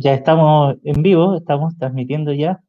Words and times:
Ya 0.00 0.14
estamos 0.14 0.76
en 0.84 1.02
vivo, 1.02 1.34
estamos 1.34 1.76
transmitiendo 1.76 2.32
ya. 2.32 2.62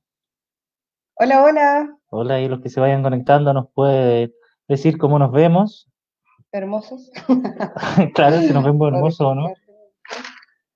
Hola, 1.14 1.44
hola. 1.44 1.98
Hola, 2.10 2.42
y 2.42 2.48
los 2.48 2.60
que 2.60 2.70
se 2.70 2.80
vayan 2.80 3.04
conectando 3.04 3.54
nos 3.54 3.70
puede 3.72 4.34
decir 4.68 4.98
cómo 4.98 5.20
nos 5.20 5.32
vemos. 5.32 5.88
Hermosos. 6.52 7.12
claro, 8.16 8.42
si 8.42 8.52
nos 8.52 8.64
vemos 8.64 8.88
hermosos 8.92 9.22
o 9.22 9.36
no. 9.36 9.54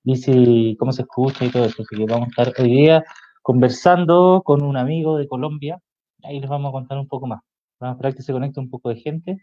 Y 0.04 0.14
si, 0.14 0.76
cómo 0.78 0.92
se 0.92 1.02
escucha 1.02 1.44
y 1.44 1.50
todo 1.50 1.64
eso. 1.64 1.82
Así 1.82 1.96
que 1.96 2.04
vamos 2.04 2.28
a 2.28 2.30
estar 2.30 2.62
hoy 2.62 2.70
día 2.70 3.04
conversando 3.42 4.40
con 4.44 4.62
un 4.62 4.76
amigo 4.76 5.18
de 5.18 5.26
Colombia. 5.26 5.80
Ahí 6.22 6.38
les 6.38 6.48
vamos 6.48 6.68
a 6.68 6.72
contar 6.72 6.98
un 6.98 7.08
poco 7.08 7.26
más. 7.26 7.40
Vamos 7.80 7.94
a 7.94 7.96
esperar 7.96 8.14
que 8.14 8.22
se 8.22 8.32
conecte 8.32 8.60
un 8.60 8.70
poco 8.70 8.90
de 8.90 8.96
gente. 9.00 9.38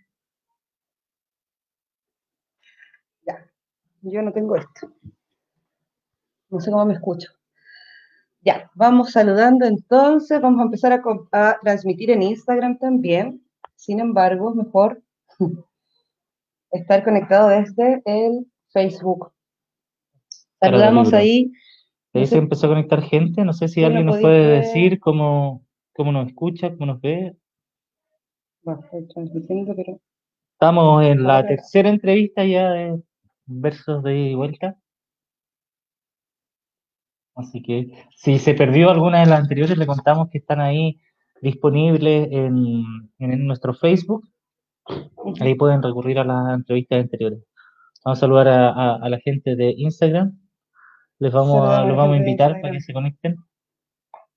Ya, 3.28 3.46
yo 4.02 4.22
no 4.22 4.32
tengo 4.32 4.56
esto. 4.56 4.90
No 6.52 6.60
sé 6.60 6.70
cómo 6.70 6.86
me 6.86 6.94
escucho. 6.94 7.30
Ya, 8.42 8.70
vamos 8.76 9.12
saludando 9.12 9.66
entonces. 9.66 10.42
Vamos 10.42 10.60
a 10.60 10.64
empezar 10.64 11.02
a, 11.32 11.60
transmitir 11.62 12.12
en 12.12 12.24
Instagram 12.24 12.78
también. 12.78 13.42
Sin 13.76 14.00
embargo, 14.00 14.50
es 14.50 14.56
mejor 14.58 15.02
estar 16.72 17.04
conectado 17.04 17.50
desde 17.50 18.02
el 18.06 18.46
Facebook. 18.74 19.32
Saludamos 20.60 21.14
ahí. 21.14 21.52
Ahí 22.14 22.26
se 22.26 22.38
empezó 22.38 22.68
a 22.68 22.72
conectar 22.72 23.02
gente. 23.02 23.46
No 23.46 23.54
sé 23.54 23.70
si 23.70 23.84
alguien 23.84 24.06
nos 24.06 24.20
puede 24.20 24.60
decir 24.60 25.00
cómo, 25.00 25.64
cómo 25.94 26.12
nos 26.12 26.28
escucha, 26.28 26.70
cómo 26.72 26.88
nos 26.88 27.02
ve. 27.02 27.36
Bueno, 28.64 28.82
estoy 28.84 29.08
transmitiendo, 29.08 29.74
pero. 29.76 30.00
Estamos 30.54 31.04
en 31.06 31.24
la 31.24 31.46
tercera 31.46 31.90
entrevista 31.90 32.44
ya 32.44 32.70
de 32.72 33.02
versos 33.46 34.04
de 34.04 34.16
ida 34.16 34.30
y 34.30 34.36
vuelta. 34.36 34.78
Así 37.42 37.62
que 37.62 37.92
si 38.16 38.40
se 38.40 38.54
perdió 38.54 38.90
alguna 38.90 39.20
de 39.20 39.28
las 39.28 39.42
anteriores, 39.42 39.78
le 39.78 39.86
contamos 39.86 40.30
que 40.30 40.40
están 40.40 40.62
ahí 40.62 41.00
disponibles 41.42 42.30
en, 42.32 43.46
nuestro 43.46 43.74
Facebook. 43.74 44.28
Ahí 45.40 45.56
pueden 45.56 45.84
recurrir 45.84 46.20
a 46.20 46.24
las 46.24 46.54
entrevistas 46.54 47.02
anteriores. 47.02 47.40
Vamos 48.04 48.20
a 48.20 48.22
saludar 48.22 48.48
a, 48.48 49.10
la 49.10 49.20
gente 49.20 49.56
de 49.56 49.74
Instagram. 49.78 50.38
Les 51.20 51.32
vamos 51.32 51.68
a, 51.70 51.86
los 51.86 51.96
vamos 51.96 52.16
a 52.16 52.18
invitar 52.18 52.60
para 52.62 52.74
que 52.74 52.82
se 52.82 52.94
conecten. 52.94 53.36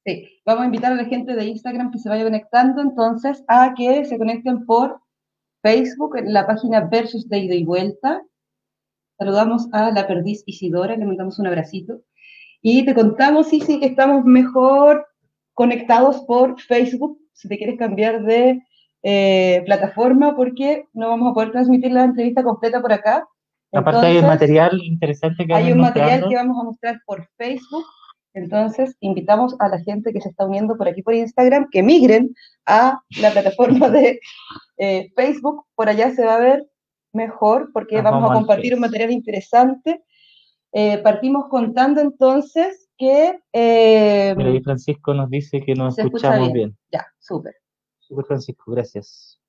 Sí, 0.05 0.29
vamos 0.45 0.65
a 0.65 0.67
invitar 0.67 0.93
a 0.93 0.97
la 0.97 1.07
gente 1.07 1.35
de 1.35 1.47
Instagram 1.47 1.91
que 1.91 1.99
se 1.99 2.11
vaya 2.11 2.25
conectando 2.25 2.83
entonces 2.83 3.43
a 3.49 3.73
que 3.75 4.05
se 4.05 4.19
conecten 4.19 4.67
por 4.67 5.01
Facebook 5.63 6.19
en 6.19 6.33
la 6.35 6.47
página 6.47 6.87
Versus 6.91 7.27
de 7.29 7.39
ida 7.39 7.55
y 7.55 7.65
vuelta. 7.65 8.23
Saludamos 9.19 9.67
a 9.73 9.91
la 9.93 10.07
perdiz 10.07 10.43
Isidora, 10.45 10.97
le 10.97 11.07
mandamos 11.07 11.39
un 11.39 11.47
abracito. 11.47 12.03
Y 12.67 12.83
te 12.87 12.95
contamos, 12.95 13.49
sí, 13.49 13.61
sí, 13.61 13.79
que 13.79 13.85
estamos 13.85 14.25
mejor 14.25 15.07
conectados 15.53 16.23
por 16.23 16.59
Facebook, 16.59 17.19
si 17.35 17.47
te 17.47 17.59
quieres 17.59 17.79
cambiar 17.79 18.25
de 18.25 18.59
eh, 19.03 19.63
plataforma, 19.67 20.35
porque 20.35 20.87
no 20.95 21.11
vamos 21.11 21.31
a 21.31 21.35
poder 21.35 21.53
transmitir 21.53 21.93
la 21.93 22.05
entrevista 22.05 22.43
completa 22.43 22.81
por 22.81 22.91
acá. 22.91 23.29
Aparte 23.71 24.07
hay 24.07 24.17
un 24.17 24.29
material 24.29 24.81
interesante 24.83 25.47
que 25.47 25.53
Hay 25.53 25.73
un 25.73 25.81
material 25.81 26.27
que 26.27 26.37
vamos 26.37 26.59
a 26.59 26.65
mostrar 26.65 27.03
por 27.05 27.29
Facebook. 27.37 27.85
Entonces, 28.33 28.97
invitamos 29.01 29.55
a 29.59 29.69
la 29.69 29.79
gente 29.81 30.11
que 30.15 30.23
se 30.23 30.31
está 30.31 30.47
uniendo 30.47 30.79
por 30.79 30.89
aquí 30.89 31.03
por 31.03 31.13
Instagram 31.13 31.69
que 31.71 31.83
migren 31.83 32.35
a 32.65 32.99
la 33.21 33.31
plataforma 33.31 33.91
de 33.91 34.21
eh, 34.79 35.13
Facebook. 35.15 35.67
Por 35.75 35.91
allá 35.91 36.13
se 36.15 36.25
va 36.25 36.37
a 36.37 36.41
ver 36.41 36.65
mejor 37.13 37.73
porque 37.75 38.01
vamos, 38.01 38.31
a 38.31 38.33
compartir 38.33 38.73
un 38.73 38.81
material 38.81 39.11
interesante 39.11 40.03
eh, 40.77 40.99
partimos 40.99 41.47
contando 41.49 42.01
entonces 42.01 42.89
que... 42.99 43.39
Eh, 43.53 44.35
Mira, 44.37 44.61
Francisco 44.65 45.15
nos 45.15 45.31
dice 45.31 45.63
que 45.65 45.73
nos 45.73 45.97
escuchamos 45.97 46.53
bien. 46.53 46.77
Ya, 46.91 47.07
súper. 47.21 47.55
Súper 48.01 48.25
Francisco, 48.25 48.73
gracias. 48.73 49.41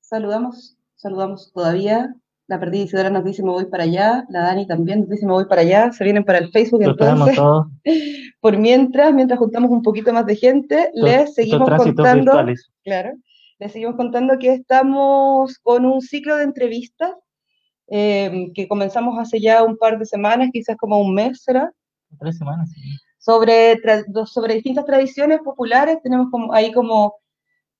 Saludamos, 0.00 0.78
saludamos 0.96 1.52
todavía. 1.52 2.14
La 2.46 2.58
perdida 2.58 2.84
Isidora 2.84 3.10
nos 3.10 3.22
dice 3.22 3.42
me 3.42 3.50
voy 3.50 3.66
para 3.66 3.84
allá, 3.84 4.24
la 4.30 4.44
Dani 4.44 4.66
también 4.66 5.00
nos 5.00 5.10
dice 5.10 5.26
me 5.26 5.32
voy 5.32 5.44
para 5.44 5.60
allá, 5.60 5.92
se 5.92 6.02
vienen 6.04 6.24
para 6.24 6.38
el 6.38 6.50
Facebook 6.50 6.82
entonces. 6.82 7.36
Todos. 7.36 7.66
Por 8.40 8.56
mientras, 8.56 9.12
mientras 9.12 9.38
juntamos 9.38 9.70
un 9.70 9.82
poquito 9.82 10.10
más 10.12 10.24
de 10.24 10.36
gente, 10.36 10.90
les 10.94 11.34
seguimos 11.34 11.68
contando. 11.68 12.32
Claro, 12.82 13.12
les 13.58 13.72
seguimos 13.72 13.96
contando 13.96 14.38
que 14.38 14.54
estamos 14.54 15.58
con 15.58 15.84
un 15.84 16.00
ciclo 16.00 16.36
de 16.36 16.44
entrevistas 16.44 17.12
Em, 17.92 18.52
que 18.52 18.68
comenzamos 18.68 19.18
hace 19.18 19.40
ya 19.40 19.64
un 19.64 19.76
par 19.76 19.98
de 19.98 20.06
semanas, 20.06 20.50
quizás 20.52 20.76
como 20.76 21.00
un 21.00 21.12
mes, 21.12 21.42
¿será? 21.42 21.72
Tres 22.20 22.38
semanas, 22.38 22.70
sí. 22.72 22.80
Sobre, 23.18 23.80
sobre 24.26 24.54
distintas 24.54 24.86
tradiciones 24.86 25.40
populares, 25.40 25.98
tenemos 26.00 26.28
como, 26.30 26.54
ahí 26.54 26.72
como, 26.72 27.16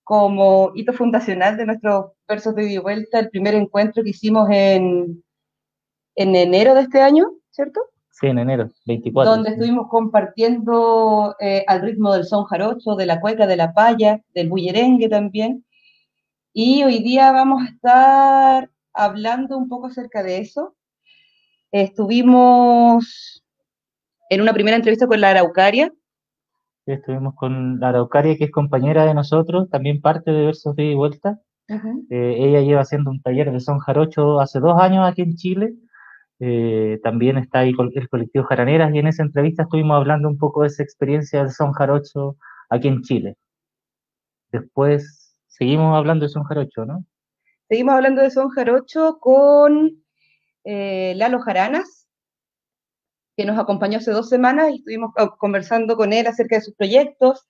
como 0.03 0.73
hito 0.75 0.91
fundacional 0.91 1.55
de 1.55 1.65
nuestros 1.65 2.11
versos 2.27 2.53
de 2.55 2.77
vuelta 2.79 3.19
el 3.19 3.29
primer 3.29 3.55
encuentro 3.55 4.03
que 4.03 4.09
hicimos 4.09 4.49
en, 4.51 5.23
en 6.15 6.35
enero 6.35 6.75
de 6.75 6.81
este 6.81 7.01
año, 7.01 7.31
¿cierto? 7.49 7.79
Sí, 8.09 8.27
en 8.27 8.37
enero, 8.37 8.69
24. 8.85 9.31
Donde 9.31 9.51
estuvimos 9.51 9.87
compartiendo 9.89 11.37
eh, 11.39 11.63
al 11.67 11.81
ritmo 11.83 12.11
del 12.11 12.25
son 12.25 12.43
jarocho, 12.43 12.97
de 12.97 13.05
la 13.05 13.21
cueca, 13.21 13.47
de 13.47 13.55
la 13.55 13.73
paya, 13.73 14.21
del 14.33 14.49
bullerengue 14.49 15.07
también. 15.07 15.65
Y 16.51 16.83
hoy 16.83 17.01
día 17.01 17.31
vamos 17.31 17.63
a 17.63 17.69
estar 17.69 18.70
hablando 18.93 19.57
un 19.57 19.67
poco 19.67 19.87
acerca 19.87 20.23
de 20.23 20.39
eso. 20.39 20.75
Estuvimos 21.71 23.43
en 24.29 24.41
una 24.41 24.53
primera 24.53 24.77
entrevista 24.77 25.07
con 25.07 25.21
la 25.21 25.29
Araucaria. 25.31 25.91
estuvimos 26.85 27.35
con 27.35 27.79
la 27.79 27.89
Araucaria, 27.89 28.37
que 28.37 28.45
es 28.45 28.51
compañera 28.51 29.05
de 29.05 29.13
nosotros, 29.13 29.69
también 29.69 30.01
parte 30.01 30.31
de 30.31 30.45
Versos 30.45 30.75
de 30.75 30.95
Vuelta. 30.95 31.39
Eh, 32.09 32.35
ella 32.37 32.61
lleva 32.61 32.81
haciendo 32.81 33.11
un 33.11 33.21
taller 33.21 33.49
de 33.51 33.61
son 33.61 33.79
jarocho 33.79 34.41
hace 34.41 34.59
dos 34.59 34.81
años 34.81 35.07
aquí 35.07 35.21
en 35.21 35.35
Chile. 35.35 35.73
Eh, 36.39 36.99
también 37.03 37.37
está 37.37 37.59
ahí 37.59 37.73
el 37.77 38.09
colectivo 38.09 38.45
Jaraneras 38.45 38.93
y 38.93 38.99
en 38.99 39.07
esa 39.07 39.23
entrevista 39.23 39.63
estuvimos 39.63 39.95
hablando 39.95 40.27
un 40.27 40.37
poco 40.37 40.61
de 40.61 40.67
esa 40.67 40.81
experiencia 40.83 41.43
de 41.43 41.51
son 41.51 41.71
jarocho 41.71 42.35
aquí 42.69 42.87
en 42.87 43.01
Chile. 43.03 43.37
Después 44.51 45.37
seguimos 45.47 45.95
hablando 45.95 46.25
de 46.25 46.29
son 46.29 46.43
jarocho, 46.43 46.85
¿no? 46.85 47.05
Seguimos 47.71 47.95
hablando 47.95 48.21
de 48.21 48.31
Son 48.31 48.49
Jarocho 48.49 49.17
con 49.21 50.03
eh, 50.65 51.13
Lalo 51.15 51.39
Jaranas, 51.39 52.05
que 53.37 53.45
nos 53.45 53.57
acompañó 53.57 53.99
hace 53.99 54.11
dos 54.11 54.27
semanas 54.27 54.71
y 54.71 54.79
estuvimos 54.79 55.13
conversando 55.37 55.95
con 55.95 56.11
él 56.11 56.27
acerca 56.27 56.57
de 56.57 56.63
sus 56.63 56.75
proyectos, 56.75 57.47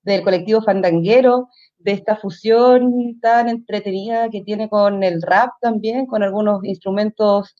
del 0.00 0.22
colectivo 0.22 0.62
Fandanguero, 0.62 1.50
de 1.76 1.92
esta 1.92 2.16
fusión 2.16 3.20
tan 3.20 3.50
entretenida 3.50 4.30
que 4.30 4.40
tiene 4.40 4.70
con 4.70 5.02
el 5.04 5.20
rap 5.20 5.50
también, 5.60 6.06
con 6.06 6.22
algunos 6.22 6.64
instrumentos 6.64 7.54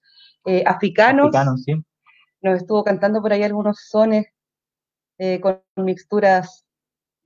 eh, 0.46 0.64
africanos. 0.64 1.30
Nos 2.40 2.56
estuvo 2.56 2.84
cantando 2.84 3.20
por 3.20 3.34
ahí 3.34 3.42
algunos 3.42 3.80
sones 3.86 4.28
eh, 5.18 5.40
con 5.40 5.60
mixturas 5.76 6.64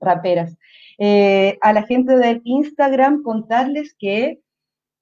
raperas. 0.01 0.57
a 0.99 1.71
la 1.71 1.83
gente 1.83 2.17
del 2.17 2.41
Instagram 2.43 3.23
contarles 3.23 3.95
que 3.97 4.42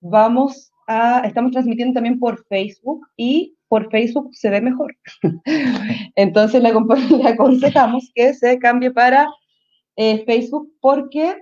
vamos 0.01 0.71
a, 0.87 1.21
estamos 1.25 1.51
transmitiendo 1.51 1.93
también 1.93 2.19
por 2.19 2.45
Facebook 2.47 3.07
y 3.15 3.55
por 3.69 3.89
Facebook 3.89 4.29
se 4.33 4.49
ve 4.49 4.59
mejor. 4.59 4.95
Entonces 6.15 6.61
le, 6.63 6.69
aconsejamos 7.29 8.11
que 8.13 8.33
se 8.33 8.59
cambie 8.59 8.91
para 8.91 9.27
eh, 9.95 10.25
Facebook 10.25 10.69
porque 10.81 11.37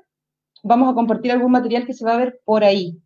vamos 0.63 0.91
a 0.91 0.93
compartir 0.93 1.31
algún 1.31 1.51
material 1.51 1.85
que 1.85 1.93
se 1.93 2.05
va 2.05 2.13
a 2.13 2.17
ver 2.17 2.39
por 2.45 2.63
ahí. 2.63 2.99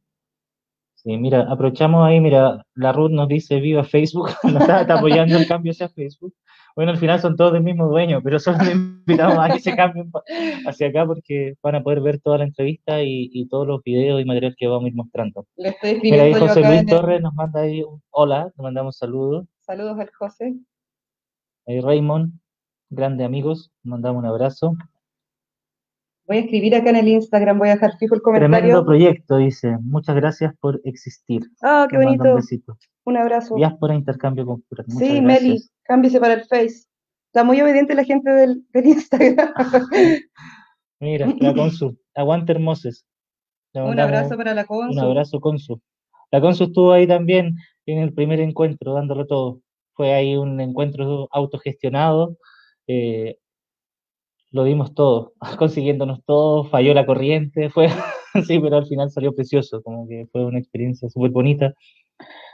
Sí, 0.96 1.18
mira, 1.18 1.46
aprovechamos 1.50 2.06
ahí, 2.06 2.22
mira, 2.22 2.66
la 2.75 2.94
Ruth 2.94 3.12
nos 3.12 3.28
dice 3.28 3.59
viva 3.59 3.84
Facebook, 3.84 4.30
nos 4.44 4.62
está, 4.62 4.81
apoyando 4.81 5.38
el 5.38 5.47
cambio 5.47 5.72
hacia 5.72 5.90
Facebook. 5.90 6.34
Bueno, 6.75 6.91
al 6.91 6.97
final 6.97 7.20
son 7.20 7.35
todos 7.35 7.53
del 7.53 7.64
mismo 7.64 7.87
dueño, 7.87 8.22
pero 8.23 8.40
solo 8.40 8.58
le 8.64 8.72
invitamos 8.73 9.37
a 9.37 9.53
que 9.53 9.59
se 9.59 9.75
cambien 9.75 10.11
hacia 10.66 10.87
acá 10.87 11.05
porque 11.05 11.53
van 11.61 11.75
a 11.75 11.84
poder 11.84 12.02
ver 12.02 12.20
toda 12.20 12.40
la 12.40 12.46
entrevista 12.46 13.02
y, 13.03 13.47
todos 13.49 13.67
los 13.67 13.84
videos 13.84 14.22
y 14.22 14.25
materiales 14.25 14.55
que 14.58 14.67
vamos 14.67 14.85
a 14.85 14.87
ir 14.87 14.96
mostrando. 14.96 15.46
Mira, 16.02 16.23
ahí 16.23 16.34
José 16.34 16.61
Luis 16.61 16.85
Torres 16.85 17.22
nos 17.22 17.34
manda 17.34 17.61
ahí 17.61 17.84
un 17.84 18.02
hola, 18.09 18.46
nos 18.55 18.64
mandamos 18.64 18.97
saludos. 18.97 19.46
Saludos 19.59 19.99
al 19.99 20.09
José. 20.11 20.55
Ahí 21.67 21.79
Raymond, 21.79 22.34
grande 22.90 23.23
amigos, 23.23 23.72
mandamos 23.84 24.22
un 24.22 24.26
abrazo. 24.26 24.76
Voy 26.25 26.37
a 26.37 26.40
escribir 26.40 26.73
acá 26.75 26.90
en 26.90 26.96
el 26.96 27.08
Instagram, 27.09 27.59
voy 27.59 27.70
a 27.70 27.73
dejar 27.73 27.97
fijo 27.97 28.16
el 28.16 28.22
comentario. 28.22 28.58
Tremendo 28.58 28.85
proyecto, 28.85 29.37
dice. 29.37 29.78
Muchas 29.81 30.16
gracias 30.16 30.53
por 30.59 30.79
existir. 30.85 31.43
Ah, 31.61 31.85
qué 31.90 31.97
bonito. 31.97 32.23
Un, 32.23 32.35
besito. 32.37 32.78
un 33.03 33.17
abrazo. 33.17 33.55
Diáspora 33.55 33.93
Intercambio 33.93 34.46
Cultural. 34.46 34.85
sí, 34.87 35.20
Meli, 35.20 35.59
cámbiese 35.84 36.22
para 36.22 36.35
el 36.35 36.46
Face. 36.46 36.85
Está 37.28 37.43
muy 37.43 37.59
obediente 37.59 37.93
la 37.96 38.05
gente 38.05 38.29
del, 38.29 38.64
Instagram. 38.73 39.53
Mira, 41.02 41.28
la 41.40 41.53
Consu. 41.53 41.97
Aguante 42.16 42.53
Hermoses. 42.53 43.05
Un 43.73 43.99
abrazo 43.99 44.37
para 44.37 44.53
la 44.53 44.66
Consu. 44.66 44.99
Un 44.99 44.99
abrazo, 44.99 45.41
Consu. 45.41 45.81
La 46.31 46.40
Consu 46.40 46.66
estuvo 46.66 46.93
ahí 46.93 47.05
también 47.05 47.55
en 47.85 47.99
el 47.99 48.14
primer 48.14 48.40
encuentro, 48.40 48.93
dándolo 48.93 49.26
todo. 49.26 49.59
fue 49.93 50.14
ahí 50.14 50.37
un 50.37 50.61
encuentro 50.61 51.28
autogestionado. 51.31 52.37
Eh, 52.87 53.37
lo 54.53 54.64
dimos 54.64 54.94
todo, 54.94 55.34
consiguiéndonos 55.58 56.23
todo, 56.26 56.64
falló 56.66 56.94
la 56.94 57.05
corriente, 57.05 57.70
fue 57.70 57.90
sí, 58.47 58.59
pero 58.59 58.78
al 58.78 58.85
final 58.85 59.11
salió 59.11 59.34
precioso, 59.35 59.82
como 59.82 60.08
que 60.08 60.28
fue 60.32 60.46
una 60.46 60.59
experiencia 60.59 61.09
súper 61.09 61.32
bonita. 61.32 61.73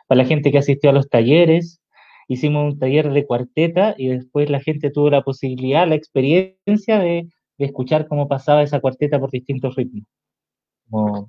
Para 0.07 0.23
la 0.23 0.27
gente 0.27 0.51
que 0.51 0.57
asistió 0.57 0.89
a 0.89 0.93
los 0.93 1.09
talleres, 1.09 1.81
hicimos 2.27 2.73
un 2.73 2.79
taller 2.79 3.11
de 3.11 3.27
cuarteta 3.27 3.95
y 3.97 4.07
después 4.07 4.49
la 4.49 4.61
gente 4.61 4.89
tuvo 4.89 5.09
la 5.09 5.23
posibilidad, 5.23 5.87
la 5.87 5.95
experiencia 5.95 6.99
de, 6.99 7.29
de 7.57 7.65
escuchar 7.65 8.07
cómo 8.07 8.27
pasaba 8.27 8.63
esa 8.63 8.79
cuarteta 8.79 9.19
por 9.19 9.29
distintos 9.29 9.75
ritmos. 9.75 10.05
Como 10.89 11.27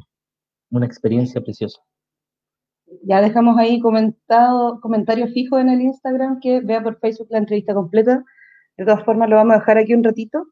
una 0.71 0.87
experiencia 0.87 1.41
preciosa. 1.41 1.81
Ya 3.03 3.21
dejamos 3.21 3.59
ahí 3.59 3.81
comentado, 3.81 4.81
comentario 4.81 5.27
fijo 5.29 5.59
en 5.59 5.69
el 5.69 5.81
Instagram 5.81 6.41
que 6.41 6.61
vea 6.61 6.83
por 6.83 6.99
Facebook 7.01 7.29
la 7.31 7.39
entrevista 7.39 7.75
completa. 7.75 8.25
De 8.77 8.85
todas 8.85 9.05
formas, 9.05 9.29
lo 9.29 9.37
vamos 9.37 9.57
a 9.57 9.59
dejar 9.59 9.79
aquí 9.79 9.95
un 9.95 10.05
ratito. 10.05 10.47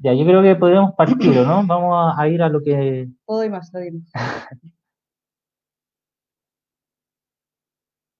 Ya, 0.00 0.14
yo 0.14 0.24
creo 0.24 0.42
que 0.42 0.54
podemos 0.54 0.94
partir, 0.94 1.34
¿no? 1.34 1.66
Vamos 1.66 2.14
a, 2.16 2.28
ir 2.28 2.40
a 2.42 2.48
lo 2.48 2.62
que... 2.62 3.08
Todo 3.26 3.44
y 3.44 3.50
más, 3.50 3.70
todo 3.70 3.84
y 3.84 3.90
más. 3.90 4.08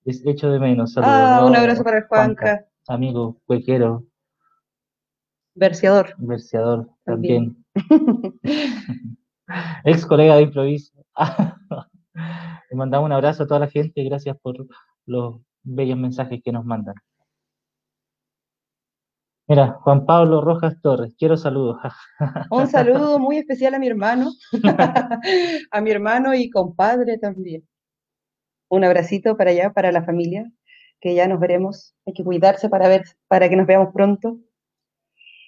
es 0.05 0.27
hecho 0.27 0.51
de 0.51 0.59
menos. 0.59 0.93
Saludos. 0.93 1.15
Ah, 1.15 1.45
un 1.47 1.55
abrazo 1.55 1.85
para 1.85 2.07
Juanca. 2.07 2.67
Amigo, 2.89 3.37
cuequero. 3.47 4.05
Verseador. 5.55 6.15
Verseador, 6.19 6.89
también. 7.05 7.65
Ex 9.85 10.07
colega 10.07 10.37
de 10.37 10.43
improviso. 10.43 10.93
Le 12.71 12.77
mandamos 12.77 13.07
un 13.07 13.13
abrazo 13.13 13.43
a 13.43 13.47
toda 13.47 13.61
la 13.61 13.69
gente 13.69 14.01
y 14.01 14.09
gracias 14.09 14.37
por 14.41 14.67
los 15.07 15.41
bellos 15.63 15.99
mensajes 15.99 16.41
que 16.43 16.53
nos 16.53 16.65
mandan. 16.65 16.95
Mira, 19.49 19.79
Juan 19.81 20.05
Pablo 20.05 20.43
Rojas 20.43 20.79
Torres, 20.83 21.15
quiero 21.19 21.39
saludos. 21.39 21.79
Un 22.51 22.67
saludo 22.67 23.19
muy 23.19 23.39
especial 23.39 23.73
a 23.73 23.79
mi 23.79 23.87
hermano, 23.87 24.31
a 25.71 25.81
mi 25.81 25.91
hermano 25.91 26.35
y 26.35 26.51
compadre 26.51 27.17
también. 27.17 27.67
Un 28.69 28.85
abracito 28.85 29.39
para 29.39 29.53
allá, 29.53 29.73
para 29.73 29.91
la 29.91 30.05
familia, 30.05 30.45
que 31.01 31.15
ya 31.15 31.27
nos 31.27 31.41
veremos. 31.41 31.95
Hay 32.05 32.13
que 32.13 32.25
cuidarse 32.25 32.69
para 32.69 32.89
ver, 32.89 33.05
para 33.27 33.49
que 33.49 33.57
nos 33.57 33.67
veamos 33.67 33.95
pronto. 33.95 34.39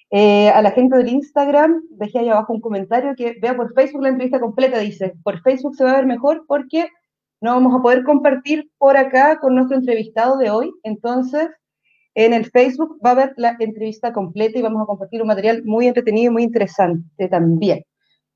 Eh, 0.09 0.49
a 0.49 0.63
la 0.63 0.71
gente 0.71 0.97
del 0.97 1.09
Instagram, 1.09 1.83
dejé 1.91 2.19
ahí 2.19 2.29
abajo 2.29 2.53
un 2.53 2.61
comentario 2.61 3.13
que 3.15 3.37
vea 3.39 3.55
por 3.55 3.71
Facebook 3.75 4.01
la 4.01 4.09
entrevista 4.09 4.39
completa, 4.39 4.79
dice, 4.79 5.13
por 5.23 5.43
Facebook 5.43 5.75
se 5.75 5.83
va 5.83 5.91
a 5.91 5.97
ver 5.97 6.07
mejor 6.07 6.45
porque 6.47 6.89
no 7.39 7.51
vamos 7.51 7.75
a 7.75 7.83
poder 7.83 8.03
compartir 8.03 8.71
por 8.79 8.97
acá 8.97 9.39
con 9.39 9.53
nuestro 9.53 9.77
entrevistado 9.77 10.37
de 10.37 10.49
hoy, 10.49 10.71
entonces 10.81 11.49
en 12.15 12.33
el 12.33 12.49
Facebook 12.49 12.99
va 13.03 13.09
a 13.09 13.13
haber 13.13 13.33
la 13.37 13.55
entrevista 13.59 14.11
completa 14.11 14.59
y 14.59 14.61
vamos 14.61 14.83
a 14.83 14.85
compartir 14.85 15.21
un 15.21 15.27
material 15.27 15.63
muy 15.63 15.87
entretenido 15.87 16.31
y 16.31 16.33
muy 16.33 16.43
interesante 16.43 17.27
también, 17.27 17.83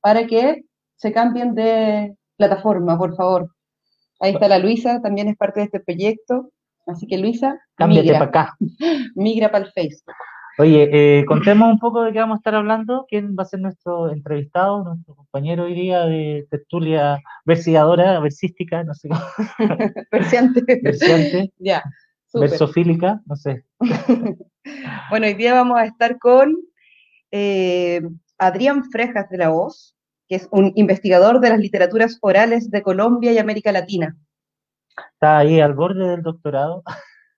para 0.01 0.25
que 0.27 0.63
se 0.95 1.11
cambien 1.11 1.55
de 1.55 2.15
plataforma, 2.37 2.97
por 2.97 3.15
favor. 3.15 3.49
Ahí 4.19 4.33
está 4.33 4.47
la 4.47 4.59
Luisa, 4.59 5.01
también 5.01 5.27
es 5.27 5.35
parte 5.35 5.59
de 5.59 5.65
este 5.65 5.79
proyecto. 5.81 6.49
Así 6.87 7.07
que 7.07 7.17
Luisa, 7.17 7.59
cámbiate 7.75 8.13
para 8.13 8.25
acá. 8.25 8.57
Migra 9.15 9.51
para 9.51 9.65
el 9.65 9.71
Facebook. 9.71 10.13
Oye, 10.57 10.89
eh, 11.19 11.25
contemos 11.25 11.69
un 11.69 11.79
poco 11.79 12.03
de 12.03 12.13
qué 12.13 12.19
vamos 12.19 12.35
a 12.35 12.37
estar 12.37 12.55
hablando. 12.55 13.05
¿Quién 13.09 13.35
va 13.37 13.43
a 13.43 13.45
ser 13.45 13.59
nuestro 13.59 14.09
entrevistado, 14.09 14.85
nuestro 14.85 15.15
compañero 15.15 15.65
hoy 15.65 15.73
día 15.73 16.05
de 16.05 16.47
tertulia 16.49 17.19
versiadora, 17.43 18.19
versística, 18.21 18.81
no 18.85 18.93
sé 18.93 19.09
cómo? 19.09 19.21
Versiante. 20.11 20.63
Versiante. 20.81 21.51
ya. 21.59 21.83
Versofílica, 22.39 23.21
no 23.25 23.35
sé. 23.35 23.65
bueno, 25.09 25.27
hoy 25.27 25.33
día 25.33 25.53
vamos 25.53 25.77
a 25.77 25.85
estar 25.85 26.19
con 26.19 26.55
eh, 27.31 28.01
Adrián 28.37 28.83
Frejas 28.91 29.29
de 29.29 29.37
la 29.37 29.49
Voz, 29.49 29.95
que 30.27 30.35
es 30.35 30.47
un 30.51 30.71
investigador 30.75 31.39
de 31.39 31.49
las 31.49 31.59
literaturas 31.59 32.17
orales 32.21 32.71
de 32.71 32.81
Colombia 32.81 33.31
y 33.31 33.37
América 33.37 33.71
Latina. 33.71 34.17
Está 35.13 35.39
ahí 35.39 35.59
al 35.59 35.73
borde 35.73 36.07
del 36.09 36.21
doctorado. 36.21 36.83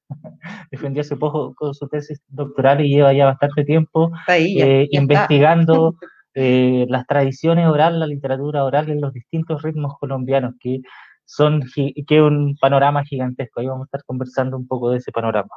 Defendió 0.72 1.02
hace 1.02 1.16
poco 1.16 1.54
con 1.56 1.74
su 1.74 1.88
tesis 1.88 2.22
doctoral 2.28 2.86
y 2.86 2.90
lleva 2.90 3.14
ya 3.14 3.26
bastante 3.26 3.66
tiempo 3.66 4.12
eh, 4.30 4.88
investigando 4.92 5.96
eh, 6.34 6.86
las 6.90 7.06
tradiciones 7.08 7.68
orales, 7.68 8.00
la 8.00 8.08
literatura 8.08 8.64
oral 8.64 8.90
en 8.90 9.02
los 9.02 9.12
distintos 9.14 9.62
ritmos 9.64 9.98
colombianos, 10.00 10.54
que 10.60 10.82
son 11.28 11.62
que 12.08 12.22
un 12.22 12.56
panorama 12.60 13.04
gigantesco. 13.04 13.60
Ahí 13.60 13.68
vamos 13.68 13.84
a 13.84 13.88
estar 13.88 14.04
conversando 14.06 14.58
un 14.58 14.66
poco 14.66 14.92
de 14.92 14.98
ese 14.98 15.12
panorama. 15.12 15.54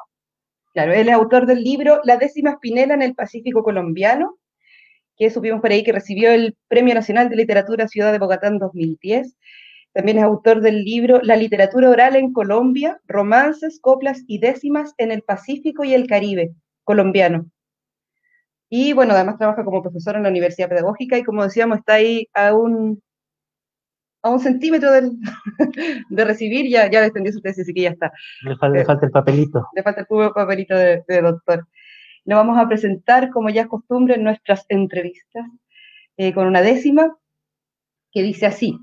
Claro, 0.74 0.92
él 0.92 1.08
es 1.08 1.14
autor 1.14 1.46
del 1.46 1.62
libro 1.62 2.00
La 2.04 2.16
décima 2.16 2.50
espinela 2.50 2.94
en 2.94 3.02
el 3.02 3.14
Pacífico 3.14 3.62
colombiano, 3.62 4.36
que 5.16 5.30
supimos 5.30 5.60
por 5.60 5.70
ahí 5.70 5.84
que 5.84 5.92
recibió 5.92 6.32
el 6.32 6.56
Premio 6.68 6.94
Nacional 6.94 7.28
de 7.28 7.36
Literatura 7.36 7.86
Ciudad 7.86 8.10
de 8.10 8.18
Bogotá 8.18 8.48
en 8.48 8.58
2010. 8.58 9.36
También 9.92 10.18
es 10.18 10.24
autor 10.24 10.60
del 10.60 10.84
libro 10.84 11.20
La 11.22 11.36
literatura 11.36 11.88
oral 11.88 12.16
en 12.16 12.32
Colombia, 12.32 13.00
romances, 13.06 13.78
coplas 13.80 14.22
y 14.26 14.38
décimas 14.38 14.94
en 14.98 15.12
el 15.12 15.22
Pacífico 15.22 15.84
y 15.84 15.94
el 15.94 16.08
Caribe 16.08 16.52
colombiano. 16.82 17.46
Y 18.68 18.92
bueno, 18.92 19.14
además 19.14 19.38
trabaja 19.38 19.64
como 19.64 19.82
profesor 19.82 20.16
en 20.16 20.24
la 20.24 20.28
Universidad 20.28 20.68
Pedagógica 20.68 21.16
y 21.16 21.24
como 21.24 21.44
decíamos, 21.44 21.78
está 21.78 21.94
ahí 21.94 22.28
a 22.34 22.54
un 22.54 23.02
a 24.22 24.30
un 24.30 24.40
centímetro 24.40 24.90
de 26.10 26.24
recibir, 26.24 26.68
ya, 26.68 26.90
ya 26.90 27.00
defendió 27.02 27.32
su 27.32 27.40
tesis, 27.40 27.62
así 27.62 27.74
que 27.74 27.82
ya 27.82 27.90
está. 27.90 28.12
Le 28.42 28.56
falta, 28.56 29.06
el 29.06 29.10
papelito. 29.10 29.66
Le 29.74 29.82
falta 29.82 30.00
el 30.08 30.32
papelito 30.32 30.76
de, 30.76 31.02
doctor. 31.22 31.66
Lo 32.24 32.36
vamos 32.36 32.58
a 32.58 32.68
presentar, 32.68 33.30
como 33.30 33.50
ya 33.50 33.62
es 33.62 33.68
costumbre, 33.68 34.14
en 34.14 34.24
nuestras 34.24 34.64
entrevistas, 34.68 35.46
eh, 36.16 36.34
con 36.34 36.46
una 36.46 36.60
décima 36.60 37.16
que 38.12 38.22
dice 38.22 38.46
así. 38.46 38.78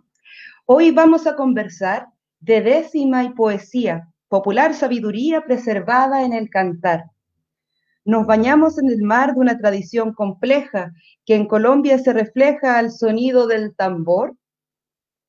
Hoy 0.66 0.92
vamos 0.92 1.28
a 1.28 1.36
conversar 1.36 2.08
de 2.40 2.62
décima 2.62 3.24
y 3.24 3.30
poesía, 3.30 4.08
popular 4.28 4.74
sabiduría 4.74 5.42
preservada 5.42 6.24
en 6.24 6.34
el 6.34 6.50
cantar. 6.50 7.06
Nos 8.04 8.26
bañamos 8.26 8.80
en 8.80 8.90
el 8.90 9.02
mar 9.02 9.34
de 9.34 9.42
una 9.42 9.58
tradición 9.58 10.14
compleja 10.14 10.94
que 11.26 11.36
en 11.36 11.48
Colombia 11.48 12.00
se 12.00 12.14
refleja 12.14 12.78
al 12.78 12.92
sonido 12.92 13.48
del 13.48 13.76
tambor 13.76 14.36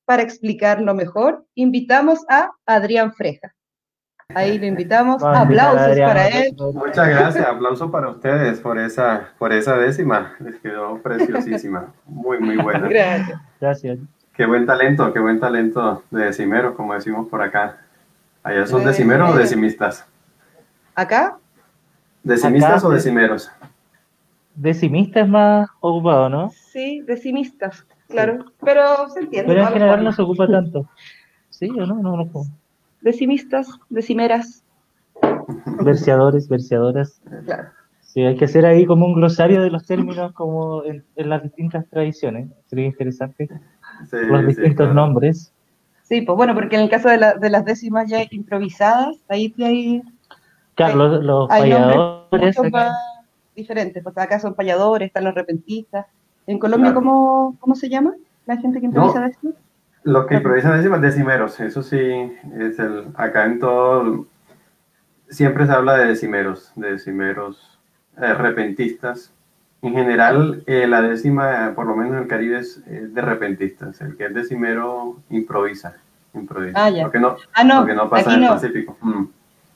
para 0.09 0.23
explicarlo 0.23 0.95
mejor, 0.95 1.45
invitamos 1.53 2.25
a 2.27 2.49
Adrián 2.65 3.13
Freja. 3.13 3.53
Ahí 4.33 4.57
lo 4.57 4.65
invitamos. 4.65 5.21
Aplausos 5.21 5.99
para 5.99 6.27
él. 6.29 6.55
Muchas 6.73 7.09
gracias. 7.09 7.45
Aplauso 7.45 7.91
para 7.91 8.09
ustedes 8.09 8.59
por 8.59 8.79
esa, 8.79 9.29
por 9.37 9.53
esa 9.53 9.77
décima. 9.77 10.33
Les 10.39 10.55
quedó 10.61 10.99
preciosísima. 11.03 11.93
Muy, 12.07 12.39
muy 12.39 12.57
buena. 12.57 12.87
Gracias. 12.89 13.39
Gracias. 13.61 13.99
Qué 14.33 14.47
buen 14.47 14.65
talento, 14.65 15.13
qué 15.13 15.19
buen 15.19 15.39
talento 15.39 16.01
de 16.09 16.25
decimeros, 16.25 16.73
como 16.73 16.95
decimos 16.95 17.27
por 17.27 17.43
acá. 17.43 17.77
¿Allá 18.41 18.65
son 18.65 18.83
decimeros 18.83 19.29
o 19.29 19.37
decimistas? 19.37 20.07
¿Acá? 20.95 21.37
¿Decimistas 22.23 22.83
o 22.83 22.89
decimeros? 22.89 23.51
Decimistas 24.55 25.29
más 25.29 25.69
ocupado, 25.81 26.29
¿no? 26.29 26.49
Sí, 26.49 27.01
decimistas. 27.01 27.85
Claro, 28.09 28.45
pero 28.63 29.07
se 29.09 29.19
entiende. 29.21 29.53
Pero 29.53 29.67
en 29.67 29.73
general 29.73 30.03
no 30.03 30.11
se 30.11 30.21
ocupa 30.21 30.47
tanto. 30.51 30.89
¿Sí 31.49 31.69
o 31.69 31.85
no? 31.85 31.95
No, 31.95 32.17
no. 32.17 32.29
Decimistas, 33.01 33.67
decimeras. 33.89 34.63
Verseadores, 35.83 36.49
verseadoras. 36.49 37.21
Claro. 37.45 37.69
Sí, 38.01 38.21
hay 38.21 38.35
que 38.35 38.45
hacer 38.45 38.65
ahí 38.65 38.85
como 38.87 39.05
un 39.05 39.13
glosario 39.13 39.61
de 39.61 39.69
los 39.69 39.85
términos 39.85 40.33
como 40.33 40.83
en, 40.83 41.05
las 41.15 41.43
distintas 41.43 41.87
tradiciones. 41.89 42.49
Sería 42.65 42.87
interesante. 42.87 43.47
los 44.11 44.47
distintos 44.47 44.95
nombres. 44.95 45.53
Sí, 46.01 46.21
pues 46.21 46.35
bueno, 46.35 46.55
porque 46.55 46.75
en 46.75 46.81
el 46.81 46.89
caso 46.89 47.07
de, 47.07 47.49
las 47.49 47.65
décimas 47.65 48.09
ya 48.09 48.23
improvisadas, 48.31 49.15
ahí 49.27 49.53
hay... 49.59 50.01
Claro, 50.73 51.21
los, 51.21 51.49
falladores. 51.49 52.57
diferentes, 53.55 54.01
pues 54.01 54.17
acá 54.17 54.39
son 54.39 54.55
falladores, 54.55 55.07
están 55.07 55.25
los 55.25 55.35
repentistas 55.35 56.07
¿En 56.49 56.57
Colombia 56.57 56.95
¿cómo, 56.95 57.55
cómo, 57.59 57.75
se 57.75 57.89
llama 57.89 58.15
la 58.47 58.57
gente 58.57 58.79
que 58.79 58.87
improvisa 58.87 59.31
no, 59.43 59.51
Los 60.01 60.25
que 60.25 60.33
improvisan 60.33 60.77
décimas, 60.77 60.99
decimeros, 60.99 61.59
eso 61.59 61.83
sí, 61.83 61.99
es 62.57 62.79
el, 62.79 63.05
acá 63.13 63.45
en 63.45 63.59
todo, 63.59 64.25
siempre 65.29 65.67
se 65.67 65.73
habla 65.73 65.97
de 65.97 66.07
decimeros, 66.07 66.71
de 66.75 66.93
decimeros 66.93 67.79
eh, 68.17 68.33
repentistas. 68.33 69.31
En 69.83 69.93
general, 69.93 70.63
eh, 70.65 70.87
la 70.87 71.03
décima, 71.03 71.73
por 71.75 71.85
lo 71.85 71.95
menos 71.95 72.13
en 72.13 72.23
el 72.23 72.27
Caribe, 72.27 72.57
es, 72.57 72.81
de 72.87 73.21
repentistas. 73.21 74.01
El 74.01 74.17
que 74.17 74.25
es 74.25 74.33
decimero 74.33 75.17
improvisa. 75.29 75.97
improvisa. 76.33 76.83
Ah, 76.83 76.89
ya. 76.89 77.03
Porque 77.03 77.19
no, 77.19 77.35
ah, 77.53 77.63
no, 77.63 77.77
porque 77.81 77.93
no 77.93 78.09
pasa 78.09 78.33
en 78.33 78.43
el 78.43 78.49
Pacífico. 78.49 78.97
Mm. 79.01 79.25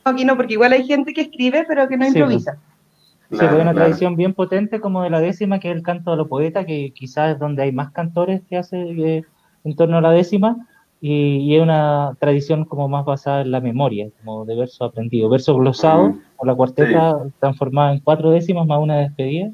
Aquí 0.02 0.24
no, 0.24 0.36
porque 0.36 0.54
igual 0.54 0.72
hay 0.72 0.84
gente 0.84 1.14
que 1.14 1.20
escribe, 1.20 1.64
pero 1.68 1.86
que 1.86 1.96
no 1.96 2.04
pues. 2.04 2.16
improvisa. 2.16 2.58
Se 3.38 3.46
ve 3.46 3.60
una 3.60 3.74
tradición 3.74 4.16
bien 4.16 4.34
potente 4.34 4.80
como 4.80 5.02
de 5.02 5.10
la 5.10 5.20
décima, 5.20 5.58
que 5.60 5.70
es 5.70 5.76
el 5.76 5.82
canto 5.82 6.10
de 6.12 6.16
los 6.16 6.28
poetas, 6.28 6.66
que 6.66 6.92
quizás 6.94 7.32
es 7.32 7.38
donde 7.38 7.62
hay 7.62 7.72
más 7.72 7.90
cantores 7.92 8.42
que 8.48 8.56
hace 8.56 9.24
en 9.64 9.76
torno 9.76 9.98
a 9.98 10.00
la 10.00 10.10
décima, 10.10 10.56
y, 11.00 11.54
es 11.54 11.62
una 11.62 12.16
tradición 12.18 12.64
como 12.64 12.88
más 12.88 13.04
basada 13.04 13.42
en 13.42 13.50
la 13.50 13.60
memoria, 13.60 14.08
como 14.18 14.46
de 14.46 14.56
verso 14.56 14.84
aprendido. 14.84 15.28
Verso 15.28 15.54
glosado, 15.54 16.14
o 16.36 16.46
la 16.46 16.54
cuarteta 16.54 17.18
transformada 17.40 17.92
en 17.92 18.00
cuatro 18.00 18.30
décimas 18.30 18.66
más 18.66 18.80
una 18.80 18.96
despedida. 18.98 19.50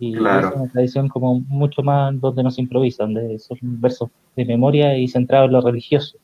Y 0.00 0.14
es 0.14 0.20
una 0.20 0.68
tradición 0.72 1.08
como 1.08 1.40
mucho 1.40 1.82
más 1.82 2.18
donde 2.20 2.42
no 2.42 2.50
se 2.50 2.62
improvisa, 2.62 3.04
donde 3.04 3.38
son 3.38 3.58
versos 3.62 4.10
de 4.34 4.44
memoria 4.44 4.96
y 4.96 5.06
centrados 5.06 5.46
en 5.46 5.52
lo 5.52 5.60
religioso. 5.60 6.18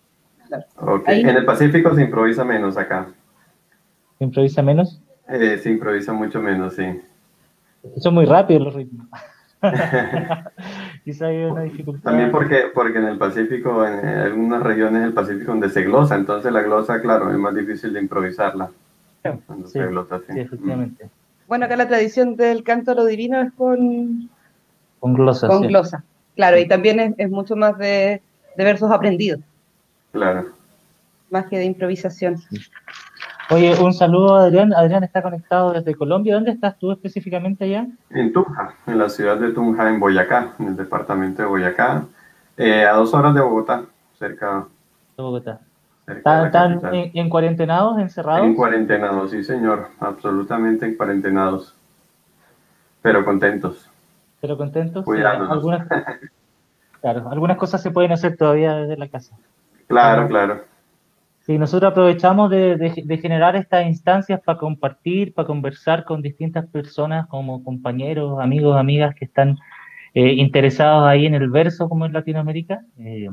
En 1.07 1.29
el 1.29 1.45
Pacífico 1.45 1.95
se 1.95 2.03
improvisa 2.03 2.45
menos 2.45 2.77
acá. 2.77 3.09
¿Se 4.19 4.25
improvisa 4.25 4.63
menos? 4.63 5.01
Eh, 5.29 5.59
se 5.63 5.71
improvisa 5.71 6.13
mucho 6.13 6.41
menos, 6.41 6.75
sí. 6.75 7.01
Son 7.99 8.15
muy 8.15 8.25
rápidos 8.25 8.65
los 8.65 8.75
ritmos. 8.75 9.07
Quizá 11.05 11.27
hay 11.27 11.45
una 11.45 11.63
dificultad. 11.63 12.11
También 12.11 12.31
porque, 12.31 12.65
porque 12.75 12.99
en 12.99 13.07
el 13.07 13.19
Pacífico, 13.19 13.87
en 13.87 14.07
algunas 14.07 14.63
regiones 14.63 15.03
del 15.03 15.13
Pacífico 15.13 15.53
donde 15.53 15.71
se 15.71 15.83
glosa, 15.83 16.17
entonces 16.17 16.53
la 16.53 16.63
glosa, 16.63 17.01
claro, 17.01 17.31
es 17.31 17.39
más 17.39 17.55
difícil 17.55 17.93
de 17.93 18.01
improvisarla. 18.01 18.71
sí, 19.67 19.79
efectivamente. 20.37 21.09
Bueno, 21.49 21.67
acá 21.67 21.77
la 21.77 21.87
tradición 21.87 22.37
del 22.37 22.65
canto 22.65 22.91
a 22.91 22.95
lo 22.95 23.05
divino 23.05 23.41
es 23.41 23.53
con, 23.53 24.29
con 24.99 25.15
glosa. 25.15 25.47
Con 25.47 25.63
glosa, 25.63 26.05
claro, 26.35 26.59
y 26.59 26.67
también 26.67 27.15
es, 27.17 27.31
mucho 27.31 27.55
más 27.55 27.79
de, 27.79 28.21
de, 28.57 28.65
versos 28.65 28.91
aprendidos. 28.91 29.41
Claro. 30.13 30.47
Más 31.31 31.47
que 31.47 31.59
de 31.59 31.67
improvisación. 31.67 32.43
Oye, 33.51 33.81
un 33.81 33.93
saludo 33.95 34.35
a 34.35 34.45
Adrián. 34.45 34.75
Adrián 34.75 35.05
está 35.05 35.23
conectado 35.23 35.73
desde 35.73 35.95
Colombia. 35.95 36.35
¿Dónde 36.35 36.51
estás 36.51 36.77
tú 36.79 36.91
específicamente 36.91 37.65
allá? 37.65 37.87
En 38.11 38.33
Tunja, 38.33 38.75
en 38.87 38.99
la 38.99 39.09
ciudad 39.09 39.37
de 39.37 39.53
Tunja, 39.53 39.89
en 39.89 40.01
Boyacá, 40.01 40.55
en 40.59 40.69
el 40.69 40.77
departamento 40.77 41.43
de 41.43 41.49
Boyacá, 41.49 42.05
eh, 42.57 42.85
a 42.85 42.95
dos 42.95 43.15
horas 43.15 43.35
de 43.35 43.41
Bogotá, 43.41 43.85
cerca 44.19 44.67
de 45.17 45.23
Bogotá. 45.23 45.61
¿Están 46.09 46.81
en, 46.93 47.29
cuarentenados, 47.29 47.99
encerrados? 47.99 48.45
En 48.45 48.55
cuarentenados, 48.55 49.31
sí, 49.31 49.43
señor, 49.43 49.89
absolutamente 50.01 50.87
en 50.87 50.97
cuarentenados. 50.97 51.75
Pero 53.03 53.25
contentos. 53.25 53.89
Pero 54.41 54.57
contentos. 54.57 55.05
Algunas, 55.07 55.87
claro, 57.01 57.29
algunas 57.31 57.57
cosas 57.57 57.83
se 57.83 57.91
pueden 57.91 58.13
hacer 58.13 58.37
todavía 58.37 58.75
desde 58.77 58.97
la 58.97 59.09
casa. 59.09 59.37
Claro, 59.89 60.29
claro. 60.29 60.76
Sí, 61.47 61.59
nosotros 61.59 61.93
aprovechamos 61.93 62.51
de, 62.51 63.19
generar 63.23 63.55
estas 63.55 63.87
instancias 63.87 64.41
para 64.41 64.59
compartir, 64.59 65.33
para 65.33 65.47
conversar 65.47 66.05
con 66.05 66.21
distintas 66.21 66.67
personas 66.67 67.29
como 67.29 67.63
compañeros, 67.63 68.41
amigos, 68.41 68.77
amigas 68.77 69.15
que 69.15 69.27
están 69.27 69.57
eh, 70.13 70.33
interesados 70.33 71.07
ahí 71.07 71.25
en 71.25 71.35
el 71.37 71.49
verso 71.49 71.89
como 71.89 72.05
en 72.05 72.15
Latinoamérica. 72.15 72.85
Eh, 72.99 73.29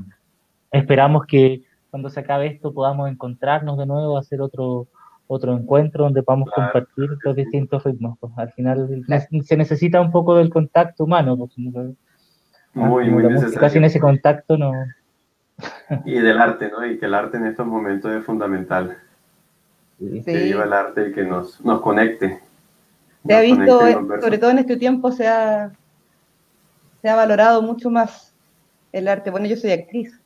esperamos 0.72 1.26
que 1.26 1.64
cuando 1.90 2.12
se 2.12 2.20
acabe 2.20 2.46
esto 2.46 2.72
podamos 2.72 3.10
encontrarnos 3.10 3.80
de 3.80 3.88
nuevo, 3.88 4.16
hacer 4.16 4.42
otro, 4.42 4.86
otro 5.26 5.58
encuentro 5.58 6.04
donde 6.04 6.22
podamos 6.22 6.52
compartir 6.52 7.10
los 7.24 7.36
distintos 7.36 7.84
ritmos. 7.84 8.20
Pues, 8.20 8.32
al 8.38 8.52
final 8.52 8.88
se 9.42 9.58
necesita 9.58 10.00
un 10.00 10.12
poco 10.12 10.36
del 10.36 10.52
contacto 10.52 11.06
humano. 11.06 11.36
Pues, 11.36 11.58
muy, 12.76 13.10
muy 13.10 13.24
necesario. 13.24 13.70
sin 13.70 13.86
ese 13.86 14.00
contacto 14.00 14.56
no, 14.56 14.72
y 16.06 16.20
del 16.20 16.40
arte, 16.40 16.70
¿no? 16.70 16.86
Y 16.86 16.98
que 16.98 17.06
el 17.06 17.14
arte 17.14 17.38
en 17.38 17.48
estos 17.48 17.66
momentos 17.66 18.12
es 18.14 18.24
fundamental. 18.24 18.98
Que 20.00 20.44
viva 20.44 20.66
el 20.66 20.74
arte 20.74 21.10
y 21.10 21.14
que 21.14 21.24
nos, 21.24 21.62
nos 21.62 21.82
conecte. 21.82 22.42
Se 23.26 23.34
ha 23.34 23.42
visto, 23.42 23.80
sobre 24.22 24.38
todo 24.38 24.52
en 24.52 24.60
este 24.60 24.76
tiempo, 24.76 25.12
se 25.12 25.28
ha, 25.28 25.72
se 27.02 27.10
ha 27.10 27.16
valorado 27.16 27.62
mucho 27.62 27.90
más 27.90 28.34
el 28.92 29.08
arte. 29.08 29.30
Bueno, 29.30 29.46
yo 29.46 29.56
soy 29.56 29.72
actriz. 29.72 30.20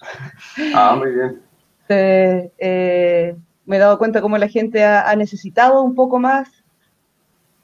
Ah, 0.74 0.96
muy 0.98 1.12
bien. 1.12 1.42
Eh, 1.90 3.36
me 3.66 3.76
he 3.76 3.80
dado 3.80 3.98
cuenta 4.00 4.22
cómo 4.22 4.38
la 4.38 4.48
gente 4.48 4.84
ha, 4.84 5.16
necesitado 5.16 5.84
un 5.84 5.94
poco 5.94 6.20
más, 6.20 6.64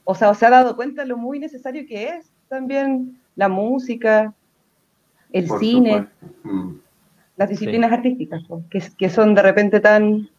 o 0.04 0.14
sea, 0.14 0.34
se 0.34 0.46
ha 0.46 0.50
dado 0.50 0.76
cuenta 0.76 1.02
de 1.02 1.08
lo 1.08 1.18
muy 1.18 1.40
necesario 1.40 1.86
que 1.88 2.10
es 2.10 2.32
también 2.48 3.20
la 3.36 3.50
música, 3.50 4.34
el 5.32 5.50
cine. 5.60 6.08
Mm 6.44 6.83
las 7.36 7.50
disciplinas 7.50 7.92
artísticas, 7.92 8.44
que, 8.70 8.82
que, 8.98 9.10
son 9.10 9.34
de 9.34 9.42
repente 9.42 9.80
tan 9.80 10.30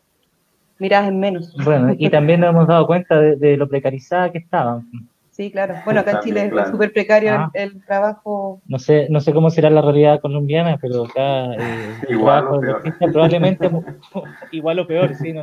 miradas 0.79 1.09
en 1.09 1.21
menos. 1.21 1.55
Bueno, 1.65 1.95
y 1.99 2.09
también 2.11 2.41
nos 2.41 2.51
hemos 2.51 2.67
dado 2.67 2.87
cuenta 2.87 3.21
de, 3.21 3.57
lo 3.57 3.69
precarizada 3.69 4.31
que 4.31 4.39
estaban. 4.39 4.89
Sí, 5.31 5.51
claro. 5.51 5.75
Bueno, 5.85 6.01
acá 6.01 6.13
en 6.13 6.21
Chile 6.21 6.53
es 6.55 6.69
súper 6.71 6.93
precario 6.93 7.33
ah. 7.33 7.51
el, 7.55 7.85
trabajo. 7.85 8.61
No 8.67 8.79
sé, 8.79 9.09
no 9.11 9.19
sé 9.21 9.33
cómo 9.33 9.51
será 9.51 9.69
la 9.69 9.83
realidad 9.83 10.21
colombiana, 10.21 10.79
pero 10.81 11.07
acá 11.07 11.55
eh, 11.55 11.95
igual 12.09 12.47
o 12.47 12.61
peor. 12.61 12.83
probablemente 13.13 13.69
igual 14.53 14.79
o 14.79 14.87
peor, 14.87 15.15
sí, 15.17 15.33
no, 15.33 15.43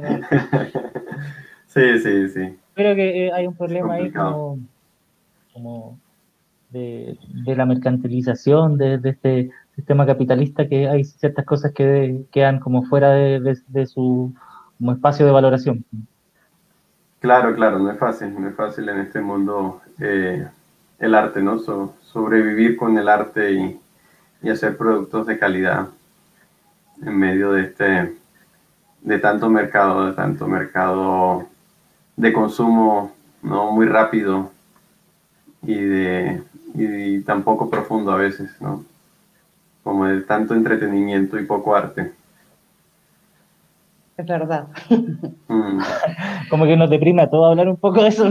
Sí, 1.67 1.99
sí, 1.99 2.29
sí. 2.29 2.57
Creo 2.73 2.95
que 2.95 3.27
eh, 3.27 3.31
hay 3.33 3.47
un 3.47 3.55
problema 3.55 3.95
ahí 3.95 4.11
como, 4.11 4.59
como 5.53 5.99
de, 6.69 7.17
de, 7.45 7.55
la 7.55 7.65
mercantilización 7.65 8.77
de, 8.77 8.97
de 8.97 9.09
este 9.09 9.51
sistema 9.81 10.05
capitalista 10.05 10.67
que 10.67 10.87
hay 10.87 11.03
ciertas 11.03 11.43
cosas 11.43 11.73
que 11.73 12.23
quedan 12.31 12.59
como 12.59 12.83
fuera 12.83 13.09
de, 13.09 13.85
su 13.87 14.31
espacio 14.79 15.25
de 15.25 15.31
valoración. 15.31 15.83
Claro, 17.19 17.55
claro, 17.55 17.79
no 17.79 17.91
es 17.91 17.97
fácil, 17.97 18.39
no 18.39 18.47
es 18.47 18.55
fácil 18.55 18.87
en 18.89 18.99
este 18.99 19.21
mundo 19.21 19.81
eh, 19.99 20.47
el 20.99 21.15
arte, 21.15 21.41
¿no? 21.41 21.59
sobrevivir 21.59 22.77
con 22.77 22.97
el 22.97 23.09
arte 23.09 23.51
y, 23.53 23.79
hacer 24.49 24.75
productos 24.75 25.27
de 25.27 25.37
calidad 25.37 25.87
en 27.03 27.15
medio 27.15 27.51
de 27.53 27.61
este 27.61 28.15
de 29.01 29.19
tanto 29.19 29.49
mercado, 29.49 30.07
de 30.07 30.13
tanto 30.13 30.47
mercado 30.47 31.47
de 32.15 32.33
consumo 32.33 33.13
no 33.43 33.71
muy 33.71 33.85
rápido 33.85 34.51
y 35.61 35.75
de 35.75 36.41
y 36.73 37.21
tan 37.21 37.43
poco 37.43 37.69
profundo 37.69 38.11
a 38.11 38.17
veces, 38.17 38.49
¿no? 38.59 38.83
Como 39.83 40.05
de 40.05 40.21
tanto 40.21 40.53
entretenimiento 40.53 41.39
y 41.39 41.45
poco 41.45 41.75
arte. 41.75 42.11
Es 44.17 44.25
verdad. 44.27 44.67
Mm. 45.47 45.79
Como 46.49 46.65
que 46.65 46.75
nos 46.77 46.89
deprime 46.89 47.23
a 47.23 47.29
todos 47.29 47.49
hablar 47.49 47.69
un 47.69 47.77
poco 47.77 48.03
de 48.03 48.09
eso. 48.09 48.25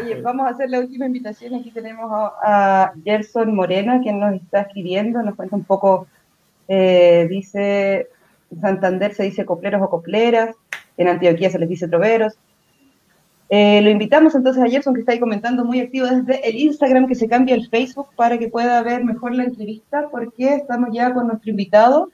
Oye, 0.00 0.20
vamos 0.22 0.46
a 0.46 0.50
hacer 0.50 0.68
la 0.68 0.80
última 0.80 1.06
invitación. 1.06 1.54
Aquí 1.54 1.70
tenemos 1.70 2.10
a, 2.12 2.92
Gerson 3.04 3.54
Morena, 3.54 4.00
quien 4.02 4.20
nos 4.20 4.34
está 4.34 4.62
escribiendo, 4.62 5.22
nos 5.22 5.34
cuenta 5.34 5.56
un 5.56 5.64
poco, 5.64 6.08
eh, 6.68 7.26
dice, 7.30 8.08
en 8.50 8.60
Santander 8.60 9.14
se 9.14 9.22
dice 9.22 9.46
copleros 9.46 9.80
o 9.80 9.88
copleras, 9.88 10.54
en 10.98 11.08
Antioquía 11.08 11.48
se 11.48 11.58
les 11.58 11.68
dice 11.68 11.88
troveros, 11.88 12.36
eh, 13.48 13.80
lo 13.80 13.90
invitamos 13.90 14.34
entonces 14.34 14.62
a 14.62 14.68
Gerson, 14.68 14.94
que 14.94 15.00
está 15.00 15.12
ahí 15.12 15.20
comentando 15.20 15.64
muy 15.64 15.80
activo 15.80 16.06
desde 16.06 16.48
el 16.48 16.56
Instagram, 16.56 17.06
que 17.06 17.14
se 17.14 17.28
cambia 17.28 17.54
el 17.54 17.68
Facebook 17.68 18.08
para 18.16 18.38
que 18.38 18.48
pueda 18.48 18.82
ver 18.82 19.04
mejor 19.04 19.34
la 19.34 19.44
entrevista, 19.44 20.08
porque 20.10 20.56
estamos 20.56 20.90
ya 20.92 21.14
con 21.14 21.28
nuestro 21.28 21.50
invitado 21.50 22.10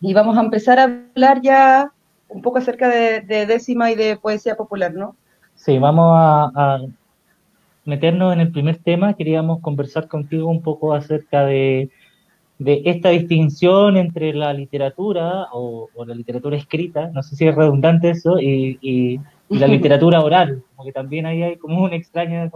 y 0.00 0.14
vamos 0.14 0.36
a 0.36 0.42
empezar 0.42 0.78
a 0.78 0.84
hablar 0.84 1.40
ya 1.42 1.92
un 2.28 2.42
poco 2.42 2.58
acerca 2.58 2.88
de, 2.88 3.20
décima 3.46 3.90
y 3.90 3.96
de 3.96 4.16
poesía 4.16 4.54
popular, 4.56 4.94
¿no? 4.94 5.16
Sí, 5.54 5.78
vamos 5.78 6.12
a, 6.16 6.78
meternos 7.84 8.32
en 8.32 8.40
el 8.40 8.52
primer 8.52 8.78
tema. 8.78 9.14
Queríamos 9.14 9.60
conversar 9.60 10.06
contigo 10.06 10.48
un 10.48 10.62
poco 10.62 10.94
acerca 10.94 11.44
de, 11.44 11.90
esta 12.64 13.08
distinción 13.08 13.96
entre 13.96 14.32
la 14.32 14.52
literatura 14.52 15.48
o, 15.52 15.88
la 16.06 16.14
literatura 16.14 16.56
escrita, 16.56 17.10
no 17.12 17.24
sé 17.24 17.34
si 17.34 17.48
es 17.48 17.54
redundante 17.54 18.10
eso, 18.10 18.38
y 18.38 19.20
la 19.58 19.66
literatura 19.68 20.20
oral, 20.20 20.62
porque 20.76 20.92
también 20.92 21.26
ahí 21.26 21.42
hay 21.42 21.56
como 21.56 21.84
una 21.84 21.96
extraña 21.96 22.50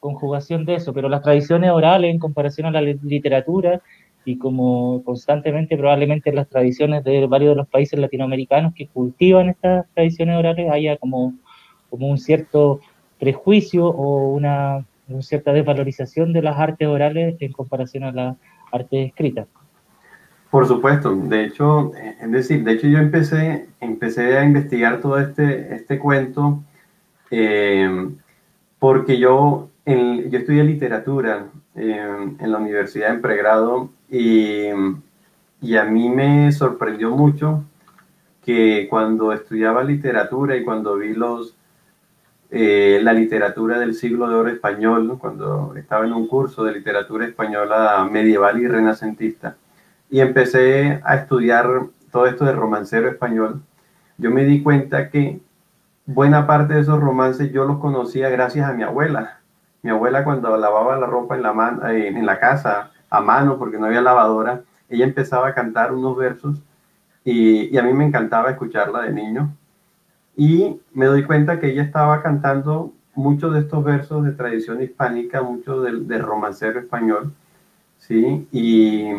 conjugación 0.00 0.64
de 0.64 0.76
eso, 0.76 0.92
pero 0.92 1.08
las 1.08 1.22
tradiciones 1.22 1.70
orales 1.70 2.10
en 2.10 2.18
comparación 2.18 2.66
a 2.66 2.70
la 2.70 2.80
literatura 2.80 3.82
y 4.24 4.38
como 4.38 5.02
constantemente 5.04 5.76
probablemente 5.76 6.30
en 6.30 6.36
las 6.36 6.48
tradiciones 6.48 7.04
de 7.04 7.26
varios 7.26 7.52
de 7.52 7.56
los 7.56 7.68
países 7.68 7.98
latinoamericanos 7.98 8.74
que 8.74 8.88
cultivan 8.88 9.48
estas 9.50 9.86
tradiciones 9.94 10.36
orales 10.36 10.70
haya 10.70 10.96
como, 10.96 11.34
como 11.88 12.08
un 12.08 12.18
cierto 12.18 12.80
prejuicio 13.18 13.86
o 13.86 14.32
una, 14.32 14.84
una 15.08 15.22
cierta 15.22 15.52
desvalorización 15.52 16.32
de 16.32 16.42
las 16.42 16.58
artes 16.58 16.88
orales 16.88 17.36
en 17.40 17.52
comparación 17.52 18.04
a 18.04 18.12
las 18.12 18.36
artes 18.72 19.08
escritas. 19.08 19.46
Por 20.50 20.66
supuesto, 20.66 21.14
de 21.14 21.44
hecho, 21.44 21.92
eh, 21.96 22.16
es 22.20 22.30
decir, 22.30 22.62
de 22.64 22.72
hecho 22.72 22.86
yo 22.86 22.98
empecé, 22.98 23.68
empecé 23.80 24.38
a 24.38 24.44
investigar 24.44 25.00
todo 25.00 25.18
este, 25.18 25.74
este 25.74 25.98
cuento 25.98 26.62
eh, 27.30 28.10
porque 28.78 29.18
yo, 29.18 29.70
yo 29.84 30.38
estudié 30.38 30.62
literatura 30.62 31.46
eh, 31.74 32.36
en 32.38 32.52
la 32.52 32.58
universidad 32.58 33.12
en 33.12 33.20
pregrado 33.20 33.90
y, 34.08 34.68
y, 35.60 35.76
a 35.76 35.84
mí 35.84 36.08
me 36.08 36.52
sorprendió 36.52 37.10
mucho 37.10 37.64
que 38.44 38.86
cuando 38.88 39.32
estudiaba 39.32 39.82
literatura 39.82 40.56
y 40.56 40.64
cuando 40.64 40.96
vi 40.96 41.12
los, 41.14 41.56
la 42.50 43.12
literatura 43.12 43.80
del 43.80 43.94
siglo 43.94 44.28
de 44.28 44.36
oro 44.36 44.48
español, 44.48 45.18
cuando 45.18 45.74
estaba 45.76 46.06
en 46.06 46.12
un 46.12 46.28
curso 46.28 46.62
de 46.62 46.72
literatura 46.72 47.26
española 47.26 48.08
medieval 48.10 48.60
y 48.60 48.68
renacentista, 48.68 49.56
y 50.10 50.20
empecé 50.20 51.00
a 51.04 51.16
estudiar 51.16 51.66
todo 52.10 52.26
esto 52.26 52.44
de 52.44 52.52
romancero 52.52 53.08
español, 53.08 53.62
yo 54.18 54.30
me 54.30 54.44
di 54.44 54.62
cuenta 54.62 55.10
que 55.10 55.40
buena 56.06 56.46
parte 56.46 56.74
de 56.74 56.80
esos 56.80 57.00
romances 57.00 57.52
yo 57.52 57.64
los 57.64 57.78
conocía 57.78 58.30
gracias 58.30 58.68
a 58.68 58.72
mi 58.72 58.82
abuela. 58.82 59.40
Mi 59.82 59.90
abuela 59.90 60.24
cuando 60.24 60.56
lavaba 60.56 60.96
la 60.96 61.06
ropa 61.06 61.36
en 61.36 61.42
la, 61.42 61.92
eh, 61.92 62.08
en 62.08 62.24
la 62.24 62.38
casa 62.38 62.90
a 63.10 63.20
mano 63.20 63.58
porque 63.58 63.78
no 63.78 63.86
había 63.86 64.00
lavadora, 64.00 64.62
ella 64.88 65.04
empezaba 65.04 65.48
a 65.48 65.54
cantar 65.54 65.92
unos 65.92 66.16
versos 66.16 66.62
y, 67.24 67.76
a 67.76 67.82
mí 67.82 67.92
me 67.92 68.06
encantaba 68.06 68.50
escucharla 68.50 69.02
de 69.02 69.12
niño. 69.12 69.52
Y 70.36 70.80
me 70.92 71.06
doy 71.06 71.24
cuenta 71.24 71.58
que 71.60 71.72
ella 71.72 71.82
estaba 71.82 72.22
cantando 72.22 72.92
muchos 73.14 73.52
de 73.54 73.60
estos 73.60 73.82
versos 73.82 74.24
de 74.24 74.32
tradición 74.32 74.82
hispánica, 74.82 75.42
muchos 75.42 75.82
del, 75.84 76.06
del 76.06 76.22
romancero 76.22 76.78
español, 76.78 77.32
¿sí? 77.98 78.46
Y, 78.52 79.12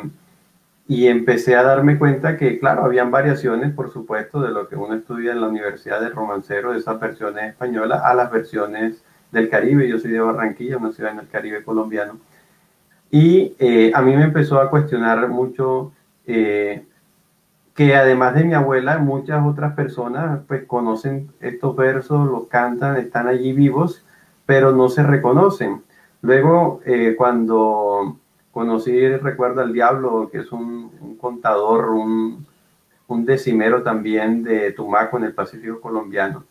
y 0.87 1.07
empecé 1.07 1.55
a 1.55 1.63
darme 1.63 1.97
cuenta 1.97 2.37
que, 2.37 2.59
claro, 2.59 2.85
habían 2.85 3.11
variaciones, 3.11 3.73
por 3.73 3.91
supuesto, 3.91 4.41
de 4.41 4.51
lo 4.51 4.69
que 4.69 4.77
uno 4.77 4.95
estudia 4.95 5.33
en 5.33 5.41
la 5.41 5.47
Universidad 5.49 5.99
de 5.99 6.09
Romancero, 6.09 6.71
de 6.71 6.79
esas 6.79 6.97
versiones 6.99 7.49
españolas, 7.49 8.01
a 8.03 8.13
las 8.13 8.31
versiones 8.31 9.03
del 9.31 9.49
Caribe. 9.49 9.87
Yo 9.89 9.99
soy 9.99 10.11
de 10.11 10.21
Barranquilla, 10.21 10.77
una 10.77 10.93
ciudad 10.93 11.11
en 11.11 11.19
el 11.19 11.27
Caribe 11.27 11.63
colombiano. 11.63 12.19
Y 13.11 13.55
eh, 13.59 13.91
a 13.93 14.01
mí 14.01 14.15
me 14.15 14.23
empezó 14.23 14.61
a 14.61 14.69
cuestionar 14.69 15.27
mucho 15.27 15.91
eh, 16.25 16.85
que 17.73 17.95
además 17.95 18.35
de 18.35 18.45
mi 18.45 18.53
abuela, 18.53 18.97
muchas 18.97 19.45
otras 19.45 19.73
personas 19.73 20.39
pues 20.47 20.65
conocen 20.65 21.31
estos 21.41 21.75
versos, 21.75 22.27
los 22.29 22.47
cantan, 22.47 22.95
están 22.97 23.27
allí 23.27 23.51
vivos, 23.51 24.05
pero 24.45 24.71
no 24.71 24.87
se 24.87 25.03
reconocen. 25.03 25.83
Luego, 26.21 26.79
eh, 26.85 27.15
cuando 27.17 28.19
conocí, 28.57 29.07
recuerdo 29.17 29.61
al 29.61 29.71
Diablo, 29.71 30.29
que 30.31 30.39
es 30.39 30.51
un, 30.51 31.17
contador, 31.21 31.91
un, 31.91 32.43
un, 33.07 33.23
decimero 33.23 33.83
también 33.83 34.41
de 34.41 34.71
Tumaco 34.71 35.17
en 35.17 35.25
el 35.25 35.33
Pacífico 35.33 35.79
colombiano. 35.79 36.43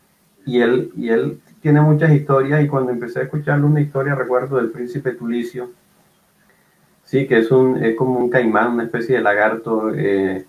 Y 0.45 0.61
él, 0.61 0.93
y 0.97 1.09
él 1.09 1.41
tiene 1.61 1.81
muchas 1.81 2.13
historias 2.13 2.63
y 2.63 2.69
cuando 2.69 2.93
empecé 2.93 3.19
a 3.19 3.23
escucharle 3.25 3.67
una 3.67 3.81
historia, 3.81 4.15
recuerdo 4.15 4.59
del 4.59 4.71
príncipe 4.71 5.15
Tulicio, 5.15 5.71
sí, 7.03 7.27
que 7.27 7.39
es, 7.39 7.51
un, 7.51 7.83
es 7.83 7.97
como 7.97 8.21
un 8.21 8.31
caimán, 8.31 8.75
una 8.75 8.85
especie 8.85 9.17
de 9.17 9.23
lagarto 9.23 9.93
eh, 9.93 10.47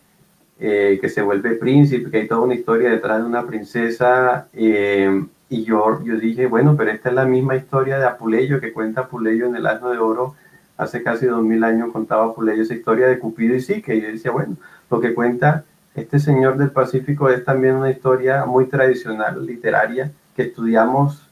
eh, 0.60 1.00
que 1.02 1.10
se 1.10 1.24
vuelve 1.24 1.56
príncipe, 1.56 2.12
que 2.12 2.18
hay 2.18 2.28
toda 2.28 2.42
una 2.42 2.54
historia 2.54 2.92
detrás 2.92 3.18
de 3.18 3.26
una 3.26 3.48
princesa. 3.48 4.48
Eh, 4.54 5.26
y 5.50 5.64
yo, 5.64 6.04
yo 6.04 6.18
dije, 6.18 6.46
bueno, 6.46 6.76
pero 6.78 6.92
esta 6.92 7.10
es 7.10 7.16
la 7.16 7.26
misma 7.26 7.56
historia 7.56 7.98
de 7.98 8.06
Apuleyo 8.06 8.60
que 8.60 8.74
cuenta 8.74 9.02
Apuleyo 9.02 9.48
en 9.48 9.56
el 9.56 9.66
Asno 9.66 9.90
de 9.90 9.98
Oro 9.98 10.36
hace 10.78 11.04
casi 11.04 11.26
dos 11.26 11.44
mil 11.44 11.64
años 11.64 11.92
contaba 11.92 12.34
Puleyo 12.34 12.64
esa 12.64 12.76
historia 12.76 13.08
de 13.08 13.20
Cupido 13.20 13.56
y 13.56 13.62
sí, 13.62 13.82
que 13.82 14.00
yo 14.00 14.08
decía, 14.08 14.32
bueno, 14.32 14.56
lo 14.90 15.00
que 15.00 15.14
cuenta 15.14 15.66
este 15.96 16.20
señor 16.20 16.58
del 16.58 16.70
Pacífico 16.70 17.30
es 17.30 17.44
también 17.44 17.76
una 17.76 17.90
historia 17.90 18.46
muy 18.46 18.68
tradicional, 18.68 19.44
literaria, 19.46 20.12
que 20.36 20.44
estudiamos 20.44 21.28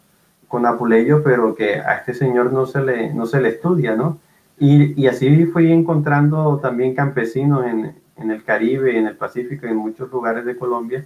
con 0.47 0.65
Apuleyo, 0.65 1.23
pero 1.23 1.53
que 1.53 1.75
a 1.75 1.97
este 1.97 2.15
señor 2.15 2.51
no 2.51 2.65
se 2.65 2.81
le, 2.81 3.13
no 3.13 3.27
se 3.27 3.41
le 3.41 3.49
estudia, 3.49 3.95
¿no? 3.95 4.17
Y, 4.57 4.99
y 4.99 5.07
así 5.07 5.45
fui 5.45 5.71
encontrando 5.71 6.59
también 6.61 6.95
campesinos 6.95 7.65
en, 7.65 7.93
en, 8.17 8.31
el 8.31 8.43
Caribe, 8.43 8.97
en 8.97 9.05
el 9.05 9.15
Pacífico, 9.15 9.67
en 9.67 9.75
muchos 9.75 10.11
lugares 10.11 10.45
de 10.45 10.57
Colombia, 10.57 11.05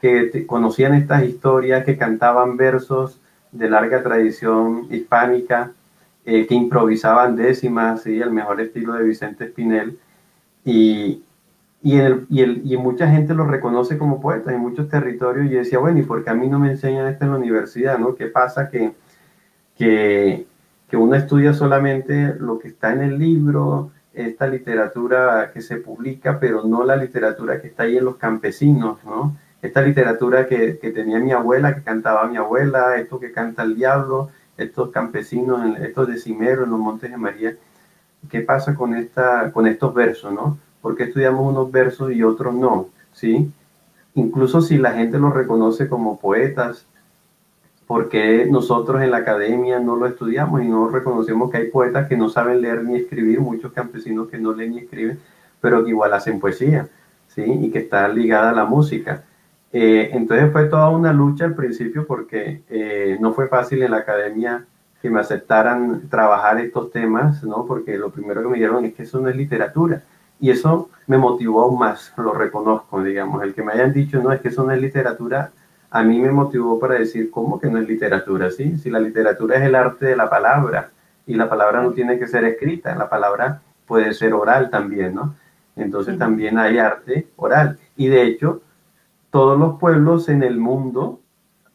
que 0.00 0.46
conocían 0.46 0.94
estas 0.94 1.24
historias, 1.24 1.84
que 1.84 1.96
cantaban 1.96 2.56
versos 2.56 3.20
de 3.50 3.68
larga 3.68 4.02
tradición 4.02 4.86
hispánica, 4.90 5.72
eh, 6.24 6.46
que 6.46 6.54
improvisaban 6.54 7.36
décimas, 7.36 8.02
¿sí? 8.02 8.20
el 8.20 8.30
mejor 8.30 8.60
estilo 8.60 8.94
de 8.94 9.04
Vicente 9.04 9.44
Espinel, 9.44 9.98
y, 10.64 11.22
y, 11.82 11.96
el, 11.98 12.26
y, 12.30 12.42
el, 12.42 12.62
y, 12.64 12.76
mucha 12.76 13.08
gente 13.08 13.34
lo 13.34 13.44
reconoce 13.44 13.98
como 13.98 14.20
poeta 14.20 14.52
en 14.52 14.60
muchos 14.60 14.88
territorios, 14.88 15.46
y 15.46 15.54
decía, 15.54 15.78
bueno, 15.78 15.98
¿y 15.98 16.02
por 16.02 16.22
qué 16.22 16.30
a 16.30 16.34
mí 16.34 16.48
no 16.48 16.58
me 16.58 16.70
enseñan 16.70 17.08
esto 17.08 17.24
en 17.24 17.32
la 17.32 17.38
universidad? 17.38 17.98
¿no? 17.98 18.14
¿Qué 18.14 18.26
pasa 18.26 18.70
que, 18.70 18.92
que, 19.76 20.46
que 20.88 20.96
uno 20.96 21.16
estudia 21.16 21.54
solamente 21.54 22.34
lo 22.38 22.58
que 22.58 22.68
está 22.68 22.92
en 22.92 23.02
el 23.02 23.18
libro, 23.18 23.90
esta 24.14 24.46
literatura 24.46 25.50
que 25.52 25.62
se 25.62 25.78
publica, 25.78 26.38
pero 26.38 26.64
no 26.64 26.84
la 26.84 26.96
literatura 26.96 27.60
que 27.60 27.68
está 27.68 27.84
ahí 27.84 27.96
en 27.96 28.04
los 28.04 28.16
campesinos, 28.16 28.98
¿no? 29.04 29.36
Esta 29.62 29.80
literatura 29.80 30.46
que, 30.46 30.78
que 30.78 30.90
tenía 30.90 31.18
mi 31.18 31.32
abuela, 31.32 31.74
que 31.74 31.82
cantaba 31.82 32.26
mi 32.26 32.36
abuela, 32.36 32.96
esto 32.96 33.20
que 33.20 33.32
canta 33.32 33.62
el 33.62 33.76
diablo, 33.76 34.30
estos 34.56 34.90
campesinos, 34.90 35.78
estos 35.80 36.08
decimeros 36.08 36.64
en 36.64 36.70
los 36.70 36.80
Montes 36.80 37.10
de 37.10 37.16
María, 37.16 37.56
¿qué 38.30 38.40
pasa 38.40 38.74
con, 38.74 38.94
esta, 38.94 39.50
con 39.52 39.66
estos 39.66 39.94
versos, 39.94 40.32
no? 40.32 40.58
¿Por 40.80 40.96
qué 40.96 41.04
estudiamos 41.04 41.46
unos 41.46 41.70
versos 41.70 42.12
y 42.12 42.22
otros 42.22 42.54
no? 42.54 42.88
¿Sí? 43.12 43.50
Incluso 44.14 44.60
si 44.60 44.78
la 44.78 44.92
gente 44.92 45.18
los 45.18 45.32
reconoce 45.32 45.88
como 45.88 46.18
poetas, 46.18 46.86
¿por 47.86 48.08
qué 48.08 48.46
nosotros 48.50 49.02
en 49.02 49.10
la 49.10 49.18
academia 49.18 49.78
no 49.78 49.96
lo 49.96 50.06
estudiamos 50.06 50.62
y 50.62 50.68
no 50.68 50.88
reconocemos 50.88 51.50
que 51.50 51.58
hay 51.58 51.68
poetas 51.68 52.08
que 52.08 52.16
no 52.16 52.28
saben 52.28 52.60
leer 52.60 52.84
ni 52.84 52.96
escribir, 52.96 53.40
muchos 53.40 53.72
campesinos 53.72 54.28
que 54.28 54.38
no 54.38 54.52
leen 54.52 54.72
ni 54.72 54.78
escriben, 54.78 55.18
pero 55.60 55.84
que 55.84 55.90
igual 55.90 56.12
hacen 56.12 56.40
poesía, 56.40 56.88
¿sí? 57.28 57.44
Y 57.44 57.70
que 57.70 57.80
está 57.80 58.08
ligada 58.08 58.50
a 58.50 58.54
la 58.54 58.64
música. 58.64 59.24
Eh, 59.72 60.10
entonces 60.12 60.52
fue 60.52 60.64
toda 60.64 60.90
una 60.90 61.12
lucha 61.12 61.46
al 61.46 61.54
principio 61.54 62.06
porque 62.06 62.62
eh, 62.68 63.16
no 63.20 63.32
fue 63.32 63.48
fácil 63.48 63.82
en 63.82 63.92
la 63.92 63.98
academia 63.98 64.66
que 65.00 65.10
me 65.10 65.20
aceptaran 65.20 66.08
trabajar 66.08 66.60
estos 66.60 66.90
temas, 66.90 67.42
¿no? 67.42 67.64
Porque 67.66 67.96
lo 67.96 68.10
primero 68.10 68.42
que 68.42 68.48
me 68.48 68.54
dijeron 68.54 68.84
es 68.84 68.94
que 68.94 69.02
eso 69.02 69.20
no 69.20 69.28
es 69.28 69.36
literatura. 69.36 70.02
Y 70.38 70.50
eso 70.50 70.90
me 71.06 71.18
motivó 71.18 71.62
aún 71.62 71.78
más, 71.78 72.12
lo 72.16 72.32
reconozco, 72.32 73.02
digamos. 73.02 73.42
El 73.42 73.54
que 73.54 73.62
me 73.62 73.72
hayan 73.72 73.92
dicho, 73.92 74.22
no, 74.22 74.32
es 74.32 74.40
que 74.40 74.48
eso 74.48 74.64
no 74.64 74.72
es 74.72 74.80
literatura, 74.80 75.52
a 75.90 76.02
mí 76.02 76.18
me 76.18 76.30
motivó 76.30 76.78
para 76.78 76.94
decir, 76.94 77.30
¿cómo 77.30 77.60
que 77.60 77.68
no 77.68 77.78
es 77.78 77.86
literatura? 77.86 78.50
¿sí? 78.50 78.78
Si 78.78 78.90
la 78.90 78.98
literatura 78.98 79.58
es 79.58 79.62
el 79.62 79.74
arte 79.74 80.06
de 80.06 80.16
la 80.16 80.30
palabra 80.30 80.90
y 81.26 81.34
la 81.34 81.48
palabra 81.48 81.82
no 81.82 81.92
tiene 81.92 82.18
que 82.18 82.26
ser 82.26 82.44
escrita, 82.44 82.94
la 82.94 83.10
palabra 83.10 83.60
puede 83.86 84.14
ser 84.14 84.32
oral 84.32 84.70
también, 84.70 85.14
¿no? 85.14 85.34
Entonces 85.76 86.18
también 86.18 86.58
hay 86.58 86.78
arte 86.78 87.28
oral. 87.36 87.78
Y 87.96 88.08
de 88.08 88.22
hecho, 88.22 88.62
todos 89.32 89.58
los 89.58 89.80
pueblos 89.80 90.28
en 90.28 90.42
el 90.42 90.58
mundo 90.58 91.20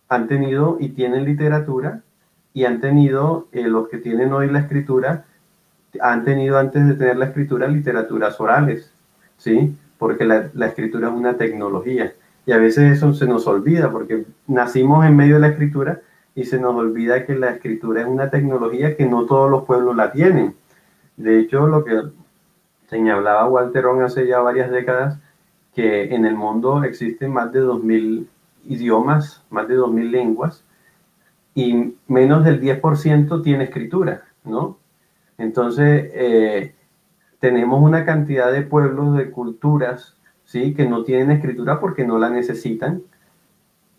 han 0.08 0.28
tenido 0.28 0.78
y 0.80 0.90
tienen 0.90 1.26
literatura 1.26 2.04
y 2.54 2.66
han 2.66 2.80
tenido, 2.80 3.48
eh, 3.52 3.64
los 3.64 3.90
que 3.90 3.98
tienen 3.98 4.32
hoy 4.32 4.48
la 4.48 4.60
escritura, 4.60 5.26
han 6.00 6.24
tenido 6.24 6.60
antes 6.60 6.88
de 6.88 6.94
tener 6.94 7.18
la 7.18 7.26
escritura 7.26 7.68
literaturas 7.68 8.40
orales, 8.40 8.94
¿sí? 9.38 9.76
Porque 9.98 10.24
la, 10.24 10.52
la, 10.54 10.68
escritura 10.68 11.08
es 11.08 11.14
una 11.16 11.36
tecnología 11.36 12.14
y 12.46 12.52
a 12.52 12.58
veces 12.60 12.96
eso 12.96 13.12
se 13.14 13.26
nos 13.26 13.48
olvida 13.48 13.92
porque 13.92 14.26
nacimos 14.46 15.04
en 15.06 15.16
medio 15.16 15.36
de 15.36 15.42
la 15.42 15.48
escritura 15.48 16.02
y 16.36 16.46
se 16.46 16.60
nos 16.60 16.76
olvida 16.76 17.26
que 17.26 17.36
la 17.36 17.50
escritura 17.50 18.02
es 18.02 18.08
una 18.08 18.30
tecnología 18.30 18.96
que 18.96 19.08
no 19.08 19.26
todos 19.26 19.50
los 19.50 19.64
pueblos 19.64 19.96
la 19.96 20.12
tienen. 20.12 20.56
De 21.16 21.40
hecho, 21.40 21.66
lo 21.66 21.84
que 21.84 22.04
señalaba 22.88 23.48
Walterón 23.48 24.04
hace 24.04 24.28
ya 24.28 24.42
varias 24.42 24.70
décadas, 24.70 25.20
que 25.78 26.16
en 26.16 26.26
el 26.26 26.34
mundo 26.34 26.84
existen 26.84 27.32
más 27.32 27.54
de 27.54 27.62
2.000 27.62 28.26
idiomas, 28.66 29.44
más 29.52 29.68
de 29.68 29.78
2.000 29.78 30.10
lenguas, 30.10 30.64
y 31.54 31.94
menos 32.08 32.44
del 32.44 32.60
10% 32.60 33.44
tiene 33.44 33.66
escritura, 33.66 34.24
¿no? 34.44 34.80
Entonces, 35.38 36.10
eh, 36.16 36.74
tenemos 37.40 37.80
una 37.80 38.06
cantidad 38.06 38.52
de 38.52 38.64
pueblos, 38.64 39.16
de 39.18 39.30
culturas, 39.30 40.18
¿sí? 40.46 40.74
Que 40.74 40.88
no 40.88 41.04
tienen 41.04 41.30
escritura 41.30 41.80
porque 41.80 42.08
no 42.08 42.18
la 42.18 42.32
necesitan, 42.32 43.04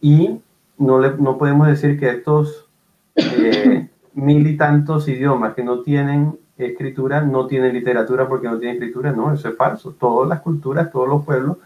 y 0.00 0.40
no, 0.78 0.98
le, 0.98 1.16
no 1.16 1.38
podemos 1.38 1.68
decir 1.68 1.96
que 1.96 2.10
estos 2.10 2.68
eh, 3.14 3.88
mil 4.14 4.44
y 4.48 4.56
tantos 4.56 5.06
idiomas 5.06 5.54
que 5.54 5.62
no 5.62 5.82
tienen 5.82 6.40
escritura 6.58 7.20
no 7.22 7.46
tienen 7.46 7.72
literatura 7.72 8.28
porque 8.28 8.48
no 8.48 8.58
tienen 8.58 8.76
escritura, 8.76 9.12
no, 9.12 9.32
eso 9.32 9.48
es 9.48 9.56
falso. 9.56 9.94
Todas 9.98 10.28
las 10.28 10.40
culturas, 10.40 10.90
todos 10.90 11.08
los 11.08 11.24
pueblos 11.24 11.56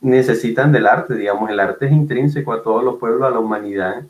necesitan 0.00 0.72
del 0.72 0.86
arte, 0.86 1.14
digamos, 1.14 1.50
el 1.50 1.60
arte 1.60 1.86
es 1.86 1.92
intrínseco 1.92 2.52
a 2.52 2.62
todos 2.62 2.84
los 2.84 2.96
pueblos, 2.96 3.28
a 3.28 3.30
la 3.30 3.40
humanidad 3.40 4.02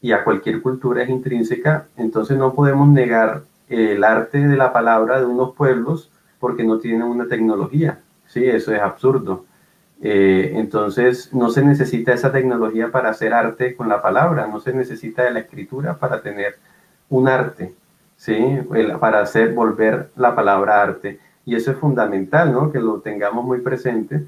y 0.00 0.12
a 0.12 0.24
cualquier 0.24 0.62
cultura 0.62 1.02
es 1.02 1.10
intrínseca, 1.10 1.86
entonces 1.96 2.36
no 2.36 2.54
podemos 2.54 2.88
negar 2.88 3.42
el 3.68 4.04
arte 4.04 4.46
de 4.46 4.56
la 4.56 4.72
palabra 4.72 5.20
de 5.20 5.26
unos 5.26 5.54
pueblos 5.54 6.10
porque 6.38 6.64
no 6.64 6.78
tienen 6.78 7.02
una 7.02 7.26
tecnología, 7.26 8.00
¿sí? 8.26 8.44
Eso 8.44 8.72
es 8.72 8.80
absurdo. 8.80 9.44
Eh, 10.00 10.54
entonces 10.56 11.32
no 11.32 11.50
se 11.50 11.64
necesita 11.64 12.12
esa 12.12 12.32
tecnología 12.32 12.90
para 12.90 13.10
hacer 13.10 13.32
arte 13.32 13.76
con 13.76 13.88
la 13.88 14.02
palabra, 14.02 14.48
no 14.48 14.58
se 14.58 14.72
necesita 14.72 15.22
de 15.22 15.30
la 15.30 15.38
escritura 15.40 15.96
para 15.96 16.20
tener 16.20 16.56
un 17.08 17.28
arte, 17.28 17.72
¿sí? 18.22 18.60
para 19.00 19.20
hacer 19.20 19.52
volver 19.52 20.12
la 20.14 20.32
palabra 20.32 20.80
arte. 20.80 21.18
Y 21.44 21.56
eso 21.56 21.72
es 21.72 21.76
fundamental, 21.76 22.52
¿no? 22.52 22.70
Que 22.70 22.78
lo 22.78 23.00
tengamos 23.00 23.44
muy 23.44 23.60
presente 23.62 24.24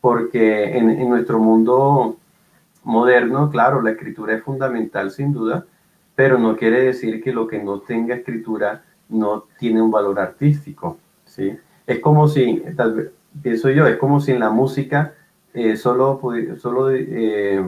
porque 0.00 0.76
en, 0.76 1.08
nuestro 1.08 1.38
mundo 1.38 2.16
moderno, 2.82 3.48
claro, 3.48 3.82
la 3.82 3.92
escritura 3.92 4.34
es 4.34 4.42
fundamental 4.42 5.12
sin 5.12 5.32
duda, 5.32 5.64
pero 6.16 6.38
no 6.38 6.56
quiere 6.56 6.82
decir 6.82 7.22
que 7.22 7.32
lo 7.32 7.46
que 7.46 7.62
no 7.62 7.80
tenga 7.80 8.16
escritura 8.16 8.82
no 9.08 9.44
tiene 9.60 9.80
un 9.80 9.92
valor 9.92 10.18
artístico, 10.18 10.98
¿sí? 11.24 11.56
Es 11.86 12.00
como 12.00 12.26
si, 12.26 12.64
tal 12.76 12.94
vez, 12.94 13.10
pienso 13.42 13.70
yo, 13.70 13.86
es 13.86 13.96
como 13.96 14.20
si 14.20 14.32
en 14.32 14.40
la 14.40 14.50
música 14.50 15.14
eh, 15.54 15.76
solo, 15.76 16.20
solo 16.58 16.90
eh, 16.90 17.64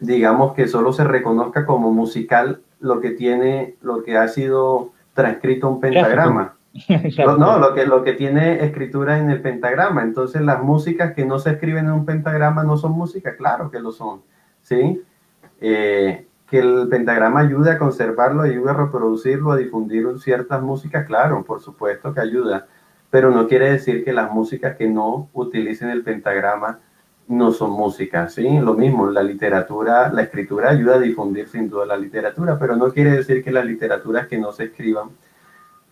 digamos 0.00 0.52
que 0.54 0.66
solo 0.66 0.92
se 0.92 1.04
reconozca 1.04 1.64
como 1.64 1.92
musical 1.92 2.60
lo 2.80 3.00
que 3.00 3.10
tiene, 3.10 3.76
lo 3.82 4.02
que 4.02 4.16
ha 4.16 4.28
sido 4.28 4.92
transcrito 5.14 5.68
un 5.68 5.80
pentagrama. 5.80 6.56
no, 7.38 7.58
lo 7.58 7.74
que, 7.74 7.86
lo 7.86 8.02
que 8.02 8.12
tiene 8.14 8.64
escritura 8.64 9.18
en 9.18 9.30
el 9.30 9.42
pentagrama. 9.42 10.02
Entonces, 10.02 10.42
las 10.42 10.62
músicas 10.62 11.14
que 11.14 11.24
no 11.24 11.38
se 11.38 11.50
escriben 11.50 11.86
en 11.86 11.92
un 11.92 12.06
pentagrama 12.06 12.64
no 12.64 12.76
son 12.76 12.92
música, 12.92 13.36
claro 13.36 13.70
que 13.70 13.80
lo 13.80 13.92
son. 13.92 14.22
¿sí? 14.62 15.02
Eh, 15.60 16.26
que 16.48 16.58
el 16.58 16.88
pentagrama 16.88 17.40
ayude 17.40 17.70
a 17.70 17.78
conservarlo, 17.78 18.42
ayude 18.42 18.70
a 18.70 18.74
reproducirlo, 18.74 19.52
a 19.52 19.56
difundir 19.56 20.06
ciertas 20.18 20.60
músicas, 20.62 21.06
claro, 21.06 21.44
por 21.44 21.60
supuesto 21.60 22.12
que 22.12 22.20
ayuda, 22.20 22.66
pero 23.08 23.30
no 23.30 23.46
quiere 23.46 23.70
decir 23.70 24.04
que 24.04 24.12
las 24.12 24.32
músicas 24.32 24.76
que 24.76 24.88
no 24.88 25.28
utilicen 25.32 25.90
el 25.90 26.02
pentagrama 26.02 26.80
no 27.30 27.52
son 27.52 27.70
músicas, 27.70 28.34
¿sí? 28.34 28.58
Lo 28.58 28.74
mismo, 28.74 29.08
la 29.08 29.22
literatura, 29.22 30.12
la 30.12 30.22
escritura 30.22 30.70
ayuda 30.70 30.96
a 30.96 30.98
difundir 30.98 31.46
sin 31.46 31.70
duda 31.70 31.86
la 31.86 31.96
literatura, 31.96 32.58
pero 32.58 32.74
no 32.74 32.92
quiere 32.92 33.12
decir 33.12 33.44
que 33.44 33.52
las 33.52 33.64
literaturas 33.64 34.26
que 34.26 34.36
no 34.36 34.50
se 34.50 34.64
escriban 34.64 35.10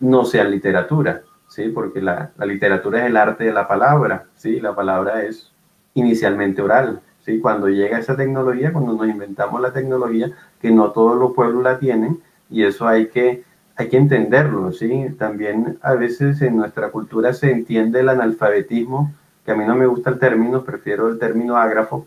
no 0.01 0.25
sean 0.25 0.51
literatura, 0.51 1.21
¿sí? 1.47 1.69
Porque 1.69 2.01
la, 2.01 2.31
la 2.37 2.45
literatura 2.45 2.99
es 2.99 3.05
el 3.05 3.15
arte 3.15 3.45
de 3.45 3.53
la 3.53 3.69
palabra, 3.69 4.25
¿sí? 4.35 4.59
La 4.59 4.75
palabra 4.75 5.23
es 5.23 5.53
inicialmente 5.93 6.61
oral, 6.61 6.99
¿sí? 7.21 7.39
Cuando 7.39 7.69
llega 7.69 7.99
esa 7.99 8.17
tecnología, 8.17 8.73
cuando 8.73 8.91
nos 8.91 9.07
inventamos 9.07 9.61
la 9.61 9.71
tecnología, 9.71 10.29
que 10.61 10.71
no 10.71 10.91
todos 10.91 11.17
los 11.17 11.31
pueblos 11.31 11.63
la 11.63 11.79
tienen, 11.79 12.19
y 12.49 12.63
eso 12.63 12.85
hay 12.85 13.07
que, 13.07 13.45
hay 13.77 13.87
que 13.87 13.95
entenderlo, 13.95 14.73
¿sí? 14.73 15.15
También 15.17 15.79
a 15.83 15.93
veces 15.93 16.41
en 16.41 16.57
nuestra 16.57 16.91
cultura 16.91 17.31
se 17.31 17.49
entiende 17.49 18.01
el 18.01 18.09
analfabetismo 18.09 19.13
a 19.51 19.55
mí 19.55 19.65
no 19.65 19.75
me 19.75 19.85
gusta 19.85 20.09
el 20.09 20.19
término, 20.19 20.63
prefiero 20.63 21.09
el 21.09 21.19
término 21.19 21.57
ágrafo, 21.57 22.05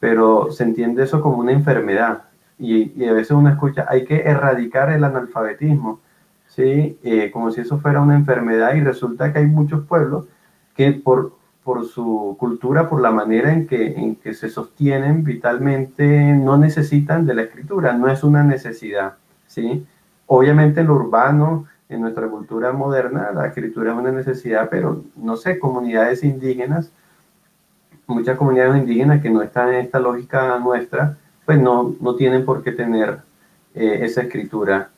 pero 0.00 0.50
se 0.52 0.64
entiende 0.64 1.04
eso 1.04 1.20
como 1.20 1.38
una 1.38 1.52
enfermedad. 1.52 2.24
Y, 2.58 3.04
a 3.04 3.12
veces 3.12 3.32
uno 3.32 3.50
escucha, 3.50 3.86
hay 3.88 4.04
que 4.04 4.20
erradicar 4.20 4.90
el 4.90 5.04
analfabetismo, 5.04 6.00
¿sí? 6.48 6.98
Eh, 7.02 7.30
como 7.32 7.50
si 7.50 7.60
eso 7.60 7.78
fuera 7.78 8.00
una 8.00 8.16
enfermedad 8.16 8.74
y 8.74 8.80
resulta 8.80 9.32
que 9.32 9.40
hay 9.40 9.46
muchos 9.46 9.86
pueblos 9.86 10.26
que 10.74 10.92
por, 10.92 11.32
por 11.62 11.86
su 11.86 12.36
cultura, 12.38 12.88
por 12.88 13.00
la 13.00 13.10
manera 13.10 13.52
en 13.52 13.66
que, 13.66 13.94
en 13.94 14.16
que 14.16 14.34
se 14.34 14.48
sostienen 14.48 15.24
vitalmente, 15.24 16.32
no 16.34 16.56
necesitan 16.56 17.26
de 17.26 17.34
la 17.34 17.42
escritura, 17.42 17.92
no 17.92 18.08
es 18.08 18.24
una 18.24 18.42
necesidad, 18.42 19.14
¿sí? 19.46 19.86
Obviamente 20.26 20.80
en 20.80 20.88
lo 20.88 20.94
urbano 20.94 21.66
en 21.88 22.00
nuestra 22.02 22.28
cultura 22.28 22.72
moderna 22.72 23.30
la 23.32 23.46
escritura 23.46 23.92
es 23.92 23.98
una 23.98 24.12
necesidad, 24.12 24.68
pero 24.70 25.04
no 25.16 25.36
sé, 25.36 25.58
comunidades 25.58 26.22
indígenas, 26.22 26.92
muchas 28.06 28.36
comunidades 28.36 28.76
indígenas 28.76 29.22
que 29.22 29.30
no 29.30 29.42
están 29.42 29.70
en 29.70 29.80
esta 29.86 29.98
lógica 29.98 30.58
nuestra, 30.58 31.16
pues 31.46 31.58
no, 31.60 31.94
no 32.00 32.14
tienen 32.14 32.44
por 32.44 32.62
qué 32.62 32.72
tener 32.72 33.18
eh, 33.74 34.00
esa 34.02 34.22
escritura 34.22 34.90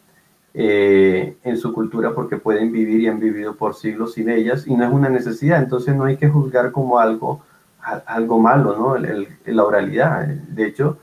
eh, 0.53 1.37
en 1.45 1.57
su 1.57 1.73
cultura 1.73 2.13
porque 2.13 2.37
pueden 2.37 2.73
vivir 2.73 3.01
y 3.01 3.07
han 3.07 3.21
vivido 3.21 3.55
por 3.55 3.75
siglos 3.75 4.15
sin 4.15 4.29
ellas 4.29 4.67
y 4.67 4.75
no 4.75 4.85
es 4.85 4.93
una 4.93 5.09
necesidad, 5.09 5.63
entonces 5.63 5.95
no 5.95 6.05
hay 6.05 6.17
que 6.17 6.29
juzgar 6.29 6.73
como 6.73 6.99
algo, 6.99 7.41
algo 7.81 8.41
malo, 8.41 8.77
¿no? 8.77 8.97
la 8.99 9.65
oralidad. 9.65 10.27
De 10.27 10.67
hecho, 10.67 10.99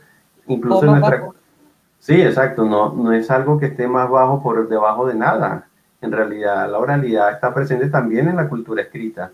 incluso 0.47 0.84
en 0.84 0.91
nuestra... 0.91 1.30
Sí, 2.00 2.21
exacto, 2.21 2.63
no, 2.63 2.93
no 2.93 3.12
es 3.12 3.32
algo 3.32 3.58
que 3.58 3.67
esté 3.67 3.88
más 3.88 4.10
bajo 4.10 4.43
por 4.43 4.69
debajo 4.69 5.08
de 5.08 5.15
nada 5.15 5.67
en 6.01 6.12
realidad 6.12 6.69
la 6.71 6.77
oralidad 6.77 7.31
está 7.31 7.53
presente 7.53 7.89
también 7.89 8.27
en 8.27 8.36
la 8.36 8.47
cultura 8.47 8.81
escrita 8.81 9.31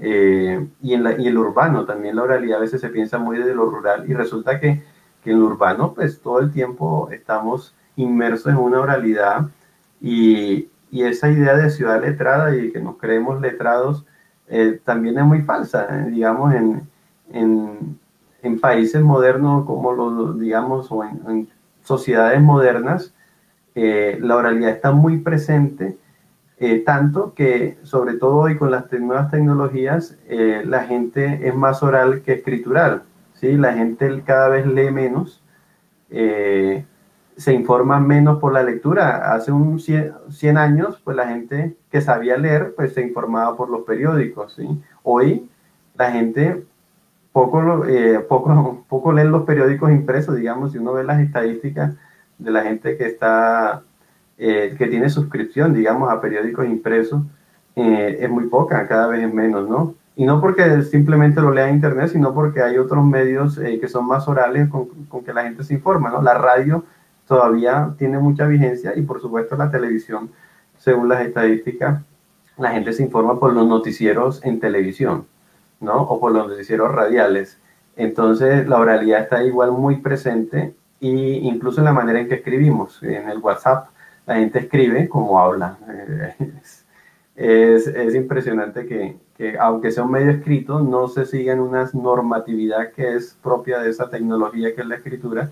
eh, 0.00 0.66
y, 0.82 0.94
en 0.94 1.02
la, 1.02 1.18
y 1.18 1.26
el 1.26 1.38
urbano 1.38 1.84
también. 1.84 2.16
La 2.16 2.22
oralidad 2.22 2.58
a 2.58 2.62
veces 2.62 2.80
se 2.80 2.88
piensa 2.90 3.18
muy 3.18 3.38
desde 3.38 3.54
lo 3.54 3.66
rural 3.66 4.08
y 4.08 4.14
resulta 4.14 4.60
que, 4.60 4.82
que 5.22 5.30
en 5.30 5.40
lo 5.40 5.46
urbano 5.46 5.94
pues 5.94 6.20
todo 6.20 6.40
el 6.40 6.52
tiempo 6.52 7.08
estamos 7.10 7.74
inmersos 7.96 8.52
en 8.52 8.58
una 8.58 8.80
oralidad 8.80 9.48
y, 10.00 10.68
y 10.90 11.02
esa 11.02 11.30
idea 11.30 11.56
de 11.56 11.70
ciudad 11.70 12.00
letrada 12.00 12.54
y 12.56 12.72
que 12.72 12.80
nos 12.80 12.96
creemos 12.98 13.40
letrados 13.40 14.04
eh, 14.48 14.80
también 14.84 15.18
es 15.18 15.24
muy 15.24 15.42
falsa, 15.42 15.86
eh, 15.90 16.10
digamos, 16.10 16.54
en, 16.54 16.88
en, 17.32 17.98
en, 18.42 18.60
países 18.60 19.00
modernos 19.02 19.64
como 19.64 19.92
los, 19.92 20.38
digamos, 20.38 20.88
o 20.90 21.02
en, 21.02 21.20
en 21.26 21.48
sociedades 21.82 22.42
modernas, 22.42 23.14
eh, 23.74 24.18
la 24.20 24.36
oralidad 24.36 24.70
está 24.70 24.92
muy 24.92 25.18
presente, 25.18 25.98
eh, 26.58 26.80
tanto 26.86 27.34
que 27.34 27.76
sobre 27.82 28.14
todo 28.14 28.36
hoy 28.36 28.56
con 28.56 28.70
las 28.70 28.90
nuevas 28.92 29.30
tecnologías 29.32 30.16
eh, 30.28 30.62
la 30.64 30.84
gente 30.84 31.40
es 31.48 31.54
más 31.54 31.82
oral 31.82 32.22
que 32.22 32.34
escritural, 32.34 33.02
¿sí? 33.34 33.56
la 33.56 33.72
gente 33.72 34.22
cada 34.24 34.48
vez 34.48 34.66
lee 34.66 34.90
menos, 34.90 35.42
se 37.36 37.52
informa 37.52 37.98
menos 37.98 38.38
por 38.38 38.52
la 38.52 38.62
lectura. 38.62 39.34
Hace 39.34 39.50
un 39.50 39.80
100, 39.80 40.56
años, 40.56 41.00
pues 41.02 41.16
la 41.16 41.26
gente 41.26 41.76
que 41.90 42.00
sabía 42.00 42.36
leer, 42.36 42.74
pues 42.76 42.94
se 42.94 43.02
informaba 43.02 43.56
por 43.56 43.68
los 43.68 43.82
periódicos. 43.82 44.56
Hoy 45.02 45.50
la 45.96 46.12
gente 46.12 46.64
poco, 47.32 47.84
poco, 48.28 48.84
poco 48.88 49.12
lee 49.12 49.24
los 49.24 49.42
periódicos 49.42 49.90
impresos, 49.90 50.36
digamos, 50.36 50.70
si 50.70 50.78
uno 50.78 50.92
ve 50.92 51.02
las 51.02 51.20
estadísticas 51.20 51.96
de 52.38 52.50
la 52.50 52.62
gente 52.62 52.96
que 52.96 53.06
está, 53.06 53.82
eh, 54.38 54.74
que 54.76 54.86
tiene 54.86 55.08
suscripción, 55.08 55.74
digamos, 55.74 56.10
a 56.10 56.20
periódicos 56.20 56.66
impresos, 56.66 57.22
eh, 57.76 58.18
es 58.20 58.30
muy 58.30 58.46
poca, 58.46 58.86
cada 58.86 59.08
vez 59.08 59.24
es 59.24 59.32
menos, 59.32 59.68
¿no? 59.68 59.94
Y 60.16 60.24
no 60.26 60.40
porque 60.40 60.82
simplemente 60.82 61.40
lo 61.40 61.50
lea 61.50 61.68
en 61.68 61.76
internet, 61.76 62.10
sino 62.12 62.32
porque 62.34 62.62
hay 62.62 62.78
otros 62.78 63.04
medios 63.04 63.58
eh, 63.58 63.80
que 63.80 63.88
son 63.88 64.06
más 64.06 64.28
orales 64.28 64.68
con, 64.68 64.86
con, 65.08 65.24
que 65.24 65.32
la 65.32 65.42
gente 65.42 65.64
se 65.64 65.74
informa, 65.74 66.10
¿no? 66.10 66.22
La 66.22 66.34
radio 66.34 66.84
todavía 67.26 67.94
tiene 67.98 68.18
mucha 68.18 68.46
vigencia 68.46 68.92
y 68.94 69.02
por 69.02 69.20
supuesto 69.20 69.56
la 69.56 69.70
televisión, 69.70 70.30
según 70.78 71.08
las 71.08 71.22
estadísticas, 71.22 72.00
la 72.58 72.70
gente 72.70 72.92
se 72.92 73.02
informa 73.02 73.40
por 73.40 73.52
los 73.52 73.66
noticieros 73.66 74.44
en 74.44 74.60
televisión, 74.60 75.26
¿no? 75.80 76.02
O 76.02 76.20
por 76.20 76.32
los 76.32 76.48
noticieros 76.48 76.92
radiales. 76.92 77.58
Entonces 77.96 78.68
la 78.68 78.78
oralidad 78.78 79.22
está 79.22 79.42
igual 79.44 79.72
muy 79.72 79.96
presente 79.96 80.74
y 81.00 81.48
incluso 81.48 81.80
en 81.80 81.86
la 81.86 81.92
manera 81.92 82.20
en 82.20 82.28
que 82.28 82.36
escribimos. 82.36 83.02
En 83.02 83.28
el 83.28 83.38
WhatsApp 83.38 83.88
la 84.26 84.36
gente 84.36 84.60
escribe 84.60 85.08
como 85.08 85.38
habla. 85.40 85.78
Es, 87.36 87.88
es 87.88 88.14
impresionante 88.14 88.86
que, 88.86 89.16
que, 89.36 89.58
aunque 89.58 89.90
sea 89.90 90.04
un 90.04 90.12
medio 90.12 90.30
escrito, 90.30 90.78
no 90.78 91.08
se 91.08 91.26
sigan 91.26 91.58
una 91.58 91.90
normatividad 91.92 92.92
que 92.92 93.16
es 93.16 93.36
propia 93.42 93.80
de 93.80 93.90
esa 93.90 94.08
tecnología 94.08 94.72
que 94.72 94.82
es 94.82 94.86
la 94.86 94.94
escritura, 94.94 95.50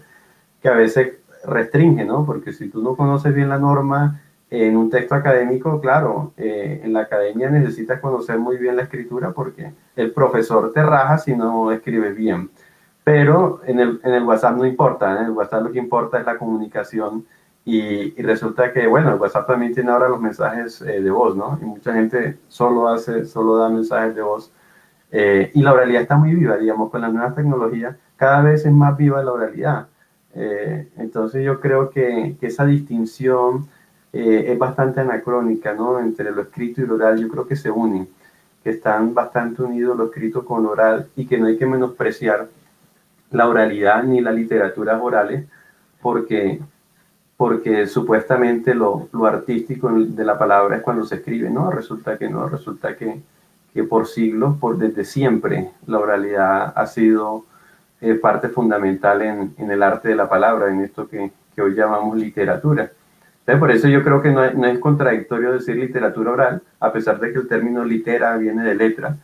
que 0.61 0.69
a 0.69 0.75
veces 0.75 1.15
restringe, 1.45 2.05
¿no? 2.05 2.25
Porque 2.25 2.53
si 2.53 2.69
tú 2.69 2.83
no 2.83 2.97
conoces 2.97 3.35
bien 3.35 3.49
la 3.49 3.59
norma 3.59 4.23
en 4.51 4.77
un 4.77 4.91
texto 4.91 5.15
académico, 5.15 5.81
claro, 5.81 6.35
eh, 6.37 6.83
en 6.85 6.93
la 6.93 7.01
academia 7.01 7.51
necesitas 7.51 8.01
conocer 8.01 8.39
muy 8.39 8.59
bien 8.59 8.77
la 8.77 8.83
escritura 8.83 9.33
porque 9.33 9.73
el 9.97 10.13
profesor 10.13 10.73
te 10.73 10.83
raja 10.83 11.19
si 11.19 11.35
no 11.35 11.73
escribes 11.73 12.15
bien. 12.15 12.51
Pero 13.05 13.61
en 13.65 13.81
el, 13.81 14.01
en 14.05 14.15
el 14.15 14.23
WhatsApp 14.23 14.57
no 14.57 14.67
importa, 14.67 15.19
en 15.19 15.27
el 15.27 15.31
WhatsApp 15.33 15.65
lo 15.65 15.73
que 15.73 15.79
importa 15.79 16.21
es 16.21 16.27
la 16.27 16.39
comunicación 16.39 17.25
y, 17.65 18.21
y, 18.21 18.23
resulta 18.23 18.73
que, 18.73 18.87
bueno, 18.87 19.13
el 19.13 19.21
WhatsApp 19.21 19.47
también 19.47 19.73
tiene 19.75 19.91
ahora 19.91 20.09
los 20.09 20.21
mensajes 20.21 20.83
eh, 20.83 21.01
de 21.01 21.11
voz, 21.11 21.37
¿no? 21.37 21.59
Y 21.63 21.65
mucha 21.65 21.95
gente 21.95 22.39
solo 22.49 22.89
hace, 22.89 23.25
solo 23.25 23.57
da 23.57 23.69
mensajes 23.69 24.15
de 24.17 24.23
voz. 24.23 24.53
Eh, 25.13 25.51
y 25.55 25.63
la 25.63 25.73
oralidad 25.73 26.03
está 26.03 26.17
muy 26.17 26.35
viva, 26.35 26.57
digamos, 26.57 26.91
con 26.91 27.03
las 27.03 27.13
nuevas 27.13 27.35
tecnologías, 27.35 27.97
cada 28.17 28.43
vez 28.43 28.65
es 28.65 28.73
más 28.73 28.97
viva 28.97 29.23
la 29.23 29.33
oralidad. 29.33 29.87
Eh, 30.35 30.89
entonces 30.97 31.45
yo 31.45 31.61
creo 31.61 31.91
que, 31.91 32.37
que 32.41 32.47
esa 32.47 32.65
distinción 32.65 33.69
es 34.13 34.59
bastante 34.59 35.01
anacrónica, 35.01 35.73
¿no? 35.73 35.99
Entre 35.99 36.31
lo 36.33 36.43
escrito 36.43 36.83
y 36.83 36.87
lo 36.87 36.97
oral, 36.97 37.19
yo 37.19 37.29
creo 37.29 37.47
que 37.47 37.57
se 37.57 37.71
unen, 37.71 38.09
que 38.63 38.71
están 38.71 39.15
bastante 39.15 39.63
unidos 39.63 39.97
lo 39.97 40.05
escrito 40.07 40.45
con 40.45 40.65
lo 40.65 40.71
oral 40.71 41.09
y 41.17 41.27
que 41.27 41.39
no 41.39 41.47
hay 41.47 41.57
que 41.57 41.65
menospreciar 41.65 42.49
la 43.33 43.49
oralidad 43.49 44.03
ni 44.05 44.21
las 44.21 44.35
literaturas 44.35 45.01
orales, 45.03 45.47
porque, 46.01 46.61
porque 47.37 47.87
supuestamente 47.87 48.75
lo, 48.75 49.09
lo, 49.13 49.27
artístico 49.27 49.91
de 49.93 50.25
la 50.25 50.39
palabra 50.39 50.77
es 50.77 50.83
cuando 50.83 51.05
se 51.05 51.17
escribe, 51.17 51.51
¿no? 51.51 51.71
Resulta 51.71 52.19
que 52.19 52.29
no, 52.29 52.49
resulta 52.49 52.97
que, 52.97 53.21
que 53.73 53.85
por 53.85 54.07
siglos, 54.07 54.57
por 54.59 54.79
desde 54.79 55.05
siempre, 55.05 55.71
la 55.87 55.99
oralidad 55.99 56.73
ha 56.77 56.87
sido 56.87 57.47
eh, 58.01 58.15
parte 58.15 58.49
fundamental 58.49 59.23
en, 59.23 59.55
en, 59.59 59.71
el 59.71 59.83
arte 59.83 60.11
de 60.11 60.17
la 60.17 60.29
palabra, 60.29 60.71
en 60.71 60.81
esto 60.81 61.09
que, 61.09 61.31
que 61.55 61.63
hoy 61.63 61.75
llamamos 61.75 62.17
literatura. 62.17 62.91
Entonces, 63.41 63.59
por 63.59 63.71
eso 63.71 63.89
yo 63.89 64.05
creo 64.05 64.23
que 64.23 64.31
no, 64.31 64.49
no, 64.53 64.67
es 64.67 64.79
contradictorio 64.79 65.53
decir 65.53 65.77
literatura 65.77 66.33
oral, 66.33 66.63
a 66.81 66.93
pesar 66.93 67.19
de 67.19 67.33
que 67.33 67.39
el 67.39 67.49
término 67.49 67.85
litera 67.85 68.37
viene 68.37 68.63
de 68.63 68.75
letra, 68.75 69.17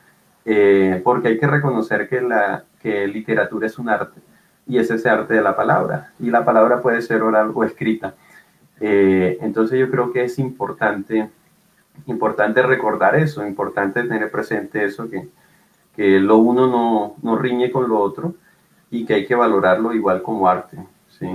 eh, 0.44 1.00
porque 1.04 1.28
hay 1.28 1.38
que 1.38 1.46
reconocer 1.46 2.08
que 2.08 2.20
la, 2.20 2.64
que 2.80 3.06
literatura 3.06 3.66
es 3.66 3.78
un 3.78 3.88
arte 3.88 4.20
y 4.66 4.78
es 4.78 4.90
ese 4.90 5.08
arte 5.08 5.34
de 5.34 5.42
la 5.42 5.56
palabra 5.56 6.12
y 6.20 6.30
la 6.30 6.44
palabra 6.44 6.82
puede 6.82 7.02
ser 7.02 7.22
oral 7.22 7.52
o 7.54 7.64
escrita. 7.64 8.14
Eh, 8.80 9.38
entonces 9.40 9.78
yo 9.78 9.90
creo 9.90 10.12
que 10.12 10.24
es 10.24 10.38
importante, 10.38 11.28
importante 12.06 12.62
recordar 12.62 13.16
eso, 13.16 13.46
importante 13.46 14.04
tener 14.04 14.30
presente 14.30 14.84
eso, 14.84 15.10
que, 15.10 15.28
que 15.96 16.20
lo 16.20 16.36
uno 16.38 16.66
no, 16.66 17.16
no 17.22 17.36
riñe 17.36 17.70
con 17.70 17.88
lo 17.88 17.98
otro 17.98 18.34
y 18.90 19.04
que 19.04 19.14
hay 19.14 19.26
que 19.26 19.34
valorarlo 19.34 19.92
igual 19.94 20.22
como 20.22 20.48
arte, 20.48 20.78
¿sí? 21.18 21.26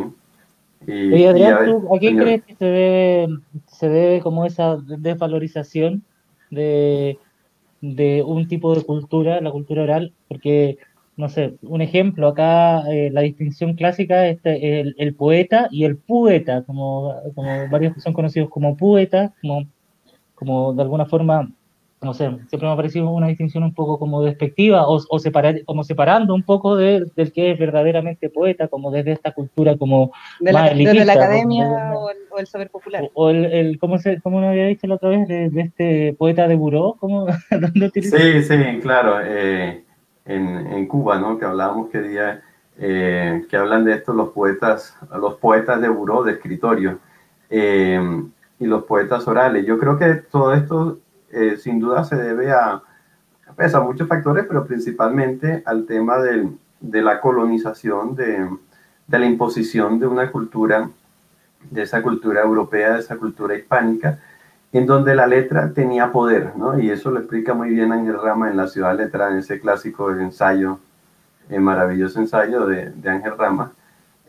Y, 0.85 1.25
Adrián, 1.25 1.81
¿a 1.93 1.99
qué 1.99 2.15
crees 2.15 2.43
que 2.43 2.55
se 2.55 2.65
debe, 2.65 3.27
se 3.67 3.89
debe 3.89 4.21
como 4.21 4.45
esa 4.45 4.77
desvalorización 4.77 6.03
de, 6.51 7.19
de 7.79 8.21
un 8.25 8.47
tipo 8.47 8.75
de 8.75 8.83
cultura, 8.83 9.39
la 9.39 9.51
cultura 9.51 9.83
oral? 9.83 10.13
Porque, 10.27 10.77
no 11.15 11.29
sé, 11.29 11.55
un 11.61 11.81
ejemplo, 11.81 12.27
acá 12.27 12.83
eh, 12.91 13.09
la 13.11 13.21
distinción 13.21 13.75
clásica 13.75 14.27
es 14.27 14.37
este, 14.37 14.79
el, 14.79 14.95
el, 14.97 15.15
poeta 15.15 15.67
y 15.71 15.85
el 15.85 15.97
poeta, 15.97 16.63
como, 16.63 17.13
como 17.35 17.69
varios 17.69 18.01
son 18.01 18.13
conocidos 18.13 18.49
como 18.49 18.75
poetas, 18.77 19.31
como, 19.41 19.67
como 20.35 20.73
de 20.73 20.81
alguna 20.81 21.05
forma 21.05 21.51
no 22.03 22.13
sé, 22.13 22.25
siempre 22.47 22.67
me 22.67 22.71
ha 22.71 22.75
parecido 22.75 23.09
una 23.09 23.27
distinción 23.27 23.63
un 23.63 23.73
poco 23.73 23.97
como 23.97 24.21
despectiva 24.23 24.87
o, 24.87 24.99
o 25.09 25.19
separar, 25.19 25.63
como 25.65 25.83
separando 25.83 26.35
un 26.35 26.43
poco 26.43 26.75
del 26.75 27.11
que 27.33 27.51
es 27.51 27.59
verdaderamente 27.59 28.29
poeta, 28.29 28.67
como 28.67 28.91
desde 28.91 29.13
esta 29.13 29.31
cultura 29.31 29.77
como 29.77 30.11
de 30.39 30.53
la, 30.53 30.73
desde 30.73 31.05
la 31.05 31.13
academia 31.13 31.93
o, 31.95 32.39
el, 32.39 32.47
saber 32.47 32.69
popular. 32.69 33.09
O, 33.13 33.29
el, 33.29 33.45
el 33.45 33.79
¿cómo, 33.79 33.97
se, 33.97 34.19
¿cómo 34.21 34.39
me 34.39 34.47
había 34.47 34.67
dicho 34.67 34.87
la 34.87 34.95
otra 34.95 35.09
vez? 35.09 35.27
De, 35.27 35.49
este 35.61 36.13
poeta 36.17 36.47
de 36.47 36.55
buró, 36.55 36.97
¿cómo? 36.99 37.27
sí, 37.93 38.43
sí, 38.43 38.55
claro, 38.81 39.19
eh, 39.23 39.83
en, 40.25 40.67
en, 40.67 40.87
Cuba, 40.87 41.19
¿no? 41.19 41.37
Que 41.37 41.45
hablábamos 41.45 41.89
que 41.89 42.01
día, 42.01 42.43
eh, 42.77 43.45
que 43.49 43.57
hablan 43.57 43.85
de 43.85 43.93
esto 43.93 44.13
los 44.13 44.29
poetas, 44.29 44.95
los 45.19 45.35
poetas 45.35 45.81
de 45.81 45.89
buró, 45.89 46.23
de 46.23 46.33
escritorio. 46.33 46.99
Eh, 47.49 48.23
y 48.63 48.65
los 48.65 48.83
poetas 48.85 49.27
orales. 49.27 49.65
Yo 49.65 49.77
creo 49.77 49.97
que 49.97 50.15
todo 50.15 50.53
esto 50.53 50.99
eh, 51.31 51.57
sin 51.57 51.79
duda 51.79 52.03
se 52.03 52.15
debe 52.15 52.51
a, 52.51 52.81
pues, 53.55 53.75
a 53.75 53.81
muchos 53.81 54.07
factores, 54.07 54.45
pero 54.47 54.65
principalmente 54.65 55.63
al 55.65 55.85
tema 55.85 56.17
de 56.19 57.01
la 57.01 57.19
colonización, 57.19 58.15
de, 58.15 58.49
de, 59.07 59.19
la 59.19 59.25
imposición 59.25 59.99
de 59.99 60.07
una 60.07 60.31
cultura, 60.31 60.89
de 61.69 61.81
esa 61.81 62.01
cultura 62.01 62.41
europea, 62.41 62.93
de 62.93 62.99
esa 62.99 63.17
cultura 63.17 63.55
hispánica, 63.55 64.19
en 64.73 64.85
donde 64.85 65.15
la 65.15 65.27
letra 65.27 65.71
tenía 65.73 66.11
poder, 66.11 66.55
¿no? 66.57 66.77
Y 66.77 66.89
eso 66.89 67.11
lo 67.11 67.19
explica 67.19 67.53
muy 67.53 67.69
bien 67.69 67.91
Ángel 67.91 68.19
Rama 68.21 68.49
en 68.49 68.57
La 68.57 68.67
Ciudad 68.67 68.97
Letra, 68.97 69.29
en 69.29 69.37
ese 69.37 69.59
clásico 69.59 70.11
ensayo, 70.11 70.79
el 71.49 71.61
maravilloso 71.61 72.19
ensayo 72.19 72.65
de, 72.65 72.89
de 72.89 73.09
Ángel 73.09 73.37
Rama, 73.37 73.71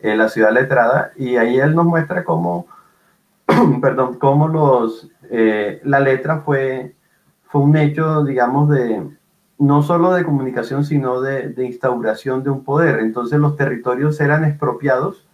en 0.01 0.17
La 0.17 0.29
Ciudad 0.29 0.51
Letrada, 0.51 1.11
y 1.17 1.35
ahí 1.35 1.59
él 1.59 1.75
nos 1.75 1.85
muestra 1.85 2.23
cómo, 2.23 2.67
perdón, 3.81 4.17
cómo 4.19 4.47
los, 4.47 5.09
eh, 5.29 5.81
la 5.83 5.99
letra 5.99 6.39
fue 6.39 6.95
fue 7.55 7.61
un 7.61 7.77
hecho, 7.77 8.25
digamos, 8.25 8.69
de 8.69 9.01
no 9.57 9.81
solo 9.81 10.13
de 10.13 10.25
comunicación, 10.25 10.83
sino 10.83 11.21
de, 11.21 11.53
instauración 11.65 12.43
de 12.43 12.49
un 12.49 12.65
poder. 12.65 12.99
Entonces 12.99 13.39
los 13.39 13.55
territorios 13.55 14.19
eran 14.19 14.43
expropiados 14.43 15.25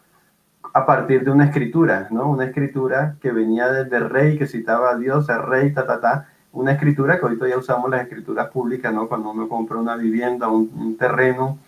a 0.74 0.86
partir 0.86 1.24
de 1.24 1.32
una 1.32 1.46
escritura, 1.46 2.08
¿no? 2.12 2.30
Una 2.30 2.46
escritura 2.46 3.16
que 3.22 3.32
venía 3.32 3.72
desde 3.72 4.00
rey, 4.00 4.38
que 4.38 4.48
citaba 4.48 4.92
a 4.92 4.98
Dios, 4.98 5.30
el 5.30 5.42
rey, 5.44 5.74
ta, 5.74 5.86
ta, 5.86 6.00
ta. 6.00 6.28
Una 6.54 6.74
escritura 6.74 7.18
que 7.18 7.26
ahorita 7.26 7.48
ya 7.48 7.58
usamos 7.58 7.90
las 7.90 8.04
escrituras 8.04 8.50
públicas, 8.50 8.94
¿no? 8.94 9.08
Cuando 9.08 9.32
uno 9.32 9.48
compra 9.50 9.78
una 9.78 9.96
vivienda, 9.96 10.48
un, 10.48 10.98
terreno, 10.98 11.60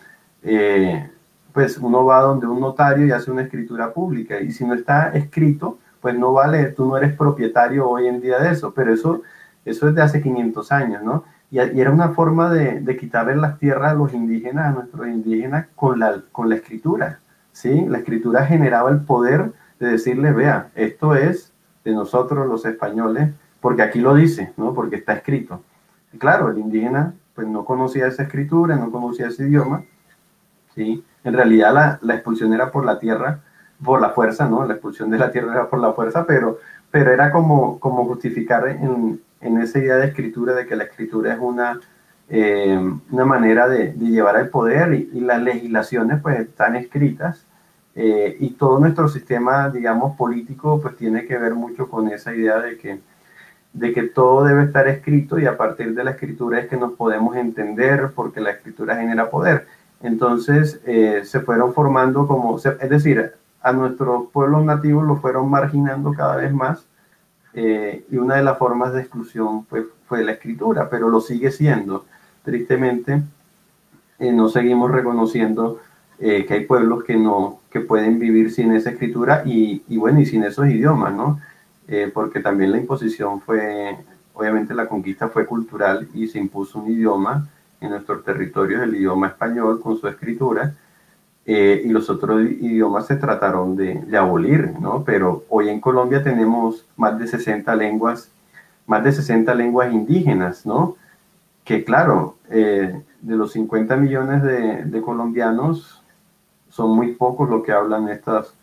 eh, 0.42 1.10
pues 1.54 1.78
uno 1.78 2.06
va 2.06 2.22
donde 2.22 2.48
un 2.48 2.60
notario 2.60 3.06
y 3.08 3.12
hace 3.12 3.32
una 3.32 3.44
escritura 3.44 3.94
pública. 3.94 4.40
Y 4.42 4.52
si 4.52 4.66
no 4.66 4.74
está 4.74 5.10
escrito, 5.14 5.80
pues 6.02 6.18
no 6.18 6.34
vale, 6.34 6.66
tú 6.68 6.86
no 6.86 6.98
eres 6.98 7.16
propietario 7.16 7.90
hoy 7.90 8.08
en 8.08 8.22
día 8.22 8.40
de 8.40 8.52
eso. 8.52 8.74
Pero 8.74 8.94
eso 8.94 9.22
eso 9.66 9.88
es 9.88 9.96
de 9.96 10.02
hace 10.02 10.22
500 10.22 10.72
años, 10.72 11.04
¿no? 11.04 11.24
Y, 11.52 11.60
era 11.60 11.92
una 11.92 12.10
forma 12.10 12.52
de, 12.52 12.82
de, 12.82 12.98
quitarle 12.98 13.36
las 13.36 13.60
tierras 13.60 13.92
a 13.92 13.96
los 13.96 14.14
indígenas, 14.14 14.68
a 14.68 14.72
nuestros 14.72 15.08
indígenas, 15.08 15.68
con 15.76 16.00
la, 16.00 16.22
con 16.32 16.50
la 16.50 16.56
escritura, 16.56 17.20
¿sí? 17.54 17.86
La 17.88 18.00
escritura 18.00 18.46
generaba 18.46 18.90
el 18.90 19.02
poder 19.02 19.54
de 19.80 19.92
decirles, 19.92 20.36
vea, 20.36 20.72
esto 20.76 21.16
es 21.16 21.54
de 21.86 21.94
nosotros 21.94 22.48
los 22.48 22.66
españoles, 22.66 23.30
porque 23.62 23.82
aquí 23.82 24.02
lo 24.02 24.14
dice, 24.14 24.52
¿no? 24.58 24.74
Porque 24.74 24.98
está 24.98 25.14
escrito. 25.14 25.64
Claro, 26.18 26.50
el 26.50 26.58
indígena 26.58 27.14
pues 27.34 27.48
no 27.48 27.66
conocía 27.66 28.08
esa 28.08 28.24
escritura, 28.24 28.76
no 28.76 28.92
conocía 28.92 29.28
ese 29.28 29.48
idioma, 29.48 29.84
¿sí? 30.76 31.04
En 31.24 31.34
realidad 31.34 31.74
la, 31.74 32.00
la 32.02 32.16
expulsión 32.16 32.54
era 32.54 32.72
por 32.72 32.86
la 32.86 33.00
tierra, 33.00 33.40
por 33.84 34.02
la 34.02 34.10
fuerza, 34.10 34.48
¿no? 34.48 34.66
La 34.66 34.74
expulsión 34.74 35.10
de 35.10 35.18
la 35.18 35.32
tierra 35.32 35.54
era 35.54 35.70
por 35.70 35.80
la 35.80 35.94
fuerza, 35.94 36.26
pero, 36.26 36.60
pero 36.92 37.12
era 37.12 37.32
como, 37.32 37.80
como 37.80 38.06
justificar 38.06 38.68
en, 38.68 39.22
en 39.42 39.62
esa 39.62 39.80
idea 39.80 39.96
de 39.96 40.08
escritura, 40.08 40.54
de 40.54 40.66
que 40.68 40.76
la 40.76 40.84
escritura 40.84 41.34
es 41.34 41.40
una, 41.40 41.80
eh, 42.36 42.80
una 43.12 43.26
manera 43.26 43.68
de, 43.68 43.94
llevar 43.94 44.38
al 44.38 44.50
poder 44.50 44.92
y, 44.92 45.20
las 45.20 45.40
legislaciones 45.40 46.20
pues 46.20 46.40
están 46.40 46.76
escritas 46.76 47.46
eh, 47.94 48.36
y 48.40 48.50
todo 48.56 48.80
nuestro 48.80 49.08
sistema, 49.08 49.70
digamos, 49.70 50.18
político 50.18 50.82
pues 50.82 50.98
tiene 50.98 51.28
que 51.28 51.38
ver 51.38 51.54
mucho 51.54 51.88
con 51.88 52.08
esa 52.08 52.34
idea 52.34 52.60
de 52.60 52.80
que, 52.80 53.02
de 53.74 53.94
que 53.94 54.02
todo 54.04 54.46
debe 54.46 54.64
estar 54.64 54.88
escrito 54.88 55.38
y 55.38 55.46
a 55.46 55.58
partir 55.58 55.94
de 55.94 56.04
la 56.04 56.10
escritura 56.10 56.60
es 56.60 56.68
que 56.68 56.76
nos 56.76 56.94
podemos 56.94 57.36
entender 57.36 58.10
porque 58.16 58.42
la 58.42 58.50
escritura 58.50 58.96
genera 58.96 59.30
poder. 59.30 59.68
Entonces 60.02 60.82
eh, 60.88 61.22
se 61.26 61.40
fueron 61.42 61.76
formando 61.76 62.26
como, 62.26 62.58
es 62.58 62.90
decir, 62.90 63.34
a 63.62 63.74
nuestros 63.74 64.30
pueblos 64.32 64.66
nativos 64.66 65.06
los 65.06 65.22
fueron 65.22 65.52
marginando 65.52 66.12
cada 66.14 66.38
vez 66.38 66.52
más 66.52 66.88
eh, 67.54 68.08
y 68.10 68.18
una 68.18 68.38
de 68.38 68.44
las 68.44 68.58
formas 68.58 68.92
de 68.92 69.02
exclusión 69.02 69.68
fue, 69.68 69.86
fue 70.08 70.24
la 70.24 70.32
escritura, 70.32 70.90
pero 70.90 71.10
lo 71.10 71.22
sigue 71.22 71.52
siendo. 71.52 72.08
Tristemente, 72.44 73.22
eh, 74.20 74.32
no 74.32 74.50
seguimos 74.50 74.92
reconociendo 74.92 75.80
eh, 76.20 76.46
que 76.46 76.54
hay 76.54 76.66
pueblos 76.66 77.04
que 77.04 77.16
no 77.16 77.60
que 77.70 77.80
pueden 77.80 78.20
vivir 78.20 78.52
sin 78.52 78.72
esa 78.74 78.92
escritura 78.92 79.44
y, 79.46 79.82
y 79.88 79.98
bueno, 79.98 80.20
y 80.20 80.26
sin 80.26 80.44
esos 80.44 80.68
idiomas, 80.68 81.14
¿no? 81.14 81.40
porque 82.14 82.40
también 82.40 82.72
la 82.72 82.78
imposición 82.78 83.42
fue, 83.42 83.98
obviamente 84.34 84.74
la 84.74 84.88
conquista 84.88 85.28
fue 85.28 85.46
cultural 85.46 86.08
y 86.14 86.28
se 86.28 86.40
impuso 86.40 86.80
un 86.80 86.90
idioma 86.90 87.48
en 87.82 87.90
nuestros 87.92 88.24
territorios, 88.24 88.82
el 88.82 88.96
idioma 88.96 89.28
español 89.28 89.82
con 89.82 89.98
su 89.98 90.08
escritura, 90.08 90.74
eh, 91.46 91.82
y 91.84 91.90
los 91.90 92.10
otros 92.10 92.42
idiomas 92.42 93.08
se 93.08 93.18
trataron 93.18 93.76
de, 93.76 93.96
de, 93.96 94.18
abolir, 94.18 94.80
¿no? 94.80 95.04
Pero 95.04 95.44
hoy 95.50 95.68
en 95.68 95.82
Colombia 95.82 96.24
tenemos 96.24 96.86
más 96.96 97.20
de 97.20 97.28
60 97.28 97.76
lenguas, 97.76 98.32
más 98.88 99.04
de 99.04 99.12
60 99.12 99.54
lenguas 99.54 99.92
indígenas, 99.92 100.66
¿no? 100.66 100.96
Que 101.64 101.84
claro, 101.84 102.38
eh, 102.50 103.02
de 103.22 103.36
los 103.36 103.54
50 103.54 103.96
millones 103.98 104.44
de, 104.44 104.84
de, 104.84 105.02
colombianos, 105.02 106.04
son 106.70 106.96
muy 106.96 107.14
pocos 107.14 107.50
los 107.50 107.64
que 107.64 107.72
hablan 107.72 108.10
estas, 108.10 108.56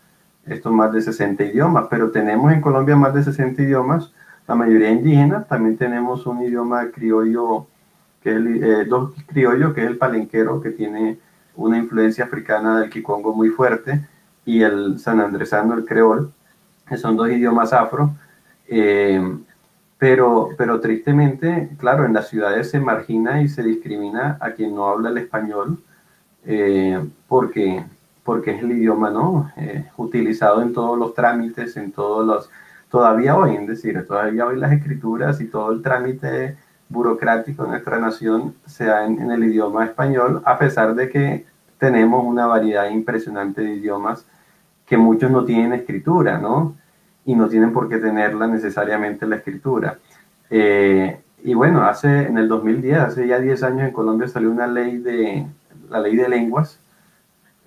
estos 0.47 0.73
más 0.73 0.93
de 0.93 1.01
60 1.01 1.45
idiomas, 1.45 1.87
pero 1.89 2.11
tenemos 2.11 2.53
en 2.53 2.61
Colombia 2.61 2.97
más 2.97 3.15
de 3.15 3.23
60 3.23 3.63
idiomas, 3.63 4.13
la 4.49 4.55
mayoría 4.57 4.91
indígenas, 4.91 5.47
también 5.47 5.77
tenemos 5.77 6.27
un 6.27 6.43
idioma 6.43 6.91
criollo, 6.91 7.69
que 8.21 8.31
es 8.31 8.37
eh, 8.37 8.85
dos 8.85 9.13
criollo, 9.27 9.73
que 9.73 9.83
es 9.83 9.87
el 9.87 9.97
palenquero, 9.97 10.61
que 10.61 10.71
tiene 10.71 11.21
una 11.55 11.79
influencia 11.79 12.25
africana 12.25 12.81
del 12.81 12.91
Kikongo 12.91 13.33
muy 13.33 13.51
fuerte, 13.51 14.01
y 14.45 14.63
el 14.63 14.99
sanandresano, 14.99 15.75
el 15.75 15.85
creol, 15.85 16.33
que 16.89 16.97
son 16.97 17.17
dos 17.17 17.31
idiomas 17.31 17.73
afro. 17.73 18.11
Eh, 18.67 19.23
pero, 20.01 20.49
pero 20.57 20.81
tristemente, 20.81 21.69
claro, 21.77 22.07
en 22.07 22.15
las 22.15 22.29
ciudades 22.29 22.71
se 22.71 22.81
margina 22.81 23.43
y 23.43 23.49
se 23.49 23.63
discrimina 23.63 24.39
a 24.41 24.53
quien 24.53 24.75
no 24.75 24.89
habla 24.89 25.11
el 25.11 25.19
español, 25.19 25.79
eh, 26.47 26.99
porque, 27.29 27.85
porque 28.25 28.53
es 28.53 28.63
el 28.63 28.73
idioma 28.73 29.11
¿no? 29.11 29.53
Eh, 29.59 29.85
utilizado 29.99 30.63
en 30.63 30.73
todos 30.73 30.99
los 30.99 31.15
trámites, 31.15 31.77
en 31.77 31.93
todos 31.93 32.27
los... 32.27 32.51
Todavía 32.91 33.37
hoy, 33.37 33.57
es 33.57 33.67
decir, 33.69 34.03
todavía 34.07 34.47
hoy 34.47 34.59
las 34.59 34.73
escrituras 34.73 35.39
y 35.43 35.49
todo 35.49 35.71
el 35.71 35.83
trámite 35.83 36.57
burocrático 36.89 37.65
de 37.65 37.69
nuestra 37.69 37.99
nación 37.99 38.55
se 38.65 38.87
da 38.87 39.05
en, 39.05 39.31
el 39.31 39.45
idioma 39.45 39.85
español, 39.85 40.41
a 40.47 40.59
pesar 40.59 40.95
de 40.95 41.11
que 41.11 41.45
tenemos 41.79 42.25
una 42.25 42.47
variedad 42.47 42.89
impresionante 42.89 43.61
de 43.61 43.75
idiomas 43.75 44.25
que 44.87 44.97
muchos 44.97 45.31
no 45.31 45.45
tienen 45.45 45.75
escritura, 45.75 46.39
¿no? 46.39 46.75
Y 47.25 47.35
no 47.35 47.49
tienen 47.49 47.73
por 47.73 47.89
qué 47.89 47.99
tenerla 47.99 48.47
necesariamente 48.47 49.27
la 49.27 49.37
escritura. 49.37 49.99
Eh, 50.49 51.21
y 51.43 51.55
bueno, 51.55 51.85
hace 51.85 52.25
en 52.27 52.39
el 52.39 52.49
2010, 52.49 52.99
hace 52.99 53.27
ya 53.27 53.39
10 53.39 53.63
años 53.63 53.89
en 53.89 53.93
Colombia 53.93 54.29
salió 54.29 54.51
una 54.51 54.67
ley 54.67 54.99
de, 54.99 55.47
la 55.89 56.01
ley 56.01 56.17
de 56.17 56.29
lenguas, 56.29 56.79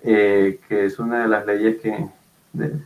eh, 0.02 0.60
que 0.68 0.86
es 0.86 0.98
una 0.98 1.22
de 1.22 1.28
las 1.28 1.46
leyes 1.46 1.80
que, 1.80 2.06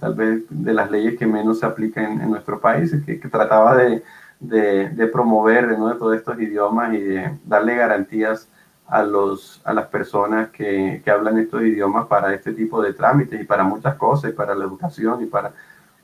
tal 0.00 0.14
vez 0.14 0.42
de 0.48 0.72
las 0.72 0.90
leyes 0.90 1.18
que 1.18 1.26
menos 1.26 1.60
se 1.60 1.66
aplican 1.66 2.20
en, 2.20 2.30
nuestro 2.30 2.60
país, 2.60 2.94
que 3.04 3.16
trataba 3.16 3.76
de, 3.76 4.02
de, 4.40 5.06
promover 5.08 5.78
¿no? 5.78 5.88
de 5.88 5.96
todos 5.96 6.16
estos 6.16 6.40
idiomas 6.40 6.94
y 6.94 7.00
de 7.00 7.30
darle 7.44 7.76
garantías 7.76 8.48
a, 8.86 9.02
los, 9.02 9.60
a 9.64 9.72
las 9.72 9.86
personas 9.88 10.48
que, 10.48 11.02
que, 11.04 11.10
hablan 11.10 11.38
estos 11.38 11.62
idiomas 11.62 12.06
para 12.06 12.32
este 12.32 12.52
tipo 12.52 12.80
de 12.80 12.94
trámites 12.94 13.40
y 13.40 13.44
para 13.44 13.64
muchas 13.64 13.96
cosas, 13.96 14.32
para 14.32 14.54
la 14.54 14.64
educación 14.64 15.22
y 15.22 15.26
para 15.26 15.52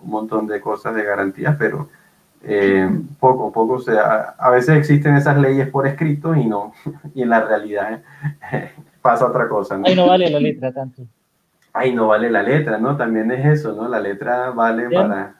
un 0.05 0.11
montón 0.11 0.47
de 0.47 0.61
cosas 0.61 0.95
de 0.95 1.03
garantías, 1.05 1.57
pero 1.59 1.88
Eh, 2.47 2.87
poco, 3.19 3.51
poco, 3.51 3.75
o 3.75 3.81
sea, 3.81 4.35
a 4.38 4.51
veces 4.51 4.77
existen 4.77 5.17
esas 5.17 5.38
leyes 5.38 5.67
por 5.71 5.87
escrito 5.87 6.35
y 6.35 6.45
no, 6.45 6.75
y 7.14 7.23
en 7.23 7.31
la 7.31 7.40
realidad 7.40 8.03
pasa 9.01 9.27
otra 9.27 9.49
cosa. 9.49 9.79
¿no? 9.79 9.87
Ahí 9.87 9.97
no 9.97 10.07
vale 10.07 10.29
la 10.29 10.40
letra 10.40 10.71
tanto. 10.71 11.03
Ahí 11.73 11.95
no 11.95 12.09
vale 12.09 12.31
la 12.31 12.43
letra, 12.43 12.77
¿no? 12.79 12.97
También 12.99 13.31
es 13.31 13.61
eso, 13.61 13.73
¿no? 13.73 13.88
La 13.88 13.99
letra 13.99 14.51
vale 14.51 14.90
para, 14.90 15.37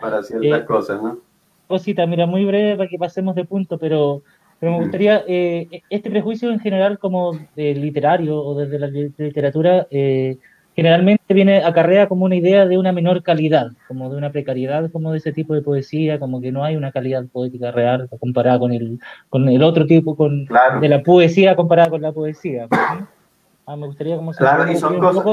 para 0.00 0.22
ciertas 0.28 0.60
eh, 0.60 0.64
cosas, 0.64 1.02
¿no? 1.02 1.18
Cosita, 1.66 2.06
mira, 2.06 2.24
muy 2.26 2.44
breve 2.44 2.76
para 2.76 2.88
que 2.88 2.98
pasemos 2.98 3.34
de 3.34 3.44
punto, 3.44 3.76
pero, 3.76 4.22
pero 4.60 4.72
me 4.72 4.78
gustaría, 4.78 5.24
eh, 5.26 5.82
este 5.90 6.08
prejuicio 6.08 6.50
en 6.50 6.60
general 6.60 7.00
como 7.00 7.32
de 7.56 7.74
literario 7.74 8.40
o 8.40 8.54
desde 8.54 8.78
la 8.78 8.86
literatura, 8.86 9.88
eh, 9.90 10.38
generalmente 10.78 11.34
viene 11.34 11.64
acarrea 11.64 12.06
como 12.06 12.24
una 12.24 12.36
idea 12.36 12.64
de 12.64 12.78
una 12.78 12.92
menor 12.92 13.24
calidad, 13.24 13.72
como 13.88 14.08
de 14.10 14.16
una 14.16 14.30
precariedad 14.30 14.88
como 14.92 15.10
de 15.10 15.18
ese 15.18 15.32
tipo 15.32 15.52
de 15.52 15.60
poesía, 15.60 16.20
como 16.20 16.40
que 16.40 16.52
no 16.52 16.62
hay 16.62 16.76
una 16.76 16.92
calidad 16.92 17.24
poética 17.26 17.72
real 17.72 18.08
comparada 18.20 18.60
con 18.60 18.70
el, 18.70 19.00
con 19.28 19.48
el 19.48 19.64
otro 19.64 19.86
tipo, 19.86 20.14
con 20.14 20.46
de 20.46 20.88
la 20.88 21.02
poesía 21.02 21.56
comparada 21.56 21.90
con 21.90 22.00
la 22.00 22.12
poesía. 22.12 22.68
Ah, 22.70 23.76
me 23.76 23.88
gustaría 23.88 24.14
como 24.14 24.30
claro, 24.30 24.70
y 24.70 24.76
son 24.76 25.00
cosas, 25.00 25.24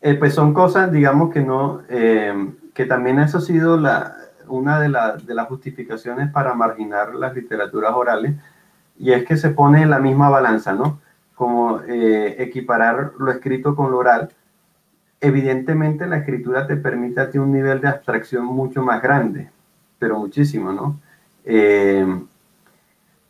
eh, 0.00 0.14
pues 0.14 0.34
son 0.34 0.52
cosas, 0.52 0.90
digamos 0.90 1.32
que 1.32 1.42
no, 1.42 1.82
eh, 1.88 2.34
que 2.74 2.86
también 2.86 3.20
eso 3.20 3.38
ha 3.38 3.40
sido 3.40 3.78
la, 3.78 4.16
una 4.48 4.80
de, 4.80 4.88
de 5.22 5.32
las 5.32 5.46
justificaciones 5.46 6.28
para 6.32 6.54
marginar 6.54 7.14
las 7.14 7.36
literaturas 7.36 7.92
orales, 7.94 8.34
y 8.98 9.12
es 9.12 9.24
que 9.24 9.36
se 9.36 9.50
pone 9.50 9.82
en 9.82 9.90
la 9.90 10.00
misma 10.00 10.28
balanza, 10.28 10.72
¿no? 10.72 10.98
Como 11.34 11.80
eh, 11.82 12.36
equiparar 12.38 13.12
lo 13.18 13.30
escrito 13.30 13.74
con 13.74 13.90
lo 13.90 13.98
oral, 13.98 14.30
evidentemente 15.20 16.06
la 16.06 16.18
escritura 16.18 16.66
te 16.66 16.76
permite 16.76 17.20
a 17.20 17.30
ti 17.30 17.38
un 17.38 17.52
nivel 17.52 17.80
de 17.80 17.88
abstracción 17.88 18.44
mucho 18.44 18.82
más 18.82 19.00
grande, 19.02 19.50
pero 19.98 20.18
muchísimo, 20.18 20.72
¿no? 20.72 21.00
Eh, 21.44 22.06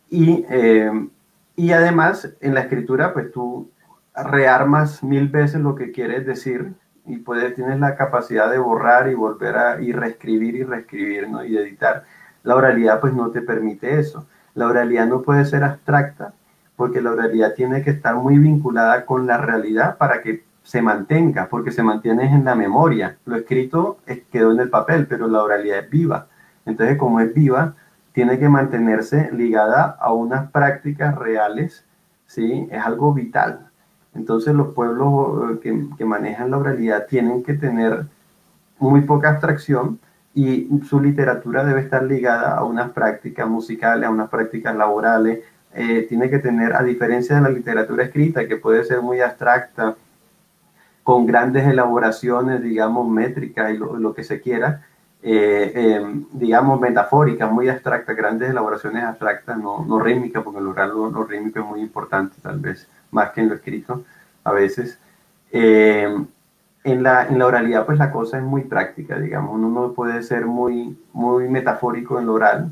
y, 0.09 0.45
eh, 0.49 1.07
y, 1.55 1.71
además 1.71 2.29
en 2.41 2.53
la 2.53 2.61
escritura, 2.61 3.13
pues 3.13 3.31
tú 3.31 3.69
rearmas 4.15 5.03
mil 5.03 5.27
veces 5.29 5.61
lo 5.61 5.75
que 5.75 5.91
quieres 5.91 6.25
decir 6.25 6.73
y 7.05 7.17
puedes, 7.17 7.55
tienes 7.55 7.79
la 7.79 7.95
capacidad 7.95 8.49
de 8.49 8.59
borrar 8.59 9.09
y 9.09 9.15
volver 9.15 9.57
a 9.57 9.81
y 9.81 9.91
reescribir 9.91 10.55
y 10.55 10.63
reescribir, 10.63 11.29
¿no? 11.29 11.43
Y 11.43 11.57
editar. 11.57 12.03
La 12.43 12.55
oralidad, 12.55 12.99
pues 12.99 13.13
no 13.13 13.31
te 13.31 13.41
permite 13.41 13.99
eso. 13.99 14.27
La 14.55 14.67
oralidad 14.67 15.07
no 15.07 15.21
puede 15.21 15.45
ser 15.45 15.63
abstracta 15.63 16.33
porque 16.75 17.01
la 17.01 17.11
oralidad 17.11 17.53
tiene 17.53 17.83
que 17.83 17.91
estar 17.91 18.15
muy 18.15 18.37
vinculada 18.37 19.05
con 19.05 19.27
la 19.27 19.37
realidad 19.37 19.97
para 19.97 20.21
que 20.21 20.43
se 20.63 20.81
mantenga, 20.81 21.47
porque 21.49 21.71
se 21.71 21.83
mantiene 21.83 22.25
en 22.25 22.45
la 22.45 22.55
memoria. 22.55 23.17
Lo 23.25 23.35
escrito 23.35 23.99
quedó 24.31 24.51
en 24.51 24.59
el 24.59 24.69
papel, 24.69 25.07
pero 25.07 25.27
la 25.27 25.43
oralidad 25.43 25.79
es 25.79 25.89
viva. 25.89 26.27
Entonces, 26.65 26.97
como 26.97 27.19
es 27.19 27.33
viva, 27.33 27.75
tiene 28.13 28.39
que 28.39 28.49
mantenerse 28.49 29.29
ligada 29.33 29.97
a 29.99 30.13
unas 30.13 30.49
prácticas 30.51 31.15
reales, 31.15 31.85
¿sí? 32.25 32.67
Es 32.71 32.83
algo 32.83 33.13
vital. 33.13 33.67
Entonces, 34.15 34.53
los 34.53 34.73
pueblos 34.73 35.51
eh, 35.51 35.59
que, 35.59 35.87
que 35.97 36.05
manejan 36.05 36.51
la 36.51 36.57
oralidad 36.57 37.07
tienen 37.07 37.43
que 37.43 37.55
tener 37.55 38.05
muy 38.79 39.01
poca 39.01 39.29
abstracción 39.29 39.99
y 40.33 40.67
su 40.87 40.99
literatura 40.99 41.63
debe 41.63 41.81
estar 41.81 42.03
ligada 42.03 42.57
a 42.57 42.63
unas 42.63 42.91
prácticas 42.91 43.47
musicales, 43.47 44.07
a 44.07 44.11
unas 44.11 44.29
prácticas 44.29 44.75
laborales, 44.75 45.39
eh, 45.75 46.05
tiene 46.07 46.29
que 46.29 46.39
tener, 46.39 46.73
a 46.75 46.83
diferencia 46.83 47.35
de 47.35 47.41
la 47.41 47.49
literatura 47.49 48.03
escrita, 48.03 48.47
que 48.47 48.57
puede 48.57 48.83
ser 48.83 49.01
muy 49.01 49.21
abstracta, 49.21 49.95
con 51.03 51.25
grandes 51.25 51.67
elaboraciones, 51.67 52.61
digamos, 52.61 53.07
métricas 53.09 53.71
y 53.71 53.77
lo, 53.77 54.13
que 54.13 54.23
se 54.23 54.39
quiera, 54.39 54.85
eh, 55.21 55.71
em, 55.75 56.25
digamos, 56.31 56.79
metafóricas, 56.79 57.51
muy 57.51 57.69
abstractas, 57.69 58.15
grandes 58.15 58.49
elaboraciones 58.49 59.03
abstractas, 59.03 59.57
no, 59.57 59.83
no 59.85 59.99
rítmicas, 59.99 60.43
porque 60.43 60.59
en 60.59 60.67
oral 60.67 60.89
lo, 60.89 61.23
rítmico 61.25 61.59
es 61.59 61.65
muy 61.65 61.81
importante, 61.81 62.37
tal 62.41 62.59
vez, 62.59 62.87
más 63.11 63.31
que 63.31 63.41
en 63.41 63.49
lo 63.49 63.55
escrito, 63.55 64.03
a 64.43 64.51
veces. 64.51 64.99
Em, 65.51 66.25
en 66.83 67.03
la, 67.03 67.27
en 67.27 67.39
la 67.39 67.47
oralidad, 67.47 67.85
pues 67.85 67.97
la 67.97 68.11
cosa 68.11 68.37
es 68.37 68.43
muy 68.43 68.63
práctica, 68.63 69.17
digamos, 69.17 69.55
uno 69.55 69.69
no 69.69 69.93
puede 69.93 70.21
ser 70.23 70.45
muy, 70.45 70.97
muy 71.13 71.47
metafórico 71.49 72.19
en 72.19 72.25
lo 72.27 72.33
oral, 72.33 72.71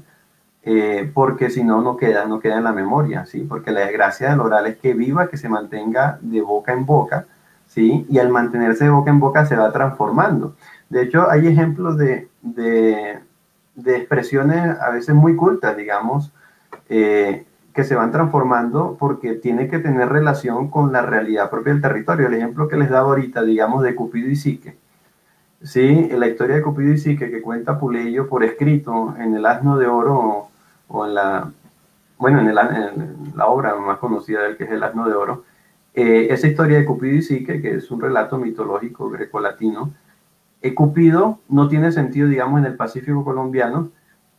eh, 0.64 1.10
porque 1.14 1.50
si 1.50 1.64
no, 1.64 1.82
no 1.82 1.98
queda, 1.98 2.26
no 2.26 2.40
queda 2.40 2.58
en 2.58 2.64
la 2.64 2.72
memoria, 2.72 3.26
¿sí? 3.26 3.42
Porque 3.42 3.72
la 3.72 3.82
desgracia 3.82 4.30
del 4.30 4.42
oral 4.42 4.68
es 4.68 4.78
que 4.78 4.94
viva, 4.94 5.28
que 5.28 5.38
se 5.38 5.50
mantenga 5.50 6.20
de 6.22 6.42
boca 6.42 6.72
en 6.72 6.86
boca, 6.86 7.26
¿sí? 7.68 8.06
Y 8.10 8.20
al 8.20 8.30
mantenerse 8.30 8.84
de 8.86 8.92
boca 8.92 9.10
en 9.10 9.20
boca 9.20 9.46
se 9.46 9.56
va 9.56 9.72
transformando. 9.72 10.56
De 10.90 11.02
hecho, 11.02 11.30
hay 11.30 11.48
ejemplos 11.48 11.98
de, 11.98 12.30
de, 12.44 13.22
expresiones 13.86 14.80
a 14.80 14.92
veces 14.92 15.16
muy 15.16 15.36
cultas, 15.36 15.76
digamos, 15.76 16.32
eh, 16.90 17.46
que 17.74 17.84
se 17.84 17.96
van 17.96 18.12
transformando 18.12 18.98
porque 19.00 19.34
tiene 19.34 19.68
que 19.68 19.80
tener 19.80 20.10
relación 20.10 20.70
con 20.70 20.92
la 20.92 21.02
realidad 21.02 21.50
propia 21.50 21.74
del 21.74 21.82
territorio. 21.82 22.28
El 22.28 22.36
ejemplo 22.36 22.68
que 22.68 22.78
les 22.78 22.90
daba 22.90 23.10
ahorita, 23.10 23.44
digamos, 23.44 23.84
de 23.84 23.96
Cupido 23.96 24.30
y 24.30 24.36
Sique. 24.36 24.78
Sí, 25.64 26.10
la 26.12 26.28
historia 26.28 26.58
de 26.58 26.62
Cupido 26.62 26.92
y 26.92 26.98
Sique 26.98 27.32
que 27.32 27.42
cuenta 27.42 27.80
Puleyo 27.80 28.28
por 28.28 28.44
escrito 28.44 29.16
en 29.18 29.36
el 29.36 29.46
Asno 29.46 29.78
de 29.78 29.88
Oro 29.88 30.51
o 30.92 31.06
en 31.06 31.16
la, 31.16 31.52
bueno, 32.18 32.40
en, 32.40 32.54
la 32.54 33.48
obra 33.48 33.76
más 33.76 33.98
conocida 33.98 34.44
del 34.44 34.58
que 34.58 34.66
es 34.66 34.72
el 34.72 34.84
Asno 34.84 35.08
de 35.08 35.16
Oro, 35.16 35.44
eh, 35.94 36.28
esa 36.30 36.48
historia 36.48 36.78
de 36.78 36.86
Cupido 36.86 37.16
y 37.16 37.22
Psique, 37.22 37.62
que 37.62 37.76
es 37.76 37.92
un 37.92 38.02
relato 38.02 38.38
mitológico 38.38 39.10
grecolatino, 39.10 39.92
eh, 40.62 40.74
Cupido 40.74 41.40
no 41.50 41.68
tiene 41.68 41.92
sentido, 41.92 42.28
digamos, 42.28 42.60
en 42.60 42.66
el 42.66 42.76
Pacífico 42.76 43.24
colombiano, 43.24 43.90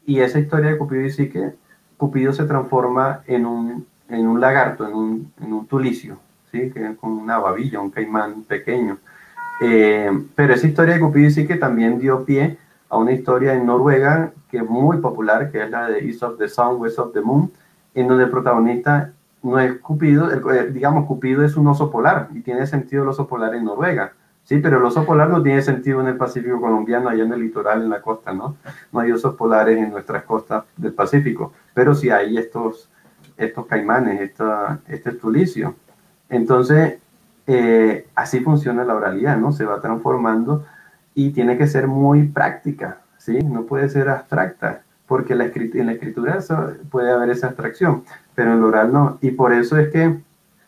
y 0.06 0.20
esa 0.20 0.38
historia 0.38 0.70
de 0.70 0.78
Cupido 0.78 1.02
y 1.02 1.10
Psique, 1.10 1.54
Cupido 1.96 2.32
se 2.32 2.44
transforma 2.44 3.22
en 3.26 3.46
un, 3.46 3.86
en 4.08 4.26
un 4.26 4.40
lagarto, 4.40 4.86
en 4.86 4.94
un, 4.94 5.32
en 5.40 5.52
un 5.52 5.66
tulicio, 5.66 6.18
¿sí? 6.50 6.70
que 6.70 6.96
con 6.96 7.12
una 7.12 7.38
babilla, 7.38 7.80
un 7.80 7.90
caimán 7.90 8.42
pequeño. 8.42 8.98
Eh, 9.60 10.10
pero 10.34 10.54
esa 10.54 10.66
historia 10.66 10.94
de 10.94 11.00
Cupido 11.00 11.28
y 11.28 11.30
Psique 11.30 11.56
también 11.56 11.98
dio 11.98 12.24
pie 12.24 12.58
a 12.92 12.98
una 12.98 13.12
historia 13.12 13.54
en 13.54 13.64
Noruega 13.64 14.32
que 14.50 14.58
es 14.58 14.68
muy 14.68 14.98
popular, 14.98 15.50
que 15.50 15.64
es 15.64 15.70
la 15.70 15.88
de 15.88 16.00
East 16.06 16.22
of 16.22 16.36
the 16.36 16.46
Sun, 16.46 16.78
West 16.78 16.98
of 16.98 17.14
the 17.14 17.22
Moon, 17.22 17.50
en 17.94 18.06
donde 18.06 18.24
el 18.24 18.30
protagonista 18.30 19.12
no 19.42 19.58
es 19.58 19.78
Cupido, 19.80 20.30
eh, 20.30 20.70
digamos, 20.70 21.06
Cupido 21.06 21.42
es 21.42 21.56
un 21.56 21.66
oso 21.68 21.90
polar 21.90 22.28
y 22.34 22.42
tiene 22.42 22.66
sentido 22.66 23.02
el 23.02 23.08
oso 23.08 23.26
polar 23.26 23.54
en 23.54 23.64
Noruega. 23.64 24.12
Sí, 24.44 24.58
pero 24.58 24.76
el 24.76 24.84
oso 24.84 25.06
polar 25.06 25.30
no 25.30 25.42
tiene 25.42 25.62
sentido 25.62 26.02
en 26.02 26.08
el 26.08 26.18
Pacífico 26.18 26.60
colombiano, 26.60 27.08
allá 27.08 27.24
en 27.24 27.32
el 27.32 27.40
litoral, 27.40 27.80
en 27.80 27.88
la 27.88 28.02
costa, 28.02 28.34
¿no? 28.34 28.56
No 28.92 29.00
hay 29.00 29.10
osos 29.10 29.36
polares 29.36 29.78
en 29.78 29.90
nuestras 29.90 30.24
costas 30.24 30.64
del 30.76 30.92
Pacífico, 30.92 31.54
pero 31.72 31.94
sí 31.94 32.10
hay 32.10 32.36
estos, 32.36 32.90
estos 33.38 33.64
caimanes, 33.64 34.20
esta, 34.20 34.80
este 34.86 35.12
tulicio. 35.12 35.76
Entonces, 36.28 36.98
eh, 37.46 38.06
así 38.14 38.40
funciona 38.40 38.84
la 38.84 38.96
oralidad, 38.96 39.38
¿no? 39.38 39.50
Se 39.50 39.64
va 39.64 39.80
transformando 39.80 40.66
y 41.14 41.30
tiene 41.30 41.58
que 41.58 41.66
ser 41.66 41.86
muy 41.88 42.28
práctica, 42.28 43.00
¿sí? 43.18 43.38
No 43.38 43.64
puede 43.64 43.88
ser 43.88 44.08
abstracta, 44.08 44.82
porque 45.06 45.34
la 45.34 45.44
en 45.44 45.86
la 45.86 45.92
escritura 45.92 46.38
puede 46.90 47.10
haber 47.10 47.30
esa 47.30 47.48
abstracción, 47.48 48.04
pero 48.34 48.52
en 48.52 48.58
el 48.58 48.64
oral 48.64 48.92
no. 48.92 49.18
Y 49.20 49.32
por 49.32 49.52
eso 49.52 49.76
es 49.76 49.90
que 49.90 50.20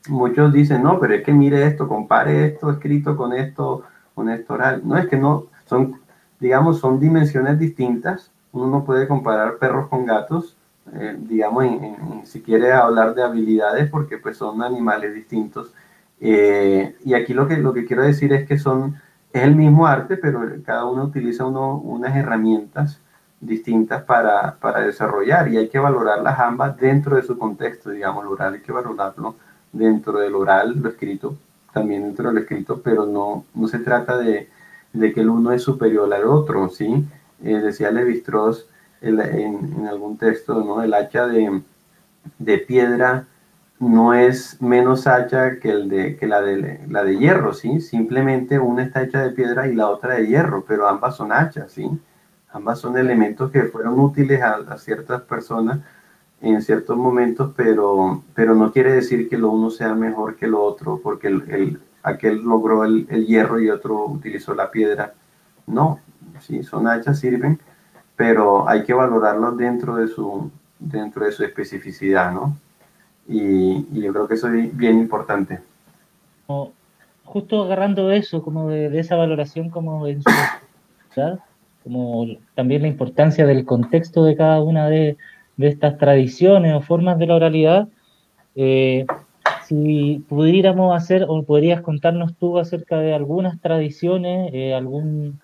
muchos 0.09 0.53
dicen, 0.53 0.83
no, 0.83 1.01
pero 1.01 1.15
es 1.15 1.23
que 1.23 1.33
mire 1.33 1.67
esto, 1.67 1.89
compare 1.89 2.47
esto 2.47 2.71
escrito 2.71 3.17
con 3.17 3.33
esto, 3.33 3.85
con 4.15 4.29
esto 4.29 4.55
oral. 4.55 4.83
No, 4.85 4.99
es 4.99 5.07
que 5.07 5.17
no, 5.17 5.47
son, 5.67 6.01
digamos, 6.41 6.79
son 6.79 7.01
dimensiones 7.01 7.59
distintas. 7.59 8.31
Uno 8.53 8.67
no 8.69 8.85
puede 8.85 9.09
comparar 9.09 9.57
perros 9.57 9.89
con 9.89 10.05
gatos, 10.05 10.57
eh, 10.93 11.17
digamos, 11.19 11.65
si 12.25 12.43
quiere 12.43 12.73
hablar 12.73 13.15
de 13.15 13.23
habilidades, 13.23 13.89
porque 13.91 14.19
pues 14.19 14.37
son 14.37 14.63
animales 14.63 15.15
distintos. 15.15 15.73
Eh, 16.21 16.97
y 17.05 17.15
aquí 17.15 17.35
lo 17.35 17.49
que, 17.49 17.57
lo 17.57 17.73
que 17.73 17.85
quiero 17.85 18.03
decir 18.03 18.33
es 18.33 18.47
que 18.47 18.59
son 18.59 18.97
es 19.35 19.43
el 19.43 19.57
mismo 19.57 19.87
arte, 19.87 20.17
pero 20.17 20.41
cada 20.65 20.85
uno 20.85 21.03
utiliza 21.05 21.45
uno, 21.45 21.77
unas 21.79 22.17
herramientas 22.17 23.01
distintas 23.41 24.05
para, 24.05 24.55
para, 24.61 24.81
desarrollar 24.81 25.49
y 25.49 25.57
hay 25.57 25.69
que 25.69 25.81
valorarlas 25.81 26.39
ambas 26.39 26.77
dentro 26.79 27.17
de 27.17 27.25
su 27.25 27.37
contexto, 27.37 27.91
digamos, 27.91 28.25
lo 28.25 28.31
oral 28.31 28.55
hay 28.55 28.61
que 28.61 28.71
valorarlo 28.71 29.35
dentro 29.73 30.21
del 30.21 30.37
oral, 30.37 30.81
lo 30.81 30.89
escrito, 30.89 31.37
también 31.73 32.05
dentro 32.05 32.29
del 32.29 32.39
escrito, 32.39 32.81
pero 32.81 33.07
no, 33.07 33.45
no 33.55 33.67
se 33.67 33.81
trata 33.81 34.17
de, 34.17 34.49
de 34.93 35.13
que 35.13 35.21
el 35.21 35.29
uno 35.29 35.51
es 35.51 35.63
superior 35.63 36.15
al 36.15 36.25
otro, 36.27 36.69
¿sí? 36.69 37.05
Eh, 37.43 37.59
decía 37.59 37.91
Levi-Strauss 37.91 38.69
en, 39.01 39.21
en, 39.21 39.89
algún 39.89 40.17
texto, 40.17 40.63
¿no? 40.63 40.81
El 40.81 40.95
hacha 40.95 41.27
de, 41.27 41.61
de 42.39 42.59
piedra 42.59 43.27
no 43.85 44.15
es 44.15 44.61
menos 44.63 45.07
hacha 45.07 45.59
que, 45.61 45.71
el 45.71 45.89
de, 45.89 46.17
que 46.17 46.27
la, 46.27 46.41
de, 46.43 46.81
la 46.89 47.05
de 47.05 47.19
hierro, 47.19 47.53
¿sí? 47.53 47.81
Simplemente 47.81 48.59
una 48.59 48.83
está 48.83 49.03
hecha 49.03 49.23
de 49.23 49.31
piedra 49.31 49.69
y 49.69 49.75
la 49.75 49.89
otra 49.89 50.15
de 50.15 50.27
hierro, 50.27 50.65
pero 50.67 50.89
ambas 50.89 51.17
son 51.17 51.33
hachas, 51.33 51.73
¿sí? 51.73 51.89
Ambas 52.53 52.79
son 52.81 52.97
elementos 52.97 53.51
que 53.51 53.65
fueron 53.65 53.99
útiles 53.99 54.41
a, 54.43 54.77
ciertas 54.79 55.23
personas 55.23 55.81
en 56.41 56.63
ciertos 56.63 56.97
momentos, 56.97 57.53
pero, 57.57 58.23
pero 58.35 58.55
no 58.55 58.73
quiere 58.73 58.93
decir 58.93 59.29
que 59.29 59.39
lo 59.39 59.51
uno 59.51 59.71
sea 59.71 59.95
mejor 59.95 60.37
que 60.37 60.47
lo 60.47 60.63
otro, 60.63 61.01
porque 61.03 61.29
el, 61.29 61.81
aquel 62.03 62.43
logró 62.43 62.85
el, 62.85 63.07
hierro 63.27 63.61
y 63.61 63.71
otro 63.71 64.07
utilizó 64.07 64.55
la 64.55 64.71
piedra. 64.71 65.15
No, 65.67 66.01
sí, 66.41 66.63
son 66.63 66.87
hachas, 66.87 67.19
sirven, 67.21 67.59
pero 68.17 68.69
hay 68.69 68.85
que 68.85 68.95
valorarlos 68.95 69.57
dentro 69.57 69.97
de 69.97 70.09
su, 70.09 70.51
dentro 70.79 71.25
de 71.25 71.33
su 71.33 71.45
especificidad, 71.45 72.33
¿no? 72.33 72.57
Y, 73.29 74.01
yo 74.01 74.13
creo 74.13 74.29
que 74.29 74.35
eso 74.35 74.49
es 74.49 74.77
bien 74.77 74.99
importante. 74.99 75.61
justo 77.25 77.65
agarrando 77.65 78.11
eso, 78.11 78.43
como 78.43 78.69
de, 78.69 78.99
esa 78.99 79.17
valoración 79.17 79.71
como 79.71 80.07
en 80.07 80.23
su 80.23 80.31
como 81.85 82.27
también 82.55 82.83
la 82.83 82.89
importancia 82.89 83.47
del 83.47 83.67
contexto 83.67 84.25
de 84.25 84.37
cada 84.37 84.61
una 84.63 84.89
de, 84.89 85.17
estas 85.59 85.99
tradiciones 85.99 86.75
o 86.75 86.81
formas 86.81 87.19
de 87.19 87.27
la 87.27 87.37
oralidad, 87.37 87.89
eh, 88.57 89.07
si 89.65 90.25
pudiéramos 90.29 90.97
hacer 90.97 91.25
o 91.29 91.43
podrías 91.45 91.81
contarnos 91.83 92.35
tú 92.35 92.59
acerca 92.59 92.99
de 92.99 93.15
algunas 93.15 93.61
tradiciones, 93.61 94.51
eh, 94.53 94.75
algún... 94.75 95.41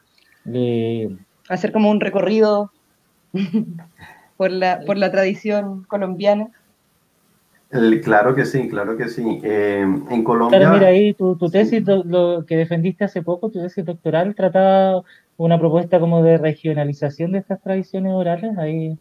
Eh, 0.47 1.17
hacer 1.49 1.73
como 1.73 1.91
un 1.91 2.01
recorrido 2.01 2.73
por, 4.37 4.51
la, 4.51 4.81
por 4.87 4.97
la 4.97 5.11
tradición 5.11 5.85
colombiana. 5.85 6.49
Claro 8.03 8.35
que 8.35 8.45
sí, 8.45 8.69
claro 8.69 8.97
que 8.97 9.09
sí. 9.09 9.41
en 9.43 10.25
Colombia... 10.25 10.59
Claro, 10.59 10.75
mira 10.75 10.89
ahí 10.89 11.15
tu, 11.15 11.37
tesis, 11.51 11.85
lo, 11.87 12.45
que 12.47 12.57
defendiste 12.57 13.05
hace 13.05 13.23
poco, 13.23 13.51
tu 13.51 13.61
tesis 13.61 13.85
doctoral, 13.85 14.35
trataba 14.35 15.03
una 15.37 15.59
propuesta 15.59 15.99
como 15.99 16.23
de 16.23 16.37
regionalización 16.37 17.33
de 17.33 17.39
estas 17.39 17.61
tradiciones 17.63 18.13
orales. 18.13 18.59
Ahí 18.59 18.99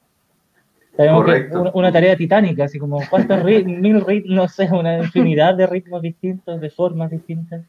sabemos 0.95 1.25
que 1.25 1.49
una, 1.73 1.91
tarea 1.91 2.15
titánica, 2.15 2.65
así 2.65 2.79
como 2.79 3.01
cuántos 3.09 3.43
mil 3.65 4.01
ritmos, 4.05 4.35
no 4.35 4.47
sé, 4.47 4.69
una 4.71 4.99
infinidad 4.99 5.55
de 5.55 5.67
ritmos 5.67 6.01
distintos, 6.01 6.61
de 6.61 6.69
formas 6.69 7.11
distintas. 7.11 7.65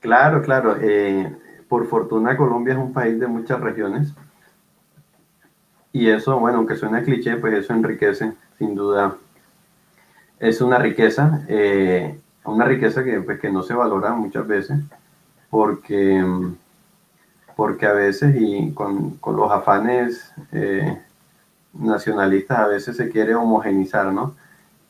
Claro, 0.00 0.42
claro. 0.42 0.76
Eh, 0.80 1.30
por 1.68 1.86
fortuna 1.86 2.36
Colombia 2.36 2.74
es 2.74 2.78
un 2.78 2.92
país 2.92 3.18
de 3.18 3.26
muchas 3.26 3.60
regiones. 3.60 4.14
Y 5.92 6.08
eso, 6.08 6.38
bueno, 6.38 6.58
aunque 6.58 6.76
suena 6.76 7.02
cliché, 7.02 7.36
pues 7.36 7.54
eso 7.54 7.72
enriquece, 7.72 8.32
sin 8.58 8.74
duda. 8.74 9.16
Es 10.38 10.60
una 10.60 10.78
riqueza, 10.78 11.44
eh, 11.48 12.18
una 12.44 12.64
riqueza 12.64 13.04
que, 13.04 13.20
pues, 13.20 13.40
que 13.40 13.50
no 13.50 13.62
se 13.62 13.74
valora 13.74 14.12
muchas 14.12 14.46
veces, 14.46 14.78
porque 15.50 16.22
porque 17.56 17.86
a 17.86 17.92
veces 17.92 18.34
y 18.38 18.72
con, 18.72 19.18
los 19.24 19.50
afanes 19.50 20.32
eh, 20.52 21.00
nacionalistas 21.72 22.58
a 22.58 22.66
veces 22.66 22.96
se 22.96 23.08
quiere 23.10 23.34
homogenizar, 23.34 24.12
¿no? 24.12 24.34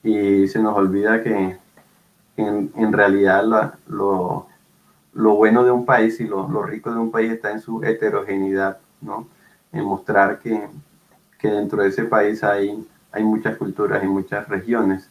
Y 0.03 0.49
se 0.49 0.61
nos 0.61 0.76
olvida 0.76 1.22
que 1.22 1.57
en, 2.36 2.92
realidad 2.92 3.45
lo, 3.86 4.47
bueno 5.14 5.64
de 5.64 5.70
un 5.70 5.86
país 5.86 6.20
y 6.20 6.24
lo, 6.24 6.62
rico 6.62 6.92
de 6.92 6.99
un 6.99 7.11
país 7.11 7.32
está 7.32 7.53
en 7.53 7.61
su 7.61 7.82
heterogeneidad, 7.82 8.78
¿no? 9.01 9.28
En 9.72 9.84
mostrar 9.84 10.38
que, 10.40 10.68
dentro 11.42 11.82
de 11.82 11.90
ese 11.90 12.05
país 12.05 12.42
hay, 12.42 12.88
hay 13.12 13.22
muchas 13.22 13.59
culturas 13.59 14.03
y 14.03 14.07
muchas 14.07 14.49
regiones. 14.49 15.11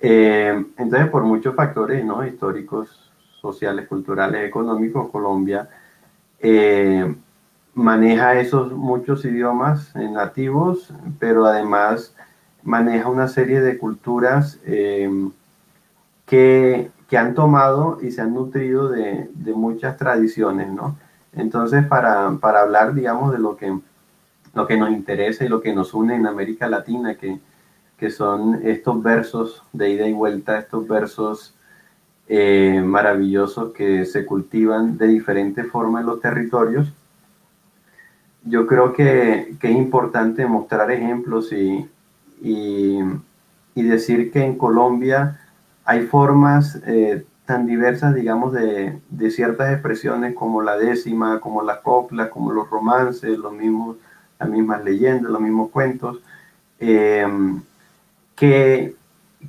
Eh, 0.00 0.64
entonces, 0.76 1.08
por 1.08 1.24
muchos 1.24 1.54
factores, 1.54 2.04
¿no? 2.04 2.26
Históricos, 2.26 3.10
sociales, 3.40 3.88
culturales, 3.88 4.44
económicos, 4.46 5.10
Colombia 5.10 5.68
eh, 6.40 7.14
maneja 7.74 8.38
esos 8.38 8.72
muchos 8.72 9.24
idiomas 9.24 9.94
nativos, 9.94 10.92
pero 11.18 11.46
además 11.46 12.14
maneja 12.62 13.08
una 13.08 13.28
serie 13.28 13.60
de 13.60 13.78
culturas 13.78 14.60
eh, 14.64 15.10
que, 16.26 16.90
que, 17.08 17.18
han 17.18 17.34
tomado 17.34 17.98
y 18.02 18.10
se 18.10 18.22
han 18.22 18.34
nutrido 18.34 18.88
de, 18.88 19.30
de 19.34 19.52
muchas 19.52 19.96
tradiciones, 19.96 20.70
¿no? 20.72 20.96
Entonces, 21.32 21.86
para, 21.86 22.32
para, 22.40 22.62
hablar, 22.62 22.94
digamos, 22.94 23.32
de 23.32 23.38
lo 23.38 23.56
que, 23.56 23.78
lo 24.54 24.66
que 24.66 24.76
nos 24.76 24.90
interesa 24.90 25.44
y 25.44 25.48
lo 25.48 25.60
que 25.60 25.74
nos 25.74 25.94
une 25.94 26.16
en 26.16 26.26
América 26.26 26.68
Latina, 26.68 27.14
que, 27.14 27.38
que 27.98 28.10
son 28.10 28.60
estos 28.66 29.02
versos 29.02 29.62
de 29.72 29.90
ida 29.90 30.06
y 30.06 30.12
vuelta, 30.12 30.58
estos 30.58 30.86
versos 30.86 31.54
eh, 32.28 32.82
maravillosos 32.84 33.72
que 33.72 34.04
se 34.04 34.26
cultivan 34.26 34.98
de 34.98 35.06
diferentes 35.06 35.66
formas 35.70 36.00
en 36.00 36.06
los 36.08 36.20
territorios. 36.20 36.92
Yo 38.44 38.66
creo 38.66 38.92
que, 38.92 39.56
es 39.60 39.70
importante 39.70 40.46
mostrar 40.46 40.90
ejemplos 40.90 41.52
y, 41.52 41.88
y, 42.42 43.02
decir 43.74 44.32
que 44.32 44.44
en 44.44 44.56
Colombia 44.58 45.40
hay 45.84 46.06
formas 46.06 46.80
eh, 46.86 47.24
tan 47.44 47.66
diversas, 47.66 48.14
digamos, 48.14 48.52
de, 48.52 49.00
ciertas 49.30 49.72
expresiones 49.72 50.34
como 50.34 50.62
la 50.62 50.76
décima, 50.76 51.40
como 51.40 51.62
la 51.62 51.80
copla, 51.80 52.28
como 52.28 52.52
los 52.52 52.68
romances, 52.68 53.38
los 53.38 53.52
mismos, 53.52 53.96
las 54.38 54.48
mismas 54.48 54.84
leyendas, 54.84 55.30
los 55.30 55.40
mismos 55.40 55.70
cuentos, 55.70 56.20
eh, 56.80 57.26
que, 58.36 58.94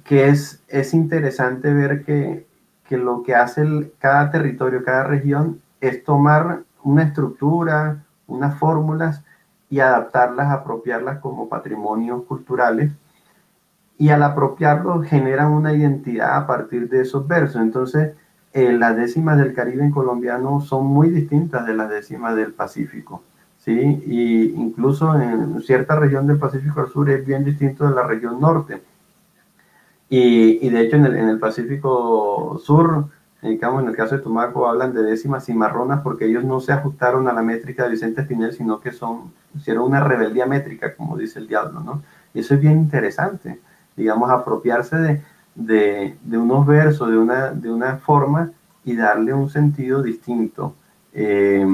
que 0.04 0.30
es, 0.30 0.64
es 0.68 0.94
interesante 0.94 1.74
ver 1.74 2.04
que 2.04 2.48
que 2.88 2.98
lo 2.98 3.24
que 3.24 3.36
hace 3.36 3.92
cada 4.00 4.32
territorio, 4.32 4.84
cada 4.84 5.04
región, 5.04 5.62
es 5.82 6.04
tomar 6.04 6.64
una 6.84 7.04
estructura, 7.04 8.04
unas 8.28 8.58
fórmulas 8.58 9.24
y 9.70 9.80
adaptarlas, 9.80 10.52
apropiarlas 10.52 11.20
como 11.20 11.50
patrimonios 11.50 12.24
culturales. 12.24 12.92
Y 13.98 14.10
al 14.10 14.24
apropiarlos 14.24 15.06
generan 15.08 15.52
una 15.52 15.74
identidad 15.74 16.38
a 16.38 16.48
partir 16.48 16.88
de 16.88 17.02
esos 17.02 17.28
versos. 17.28 17.62
Entonces, 17.62 18.14
eh, 18.54 18.72
las 18.72 18.96
décimas 18.96 19.38
del 19.38 19.54
Caribe 19.54 19.84
en 19.84 19.92
colombiano 19.92 20.62
son 20.62 20.86
muy 20.86 21.10
distintas 21.10 21.66
de 21.66 21.74
las 21.74 21.90
décimas 21.90 22.36
del 22.36 22.54
Pacífico. 22.54 23.24
¿Sí? 23.68 24.02
Y 24.08 24.44
incluso 24.56 25.14
en 25.20 25.62
cierta 25.62 25.98
región 25.98 26.26
del 26.26 26.40
Pacífico 26.40 26.88
sur 26.88 27.10
es 27.10 27.26
bien 27.26 27.44
distinto 27.44 27.86
de 27.86 27.94
la 27.94 28.04
región 28.04 28.40
norte. 28.40 28.82
Y, 30.10 30.70
de 30.70 30.82
hecho 30.82 30.96
en 30.96 31.06
el, 31.06 31.38
Pacífico 31.38 32.62
Sur, 32.64 33.08
digamos, 33.42 33.84
en 33.84 33.90
el 33.90 33.96
caso 33.96 34.16
de 34.16 34.24
Tumaco, 34.24 34.70
hablan 34.70 34.94
de 34.94 35.04
décimas 35.04 35.46
cimarronas 35.46 36.00
porque 36.00 36.26
ellos 36.28 36.46
no 36.46 36.62
se 36.62 36.72
ajustaron 36.72 37.28
a 37.28 37.34
la 37.34 37.42
métrica 37.42 37.84
de 37.84 37.90
Vicente 37.90 38.22
Espinel, 38.22 38.54
sino 38.54 38.80
que 38.80 38.94
son, 38.94 39.34
hicieron 39.54 39.84
una 39.84 40.00
rebeldía 40.00 40.46
métrica, 40.46 40.96
como 40.96 41.18
dice 41.18 41.40
el 41.40 41.48
diablo, 41.50 41.82
¿no? 41.82 42.02
Y 42.34 42.40
eso 42.40 42.54
es 42.54 42.62
bien 42.62 42.78
interesante, 42.78 43.60
digamos, 43.98 44.32
apropiarse 44.32 44.96
de, 44.96 45.22
de, 45.56 46.18
de 46.24 46.38
unos 46.38 46.66
versos, 46.66 47.12
de 47.12 47.18
una, 47.18 47.52
de 47.52 47.70
una 47.70 47.98
forma 47.98 48.52
y 48.86 48.96
darle 48.96 49.34
un 49.34 49.50
sentido 49.50 50.02
distinto. 50.02 50.74
Eh, 51.12 51.68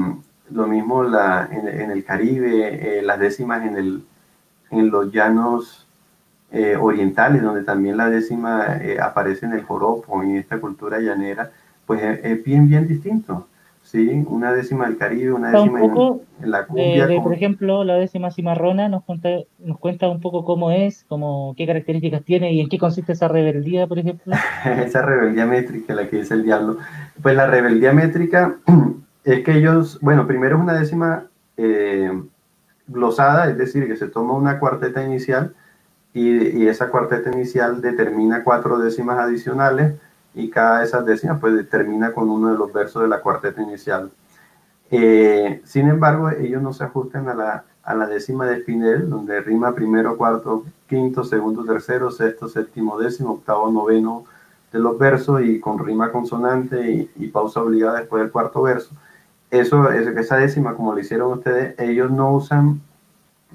lo 0.50 0.66
mismo 0.66 1.02
la, 1.02 1.48
en, 1.50 1.90
el 1.90 2.04
Caribe, 2.04 2.98
eh, 2.98 3.02
las 3.02 3.18
décimas 3.18 3.64
en, 3.66 3.76
el, 3.76 4.04
en 4.70 4.90
los 4.90 5.12
llanos 5.12 5.86
eh, 6.52 6.76
orientales, 6.76 7.42
donde 7.42 7.64
también 7.64 7.96
la 7.96 8.08
décima 8.08 8.76
eh, 8.80 8.98
aparece 9.00 9.46
en 9.46 9.54
el 9.54 9.62
joropo, 9.62 10.22
en 10.22 10.36
esta 10.36 10.60
cultura 10.60 11.00
llanera, 11.00 11.50
pues 11.86 12.00
es, 12.22 12.44
bien, 12.44 12.68
bien 12.68 12.86
distinto. 12.86 13.48
¿sí? 13.82 14.24
Una 14.28 14.52
décima 14.52 14.86
del 14.86 14.96
Caribe, 14.96 15.32
una 15.32 15.50
décima 15.50 15.80
en, 15.80 16.50
la 16.50 16.66
cumbia. 16.66 17.08
Por 17.22 17.34
ejemplo, 17.34 17.84
la 17.84 17.96
décima 17.96 18.30
cimarrona 18.30 18.88
nos 18.88 19.02
cuenta, 19.04 19.30
nos 19.58 19.78
cuenta 19.78 20.08
un 20.08 20.20
poco 20.20 20.44
cómo 20.44 20.70
es, 20.70 21.04
cómo, 21.08 21.54
qué 21.56 21.66
características 21.66 22.22
tiene 22.22 22.52
y 22.52 22.60
en 22.60 22.68
qué 22.68 22.78
consiste 22.78 23.12
esa 23.12 23.28
rebeldía, 23.28 23.86
por 23.86 23.98
ejemplo. 23.98 24.34
esa 24.64 25.02
rebeldía 25.02 25.46
métrica, 25.46 25.94
la 25.94 26.08
que 26.08 26.18
dice 26.18 26.34
el 26.34 26.44
diablo. 26.44 26.78
Pues 27.20 27.34
la 27.34 27.46
rebeldía 27.46 27.92
métrica 27.92 28.56
es 29.24 29.44
que 29.44 29.56
ellos, 29.56 29.98
bueno, 30.00 30.26
primero 30.26 30.56
es 30.56 30.62
una 30.62 30.74
décima 30.74 31.26
eh, 31.56 32.22
glosada, 32.86 33.48
es 33.48 33.58
decir, 33.58 33.86
que 33.86 33.96
se 33.96 34.08
toma 34.08 34.34
una 34.34 34.58
cuarteta 34.58 35.02
inicial 35.02 35.54
y, 36.12 36.66
esa 36.66 36.90
cuarteta 36.90 37.30
inicial 37.30 37.80
determina 37.80 38.44
cuatro 38.44 38.78
décimas 38.78 39.18
adicionales 39.18 39.94
y 40.34 40.50
cada 40.50 40.78
de 40.78 40.84
esas 40.84 41.04
décimas 41.04 41.40
pues 41.40 41.54
determina 41.54 42.12
con 42.12 42.28
uno 42.30 42.50
de 42.50 42.58
los 42.58 42.72
versos 42.72 43.02
de 43.02 43.08
la 43.08 43.20
cuarteta 43.20 43.62
inicial. 43.62 44.10
Eh, 44.90 45.60
sin 45.64 45.88
embargo, 45.88 46.30
ellos 46.30 46.62
no 46.62 46.72
se 46.72 46.84
ajustan 46.84 47.28
a 47.28 47.34
la, 47.34 47.64
a 47.82 47.94
la 47.94 48.06
décima 48.06 48.46
de 48.46 48.60
Spinel, 48.60 49.10
donde 49.10 49.40
rima 49.40 49.74
primero, 49.74 50.16
cuarto, 50.16 50.64
quinto, 50.88 51.24
segundo, 51.24 51.64
tercero, 51.64 52.10
sexto, 52.10 52.48
séptimo, 52.48 52.98
décimo, 52.98 53.32
octavo, 53.32 53.70
noveno 53.70 54.24
de 54.72 54.78
los 54.80 54.98
versos 54.98 55.42
y 55.42 55.60
con 55.60 55.78
rima 55.78 56.10
consonante 56.10 57.08
y, 57.16 57.28
pausa 57.28 57.62
obligada 57.62 58.00
después 58.00 58.22
del 58.22 58.32
cuarto 58.32 58.62
verso. 58.62 58.90
Eso, 59.60 59.90
esa 59.90 60.36
décima, 60.36 60.74
como 60.74 60.92
lo 60.92 61.00
hicieron 61.00 61.32
ustedes, 61.32 61.78
ellos 61.78 62.10
no 62.10 62.32
usan 62.32 62.80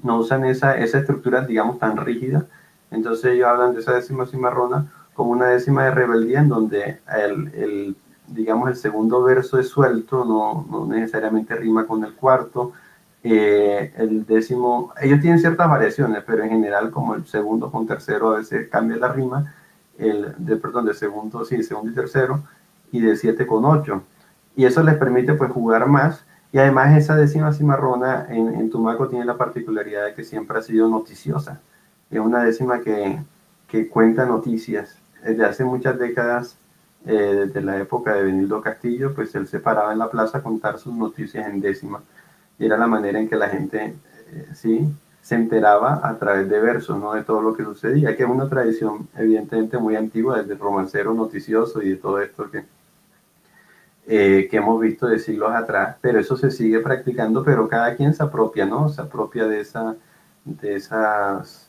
no 0.02 0.18
usan 0.18 0.44
esa, 0.44 0.78
esa 0.78 0.98
estructura, 0.98 1.42
digamos, 1.42 1.78
tan 1.78 1.96
rígida. 1.96 2.46
Entonces 2.90 3.32
ellos 3.32 3.48
hablan 3.48 3.74
de 3.74 3.80
esa 3.80 3.92
décima 3.92 4.26
cimarrona 4.26 4.90
como 5.14 5.32
una 5.32 5.46
décima 5.46 5.84
de 5.84 5.90
rebeldía 5.90 6.40
en 6.40 6.48
donde 6.48 7.00
el, 7.14 7.96
digamos, 8.26 8.70
el 8.70 8.76
segundo 8.76 9.22
verso 9.22 9.58
es 9.58 9.68
suelto, 9.68 10.24
no, 10.24 10.66
no 10.70 10.86
necesariamente 10.86 11.54
rima 11.54 11.86
con 11.86 12.04
el 12.04 12.14
cuarto. 12.14 12.72
Eh, 13.22 13.92
el 13.98 14.24
décimo, 14.24 14.94
ellos 15.00 15.20
tienen 15.20 15.38
ciertas 15.38 15.68
variaciones, 15.68 16.22
pero 16.26 16.42
en 16.42 16.50
general 16.50 16.90
como 16.90 17.14
el 17.14 17.26
segundo 17.26 17.70
con 17.70 17.86
tercero 17.86 18.30
a 18.30 18.38
veces 18.38 18.68
cambia 18.70 18.96
la 18.96 19.12
rima, 19.12 19.54
el, 19.98 20.34
de, 20.38 20.56
perdón, 20.56 20.86
de 20.86 20.94
segundo, 20.94 21.44
sí, 21.44 21.62
segundo 21.62 21.90
y 21.90 21.94
tercero, 21.94 22.42
y 22.90 23.00
de 23.00 23.16
siete 23.16 23.46
con 23.46 23.66
ocho. 23.66 24.02
Y 24.56 24.64
eso 24.64 24.82
les 24.82 24.96
permite 24.96 25.34
pues 25.34 25.50
jugar 25.52 25.86
más 25.86 26.24
Y 26.52 26.58
además 26.58 26.96
esa 26.96 27.16
décima 27.16 27.52
cimarrona 27.52 28.26
en, 28.28 28.54
en 28.54 28.70
Tumaco 28.70 29.08
tiene 29.08 29.24
la 29.24 29.36
particularidad 29.36 30.06
de 30.06 30.14
que 30.14 30.24
siempre 30.24 30.58
ha 30.58 30.62
sido 30.62 30.88
noticiosa. 30.88 31.60
Es 32.10 32.18
una 32.18 32.42
décima 32.42 32.80
que, 32.80 33.20
que 33.68 33.88
cuenta 33.88 34.26
noticias. 34.26 34.98
Desde 35.24 35.44
hace 35.44 35.64
muchas 35.64 35.98
décadas, 35.98 36.56
eh, 37.06 37.46
desde 37.46 37.60
la 37.62 37.78
época 37.78 38.14
de 38.14 38.24
Benildo 38.24 38.60
Castillo, 38.60 39.14
pues 39.14 39.34
él 39.34 39.46
se 39.46 39.60
paraba 39.60 39.92
en 39.92 39.98
la 39.98 40.10
plaza 40.10 40.38
a 40.38 40.42
contar 40.42 40.78
sus 40.78 40.94
noticias 40.94 41.46
en 41.46 41.60
décima. 41.60 42.02
Y 42.58 42.66
era 42.66 42.76
la 42.76 42.86
manera 42.86 43.18
en 43.20 43.28
que 43.28 43.36
la 43.36 43.48
gente, 43.48 43.94
eh, 44.32 44.48
sí, 44.54 44.92
se 45.22 45.34
enteraba 45.34 46.00
a 46.02 46.18
través 46.18 46.48
de 46.48 46.60
versos, 46.60 46.98
¿no? 46.98 47.14
De 47.14 47.22
todo 47.22 47.42
lo 47.42 47.54
que 47.54 47.64
sucedía, 47.64 48.16
que 48.16 48.24
es 48.24 48.28
una 48.28 48.48
tradición 48.48 49.08
evidentemente 49.16 49.78
muy 49.78 49.96
antigua, 49.96 50.42
desde 50.42 50.54
romancero 50.56 51.14
noticioso 51.14 51.82
y 51.82 51.90
de 51.90 51.96
todo 51.96 52.20
esto 52.20 52.50
que, 52.50 52.64
eh, 54.06 54.48
que 54.50 54.56
hemos 54.56 54.80
visto 54.80 55.06
de 55.06 55.18
siglos 55.18 55.52
atrás, 55.52 55.96
pero 56.00 56.18
eso 56.18 56.36
se 56.36 56.50
sigue 56.50 56.80
practicando, 56.80 57.44
pero 57.44 57.68
cada 57.68 57.94
quien 57.96 58.14
se 58.14 58.22
apropia, 58.22 58.66
¿no? 58.66 58.88
Se 58.88 59.02
apropia 59.02 59.46
de, 59.46 59.60
esa, 59.60 59.96
de, 60.44 60.76
esas, 60.76 61.68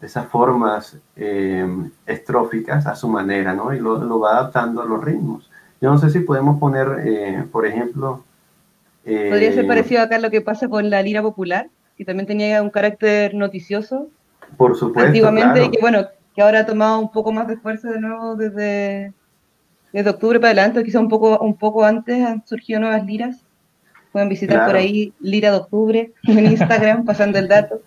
de 0.00 0.06
esas 0.06 0.26
formas 0.26 0.98
eh, 1.16 1.66
estróficas 2.06 2.86
a 2.86 2.94
su 2.94 3.08
manera, 3.08 3.54
¿no? 3.54 3.72
Y 3.72 3.80
lo, 3.80 3.98
lo, 3.98 4.20
va 4.20 4.38
adaptando 4.38 4.82
a 4.82 4.86
los 4.86 5.02
ritmos. 5.02 5.50
Yo 5.80 5.90
no 5.90 5.98
sé 5.98 6.10
si 6.10 6.20
podemos 6.20 6.58
poner, 6.58 6.88
eh, 7.04 7.44
por 7.50 7.66
ejemplo... 7.66 8.24
¿Podría 9.02 9.52
ser 9.52 9.66
parecido 9.66 10.02
acá 10.02 10.18
lo 10.18 10.30
que 10.30 10.42
pasa 10.42 10.68
con 10.68 10.90
la 10.90 11.02
lira 11.02 11.22
popular? 11.22 11.68
que 12.00 12.06
también 12.06 12.26
tenía 12.26 12.62
un 12.62 12.70
carácter 12.70 13.34
noticioso. 13.34 14.08
Por 14.56 14.74
supuesto. 14.74 15.08
Antiguamente, 15.08 15.66
y 15.66 15.70
que 15.70 15.82
bueno, 15.82 16.06
que 16.34 16.40
ahora 16.40 16.60
ha 16.60 16.64
tomado 16.64 16.98
un 16.98 17.12
poco 17.12 17.30
más 17.30 17.46
de 17.46 17.58
fuerza 17.58 17.90
de 17.90 18.00
nuevo 18.00 18.36
desde, 18.36 19.12
desde 19.92 20.10
octubre 20.10 20.38
para 20.38 20.52
adelante, 20.52 20.84
quizá 20.84 21.00
un 21.00 21.08
poco, 21.08 21.38
un 21.38 21.56
poco 21.56 21.84
antes 21.84 22.22
han 22.24 22.46
surgido 22.46 22.80
nuevas 22.80 23.04
liras. 23.04 23.44
Pueden 24.12 24.28
visitar 24.28 24.66
por 24.66 24.76
ahí 24.76 25.12
Lira 25.20 25.50
de 25.50 25.56
Octubre 25.58 26.12
en 26.24 26.46
Instagram, 26.46 27.04
pasando 27.04 27.38
el 27.38 27.48
dato. 27.48 27.82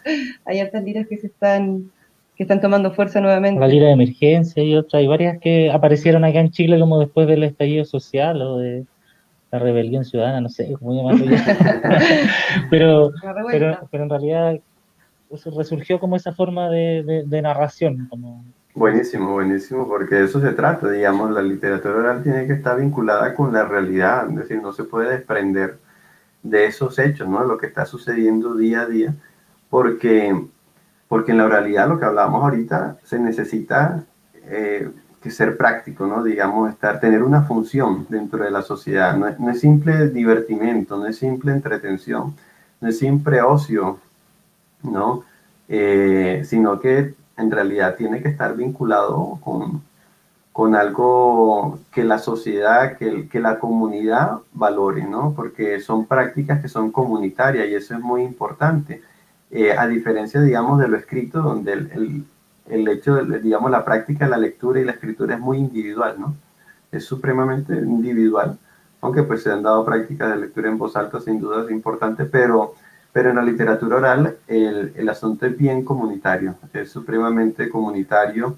Hay 0.46 0.62
otras 0.62 0.84
liras 0.84 1.08
que 1.08 1.18
se 1.18 1.28
están 1.28 1.92
que 2.36 2.44
están 2.44 2.62
tomando 2.62 2.92
fuerza 2.92 3.22
nuevamente. 3.22 3.60
La 3.60 3.68
lira 3.68 3.88
de 3.88 3.94
emergencia 3.94 4.64
y 4.64 4.76
otras, 4.76 5.02
hay 5.02 5.08
varias 5.08 5.38
que 5.40 5.70
aparecieron 5.70 6.24
acá 6.24 6.40
en 6.40 6.50
Chile 6.50 6.80
como 6.80 7.00
después 7.00 7.28
del 7.28 7.44
estallido 7.44 7.86
social 7.86 8.42
o 8.42 8.58
de 8.58 8.86
la 9.52 9.60
rebelión 9.60 10.04
ciudadana, 10.04 10.42
no 10.42 10.50
sé 10.50 10.74
cómo 10.80 10.96
llamarlo 10.96 11.28
pero, 12.72 13.12
pero, 13.52 13.88
pero 13.92 14.04
en 14.04 14.10
realidad 14.10 14.60
resurgió 15.56 16.00
como 16.00 16.16
esa 16.16 16.34
forma 16.34 16.70
de, 16.70 17.24
de, 17.28 17.42
narración. 17.42 18.08
Como... 18.10 18.44
Buenísimo, 18.76 19.34
buenísimo, 19.34 19.88
porque 19.88 20.16
de 20.16 20.26
eso 20.26 20.42
se 20.42 20.52
trata, 20.54 20.90
digamos, 20.90 21.30
la 21.30 21.44
literatura 21.44 21.96
oral 21.96 22.24
tiene 22.24 22.48
que 22.48 22.54
estar 22.54 22.80
vinculada 22.80 23.36
con 23.36 23.54
la 23.54 23.66
realidad, 23.66 24.28
es 24.30 24.36
decir, 24.36 24.62
no 24.64 24.74
se 24.74 24.84
puede 24.84 25.12
desprender 25.12 25.78
de 26.42 26.66
esos 26.66 26.98
hechos, 26.98 27.28
¿no? 27.30 27.44
Lo 27.46 27.58
que 27.60 27.68
está 27.68 27.86
sucediendo 27.86 28.56
día 28.56 28.82
a 28.82 28.86
día, 28.88 29.14
porque, 29.70 30.36
porque 31.08 31.32
en 31.34 31.38
la 31.38 31.46
oralidad, 31.46 31.88
lo 31.88 32.00
que 32.00 32.06
hablábamos 32.06 32.44
ahorita, 32.44 32.98
se 33.04 33.20
necesita 33.20 34.06
eh, 34.46 34.90
que 35.22 35.30
ser 35.30 35.56
práctico, 35.56 36.08
¿no? 36.08 36.24
Digamos, 36.24 36.72
estar, 36.72 37.00
tener 37.00 37.22
una 37.22 37.44
función 37.44 38.08
dentro 38.10 38.44
de 38.44 38.50
la 38.50 38.64
sociedad. 38.64 39.16
No 39.16 39.52
es, 39.52 39.60
simple 39.60 40.10
divertimento, 40.10 40.98
no 40.98 41.06
es 41.06 41.18
simple 41.18 41.52
entretención, 41.52 42.36
no 42.82 42.90
es 42.90 42.98
simple 42.98 43.40
ocio, 43.42 44.00
¿no? 44.82 45.26
Eh, 45.70 46.42
sino 46.46 46.80
que 46.80 47.14
en 47.38 47.52
realidad 47.52 47.96
tiene 47.96 48.22
que 48.22 48.30
estar 48.30 48.56
vinculado 48.56 49.40
con, 49.42 49.82
con 50.52 50.76
algo 50.76 51.80
que 51.92 52.04
la 52.04 52.20
sociedad, 52.20 52.98
que, 52.98 53.28
que 53.28 53.40
la 53.40 53.60
comunidad 53.60 54.40
valore, 54.54 55.04
¿no? 55.04 55.34
Porque 55.36 55.80
son 55.80 56.06
prácticas 56.06 56.62
que 56.62 56.68
son 56.68 56.92
comunitarias 56.92 57.68
y 57.68 57.76
eso 57.76 57.96
es 57.96 58.00
muy 58.00 58.24
importante. 58.24 59.02
Eh, 59.52 59.72
a 59.78 59.88
diferencia, 59.88 60.42
digamos, 60.42 60.80
de 60.80 60.88
lo 60.88 60.98
escrito, 60.98 61.42
donde 61.42 61.74
el, 61.74 62.26
el 62.70 62.88
hecho 62.88 63.16
de, 63.16 63.40
digamos, 63.40 63.72
la 63.72 63.84
práctica 63.84 64.28
la 64.28 64.38
lectura 64.38 64.80
y 64.80 64.86
la 64.86 64.94
escritura 64.94 65.36
es 65.36 65.40
muy 65.40 65.58
individual, 65.58 66.16
¿no? 66.20 66.36
Es 66.92 67.06
supremamente 67.06 67.74
individual, 67.74 68.58
aunque 69.02 69.24
pues 69.24 69.44
se 69.44 69.52
han 69.52 69.64
dado 69.64 69.84
prácticas 69.84 70.30
de 70.30 70.38
lectura 70.38 70.70
en 70.70 70.78
voz 70.78 70.96
alta, 70.96 71.20
sin 71.20 71.40
duda 71.40 71.64
es 71.66 71.72
importante, 71.72 72.26
pero, 72.26 72.76
pero 73.14 73.30
en 73.30 73.38
la 73.38 73.44
literatura 73.44 73.98
oral 73.98 74.38
el, 74.48 74.92
el 74.96 75.10
asunto 75.10 75.46
es 75.46 75.56
bien 75.58 75.86
comunitario, 75.86 76.56
es 76.74 76.92
supremamente 76.92 77.70
comunitario 77.70 78.58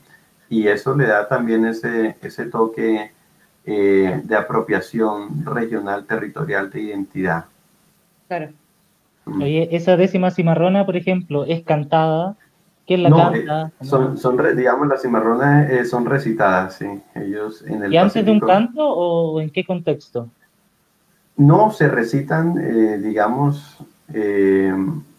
y 0.49 0.67
eso 0.67 0.95
le 0.95 1.07
da 1.07 1.27
también 1.27 1.65
ese, 1.65 2.15
ese 2.21 2.45
toque 2.45 3.11
eh, 3.65 4.21
de 4.23 4.35
apropiación 4.35 5.45
regional, 5.45 6.05
territorial, 6.05 6.69
de 6.69 6.81
identidad. 6.81 7.45
Claro. 8.27 8.51
Mm. 9.25 9.41
Oye, 9.41 9.75
esa 9.75 9.97
décima 9.97 10.31
cimarrona, 10.31 10.85
por 10.85 10.95
ejemplo, 10.95 11.45
es 11.45 11.63
cantada 11.63 12.35
¿Quién 12.87 13.01
la 13.01 13.09
canta? 13.09 13.71
Eh, 13.79 13.85
son, 13.85 14.17
son, 14.17 14.37
digamos, 14.55 14.87
las 14.87 15.01
cimarronas 15.01 15.71
eh, 15.71 15.85
son 15.85 16.05
recitadas, 16.05 16.75
sí. 16.75 16.85
Ellos 17.15 17.63
en 17.65 17.83
el 17.83 17.91
¿Y 17.91 17.97
antes 17.97 18.23
de 18.23 18.31
un 18.31 18.39
canto 18.39 18.87
o 18.87 19.41
en 19.41 19.49
qué 19.49 19.65
contexto? 19.65 20.29
No, 21.35 21.71
se 21.71 21.87
recitan, 21.87 22.55
eh, 24.13 24.73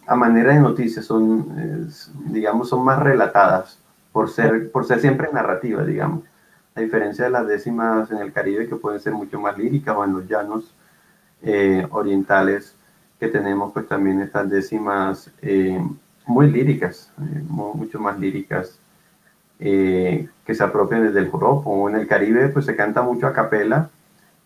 a 0.06 0.16
manera 0.16 0.54
de 0.54 0.60
noticias, 0.60 1.04
son, 1.04 1.90
digamos, 2.26 2.68
son 2.68 2.84
más 2.84 3.00
relatadas 3.00 3.78
por 4.12 4.30
ser, 4.30 4.70
por 4.70 4.86
ser 4.86 5.00
siempre 5.00 5.28
narrativa, 5.32 5.84
digamos. 5.84 6.24
A 6.74 6.80
diferencia 6.80 7.24
de 7.24 7.30
las 7.30 7.46
décimas 7.46 8.10
en 8.10 8.18
el 8.18 8.32
Caribe, 8.32 8.68
que 8.68 8.76
pueden 8.76 9.00
ser 9.00 9.14
mucho 9.14 9.40
más 9.40 9.58
líricas, 9.58 9.96
o 9.96 10.04
en 10.04 10.12
los 10.12 10.28
llanos 10.28 10.72
orientales, 11.90 12.74
que 13.18 13.28
tenemos 13.28 13.72
pues 13.72 13.88
también 13.88 14.20
estas 14.20 14.48
décimas 14.48 15.30
muy 16.26 16.50
líricas, 16.50 17.10
eh, 17.18 17.42
mucho 17.48 18.00
más 18.00 18.18
líricas, 18.18 18.78
eh, 19.60 20.28
que 20.44 20.54
se 20.54 20.64
apropian 20.64 21.04
desde 21.04 21.20
el 21.20 21.30
joropo. 21.30 21.70
O 21.70 21.88
en 21.88 21.96
el 21.96 22.06
Caribe, 22.06 22.48
pues 22.48 22.66
se 22.66 22.76
canta 22.76 23.02
mucho 23.02 23.26
a 23.26 23.32
capela, 23.32 23.88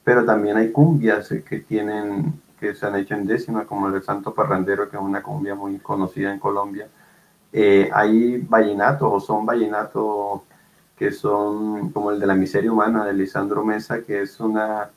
pero 0.04 0.24
también 0.24 0.56
hay 0.56 0.70
cumbias 0.70 1.32
eh, 1.32 1.42
que 1.42 1.60
tienen, 1.60 2.34
que 2.60 2.74
se 2.74 2.86
han 2.86 2.96
hecho 2.96 3.14
en 3.14 3.26
décima, 3.26 3.64
como 3.64 3.88
el 3.88 4.02
Santo 4.02 4.34
Parrandero, 4.34 4.88
que 4.88 4.96
es 4.96 5.02
una 5.02 5.22
cumbia 5.22 5.54
muy 5.54 5.78
conocida 5.78 6.32
en 6.32 6.38
Colombia. 6.38 6.88
hay 7.92 8.38
vallenatos 8.38 9.10
o 9.12 9.20
son 9.20 9.46
vallenatos 9.46 10.42
que 10.96 11.12
son 11.12 11.90
como 11.90 12.10
el 12.10 12.20
de 12.20 12.26
la 12.26 12.34
miseria 12.34 12.70
humana 12.70 13.06
de 13.06 13.14
Lisandro 13.14 13.64
Mesa, 13.64 14.02
que 14.02 14.22
es 14.22 14.38
una, 14.38 14.90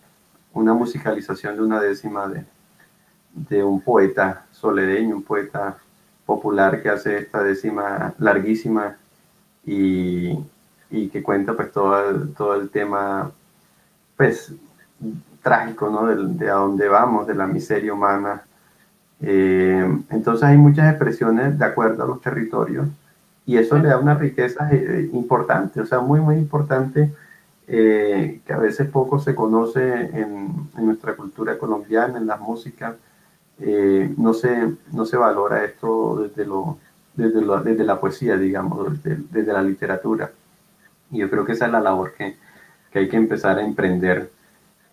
una 0.53 0.73
musicalización 0.73 1.55
de 1.55 1.63
una 1.63 1.79
décima 1.79 2.27
de, 2.27 2.45
de 3.33 3.63
un 3.63 3.81
poeta 3.81 4.45
soledeño, 4.51 5.15
un 5.15 5.23
poeta 5.23 5.77
popular 6.25 6.81
que 6.81 6.89
hace 6.89 7.17
esta 7.17 7.41
décima 7.41 8.13
larguísima 8.17 8.97
y, 9.65 10.37
y 10.89 11.09
que 11.09 11.23
cuenta 11.23 11.55
pues 11.55 11.71
todo 11.71 12.27
todo 12.37 12.55
el 12.55 12.69
tema 12.69 13.31
pues 14.15 14.53
trágico, 15.43 15.89
¿no? 15.89 16.07
De, 16.07 16.15
de, 16.45 16.49
a 16.49 16.55
dónde 16.55 16.87
vamos, 16.87 17.27
de 17.27 17.35
la 17.35 17.45
miseria 17.45 17.93
humana. 17.93 18.41
Eh, 19.21 19.87
entonces 20.09 20.43
hay 20.43 20.57
muchas 20.57 20.89
expresiones 20.89 21.59
de 21.59 21.65
acuerdo 21.65 22.03
a 22.03 22.07
los 22.07 22.21
territorios 22.21 22.87
y 23.45 23.57
eso 23.57 23.77
le 23.77 23.89
da 23.89 23.97
una 23.97 24.15
riqueza 24.15 24.69
eh, 24.71 25.09
importante, 25.13 25.81
o 25.81 25.85
sea, 25.85 25.99
muy, 25.99 26.19
muy 26.19 26.35
importante, 26.35 27.11
eh, 27.67 28.41
que 28.45 28.53
a 28.53 28.57
veces 28.57 28.89
poco 28.89 29.19
se 29.19 29.35
conoce 29.35 29.81
en, 30.19 30.69
nuestra 30.77 31.15
cultura 31.15 31.57
colombiana, 31.57 32.17
en 32.17 32.27
la 32.27 32.37
música 32.37 32.95
eh, 33.59 34.13
no, 34.17 34.33
se, 34.33 34.73
no 34.91 35.05
se 35.05 35.17
valora 35.17 35.63
esto 35.63 36.27
desde, 36.27 36.45
lo, 36.45 36.77
desde, 37.15 37.41
lo, 37.41 37.61
desde 37.61 37.83
la 37.83 37.99
poesía, 37.99 38.37
digamos, 38.37 39.03
desde, 39.03 39.21
desde, 39.31 39.53
la 39.53 39.61
literatura. 39.61 40.31
Y 41.11 41.19
yo 41.19 41.29
creo 41.29 41.45
que 41.45 41.53
esa 41.53 41.67
es 41.67 41.71
la 41.71 41.79
labor 41.81 42.13
que, 42.17 42.35
que 42.91 42.99
hay 42.99 43.09
que 43.09 43.17
empezar 43.17 43.59
a 43.59 43.63
emprender 43.63 44.29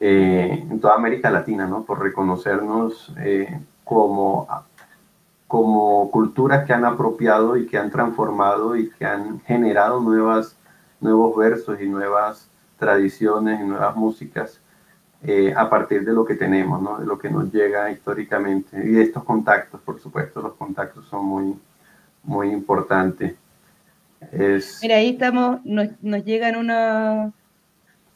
eh, 0.02 0.64
en 0.70 0.80
toda 0.80 0.94
América 0.94 1.30
Latina, 1.30 1.66
¿no? 1.66 1.84
Por 1.84 2.00
reconocernos 2.00 3.12
eh, 3.18 3.60
como, 3.84 4.48
como 5.46 6.10
culturas 6.10 6.64
que 6.64 6.72
han 6.72 6.86
apropiado 6.86 7.58
y 7.58 7.66
que 7.66 7.76
han 7.76 7.90
transformado 7.90 8.76
y 8.76 8.88
que 8.90 9.04
han 9.04 9.40
generado 9.40 10.00
nuevas, 10.00 10.56
nuevos 11.02 11.36
versos 11.36 11.82
y 11.82 11.86
nuevas 11.86 12.48
tradiciones 12.78 13.60
y 13.60 13.64
nuevas 13.64 13.94
músicas 13.94 14.58
eh, 15.22 15.52
a 15.54 15.68
partir 15.68 16.02
de 16.02 16.14
lo 16.14 16.24
que 16.24 16.34
tenemos, 16.34 16.80
¿no? 16.80 16.98
de 16.98 17.04
lo 17.04 17.18
que 17.18 17.28
nos 17.28 17.52
llega 17.52 17.90
históricamente 17.90 18.82
y 18.82 18.92
de 18.92 19.02
estos 19.02 19.22
contactos, 19.22 19.82
por 19.82 20.00
supuesto, 20.00 20.40
los 20.40 20.54
contactos 20.54 21.04
son 21.08 21.26
muy, 21.26 21.54
muy 22.22 22.48
importantes. 22.48 23.34
Mira, 24.80 24.96
ahí 24.96 25.10
estamos, 25.10 25.60
nos, 25.64 25.88
nos 26.00 26.24
llegan 26.24 26.56
una, 26.56 27.32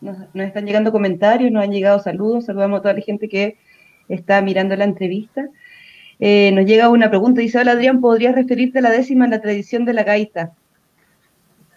nos, 0.05 0.47
están 0.47 0.67
llegando 0.67 0.93
comentarios, 0.93 1.51
nos 1.51 1.65
han 1.65 1.73
llegado 1.73 1.99
saludos, 1.99 2.45
saludamos 2.45 2.79
a 2.79 2.83
toda 2.83 2.95
la 2.95 3.01
gente 3.01 3.29
que 3.29 3.57
está 4.09 4.41
mirando 4.43 4.77
la 4.77 4.85
entrevista. 4.85 5.49
Eh, 6.21 6.53
nos 6.53 6.67
llega 6.67 6.89
una 6.89 7.09
pregunta, 7.09 7.41
dice, 7.41 7.59
hola 7.59 7.73
Adrián, 7.73 8.01
¿podrías 8.01 8.35
referirte 8.35 8.79
a 8.79 8.83
la 8.83 8.91
décima 8.91 9.25
en 9.25 9.33
la 9.33 9.41
tradición 9.41 9.85
de 9.85 9.95
la 9.95 10.05
gaita? 10.05 10.53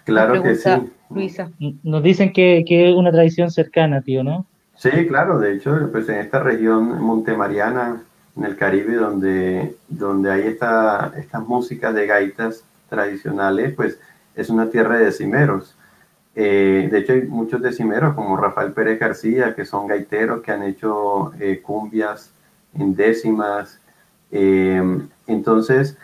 Claro 0.04 0.44
que 0.44 0.56
sí. 0.56 0.70
Luisa. 1.10 1.50
Nos 1.84 2.04
dicen 2.04 2.34
que, 2.34 2.66
que 2.68 2.90
es 2.90 2.96
una 2.96 3.12
tradición 3.12 3.50
cercana, 3.50 4.02
tío, 4.02 4.24
¿no? 4.24 4.46
Sí, 4.76 4.90
claro, 5.08 5.40
de 5.40 5.54
hecho, 5.54 5.90
pues 5.92 6.08
en 6.10 6.18
esta 6.18 6.44
región 6.44 7.02
montemariana 7.02 8.04
en 8.36 8.44
el 8.44 8.56
Caribe, 8.58 8.96
donde, 8.96 9.76
donde 9.88 10.32
hay 10.32 10.42
esta, 10.42 11.14
estas 11.18 11.48
músicas 11.48 11.96
de 11.96 12.06
gaitas 12.06 12.64
tradicionales, 12.90 13.74
pues 13.74 14.00
es 14.36 14.50
una 14.50 14.70
tierra 14.70 14.98
de 14.98 15.06
decimeros. 15.06 15.77
Eh, 16.40 16.88
de 16.92 17.00
hecho, 17.00 17.14
hay 17.14 17.24
muchos 17.24 17.64
decimeros 17.64 18.14
como 18.14 18.38
Rafael 18.38 18.72
Pérez 18.72 19.00
García, 19.00 19.56
que 19.56 19.66
son 19.66 19.88
gaiteros 19.88 20.44
que 20.44 20.52
han 20.52 20.62
hecho 20.62 21.34
eh, 21.40 21.64
cumbias 21.64 22.32
en 22.76 22.96
décimas. 22.96 23.82
Eh, 24.30 25.00
entonces, 25.26 25.98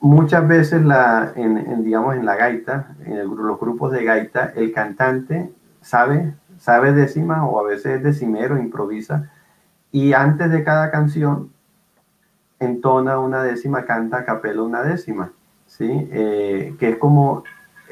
muchas 0.00 0.46
veces 0.46 0.82
la, 0.82 1.32
en, 1.34 1.82
digamos, 1.82 2.14
en 2.14 2.26
la 2.26 2.36
gaita, 2.36 2.94
en 3.06 3.26
los 3.26 3.58
grupos 3.58 3.90
de 3.92 4.04
gaita, 4.04 4.52
el 4.54 4.70
cantante 4.74 5.50
sabe, 5.80 6.34
sabe 6.58 6.92
décima 6.92 7.46
o 7.46 7.58
a 7.58 7.66
veces 7.66 7.96
es 7.96 8.02
decimero, 8.02 8.58
improvisa, 8.58 9.30
y 9.90 10.12
antes 10.12 10.50
de 10.50 10.62
cada 10.62 10.90
canción 10.90 11.50
entona 12.60 13.18
una 13.18 13.42
décima, 13.42 13.86
canta 13.86 14.26
a 14.28 14.62
una 14.62 14.82
décima, 14.82 15.32
¿sí? 15.66 15.88
que 16.10 16.76
es 16.80 16.98
como 16.98 17.44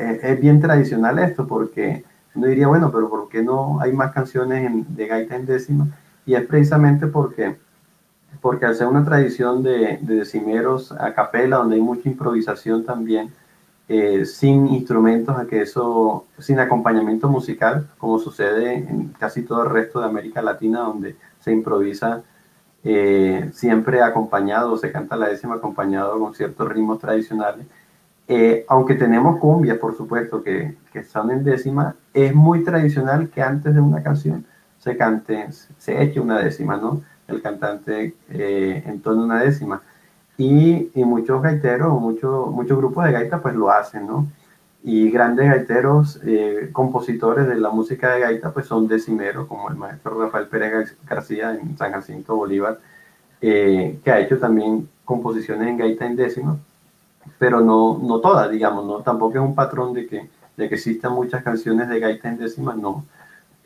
eh, 0.02 0.20
es 0.22 0.40
bien 0.40 0.60
tradicional 0.60 1.18
esto, 1.18 1.46
porque 1.46 2.04
uno 2.34 2.46
diría, 2.46 2.68
bueno, 2.68 2.90
pero 2.92 3.08
¿por 3.08 3.28
qué 3.28 3.42
no 3.42 3.80
hay 3.80 3.92
más 3.92 4.12
canciones 4.12 4.70
de 4.96 5.06
gaita 5.06 5.36
en 5.36 5.46
décima? 5.46 5.86
Y 6.26 6.34
es 6.34 6.46
precisamente 6.46 7.06
porque, 7.06 7.56
porque 8.40 8.66
al 8.66 8.74
ser 8.74 8.86
una 8.86 9.04
tradición 9.04 9.62
de, 9.62 9.98
de 10.00 10.14
decimeros 10.16 10.92
a 10.92 11.14
capela, 11.14 11.58
donde 11.58 11.76
hay 11.76 11.82
mucha 11.82 12.08
improvisación 12.08 12.84
también, 12.84 13.30
eh, 13.88 14.24
sin 14.24 14.68
instrumentos, 14.68 15.36
a 15.36 15.46
que 15.46 15.60
eso, 15.62 16.26
sin 16.38 16.58
acompañamiento 16.60 17.28
musical, 17.28 17.88
como 17.98 18.18
sucede 18.18 18.74
en 18.74 19.08
casi 19.18 19.42
todo 19.42 19.64
el 19.64 19.70
resto 19.70 20.00
de 20.00 20.06
América 20.06 20.40
Latina, 20.40 20.80
donde 20.80 21.16
se 21.40 21.52
improvisa 21.52 22.22
eh, 22.84 23.50
siempre 23.52 24.00
acompañado, 24.02 24.76
se 24.76 24.90
canta 24.90 25.16
la 25.16 25.28
décima 25.28 25.56
acompañado 25.56 26.18
con 26.18 26.34
ciertos 26.34 26.68
ritmos 26.68 27.00
tradicionales. 27.00 27.66
Eh, 28.28 28.64
aunque 28.68 28.94
tenemos 28.94 29.38
cumbias, 29.38 29.78
por 29.78 29.96
supuesto, 29.96 30.42
que, 30.42 30.76
que 30.92 31.00
están 31.00 31.30
en 31.30 31.44
décima, 31.44 31.96
es 32.14 32.34
muy 32.34 32.64
tradicional 32.64 33.28
que 33.30 33.42
antes 33.42 33.74
de 33.74 33.80
una 33.80 34.02
canción 34.02 34.46
se 34.78 34.96
cante, 34.96 35.48
se 35.78 36.02
eche 36.02 36.20
una 36.20 36.38
décima, 36.40 36.76
¿no? 36.76 37.02
El 37.28 37.42
cantante 37.42 38.14
eh, 38.30 38.82
entona 38.86 39.22
una 39.24 39.40
décima. 39.42 39.82
Y, 40.36 40.90
y 40.94 41.04
muchos 41.04 41.42
gaiteros, 41.42 42.00
muchos 42.00 42.50
muchos 42.50 42.78
grupos 42.78 43.04
de 43.04 43.12
gaita, 43.12 43.40
pues 43.40 43.54
lo 43.54 43.70
hacen, 43.70 44.06
¿no? 44.06 44.26
Y 44.82 45.10
grandes 45.10 45.48
gaiteros, 45.48 46.20
eh, 46.24 46.70
compositores 46.72 47.46
de 47.46 47.56
la 47.56 47.70
música 47.70 48.14
de 48.14 48.20
gaita, 48.20 48.52
pues 48.52 48.66
son 48.66 48.88
decimeros, 48.88 49.46
como 49.46 49.68
el 49.68 49.76
maestro 49.76 50.20
Rafael 50.20 50.48
Pérez 50.48 50.96
García 51.08 51.54
en 51.54 51.76
San 51.78 51.92
Jacinto 51.92 52.34
Bolívar, 52.36 52.80
eh, 53.40 54.00
que 54.04 54.10
ha 54.10 54.20
hecho 54.20 54.38
también 54.38 54.88
composiciones 55.04 55.68
en 55.68 55.76
gaita 55.76 56.06
en 56.06 56.16
décima 56.16 56.58
pero 57.38 57.60
no, 57.60 57.98
no 58.02 58.20
todas, 58.20 58.50
digamos, 58.50 58.84
no, 58.86 59.00
tampoco 59.02 59.34
es 59.34 59.40
un 59.40 59.54
patrón 59.54 59.92
de 59.92 60.06
que, 60.06 60.30
de 60.56 60.68
que 60.68 60.74
existan 60.74 61.12
muchas 61.12 61.42
canciones 61.42 61.88
de 61.88 62.00
gaita 62.00 62.28
en 62.28 62.38
décima, 62.38 62.74
no. 62.74 63.04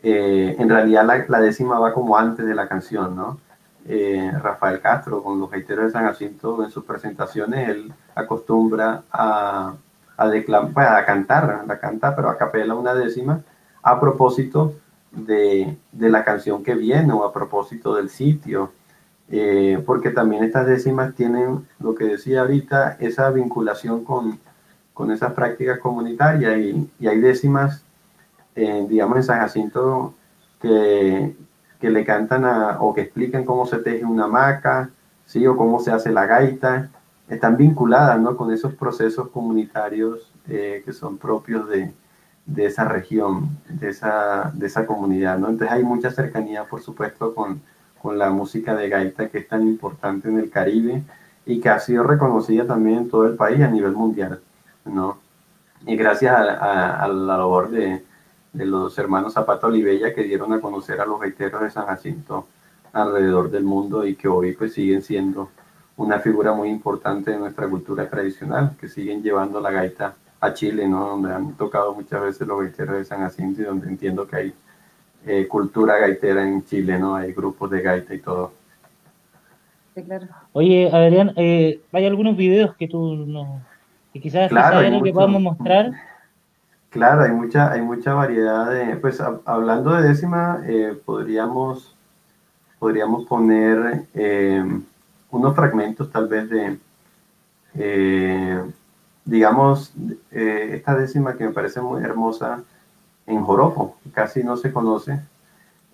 Eh, 0.03 0.57
en 0.59 0.69
realidad 0.69 1.05
la, 1.05 1.25
la, 1.29 1.41
décima 1.41 1.79
va 1.79 1.93
como 1.93 2.17
antes 2.17 2.47
de 2.47 2.55
la 2.55 2.69
canción, 2.69 3.17
¿no? 3.17 3.39
Eh, 3.89 4.33
Rafael 4.43 4.81
Castro 4.81 5.23
con 5.23 5.39
los 5.41 5.51
gaiteros 5.51 5.87
de 5.87 5.91
San 5.93 6.05
Jacinto 6.05 6.65
en 6.65 6.71
sus 6.71 6.85
presentaciones, 6.85 7.69
él 7.69 7.93
acostumbra 8.15 9.03
a, 9.13 9.75
a, 10.17 10.31
pues, 10.73 10.89
a 10.89 11.05
cantar, 11.05 11.65
a 11.69 11.79
cantar, 11.79 12.17
pero 12.17 12.29
a 12.29 12.37
capela 12.37 12.75
una 12.75 12.95
décima 12.95 13.41
a 13.83 14.01
propósito 14.01 14.75
de, 15.13 15.77
de 15.93 16.09
la 16.11 16.25
canción 16.25 16.63
que 16.65 16.75
viene 16.75 17.13
o 17.13 17.25
a 17.25 17.33
propósito 17.33 17.95
del 17.95 18.11
sitio 18.11 18.73
eh, 19.29 19.83
porque 19.85 20.11
también 20.11 20.45
estas 20.45 20.67
décimas 20.67 21.15
tienen, 21.15 21.67
lo 21.81 21.95
que 21.95 22.05
decía 22.05 22.43
ahorita, 22.43 22.97
esa 23.01 23.31
vinculación 23.31 24.05
con, 24.05 24.39
con 24.95 25.11
esas 25.11 25.33
prácticas 25.33 25.79
comunitarias 25.79 26.59
y, 26.59 26.91
y 26.99 27.07
hay 27.09 27.21
décimas, 27.21 27.85
eh, 28.55 28.87
digamos, 28.89 29.17
en 29.19 29.25
San 29.25 29.41
Jacinto 29.41 30.15
que, 30.61 31.37
que 31.81 31.91
le 31.91 32.05
cantan 32.05 32.45
a, 32.45 32.79
o 32.81 32.95
que 32.95 33.03
explican 33.03 33.45
cómo 33.45 33.67
se 33.67 33.79
teje 33.79 34.05
una 34.05 34.25
hamaca, 34.25 34.91
¿sí? 35.25 35.47
o 35.47 35.57
cómo 35.57 35.81
se 35.81 35.91
hace 35.91 36.11
la 36.13 36.27
gaita, 36.27 36.91
están 37.29 37.57
vinculadas 37.57 38.21
¿no? 38.21 38.37
con 38.37 38.53
esos 38.53 38.75
procesos 38.75 39.29
comunitarios 39.31 40.33
eh, 40.49 40.83
que 40.85 40.93
son 40.93 41.19
propios 41.19 41.69
de, 41.69 41.93
de, 42.47 42.67
esa 42.67 42.85
región, 42.85 43.59
de 43.69 43.91
esa, 43.91 44.53
de 44.55 44.67
esa 44.67 44.87
comunidad. 44.87 45.37
¿no? 45.39 45.49
Entonces 45.49 45.77
hay 45.77 45.83
mucha 45.83 46.13
cercanía, 46.13 46.65
por 46.65 46.81
supuesto, 46.81 47.35
con, 47.35 47.61
con 48.07 48.19
la 48.19 48.31
música 48.31 48.77
de 48.77 48.89
gaita 48.89 49.29
que 49.29 49.39
es 49.39 49.49
tan 49.49 49.67
importante 49.67 50.29
en 50.29 50.39
el 50.39 50.49
Caribe 50.49 51.03
y 51.45 51.59
que 51.61 51.69
ha 51.71 51.81
sido 51.81 52.05
reconocida 52.05 52.65
también 52.65 52.99
en 52.99 53.11
todo 53.11 53.27
el 53.27 53.35
país 53.35 53.61
a 53.63 53.67
nivel 53.67 53.95
mundial, 53.95 54.39
¿no? 54.85 55.19
Y 55.85 55.97
gracias 55.97 56.33
a, 56.33 57.09
la 57.09 57.37
labor 57.37 57.69
de, 57.69 58.05
de, 58.53 58.65
los 58.65 58.97
hermanos 58.97 59.33
Zapata 59.33 59.67
Olivella 59.67 60.15
que 60.15 60.23
dieron 60.23 60.53
a 60.53 60.61
conocer 60.61 61.01
a 61.01 61.05
los 61.05 61.21
gaiteros 61.21 61.63
de 61.63 61.71
San 61.73 61.87
Jacinto 61.87 62.47
alrededor 62.93 63.51
del 63.51 63.65
mundo 63.65 64.07
y 64.07 64.15
que 64.15 64.29
hoy 64.29 64.53
pues 64.53 64.75
siguen 64.75 65.03
siendo 65.03 65.51
una 65.97 66.21
figura 66.21 66.53
muy 66.53 66.69
importante 66.69 67.33
de 67.33 67.39
nuestra 67.39 67.69
cultura 67.69 68.09
tradicional, 68.09 68.77
que 68.81 68.89
siguen 68.89 69.21
llevando 69.21 69.61
la 69.61 69.73
gaita 69.73 70.15
a 70.41 70.55
Chile, 70.55 70.87
¿no? 70.87 71.09
Donde 71.09 71.35
han 71.35 71.55
tocado 71.55 71.93
muchas 71.93 72.23
veces 72.23 72.47
los 72.47 72.61
gaiteros 72.61 72.99
de 72.99 73.05
San 73.05 73.19
Jacinto 73.19 73.63
y 73.63 73.65
donde 73.65 73.89
entiendo 73.89 74.29
que 74.29 74.37
hay 74.37 74.55
eh, 75.29 75.49
cultura 75.49 75.99
gaitera 75.99 76.47
en 76.47 76.65
Chile, 76.65 77.01
¿no? 77.01 77.17
Hay 77.17 77.33
grupos 77.33 77.69
de 77.69 77.83
gaita 77.83 78.15
y 78.15 78.21
todo. 78.21 78.53
Sí, 79.93 80.05
claro. 80.05 80.29
Oye, 80.53 80.89
Adrián, 80.93 81.33
eh, 81.35 81.81
¿hay 81.91 82.07
algunos 82.07 82.37
videos 82.37 82.77
que 82.77 82.87
tú 82.87 83.25
no, 83.27 83.61
que 84.13 84.21
quizás 84.21 84.49
claro, 84.49 85.03
que 85.03 85.13
podamos 85.13 85.43
mostrar? 85.43 85.91
Claro, 86.91 87.25
hay 87.25 87.33
mucha, 87.33 87.73
hay 87.73 87.83
mucha 87.83 88.15
variedad 88.15 88.71
de, 88.71 88.95
pues 88.97 89.21
hablando 89.45 89.95
de 89.95 90.09
décima, 90.09 90.63
eh, 90.65 90.97
podríamos, 91.05 91.97
podríamos 92.79 93.27
poner 93.27 94.05
unos 95.31 95.57
fragmentos 95.57 96.09
tal 96.13 96.29
vez 96.29 96.49
de, 97.75 98.63
digamos, 99.25 99.93
esta 100.31 100.97
décima 100.97 101.37
que 101.37 101.47
me 101.47 101.53
parece 101.53 101.81
muy 101.81 102.05
hermosa, 102.05 102.63
en 103.27 103.43
joropo, 103.43 103.97
casi 104.13 104.43
no 104.43 104.57
se 104.57 104.73
conoce. 104.73 105.21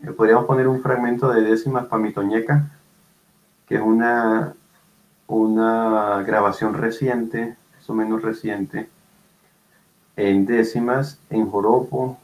Eh, 0.03 0.11
podríamos 0.11 0.45
poner 0.45 0.69
un 0.69 0.83
fragmento 0.83 1.31
de 1.31 1.43
décimas 1.43 1.87
pamitoñeca, 1.87 2.69
que 3.67 3.77
es 3.77 3.81
una, 3.81 4.55
una 5.27 6.23
grabación 6.23 6.75
reciente, 6.75 7.57
más 7.75 7.91
o 7.91 7.95
menos 7.95 8.23
reciente, 8.23 8.89
en 10.17 10.45
décimas, 10.45 11.19
en 11.31 11.49
joropo, 11.49 12.19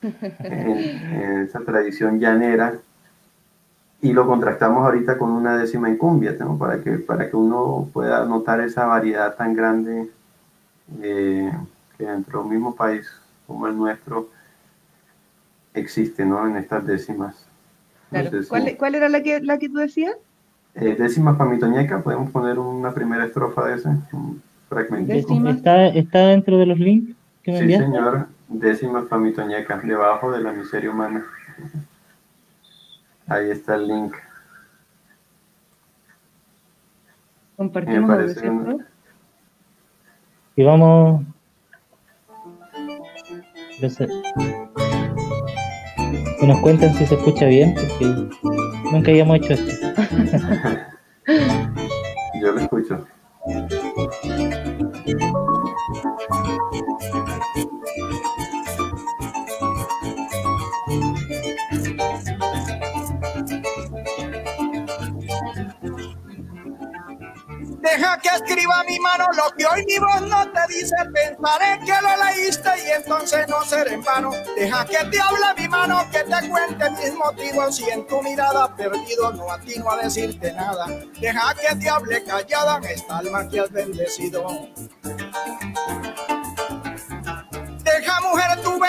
en, 0.00 1.42
esa 1.42 1.60
tradición 1.60 2.18
llanera, 2.18 2.74
y 4.00 4.12
lo 4.12 4.26
contrastamos 4.26 4.84
ahorita 4.84 5.16
con 5.18 5.30
una 5.30 5.56
décima 5.56 5.88
en 5.88 5.96
cumbia, 5.96 6.36
para, 6.58 6.80
que, 6.80 6.92
para 6.92 7.30
que 7.30 7.36
uno 7.36 7.88
pueda 7.92 8.24
notar 8.24 8.60
esa 8.60 8.86
variedad 8.86 9.34
tan 9.36 9.54
grande 9.54 10.10
eh, 11.00 11.52
que 11.96 12.04
dentro 12.04 12.40
del 12.40 12.50
mismo 12.50 12.74
país 12.74 13.06
como 13.46 13.66
el 13.66 13.76
nuestro 13.76 14.28
existe, 15.74 16.24
¿no? 16.24 16.46
En 16.46 16.56
estas 16.56 16.86
décimas. 16.86 17.46
¿Cuál, 18.78 18.94
era 18.94 19.08
la 19.08 19.22
que, 19.22 19.40
la 19.40 19.58
que 19.58 19.68
tú 19.68 19.78
decías? 19.78 20.16
Eh, 20.74 20.96
décimas 20.98 21.36
pamitoñeca, 21.36 22.02
podemos 22.02 22.30
poner 22.30 22.58
una 22.58 22.92
primera 22.94 23.24
estrofa 23.24 23.66
de 23.66 23.74
ese, 23.74 23.88
un 24.12 24.42
fragmento. 24.68 25.12
¿Está, 25.48 25.86
¿Está 25.86 26.26
dentro 26.26 26.58
de 26.58 26.66
los 26.66 26.78
links 26.78 27.14
que 27.42 27.52
me 27.52 27.58
Sí, 27.60 27.72
señor, 27.72 28.28
décimas 28.48 29.04
pamitoñeca, 29.06 29.78
debajo 29.78 30.32
de 30.32 30.40
la 30.40 30.52
miseria 30.52 30.90
humana. 30.90 31.24
Ahí 33.26 33.50
está 33.50 33.76
el 33.76 33.88
link. 33.88 34.14
Compartimos 37.56 38.36
Y 40.56 40.64
vamos 40.64 41.24
que 46.44 46.52
nos 46.52 46.60
cuenten 46.60 46.92
si 46.92 47.06
se 47.06 47.14
escucha 47.14 47.46
bien, 47.46 47.74
porque 47.74 48.04
nunca 48.92 49.10
habíamos 49.10 49.36
hecho 49.36 49.54
esto. 49.54 49.72
Yo 52.42 52.52
lo 52.52 52.60
escucho. 52.60 53.06
Deja 67.94 68.18
que 68.18 68.28
escriba 68.28 68.82
mi 68.88 68.98
mano 68.98 69.24
lo 69.36 69.56
que 69.56 69.64
hoy 69.66 69.84
mi 69.86 69.98
voz 70.00 70.22
no 70.22 70.50
te 70.50 70.60
dice. 70.66 70.96
Pensaré 71.12 71.78
que 71.86 71.92
lo 72.02 72.24
leíste 72.24 72.70
y 72.84 72.90
entonces 72.90 73.46
no 73.46 73.64
seré 73.64 73.94
en 73.94 74.02
vano. 74.02 74.32
Deja 74.56 74.84
que 74.84 74.96
te 74.96 75.20
hable 75.20 75.46
mi 75.56 75.68
mano, 75.68 76.04
que 76.10 76.24
te 76.24 76.48
cuente 76.48 76.90
mis 76.90 77.14
motivos. 77.14 77.76
Si 77.76 77.88
en 77.88 78.04
tu 78.08 78.20
mirada 78.20 78.74
perdido 78.74 79.32
no 79.34 79.48
atino 79.52 79.92
a 79.92 79.98
decirte 79.98 80.52
nada. 80.54 80.86
Deja 81.20 81.54
que 81.54 81.76
te 81.76 81.88
hable 81.88 82.24
callada 82.24 82.80
esta 82.90 83.18
alma 83.18 83.48
que 83.48 83.60
has 83.60 83.70
bendecido. 83.70 84.44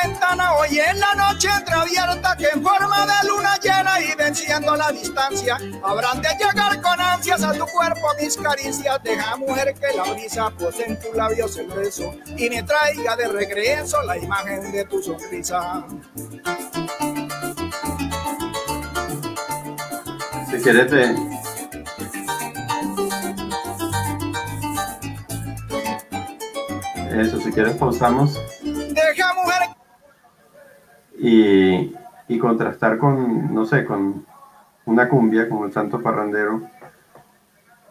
Ventana 0.03 0.55
hoy 0.55 0.79
en 0.79 0.99
la 0.99 1.13
noche 1.15 1.47
entreabierta 1.47 2.35
que 2.37 2.47
en 2.53 2.63
forma 2.63 3.05
de 3.05 3.27
luna 3.27 3.57
llena 3.61 4.01
y 4.01 4.15
venciendo 4.15 4.75
la 4.75 4.91
distancia 4.91 5.57
habrán 5.83 6.21
de 6.21 6.29
llegar 6.39 6.81
con 6.81 6.99
ansias 6.99 7.43
a 7.43 7.53
tu 7.53 7.65
cuerpo 7.65 8.07
mis 8.21 8.37
caricias. 8.37 9.01
Deja 9.03 9.35
mujer 9.37 9.73
que 9.73 9.95
la 9.95 10.03
brisa 10.13 10.49
pose 10.51 10.85
en 10.85 10.99
tus 10.99 11.15
labios 11.15 11.57
el 11.57 11.67
beso 11.67 12.13
y 12.37 12.49
me 12.49 12.63
traiga 12.63 13.15
de 13.15 13.27
regreso 13.27 14.01
la 14.03 14.17
imagen 14.17 14.71
de 14.71 14.85
tu 14.85 15.01
sonrisa. 15.01 15.85
Si 20.49 20.57
quieres. 20.61 20.91
Eso, 27.11 27.39
si 27.39 27.51
quieres 27.51 27.75
pausamos 27.77 28.37
y, 31.25 31.95
y, 32.27 32.37
contrastar 32.37 32.97
con, 32.97 33.53
no 33.53 33.65
sé, 33.65 33.83
con 33.83 34.25
una 34.85 35.09
cumbia 35.09 35.49
como 35.49 35.65
el 35.65 35.73
Santo 35.73 36.01
Parrandero, 36.01 36.61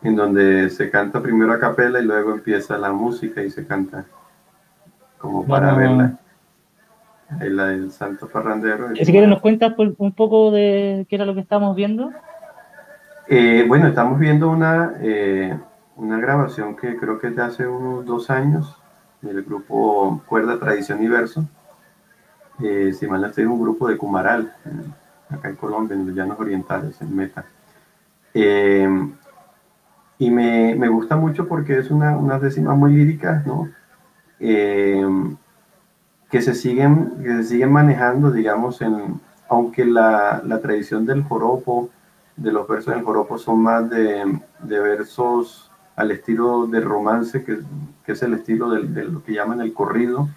en 0.03 0.15
donde 0.15 0.71
se 0.71 0.89
canta 0.91 1.21
primero 1.21 1.53
a 1.53 1.59
capela 1.59 1.99
y 2.01 2.05
luego 2.05 2.33
empieza 2.33 2.79
la 2.79 2.93
música 2.93 3.43
y 3.43 3.51
se 3.51 3.67
canta 3.67 4.05
como 5.19 5.45
para 5.47 5.75
verla. 5.75 6.19
La 7.41 7.67
del 7.67 7.91
Santo 7.91 8.29
Parrandero. 8.29 8.95
Si 8.95 9.05
quieres 9.11 9.29
nos 9.29 9.41
cuentas 9.41 9.73
un 9.79 10.13
poco 10.13 10.53
de 10.53 11.07
qué 11.09 11.17
era 11.17 11.25
lo 11.25 11.35
que 11.35 11.41
estamos 11.41 11.75
viendo. 11.75 12.13
Eh, 13.27 13.65
bueno, 13.67 13.89
estamos 13.89 14.21
viendo 14.21 14.51
una, 14.51 14.95
eh, 15.01 15.59
una 15.97 16.19
grabación 16.19 16.77
que 16.77 16.97
creo 16.97 17.19
que 17.19 17.29
es 17.29 17.37
de 17.37 17.43
hace 17.43 17.67
unos 17.67 18.05
dos 18.05 18.31
años, 18.31 18.77
del 19.23 19.43
grupo 19.43 20.23
Cuerda 20.27 20.61
Tradición 20.61 21.03
y 21.03 21.09
Verso. 21.09 21.45
Eh, 22.63 22.93
si 22.93 23.07
mal 23.07 23.21
no 23.21 23.53
un 23.53 23.61
grupo 23.61 23.89
de 23.89 23.97
Cumaral, 23.97 24.55
acá 25.29 25.49
en 25.49 25.57
Colombia, 25.57 25.95
en 25.97 26.07
los 26.07 26.15
Llanos 26.15 26.39
Orientales, 26.39 27.01
en 27.01 27.17
Meta. 27.17 27.45
Eh, 28.33 28.89
y 30.19 30.31
me, 30.31 30.75
me, 30.77 30.89
gusta 30.89 31.17
mucho 31.17 31.49
porque 31.49 31.79
es 31.79 31.91
una, 31.91 32.17
unas 32.17 32.41
décimas 32.41 32.77
muy 32.77 32.93
líricas, 32.93 33.45
¿no? 33.47 33.69
Eh, 34.39 35.05
que, 36.31 36.41
se 36.41 36.55
siguen, 36.55 37.23
que 37.23 37.37
se 37.39 37.45
siguen 37.45 37.73
manejando, 37.73 38.31
digamos, 38.31 38.81
en, 38.83 39.21
aunque 39.49 39.85
la, 39.85 40.43
la, 40.45 40.61
tradición 40.61 41.05
del 41.07 41.23
joropo, 41.23 41.91
de 42.37 42.53
los 42.53 42.67
versos 42.67 42.95
del 42.95 43.05
joropo 43.05 43.39
son 43.39 43.61
más 43.61 43.89
de, 43.91 44.41
de 44.61 44.81
versos 44.81 45.71
al 45.97 46.11
estilo 46.11 46.67
del 46.67 46.85
romance, 46.85 47.45
que, 47.45 47.59
que 48.05 48.13
es 48.13 48.23
el 48.23 48.35
estilo 48.35 48.71
de, 48.71 48.83
de, 48.89 49.05
lo 49.05 49.23
que 49.23 49.33
llaman 49.33 49.61
el 49.61 49.73
corrido, 49.73 50.29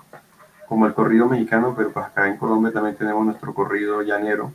como 0.68 0.86
el 0.86 0.94
corrido 0.94 1.28
mexicano, 1.28 1.74
pero 1.76 1.92
pues 1.92 2.06
acá 2.06 2.28
en 2.28 2.38
Colombia 2.38 2.74
también 2.74 2.96
tenemos 2.96 3.26
nuestro 3.26 3.54
corrido 3.54 4.02
llanero, 4.02 4.52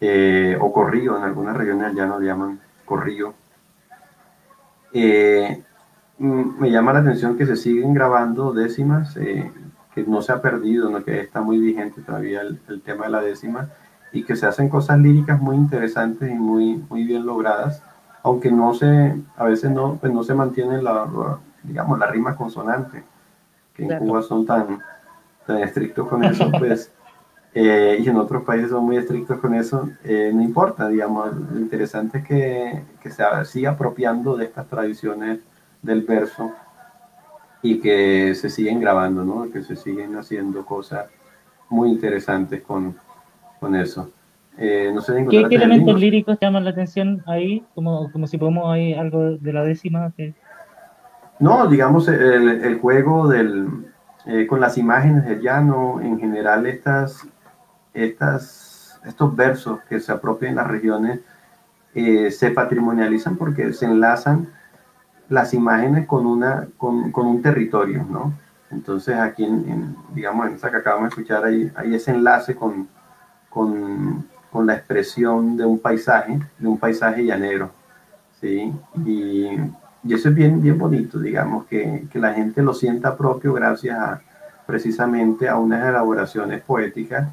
eh, 0.00 0.56
o 0.60 0.72
corrido, 0.72 1.16
en 1.16 1.24
algunas 1.24 1.56
regiones 1.56 1.94
ya 1.94 2.06
lo 2.06 2.20
llaman 2.20 2.60
corrido. 2.84 3.34
Eh, 4.92 5.62
mm, 6.18 6.60
me 6.60 6.70
llama 6.70 6.92
la 6.92 7.00
atención 7.00 7.36
que 7.36 7.46
se 7.46 7.56
siguen 7.56 7.94
grabando 7.94 8.52
décimas, 8.52 9.16
eh, 9.16 9.50
que 9.94 10.02
no 10.04 10.22
se 10.22 10.32
ha 10.32 10.40
perdido, 10.40 10.90
¿no? 10.90 11.04
que 11.04 11.20
está 11.20 11.40
muy 11.40 11.58
vigente 11.58 12.00
todavía 12.02 12.40
el, 12.40 12.60
el, 12.68 12.80
tema 12.82 13.04
de 13.04 13.10
la 13.10 13.20
décima, 13.20 13.68
y 14.12 14.24
que 14.24 14.36
se 14.36 14.46
hacen 14.46 14.68
cosas 14.68 14.98
líricas 14.98 15.40
muy 15.40 15.56
interesantes 15.56 16.30
y 16.30 16.34
muy, 16.34 16.84
muy 16.88 17.04
bien 17.04 17.26
logradas, 17.26 17.82
aunque 18.22 18.50
no 18.50 18.74
se, 18.74 19.16
a 19.36 19.44
veces 19.44 19.70
no, 19.70 19.96
pues 20.00 20.12
no 20.12 20.24
se 20.24 20.34
mantiene 20.34 20.82
la, 20.82 21.06
digamos, 21.62 21.98
la 21.98 22.06
rima 22.06 22.36
consonante, 22.36 23.04
que 23.74 23.84
en 23.84 23.98
Cuba 23.98 24.22
son 24.22 24.44
tan, 24.44 24.80
tan 25.50 25.62
estrictos 25.62 26.06
con 26.06 26.24
eso, 26.24 26.50
pues, 26.58 26.92
eh, 27.54 27.98
y 28.00 28.08
en 28.08 28.16
otros 28.16 28.44
países 28.44 28.70
son 28.70 28.84
muy 28.84 28.96
estrictos 28.96 29.38
con 29.40 29.54
eso, 29.54 29.88
eh, 30.04 30.30
no 30.32 30.42
importa, 30.42 30.88
digamos, 30.88 31.34
lo 31.34 31.58
interesante 31.58 32.18
es 32.18 32.24
que, 32.24 32.82
que 33.02 33.10
se 33.10 33.24
siga 33.44 33.70
apropiando 33.70 34.36
de 34.36 34.44
estas 34.44 34.68
tradiciones 34.68 35.40
del 35.82 36.02
verso 36.02 36.52
y 37.62 37.80
que 37.80 38.34
se 38.34 38.48
siguen 38.48 38.80
grabando, 38.80 39.24
¿no? 39.24 39.50
Que 39.50 39.62
se 39.62 39.76
siguen 39.76 40.16
haciendo 40.16 40.64
cosas 40.64 41.06
muy 41.68 41.90
interesantes 41.90 42.62
con, 42.62 42.96
con 43.58 43.74
eso. 43.74 44.10
Eh, 44.56 44.90
no 44.94 45.00
sé 45.00 45.26
¿Qué, 45.30 45.44
¿Qué, 45.48 45.56
elementos 45.56 45.98
líricos 45.98 46.38
llaman 46.40 46.64
la 46.64 46.70
atención 46.70 47.22
ahí? 47.26 47.64
Como, 47.74 48.10
como 48.12 48.26
si 48.26 48.38
podemos 48.38 48.72
ahí 48.72 48.94
algo 48.94 49.36
de 49.36 49.52
la 49.52 49.64
décima. 49.64 50.12
Que... 50.16 50.34
No, 51.38 51.66
digamos 51.66 52.08
el, 52.08 52.48
el 52.48 52.78
juego 52.78 53.28
del, 53.28 53.90
eh, 54.32 54.46
con 54.46 54.60
las 54.60 54.78
imágenes 54.78 55.24
del 55.24 55.40
llano, 55.40 56.00
en 56.00 56.16
general 56.20 56.64
estas, 56.64 57.26
estas, 57.92 59.00
estos 59.04 59.34
versos 59.34 59.80
que 59.88 59.98
se 59.98 60.12
apropian 60.12 60.50
en 60.50 60.56
las 60.56 60.68
regiones 60.68 61.18
eh, 61.96 62.30
se 62.30 62.52
patrimonializan 62.52 63.36
porque 63.36 63.72
se 63.72 63.86
enlazan 63.86 64.48
las 65.28 65.52
imágenes 65.52 66.06
con, 66.06 66.26
una, 66.26 66.68
con, 66.76 67.10
con 67.10 67.26
un 67.26 67.42
territorio, 67.42 68.06
¿no? 68.08 68.32
Entonces 68.70 69.16
aquí, 69.16 69.44
en, 69.44 69.96
digamos, 70.14 70.46
en 70.46 70.54
esta 70.54 70.70
que 70.70 70.76
acabamos 70.76 71.06
de 71.06 71.08
escuchar, 71.08 71.44
hay, 71.44 71.72
hay 71.74 71.96
ese 71.96 72.12
enlace 72.12 72.54
con, 72.54 72.86
con, 73.48 74.28
con, 74.52 74.64
la 74.64 74.74
expresión 74.74 75.56
de 75.56 75.64
un 75.64 75.80
paisaje, 75.80 76.38
de 76.56 76.68
un 76.68 76.78
paisaje 76.78 77.24
llanero, 77.24 77.72
¿sí? 78.40 78.72
Y 79.04 79.48
y 80.02 80.14
eso 80.14 80.30
es 80.30 80.34
bien, 80.34 80.62
bien 80.62 80.78
bonito, 80.78 81.18
digamos, 81.18 81.66
que, 81.66 82.06
que, 82.10 82.18
la 82.18 82.32
gente 82.32 82.62
lo 82.62 82.72
sienta 82.72 83.16
propio 83.16 83.52
gracias 83.52 83.98
a, 83.98 84.22
precisamente 84.66 85.48
a 85.48 85.56
unas 85.56 85.86
elaboraciones 85.88 86.62
poéticas 86.62 87.28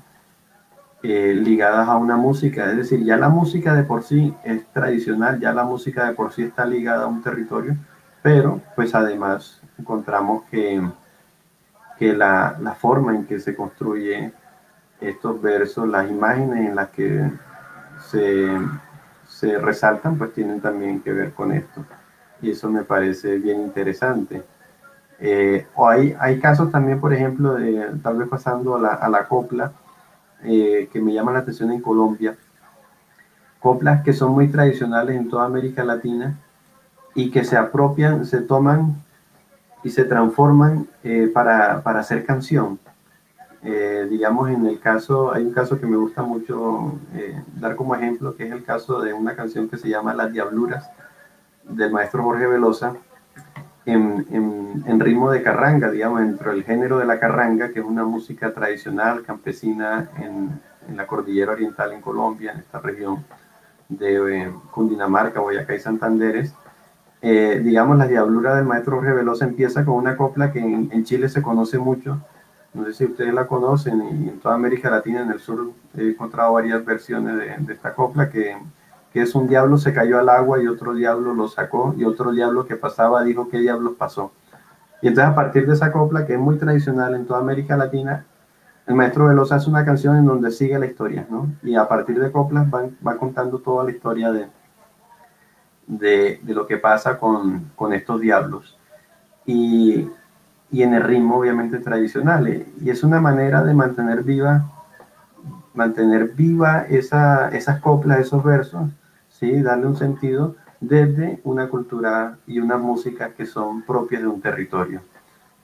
eh, 1.04 1.34
ligadas 1.34 1.88
a 1.88 1.96
una 1.96 2.18
música. 2.18 2.70
Es 2.72 2.78
decir, 2.78 3.04
ya 3.06 3.16
la 3.18 3.30
música 3.30 3.74
de 3.74 3.84
por 3.84 4.04
sí 4.04 4.34
es 4.44 4.66
tradicional, 4.74 5.40
ya 5.40 5.54
la 5.54 5.64
música 5.64 6.08
de 6.08 6.14
por 6.14 6.34
sí 6.34 6.44
está 6.44 6.66
ligada 6.66 7.04
a 7.04 7.08
un 7.08 7.22
territorio, 7.24 7.78
pero 8.22 8.60
pues 8.76 8.94
además 8.94 9.62
encontramos 9.78 10.44
que, 10.52 10.82
que 11.98 12.14
la, 12.14 12.58
la 12.60 12.74
forma 12.74 13.16
en 13.16 13.26
que 13.26 13.40
se 13.40 13.56
construye 13.56 14.34
estos 15.00 15.42
versos, 15.42 15.88
las 15.88 16.10
imágenes 16.10 16.70
en 16.70 16.76
las 16.76 16.90
que 16.90 17.32
se, 18.10 18.50
se 19.28 19.58
resaltan, 19.60 20.18
pues 20.18 20.34
tienen 20.34 20.60
también 20.60 21.00
que 21.02 21.14
ver 21.14 21.32
con 21.34 21.52
esto 21.54 21.86
y 22.42 22.52
eso 22.52 22.70
me 22.70 22.84
parece 22.84 23.38
bien 23.38 23.62
interesante. 23.62 24.44
Eh, 25.20 25.66
o 25.76 25.88
hay, 25.88 26.16
hay 26.20 26.40
casos 26.40 26.72
también, 26.72 27.00
por 27.00 27.14
ejemplo, 27.14 27.54
de, 27.54 27.92
tal 28.04 28.18
vez 28.18 28.28
pasando 28.28 28.76
a 28.76 28.80
la, 28.80 28.90
a 28.90 29.10
la 29.10 29.28
copla, 29.28 29.72
eh, 30.44 30.90
que 30.92 31.02
me 31.02 31.14
llaman 31.14 31.34
la 31.34 31.40
atención 31.42 31.72
en 31.72 31.82
Colombia. 31.82 32.38
Coplas 33.60 34.04
que 34.04 34.14
son 34.14 34.34
muy 34.34 34.48
tradicionales 34.50 35.16
en 35.16 35.30
toda 35.30 35.46
América 35.46 35.84
Latina 35.84 36.38
y 37.16 37.32
que 37.32 37.44
se 37.44 37.58
apropian, 37.58 38.26
se 38.26 38.42
toman 38.42 38.96
y 39.84 39.90
se 39.90 40.04
transforman 40.04 40.88
eh, 41.04 41.32
para, 41.34 41.82
para, 41.82 42.00
hacer 42.00 42.26
canción. 42.26 42.80
digamos, 44.10 44.50
en 44.50 44.66
el 44.66 44.80
caso, 44.80 45.34
hay 45.34 45.44
un 45.44 45.52
caso 45.52 45.80
que 45.80 45.88
me 45.88 45.98
gusta 45.98 46.22
mucho 46.22 46.94
dar 47.60 47.76
como 47.76 47.96
ejemplo, 47.96 48.36
que 48.36 48.46
es 48.46 48.52
el 48.52 48.64
caso 48.64 49.02
de 49.02 49.14
una 49.14 49.36
canción 49.36 49.68
que 49.68 49.78
se 49.78 49.90
llama 49.90 50.14
Las 50.14 50.32
Diabluras 50.32 50.90
del 51.70 51.92
maestro 51.92 52.24
Jorge 52.24 52.48
Velosa 52.48 52.96
en, 53.86 54.84
en, 54.86 55.00
ritmo 55.00 55.32
de 55.32 55.42
carranga, 55.42 55.90
digamos, 55.90 56.20
dentro 56.20 56.52
del 56.52 56.64
género 56.64 56.98
de 57.00 57.06
la 57.06 57.20
carranga, 57.20 57.70
que 57.70 57.80
es 57.80 57.86
una 57.86 58.04
música 58.04 58.54
tradicional 58.54 59.24
campesina 59.24 60.10
en, 60.18 60.60
en 60.90 60.98
la 60.98 61.08
cordillera 61.08 61.54
oriental 61.54 61.94
en 61.94 62.02
Colombia, 62.02 62.52
en 62.52 62.60
esta 62.60 62.80
región 62.80 63.24
de 63.90 64.42
eh, 64.42 64.52
Cundinamarca, 64.72 65.40
Boyacá 65.40 65.74
y 65.74 65.80
Santanderes. 65.80 66.54
Eh, 67.22 67.62
digamos, 67.64 67.98
la 67.98 68.08
diablura 68.08 68.56
del 68.56 68.66
maestro 68.66 68.98
Jorge 68.98 69.14
Velosa 69.14 69.46
empieza 69.46 69.86
con 69.86 69.96
una 69.96 70.18
copla 70.18 70.52
que 70.52 70.60
en, 70.60 70.90
en, 70.92 71.04
Chile 71.04 71.30
se 71.30 71.42
conoce 71.42 71.80
mucho, 71.80 72.22
no 72.74 72.86
sé 72.86 72.94
si 72.94 73.06
ustedes 73.06 73.34
la 73.34 73.48
conocen, 73.48 74.02
y 74.02 74.30
en 74.30 74.40
toda 74.40 74.56
América 74.56 74.90
Latina, 74.90 75.22
en 75.22 75.32
el 75.32 75.40
sur, 75.40 75.72
he 75.96 76.10
encontrado 76.10 76.54
varias 76.54 76.84
versiones 76.86 77.38
de, 77.38 77.56
de 77.58 77.74
esta 77.74 77.94
copla 77.96 78.30
que 78.30 78.56
que 79.14 79.22
es 79.22 79.36
un 79.36 79.48
diablo 79.48 79.78
se 79.78 79.94
cayó 79.94 80.20
al 80.20 80.30
agua 80.30 80.62
y 80.62 80.68
otro 80.68 80.94
diablo 80.94 81.34
lo 81.34 81.48
sacó 81.48 81.96
y 81.98 82.04
otro 82.04 82.32
diablo 82.32 82.66
que 82.66 82.76
pasaba 82.76 83.24
dijo 83.24 83.50
qué 83.50 83.60
diablos 83.60 83.94
pasó. 83.98 84.32
Y 85.02 85.08
entonces 85.08 85.32
a 85.32 85.36
partir 85.36 85.68
de 85.68 85.74
esa 85.74 85.92
copla 85.92 86.26
que 86.26 86.34
es 86.34 86.40
muy 86.40 86.58
tradicional 86.58 87.16
en 87.16 87.26
toda 87.26 87.40
América 87.40 87.78
Latina, 87.78 88.26
el 88.88 88.96
maestro 88.96 89.28
Velosa 89.28 89.56
hace 89.56 89.70
una 89.70 89.84
canción 89.86 90.16
en 90.16 90.26
donde 90.26 90.50
sigue 90.50 90.80
la 90.80 90.86
historia, 90.86 91.28
¿no? 91.30 91.52
Y 91.62 91.76
a 91.76 91.88
partir 91.88 92.20
de 92.20 92.32
coplas 92.32 92.68
va, 92.74 92.86
va 93.06 93.18
contando 93.18 93.60
toda 93.60 93.84
la 93.84 93.92
historia 93.92 94.32
de, 94.32 94.48
de, 95.88 96.40
de 96.42 96.54
lo 96.54 96.66
que 96.66 96.78
pasa 96.78 97.18
con, 97.18 97.72
con 97.76 97.94
estos 97.94 98.22
diablos. 98.22 98.78
Y, 99.46 100.10
y, 100.72 100.84
en 100.84 100.94
el 100.94 101.04
ritmo 101.04 101.38
obviamente 101.38 101.80
tradicional. 101.80 102.66
Y 102.82 102.90
es 102.90 103.04
una 103.04 103.20
manera 103.20 103.64
de 103.64 103.74
mantener 103.74 104.24
viva, 104.24 104.66
mantener 105.78 106.30
viva 106.30 106.86
esa, 106.90 107.50
esas 107.50 107.80
coplas, 107.80 108.20
esos 108.20 108.44
versos, 108.44 108.90
¿sí? 109.30 109.62
darle 109.62 109.86
un 109.86 109.96
sentido 109.96 110.56
desde 110.82 111.40
una 111.44 111.70
cultura 111.70 112.38
y 112.48 112.60
una 112.60 112.78
música 112.78 113.30
que 113.30 113.46
son 113.46 113.84
propias 113.84 114.24
de 114.24 114.28
un 114.28 114.42
territorio. 114.42 115.02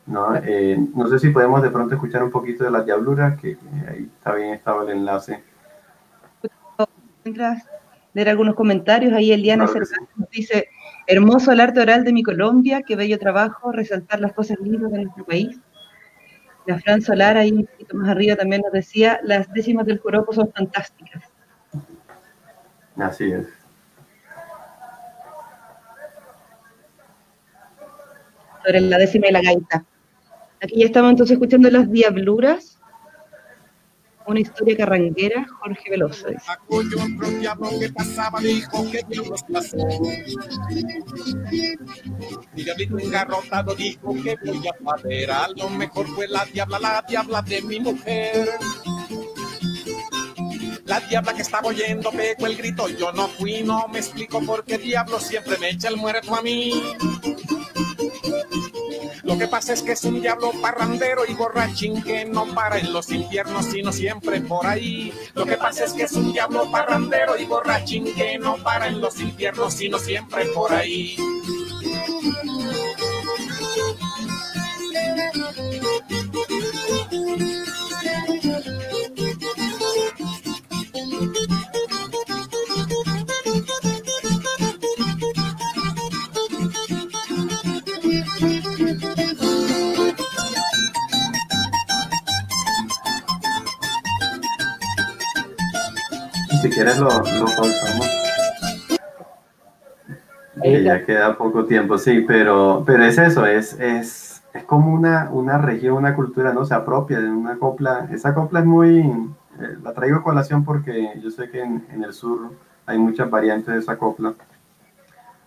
¿no? 0.05 0.35
Eh, 0.35 0.77
no 0.95 1.07
sé 1.07 1.17
si 1.19 1.29
podemos 1.29 1.61
de 1.63 1.71
pronto 1.71 1.95
escuchar 1.95 2.23
un 2.23 2.31
poquito 2.31 2.63
de 2.63 2.71
las 2.71 2.85
diabluras, 2.85 3.39
que, 3.39 3.57
ahí 3.89 4.09
está 4.15 4.35
bien 4.35 4.53
estaba 4.53 4.83
el 4.83 4.89
enlace. 4.89 5.43
Mientras 7.23 7.63
leer 8.13 8.29
algunos 8.29 8.53
comentarios, 8.53 9.13
ahí 9.13 9.31
Eliana 9.31 9.65
claro 9.65 9.85
dice, 10.31 10.67
hermoso 11.07 11.51
el 11.51 11.59
arte 11.59 11.79
oral 11.79 12.03
de 12.03 12.13
mi 12.13 12.21
Colombia, 12.21 12.83
qué 12.85 12.95
bello 12.95 13.17
trabajo, 13.17 13.71
resaltar 13.71 14.19
las 14.19 14.33
cosas 14.33 14.59
lindas 14.59 14.91
de 14.91 15.03
nuestro 15.03 15.25
país. 15.25 15.59
La 16.65 16.79
Fran 16.79 17.01
Solar, 17.01 17.37
ahí 17.37 17.51
un 17.51 17.65
poquito 17.65 17.95
más 17.97 18.09
arriba, 18.09 18.35
también 18.35 18.61
nos 18.61 18.71
decía, 18.71 19.19
las 19.23 19.51
décimas 19.51 19.85
del 19.85 19.99
joropo 19.99 20.33
son 20.33 20.51
fantásticas. 20.51 21.23
Así 22.95 23.31
es. 23.31 23.47
Sobre 28.65 28.81
la 28.81 28.97
décima 28.97 29.27
y 29.27 29.31
la 29.31 29.41
gaita. 29.41 29.85
Aquí 30.61 30.79
ya 30.79 30.85
estamos 30.85 31.11
entonces 31.11 31.33
escuchando 31.33 31.69
las 31.69 31.91
diabluras. 31.91 32.79
Una 34.25 34.39
historia 34.39 34.77
carranguera, 34.77 35.45
Jorge 35.59 35.89
Veloso. 35.89 36.27
Diablito 42.53 42.99
engarrotado 42.99 43.75
dijo 43.75 44.13
que 44.23 44.37
voy 44.45 44.67
a 44.67 44.83
pader. 44.83 45.31
A 45.31 45.47
lo 45.49 45.69
mejor 45.69 46.07
fue 46.07 46.27
la 46.27 46.45
diabla, 46.45 46.79
la 46.79 47.05
diabla 47.07 47.41
de 47.41 47.61
mi 47.61 47.79
mujer. 47.79 48.49
La 50.85 50.99
diabla 50.99 51.33
que 51.33 51.41
estaba 51.41 51.69
oyendo 51.69 52.11
pegó 52.11 52.45
el 52.45 52.57
grito, 52.57 52.87
yo 52.89 53.11
no 53.13 53.27
fui, 53.27 53.63
no 53.63 53.87
me 53.87 53.99
explico 53.99 54.41
por 54.41 54.65
qué 54.65 54.77
diablo 54.77 55.19
siempre 55.19 55.57
me 55.57 55.69
echa 55.69 55.87
el 55.87 55.97
muerto 55.97 56.35
a 56.35 56.41
mí. 56.41 56.73
Lo 59.33 59.39
que 59.39 59.47
pasa 59.47 59.73
es 59.73 59.81
que 59.81 59.93
es 59.93 60.03
un 60.03 60.21
diablo 60.21 60.51
parrandero 60.61 61.23
y 61.27 61.33
borrachín 61.33 62.03
que 62.03 62.23
no 62.23 62.45
para 62.53 62.77
en 62.77 62.93
los 62.93 63.09
infiernos, 63.09 63.65
sino 63.65 63.91
siempre 63.91 64.39
por 64.41 64.67
ahí. 64.67 65.11
Lo 65.33 65.43
que 65.43 65.57
pasa 65.57 65.85
es 65.85 65.93
que 65.93 66.03
es 66.03 66.11
un 66.11 66.31
diablo 66.31 66.69
parrandero 66.71 67.35
y 67.35 67.45
borrachín 67.45 68.13
que 68.13 68.37
no 68.37 68.57
para 68.57 68.85
en 68.85 69.01
los 69.01 69.19
infiernos, 69.19 69.73
sino 69.73 69.97
siempre 69.97 70.45
por 70.53 70.71
ahí. 70.71 71.17
Quieres 96.83 96.99
lo, 96.99 97.09
lo 97.09 97.45
pausamos. 97.45 98.07
ya 100.83 101.05
queda 101.05 101.37
poco 101.37 101.65
tiempo, 101.65 101.97
sí, 101.97 102.23
pero, 102.27 102.83
pero 102.85 103.05
es 103.05 103.17
eso, 103.17 103.45
es, 103.45 103.79
es, 103.79 104.43
es 104.53 104.63
como 104.65 104.93
una, 104.93 105.29
una 105.31 105.57
región, 105.57 105.95
una 105.95 106.15
cultura, 106.15 106.53
¿no? 106.53 106.65
Se 106.65 106.73
apropia 106.73 107.19
de 107.19 107.29
una 107.29 107.57
copla. 107.57 108.07
Esa 108.11 108.33
copla 108.33 108.59
es 108.59 108.65
muy, 108.65 108.99
eh, 108.99 109.77
la 109.81 109.93
traigo 109.93 110.17
a 110.17 110.23
colación 110.23 110.65
porque 110.65 111.13
yo 111.21 111.31
sé 111.31 111.49
que 111.49 111.61
en, 111.61 111.85
en, 111.91 112.03
el 112.03 112.13
sur 112.13 112.51
hay 112.85 112.97
muchas 112.97 113.29
variantes 113.29 113.73
de 113.73 113.79
esa 113.79 113.97
copla. 113.97 114.33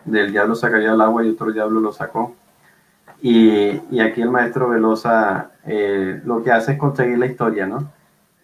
Del 0.04 0.32
diablo 0.32 0.54
sacaría 0.54 0.92
el 0.92 1.00
agua 1.00 1.24
y 1.24 1.30
otro 1.30 1.52
diablo 1.52 1.80
lo 1.80 1.92
sacó. 1.92 2.34
Y, 3.20 3.80
y 3.90 4.00
aquí 4.00 4.22
el 4.22 4.30
maestro 4.30 4.68
Velosa 4.68 5.50
eh, 5.64 6.20
lo 6.24 6.42
que 6.42 6.52
hace 6.52 6.72
es 6.72 6.78
conseguir 6.78 7.18
la 7.18 7.26
historia, 7.26 7.66
¿no? 7.66 7.90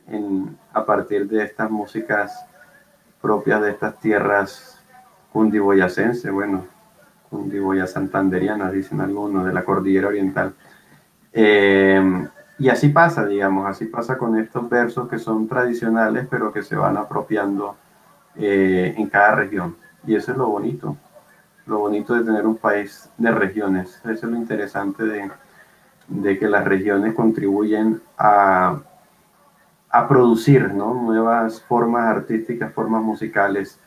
En, 0.09 0.57
a 0.73 0.85
partir 0.85 1.29
de 1.29 1.45
estas 1.45 1.71
músicas 1.71 2.47
propias 3.23 3.63
de 3.63 3.71
estas 3.71 3.99
tierras 4.01 4.83
cundiboyacenses, 5.33 6.31
bueno, 6.31 6.67
cundiboya 7.31 7.87
santanderiana, 7.87 8.71
dicen 8.71 9.01
algunos, 9.01 9.47
de 9.47 9.53
la 9.55 9.65
cordillera 9.65 10.09
oriental. 10.09 10.53
Eh, 11.33 12.29
y 12.59 12.69
así 12.69 12.91
pasa, 12.91 13.25
digamos, 13.25 13.67
así 13.67 13.87
pasa 13.87 14.19
con 14.19 14.37
estos 14.39 14.69
versos 14.69 15.09
que 15.09 15.19
son 15.19 15.49
tradicionales, 15.49 16.27
pero 16.29 16.53
que 16.53 16.63
se 16.63 16.77
van 16.77 16.97
apropiando 16.99 17.77
eh, 18.37 18.95
en 18.97 19.09
cada 19.09 19.37
región. 19.37 19.77
Y 20.07 20.15
eso 20.15 20.33
es 20.33 20.39
lo 20.39 20.49
bonito, 20.49 20.97
lo 21.67 21.79
bonito 21.79 22.15
de 22.15 22.25
tener 22.25 22.47
un 22.47 22.57
país 22.57 23.09
de 23.17 23.31
regiones. 23.31 24.01
Eso 24.05 24.13
es 24.13 24.23
lo 24.25 24.37
interesante 24.37 25.05
de, 25.05 25.31
de 26.09 26.39
que 26.39 26.49
las 26.49 26.65
regiones 26.65 27.15
contribuyen 27.15 28.03
a 28.19 28.79
a 29.93 30.09
producir 30.09 30.73
¿no? 30.73 30.95
nuevas 30.95 31.61
formas 31.63 32.17
artísticas, 32.17 32.73
formas 32.73 33.03
musicales 33.03 33.79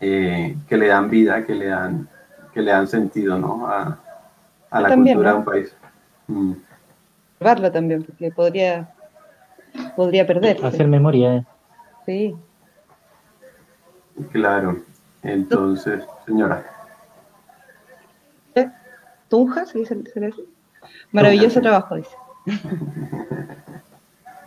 eh, 0.00 0.56
que 0.66 0.76
le 0.78 0.88
dan 0.88 1.10
vida, 1.10 1.44
que 1.44 1.54
le 1.54 1.66
dan, 1.66 2.08
que 2.52 2.62
le 2.62 2.70
dan 2.70 2.88
sentido 2.88 3.38
¿no? 3.38 3.66
a, 3.68 3.98
a 4.70 4.80
la 4.80 4.88
también, 4.88 5.18
cultura 5.18 5.30
¿no? 5.30 5.34
de 5.34 5.38
un 5.38 5.44
país. 5.44 5.76
Mm. 6.26 6.52
también, 7.70 8.02
porque 8.02 8.30
podría, 8.30 8.94
podría 9.94 10.26
perderse. 10.26 10.66
Hacer 10.66 10.88
memoria. 10.88 11.36
Eh. 11.36 11.44
Sí. 12.06 12.36
Claro. 14.32 14.78
Entonces, 15.22 16.02
señora. 16.24 16.64
Tunja, 19.28 19.66
¿se 19.66 19.78
dice? 19.78 19.96
Maravilloso 21.12 21.60
trabajo, 21.60 21.96
dice. 21.96 22.16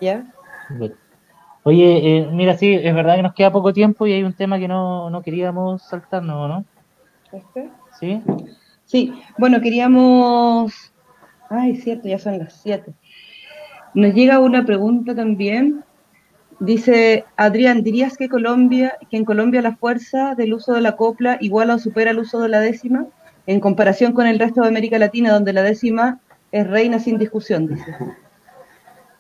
¿Ya? 0.01 0.25
Oye, 1.63 2.17
eh, 2.17 2.29
mira, 2.31 2.57
sí, 2.57 2.73
es 2.73 2.95
verdad 2.95 3.17
que 3.17 3.23
nos 3.23 3.33
queda 3.33 3.51
poco 3.51 3.73
tiempo 3.73 4.07
y 4.07 4.13
hay 4.13 4.23
un 4.23 4.33
tema 4.33 4.57
que 4.57 4.67
no, 4.67 5.09
no 5.09 5.21
queríamos 5.21 5.81
saltarnos, 5.83 6.47
¿no? 6.49 6.65
¿Este? 7.31 7.69
Sí. 7.99 8.21
Sí, 8.85 9.13
bueno, 9.37 9.59
queríamos. 9.59 10.93
Ay, 11.49 11.75
cierto, 11.75 12.07
ya 12.07 12.19
son 12.19 12.39
las 12.39 12.53
siete. 12.53 12.93
Nos 13.93 14.13
llega 14.13 14.39
una 14.39 14.65
pregunta 14.65 15.13
también. 15.13 15.83
Dice 16.59 17.25
Adrián, 17.35 17.83
¿dirías 17.83 18.17
que 18.17 18.29
Colombia, 18.29 18.97
que 19.09 19.17
en 19.17 19.25
Colombia 19.25 19.61
la 19.61 19.75
fuerza 19.75 20.35
del 20.35 20.53
uso 20.53 20.73
de 20.73 20.81
la 20.81 20.95
copla 20.95 21.37
iguala 21.41 21.75
o 21.75 21.79
supera 21.79 22.11
el 22.11 22.19
uso 22.19 22.39
de 22.39 22.49
la 22.49 22.61
décima 22.61 23.05
en 23.45 23.59
comparación 23.59 24.13
con 24.13 24.25
el 24.25 24.39
resto 24.39 24.61
de 24.61 24.69
América 24.69 24.97
Latina, 24.97 25.33
donde 25.33 25.53
la 25.53 25.63
décima 25.63 26.19
es 26.51 26.65
reina 26.65 26.99
sin 26.99 27.17
discusión? 27.17 27.67
Dice. 27.67 27.93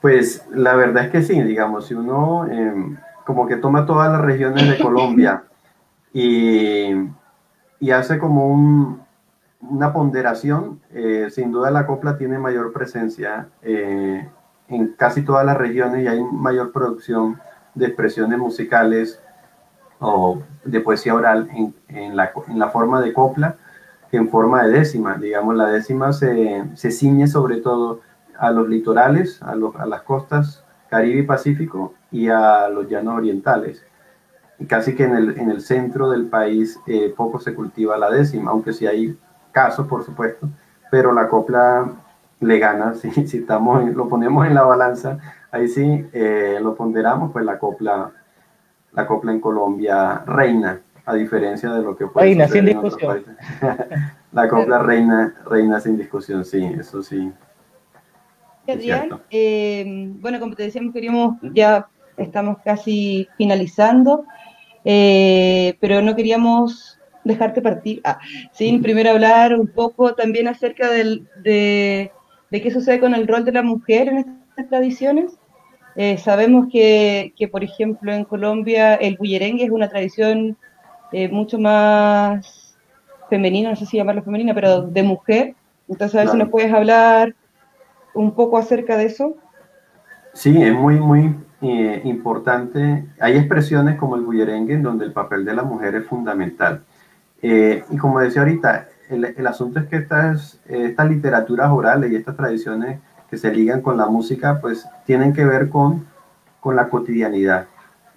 Pues 0.01 0.45
la 0.51 0.75
verdad 0.75 1.05
es 1.05 1.11
que 1.11 1.21
sí, 1.23 1.41
digamos, 1.41 1.87
si 1.87 1.93
uno 1.93 2.47
eh, 2.47 2.97
como 3.25 3.47
que 3.47 3.57
toma 3.57 3.85
todas 3.85 4.11
las 4.11 4.21
regiones 4.21 4.69
de 4.69 4.77
Colombia 4.77 5.43
y, 6.13 6.91
y 7.79 7.91
hace 7.91 8.19
como 8.19 8.47
un, 8.47 9.01
una 9.61 9.93
ponderación, 9.93 10.79
eh, 10.91 11.27
sin 11.31 11.51
duda 11.51 11.71
la 11.71 11.85
copla 11.87 12.17
tiene 12.17 12.37
mayor 12.37 12.71
presencia 12.71 13.47
eh, 13.61 14.29
en 14.67 14.87
casi 14.93 15.23
todas 15.23 15.45
las 15.45 15.57
regiones 15.57 16.03
y 16.03 16.07
hay 16.07 16.21
mayor 16.21 16.71
producción 16.71 17.39
de 17.73 17.87
expresiones 17.87 18.37
musicales 18.37 19.21
o 19.99 20.41
de 20.63 20.79
poesía 20.79 21.15
oral 21.15 21.49
en, 21.53 21.73
en, 21.87 22.15
la, 22.15 22.31
en 22.47 22.59
la, 22.59 22.69
forma 22.69 23.01
de 23.01 23.13
copla 23.13 23.55
que 24.11 24.17
en 24.17 24.29
forma 24.29 24.63
de 24.63 24.79
décima. 24.79 25.15
Digamos, 25.15 25.55
la 25.55 25.67
décima 25.67 26.13
se, 26.13 26.63
se 26.75 26.91
ciñe 26.91 27.27
sobre 27.27 27.57
todo 27.57 28.01
a 28.39 28.51
los 28.51 28.67
litorales, 28.67 29.41
a, 29.41 29.55
los, 29.55 29.75
a 29.75 29.85
las 29.85 30.01
costas 30.01 30.63
Caribe 30.89 31.19
y 31.19 31.23
Pacífico 31.23 31.93
y 32.11 32.29
a 32.29 32.69
los 32.69 32.87
llanos 32.89 33.15
orientales. 33.15 33.83
Y 34.59 34.65
casi 34.65 34.95
que 34.95 35.03
en 35.03 35.15
el, 35.15 35.37
en 35.37 35.51
el 35.51 35.61
centro 35.61 36.09
del 36.09 36.27
país 36.27 36.79
eh, 36.87 37.13
poco 37.15 37.39
se 37.39 37.53
cultiva 37.53 37.97
la 37.97 38.09
décima, 38.09 38.51
aunque 38.51 38.73
sí 38.73 38.87
hay 38.87 39.17
casos, 39.51 39.87
por 39.87 40.03
supuesto, 40.03 40.49
pero 40.89 41.13
la 41.13 41.27
copla 41.27 41.91
le 42.39 42.59
gana, 42.59 42.93
si, 42.95 43.11
si 43.27 43.37
estamos, 43.37 43.83
lo 43.93 44.07
ponemos 44.07 44.45
en 44.47 44.55
la 44.55 44.63
balanza, 44.63 45.17
ahí 45.51 45.67
sí 45.67 46.07
eh, 46.13 46.59
lo 46.61 46.75
ponderamos, 46.75 47.31
pues 47.31 47.45
la 47.45 47.59
copla, 47.59 48.11
la 48.93 49.07
copla 49.07 49.31
en 49.31 49.39
Colombia 49.39 50.23
reina, 50.25 50.79
a 51.05 51.13
diferencia 51.13 51.71
de 51.71 51.81
lo 51.81 51.95
que 51.95 52.07
puede 52.07 52.27
reina, 52.27 52.47
sin 52.47 52.65
discusión. 52.65 53.23
la 54.31 54.49
copla 54.49 54.79
reina, 54.79 55.35
reina 55.45 55.79
sin 55.79 55.97
discusión, 55.97 56.43
sí, 56.43 56.63
eso 56.77 57.01
sí. 57.01 57.31
Adrián, 58.71 59.21
eh, 59.29 59.85
bueno, 60.19 60.39
como 60.39 60.55
te 60.55 60.63
decíamos, 60.63 60.93
queríamos, 60.93 61.37
ya 61.53 61.87
estamos 62.17 62.57
casi 62.63 63.27
finalizando, 63.37 64.25
eh, 64.83 65.75
pero 65.79 66.01
no 66.01 66.15
queríamos 66.15 66.99
dejarte 67.23 67.61
partir, 67.61 68.01
ah, 68.03 68.19
sin 68.51 68.81
primero 68.81 69.11
hablar 69.11 69.53
un 69.59 69.67
poco 69.67 70.15
también 70.15 70.47
acerca 70.47 70.89
del, 70.89 71.27
de, 71.43 72.11
de, 72.49 72.61
qué 72.61 72.71
sucede 72.71 72.99
con 72.99 73.13
el 73.13 73.27
rol 73.27 73.43
de 73.43 73.51
la 73.51 73.61
mujer 73.61 74.07
en 74.07 74.17
estas 74.49 74.69
tradiciones. 74.69 75.37
Eh, 75.95 76.17
sabemos 76.17 76.67
que, 76.71 77.33
que, 77.35 77.47
por 77.47 77.63
ejemplo, 77.63 78.13
en 78.13 78.23
Colombia 78.23 78.95
el 78.95 79.17
bullerengue 79.17 79.65
es 79.65 79.71
una 79.71 79.89
tradición 79.89 80.57
eh, 81.11 81.27
mucho 81.27 81.57
más 81.59 82.77
femenina, 83.29 83.69
no 83.69 83.75
sé 83.75 83.85
si 83.85 83.97
llamarlo 83.97 84.23
femenina, 84.23 84.53
pero 84.53 84.81
de 84.81 85.03
mujer. 85.03 85.55
Entonces, 85.89 86.15
a 86.15 86.19
ver 86.19 86.29
si 86.29 86.37
nos 86.37 86.49
puedes 86.49 86.71
hablar 86.73 87.35
un 88.17 88.31
poco 88.33 88.57
acerca 88.57 88.97
de 88.97 89.05
eso. 89.05 89.35
Sí, 90.33 90.61
es 90.61 90.73
muy, 90.73 90.99
muy 90.99 91.35
eh, 91.61 92.01
importante. 92.03 93.05
Hay 93.19 93.37
expresiones 93.37 93.97
como 93.97 94.15
el 94.15 94.23
bullerengue 94.23 94.73
en 94.73 94.83
donde 94.83 95.05
el 95.05 95.13
papel 95.13 95.45
de 95.45 95.55
la 95.55 95.63
mujer 95.63 95.95
es 95.95 96.05
fundamental. 96.05 96.83
Eh, 97.41 97.83
y 97.89 97.97
como 97.97 98.19
decía 98.19 98.41
ahorita, 98.41 98.87
el, 99.09 99.25
el, 99.25 99.47
asunto 99.47 99.79
es 99.79 99.87
que 99.87 99.97
estas, 99.97 100.59
estas 100.65 101.09
literaturas 101.09 101.69
orales 101.71 102.11
y 102.11 102.15
estas 102.15 102.35
tradiciones 102.35 102.99
que 103.29 103.37
se 103.37 103.53
ligan 103.53 103.81
con 103.81 103.97
la 103.97 104.07
música, 104.07 104.59
pues 104.61 104.87
tienen 105.05 105.33
que 105.33 105.45
ver 105.45 105.69
con, 105.69 106.05
con 106.59 106.75
la 106.75 106.89
cotidianidad. 106.89 107.67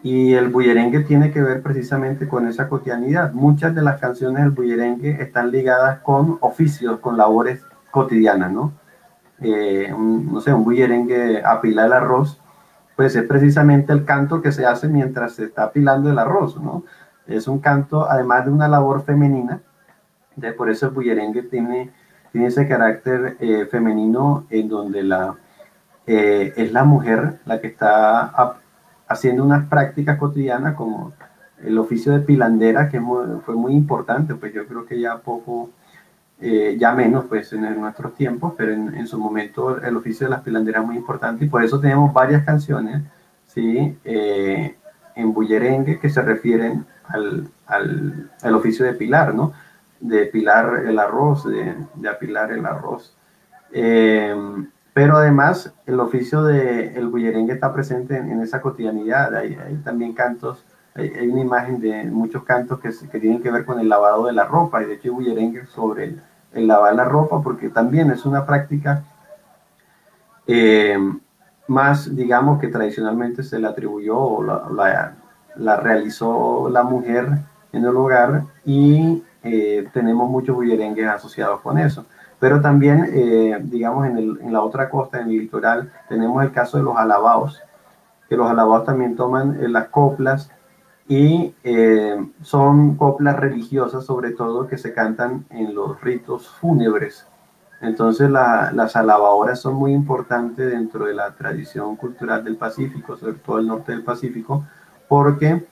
Y 0.03 0.32
el 0.32 0.48
bullerengue 0.48 1.01
tiene 1.01 1.30
que 1.30 1.42
ver 1.42 1.62
precisamente 1.62 2.26
con 2.26 2.48
esa 2.48 2.68
cotidianidad. 2.68 3.32
Muchas 3.32 3.74
de 3.74 3.82
las 3.82 4.01
canciones 4.01 4.42
del 4.42 4.51
bullerengue 4.51 5.22
están 5.22 5.51
ligadas 5.51 6.01
con 6.01 6.38
oficios, 6.40 7.01
con 7.01 7.18
labores 7.18 7.62
cotidianas, 7.90 8.51
¿no? 8.51 8.72
Eh, 9.43 9.93
un, 9.93 10.32
no 10.32 10.41
sé, 10.41 10.53
un 10.53 10.64
bullerengue 10.64 11.43
apilar 11.45 11.86
el 11.86 11.93
arroz, 11.95 12.38
pues 12.97 13.16
es 13.16 13.24
precisamente 13.24 13.93
el 13.93 14.05
canto 14.05 14.43
que 14.43 14.53
se 14.53 14.66
hace 14.66 14.88
mientras 14.88 15.34
se 15.34 15.45
está 15.45 15.64
apilando 15.64 16.11
el 16.11 16.18
arroz, 16.18 16.61
¿no? 16.61 16.84
Es 17.26 17.49
un 17.49 17.61
canto, 17.61 18.09
además 18.11 18.45
de 18.45 18.51
una 18.51 18.68
labor 18.68 19.03
femenina, 19.03 19.61
de, 20.36 20.53
por 20.53 20.68
eso 20.68 20.86
el 20.86 20.93
bullerengue 20.93 21.43
tiene, 21.45 21.91
tiene 22.32 22.49
ese 22.49 22.68
carácter 22.68 23.36
eh, 23.41 23.66
femenino 23.70 24.47
en 24.51 24.68
donde 24.68 25.03
la, 25.03 25.36
eh, 26.07 26.53
es 26.57 26.72
la 26.72 26.84
mujer 26.84 27.41
la 27.47 27.61
que 27.61 27.68
está 27.68 28.57
haciendo 29.09 29.45
unas 29.45 29.66
prácticas 29.68 30.18
cotidianas 30.18 30.74
como 30.74 31.12
el 31.64 31.78
oficio 31.78 32.12
de 32.12 32.20
pilandera, 32.20 32.88
que 32.88 33.01
fue 33.45 33.55
muy 33.55 33.72
importante, 33.72 34.34
pues 34.34 34.53
yo 34.53 34.66
creo 34.66 34.86
que 34.86 35.01
ya 35.01 35.18
poco 35.18 35.70
eh, 36.41 36.76
ya 36.78 36.93
menos 36.93 37.26
pues 37.26 37.53
en, 37.53 37.80
nuestros 37.80 38.14
tiempos, 38.14 38.55
pero 38.57 38.72
en, 38.72 39.07
su 39.07 39.18
momento 39.18 39.80
el 39.82 39.97
oficio 39.97 40.26
de 40.26 40.30
las 40.30 40.41
pilanderas 40.41 40.82
es 40.82 40.86
muy 40.86 40.97
importante 40.97 41.45
y 41.45 41.49
por 41.49 41.62
eso 41.62 41.78
tenemos 41.78 42.12
varias 42.14 42.45
canciones 42.45 43.03
¿sí? 43.47 43.99
Eh, 44.05 44.74
en 45.16 45.32
bullerengue 45.34 45.99
que 45.99 46.09
se 46.09 46.22
refieren 46.22 46.86
al, 47.09 47.49
al, 47.66 48.30
al, 48.41 48.55
oficio 48.55 48.86
de 48.86 48.95
pilar, 48.95 49.34
¿no? 49.34 49.53
de 50.01 50.26
pilar 50.26 50.84
el 50.86 50.99
arroz, 50.99 51.47
de, 51.47 51.74
de 51.95 52.09
apilar 52.09 52.53
el 52.53 52.64
arroz. 52.64 53.14
Eh, 53.72 54.34
pero 54.95 55.18
además 55.18 55.74
el 55.86 56.01
oficio 56.01 56.43
del 56.43 56.97
el 56.97 57.09
bullerengue 57.09 57.53
está 57.53 57.72
presente 57.72 58.16
en, 58.16 58.41
esa 58.41 58.62
cotidianidad, 58.62 59.34
hay, 59.34 59.55
hay 59.55 59.76
también 59.84 60.14
cantos 60.14 60.64
hay, 60.95 61.28
una 61.28 61.41
imagen 61.41 61.80
de 61.80 62.05
muchos 62.05 62.43
cantos 62.45 62.80
que, 62.80 62.91
que, 63.11 63.20
tienen 63.20 63.43
que 63.43 63.51
ver 63.51 63.64
con 63.64 63.78
el 63.78 63.88
lavado 63.88 64.26
de 64.26 64.32
la 64.32 64.45
ropa, 64.45 64.82
y 64.82 64.86
de 64.86 64.95
hecho 64.95 65.12
bullerengue 65.12 65.66
sobre 65.66 66.16
el, 66.53 66.66
lavar 66.66 66.94
la 66.94 67.05
ropa, 67.05 67.40
porque 67.42 67.68
también 67.68 68.11
es 68.11 68.24
una 68.24 68.46
práctica 68.46 69.05
eh, 70.46 70.98
más, 71.68 72.14
digamos, 72.14 72.61
que 72.61 72.68
tradicionalmente 72.68 73.42
se 73.42 73.59
le 73.59 73.68
atribuyó 73.68 74.18
o 74.18 74.42
la, 74.42 75.14
la, 75.57 75.76
realizó 75.76 76.68
la 76.68 76.82
mujer 76.82 77.28
en 77.72 77.84
el 77.84 77.96
hogar 77.96 78.42
y 78.64 79.22
eh, 79.44 79.88
tenemos 79.92 80.28
muchos 80.28 80.57
bullerengues 80.57 81.07
asociados 81.07 81.61
con 81.61 81.78
eso. 81.78 82.07
Pero 82.40 82.61
también, 82.61 83.07
eh, 83.12 83.59
digamos, 83.62 84.07
en, 84.07 84.18
el, 84.18 84.38
en, 84.40 84.53
la 84.53 84.62
otra 84.62 84.88
costa, 84.88 85.20
en 85.20 85.28
el 85.28 85.38
litoral, 85.38 85.92
tenemos 86.09 86.42
el 86.42 86.51
caso 86.53 86.78
de 86.78 86.82
los 86.82 86.96
alabados, 86.96 87.61
que 88.28 88.36
los 88.36 88.51
alabados 88.51 88.86
también 88.86 89.14
toman 89.14 89.57
las 89.72 89.88
coplas 89.88 90.51
y 91.11 91.56
eh, 91.64 92.24
son 92.40 92.94
coplas 92.94 93.34
religiosas 93.34 94.04
sobre 94.04 94.30
todo 94.30 94.68
que 94.68 94.78
se 94.78 94.94
cantan 94.94 95.44
en 95.50 95.74
los 95.74 96.00
ritos 96.00 96.48
fúnebres. 96.48 97.26
Entonces 97.80 98.30
las 98.30 98.94
alabadoras 98.94 99.61
son 99.61 99.74
muy 99.74 99.92
importantes 99.92 100.70
dentro 100.70 101.06
de 101.06 101.14
la 101.14 101.34
tradición 101.34 101.96
cultural 101.96 102.44
del 102.44 102.56
Pacífico, 102.56 103.16
sobre 103.16 103.32
todo 103.32 103.58
el 103.58 103.66
norte 103.66 103.90
del 103.90 104.04
Pacífico, 104.04 104.64
porque 105.08 105.66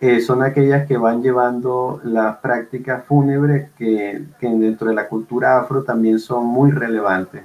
eh, 0.00 0.20
son 0.20 0.42
aquellas 0.42 0.84
que 0.88 0.96
van 0.96 1.22
llevando 1.22 2.00
las 2.02 2.38
prácticas 2.38 3.04
fúnebres 3.04 3.70
que, 3.78 4.24
que, 4.40 4.48
dentro 4.48 4.88
de 4.88 4.94
la 4.94 5.08
cultura 5.08 5.60
afro 5.60 5.84
también 5.84 6.18
son 6.18 6.44
muy 6.46 6.72
relevantes. 6.72 7.44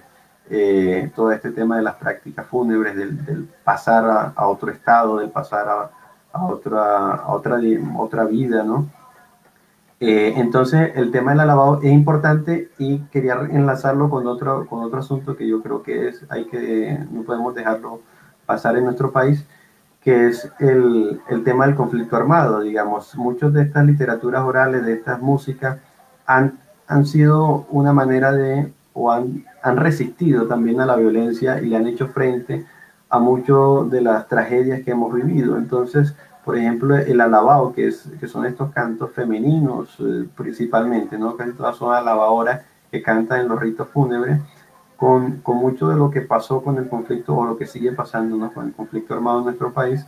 Eh, 0.49 1.11
todo 1.15 1.31
este 1.31 1.51
tema 1.51 1.77
de 1.77 1.83
las 1.83 1.95
prácticas 1.97 2.47
fúnebres, 2.47 2.95
del, 2.95 3.23
del 3.23 3.47
pasar 3.63 4.05
a, 4.05 4.33
a, 4.35 4.47
otro 4.47 4.71
estado, 4.71 5.17
del 5.17 5.29
pasar 5.29 5.67
a, 5.67 5.91
a 6.37 6.45
otra, 6.45 7.23
otra, 7.27 7.59
otra 7.97 8.25
vida, 8.25 8.63
¿no? 8.63 8.87
Eh, 9.99 10.33
entonces, 10.37 10.91
el 10.95 11.11
tema 11.11 11.31
del 11.31 11.47
lavado 11.47 11.79
es 11.81 11.91
importante 11.91 12.69
y 12.77 12.99
quería 13.11 13.33
enlazarlo 13.49 14.09
con 14.09 14.27
otro, 14.27 14.67
con 14.67 14.83
otro 14.83 14.99
asunto 14.99 15.35
que 15.35 15.47
yo 15.47 15.61
creo 15.63 15.81
que 15.81 16.09
es, 16.09 16.23
hay 16.29 16.45
que, 16.45 16.99
no 17.11 17.23
podemos 17.23 17.55
dejarlo 17.55 18.01
pasar 18.45 18.77
en 18.77 18.85
nuestro 18.85 19.11
país, 19.11 19.43
que 20.01 20.27
es 20.27 20.51
el, 20.59 21.19
el 21.29 21.43
tema 21.43 21.65
del 21.65 21.75
conflicto 21.75 22.15
armado. 22.15 22.61
Digamos, 22.61 23.15
muchas 23.15 23.51
de 23.53 23.63
estas 23.63 23.85
literaturas 23.85 24.43
orales, 24.43 24.85
de 24.85 24.93
estas 24.93 25.19
músicas, 25.19 25.79
han, 26.27 26.59
han 26.87 27.05
sido 27.05 27.65
una 27.71 27.91
manera 27.91 28.31
de, 28.31 28.71
o 28.93 29.11
han, 29.11 29.45
han 29.63 29.77
resistido 29.77 30.47
también 30.47 30.79
a 30.79 30.85
la 30.85 30.95
violencia 30.95 31.59
y 31.59 31.67
le 31.67 31.75
han 31.75 31.87
hecho 31.87 32.07
frente 32.09 32.65
a 33.09 33.19
muchas 33.19 33.89
de 33.89 34.01
las 34.01 34.27
tragedias 34.27 34.81
que 34.83 34.91
hemos 34.91 35.13
vivido. 35.13 35.57
Entonces, 35.57 36.15
por 36.47 36.57
ejemplo, 36.57 36.95
el 36.95 37.19
alabao, 37.19 37.73
que, 37.73 37.89
es, 37.89 38.09
que 38.21 38.25
son 38.25 38.45
estos 38.45 38.71
cantos 38.71 39.11
femeninos 39.11 39.97
eh, 39.99 40.29
principalmente, 40.33 41.17
¿no? 41.17 41.35
Casi 41.35 41.51
todas 41.51 41.75
son 41.75 41.93
alabadoras 41.93 42.61
que 42.89 43.03
cantan 43.03 43.41
en 43.41 43.49
los 43.49 43.59
ritos 43.59 43.89
fúnebres, 43.89 44.39
con, 44.95 45.41
con, 45.41 45.57
mucho 45.57 45.89
de 45.89 45.97
lo 45.97 46.09
que 46.09 46.21
pasó 46.21 46.63
con 46.63 46.77
el 46.77 46.87
conflicto 46.87 47.35
o 47.35 47.45
lo 47.45 47.57
que 47.57 47.65
sigue 47.65 47.91
pasando 47.91 48.37
¿no? 48.37 48.53
con 48.53 48.67
el 48.67 48.71
conflicto 48.71 49.13
armado 49.13 49.39
en 49.39 49.43
nuestro 49.43 49.73
país, 49.73 50.07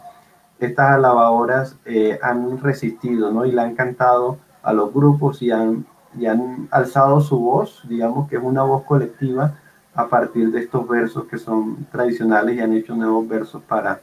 estas 0.62 0.92
alabadoras 0.92 1.76
eh, 1.84 2.18
han 2.24 2.58
resistido 2.62 3.34
¿no? 3.34 3.44
y 3.46 3.52
le 3.52 3.60
han 3.60 3.76
cantado 3.76 4.38
a 4.64 4.72
los 4.72 4.94
grupos 4.94 5.42
y 5.42 5.52
han, 5.52 5.86
y 6.18 6.26
han 6.28 6.70
alzado 6.72 7.20
su 7.20 7.38
voz, 7.38 7.82
digamos 7.90 8.30
que 8.30 8.38
es 8.38 8.42
una 8.42 8.64
voz 8.64 8.84
colectiva 8.86 9.56
a 9.94 10.08
partir 10.08 10.54
de 10.54 10.62
estos 10.62 10.88
versos 10.88 11.26
que 11.26 11.38
son 11.38 11.86
tradicionales 11.92 12.56
y 12.56 12.62
han 12.62 12.72
hecho 12.72 12.96
nuevos 12.96 13.28
versos 13.28 13.62
para, 13.64 14.00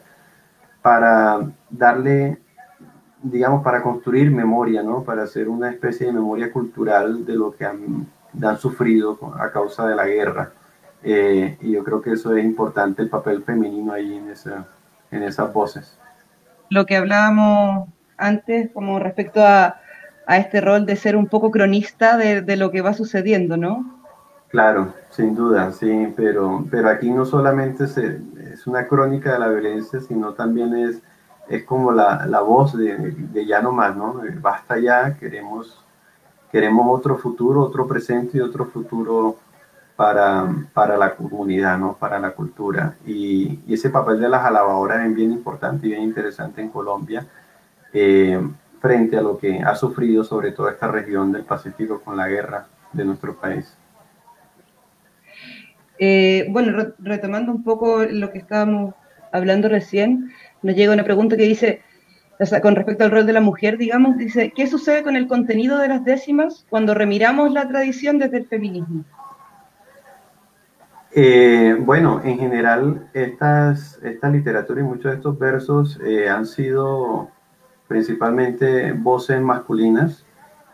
para 0.86 1.40
darle, 1.68 2.38
digamos, 3.20 3.64
para 3.64 3.82
construir 3.82 4.30
memoria, 4.30 4.84
¿no? 4.84 5.02
Para 5.02 5.24
hacer 5.24 5.48
una 5.48 5.68
especie 5.68 6.06
de 6.06 6.12
memoria 6.12 6.52
cultural 6.52 7.26
de 7.26 7.34
lo 7.34 7.56
que 7.56 7.64
han, 7.64 8.06
sufrido 8.56 9.18
a 9.36 9.50
causa 9.50 9.88
de 9.88 9.96
la 9.96 10.06
guerra. 10.06 10.52
Eh, 11.02 11.58
y 11.60 11.72
yo 11.72 11.82
creo 11.82 12.00
que 12.00 12.12
eso 12.12 12.36
es 12.36 12.44
importante, 12.44 13.02
el 13.02 13.08
papel 13.08 13.42
femenino 13.42 13.94
ahí 13.94 14.14
en, 14.14 14.30
esa, 14.30 14.68
en 15.10 15.24
esas 15.24 15.52
voces. 15.52 15.98
Lo 16.70 16.86
que 16.86 16.94
hablábamos 16.94 17.88
antes, 18.16 18.70
como 18.72 19.00
respecto 19.00 19.44
a, 19.44 19.80
a 20.24 20.36
este 20.36 20.60
rol 20.60 20.86
de 20.86 20.94
ser 20.94 21.16
un 21.16 21.26
poco 21.26 21.50
cronista 21.50 22.16
de 22.16 22.56
lo 22.56 22.70
que 22.70 22.82
va 22.82 22.92
sucediendo, 22.92 23.56
¿no? 23.56 23.95
Claro, 24.48 24.94
sin 25.10 25.34
duda, 25.34 25.72
sí, 25.72 26.12
pero, 26.16 26.64
pero 26.70 26.88
aquí 26.88 27.10
no 27.10 27.24
solamente 27.24 27.84
es 27.84 28.66
una 28.66 28.86
crónica 28.86 29.32
de 29.32 29.38
la 29.40 29.48
violencia, 29.48 30.00
sino 30.00 30.34
también 30.34 30.74
es, 30.74 31.02
es 31.48 31.64
como 31.64 31.92
la, 31.92 32.26
la 32.26 32.40
voz 32.40 32.76
de, 32.76 32.96
de, 32.96 33.46
ya 33.46 33.60
no 33.60 33.72
más, 33.72 33.96
¿no? 33.96 34.22
Basta 34.40 34.78
ya, 34.78 35.16
queremos, 35.16 35.84
queremos 36.52 36.86
otro 36.98 37.18
futuro, 37.18 37.62
otro 37.62 37.86
presente 37.88 38.38
y 38.38 38.40
otro 38.40 38.66
futuro 38.66 39.36
para, 39.96 40.46
para 40.72 40.96
la 40.96 41.16
comunidad, 41.16 41.78
¿no? 41.78 41.94
Para 41.94 42.18
la 42.20 42.30
cultura. 42.32 42.96
Y, 43.04 43.60
y 43.66 43.74
ese 43.74 43.90
papel 43.90 44.20
de 44.20 44.28
las 44.28 44.44
alabadoras 44.44 45.04
es 45.06 45.14
bien 45.14 45.32
importante 45.32 45.86
y 45.86 45.90
bien 45.90 46.02
interesante 46.02 46.60
en 46.62 46.70
Colombia. 46.70 47.26
Eh, 47.92 48.40
frente 48.80 49.16
a 49.18 49.22
lo 49.22 49.38
que 49.38 49.60
ha 49.60 49.74
sufrido 49.74 50.22
sobre 50.24 50.52
todo 50.52 50.68
esta 50.68 50.88
región 50.88 51.32
del 51.32 51.44
Pacífico 51.44 52.00
con 52.00 52.16
la 52.16 52.28
guerra 52.28 52.68
de 52.92 53.04
nuestro 53.04 53.34
país. 53.36 53.75
Eh, 55.98 56.46
bueno, 56.50 56.92
retomando 56.98 57.52
un 57.52 57.62
poco 57.62 58.04
lo 58.04 58.30
que 58.30 58.38
estábamos 58.38 58.94
hablando 59.32 59.68
recién, 59.68 60.30
nos 60.62 60.76
llega 60.76 60.92
una 60.92 61.04
pregunta 61.04 61.36
que 61.36 61.44
dice, 61.44 61.82
o 62.38 62.46
sea, 62.46 62.60
con 62.60 62.76
respecto 62.76 63.04
al 63.04 63.10
rol 63.10 63.26
de 63.26 63.32
la 63.32 63.40
mujer, 63.40 63.78
digamos, 63.78 64.16
dice, 64.16 64.52
¿qué 64.54 64.66
sucede 64.66 65.02
con 65.02 65.16
el 65.16 65.26
contenido 65.26 65.78
de 65.78 65.88
las 65.88 66.04
décimas 66.04 66.66
cuando 66.68 66.94
remiramos 66.94 67.52
la 67.52 67.66
tradición 67.66 68.18
desde 68.18 68.38
el 68.38 68.46
feminismo? 68.46 69.04
Eh, 71.12 71.76
bueno, 71.80 72.20
en 72.24 72.38
general, 72.38 73.08
estas, 73.14 73.98
esta 74.02 74.28
literatura 74.28 74.80
y 74.80 74.84
muchos 74.84 75.12
de 75.12 75.16
estos 75.16 75.38
versos 75.38 75.98
eh, 76.04 76.28
han 76.28 76.44
sido 76.44 77.30
principalmente 77.88 78.92
voces 78.92 79.40
masculinas 79.40 80.26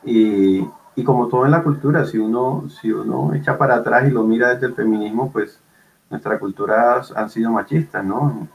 Y, 0.05 0.67
y, 0.95 1.05
como 1.05 1.29
todo 1.29 1.45
en 1.45 1.51
la 1.51 1.63
cultura, 1.63 2.05
si 2.05 2.19
uno, 2.19 2.69
si 2.69 2.93
uno 2.93 3.35
echa 3.35 3.57
para 3.57 3.77
atrás 3.77 4.09
y 4.09 4.11
lo 4.11 4.25
mira 4.25 4.55
desde 4.55 4.67
el 4.67 4.75
feminismo, 4.75 5.31
pues 5.33 5.59
nuestras 6.11 6.39
culturas 6.39 7.13
han 7.17 7.31
sido 7.31 7.51
machistas, 7.51 8.05
¿no? 8.05 8.49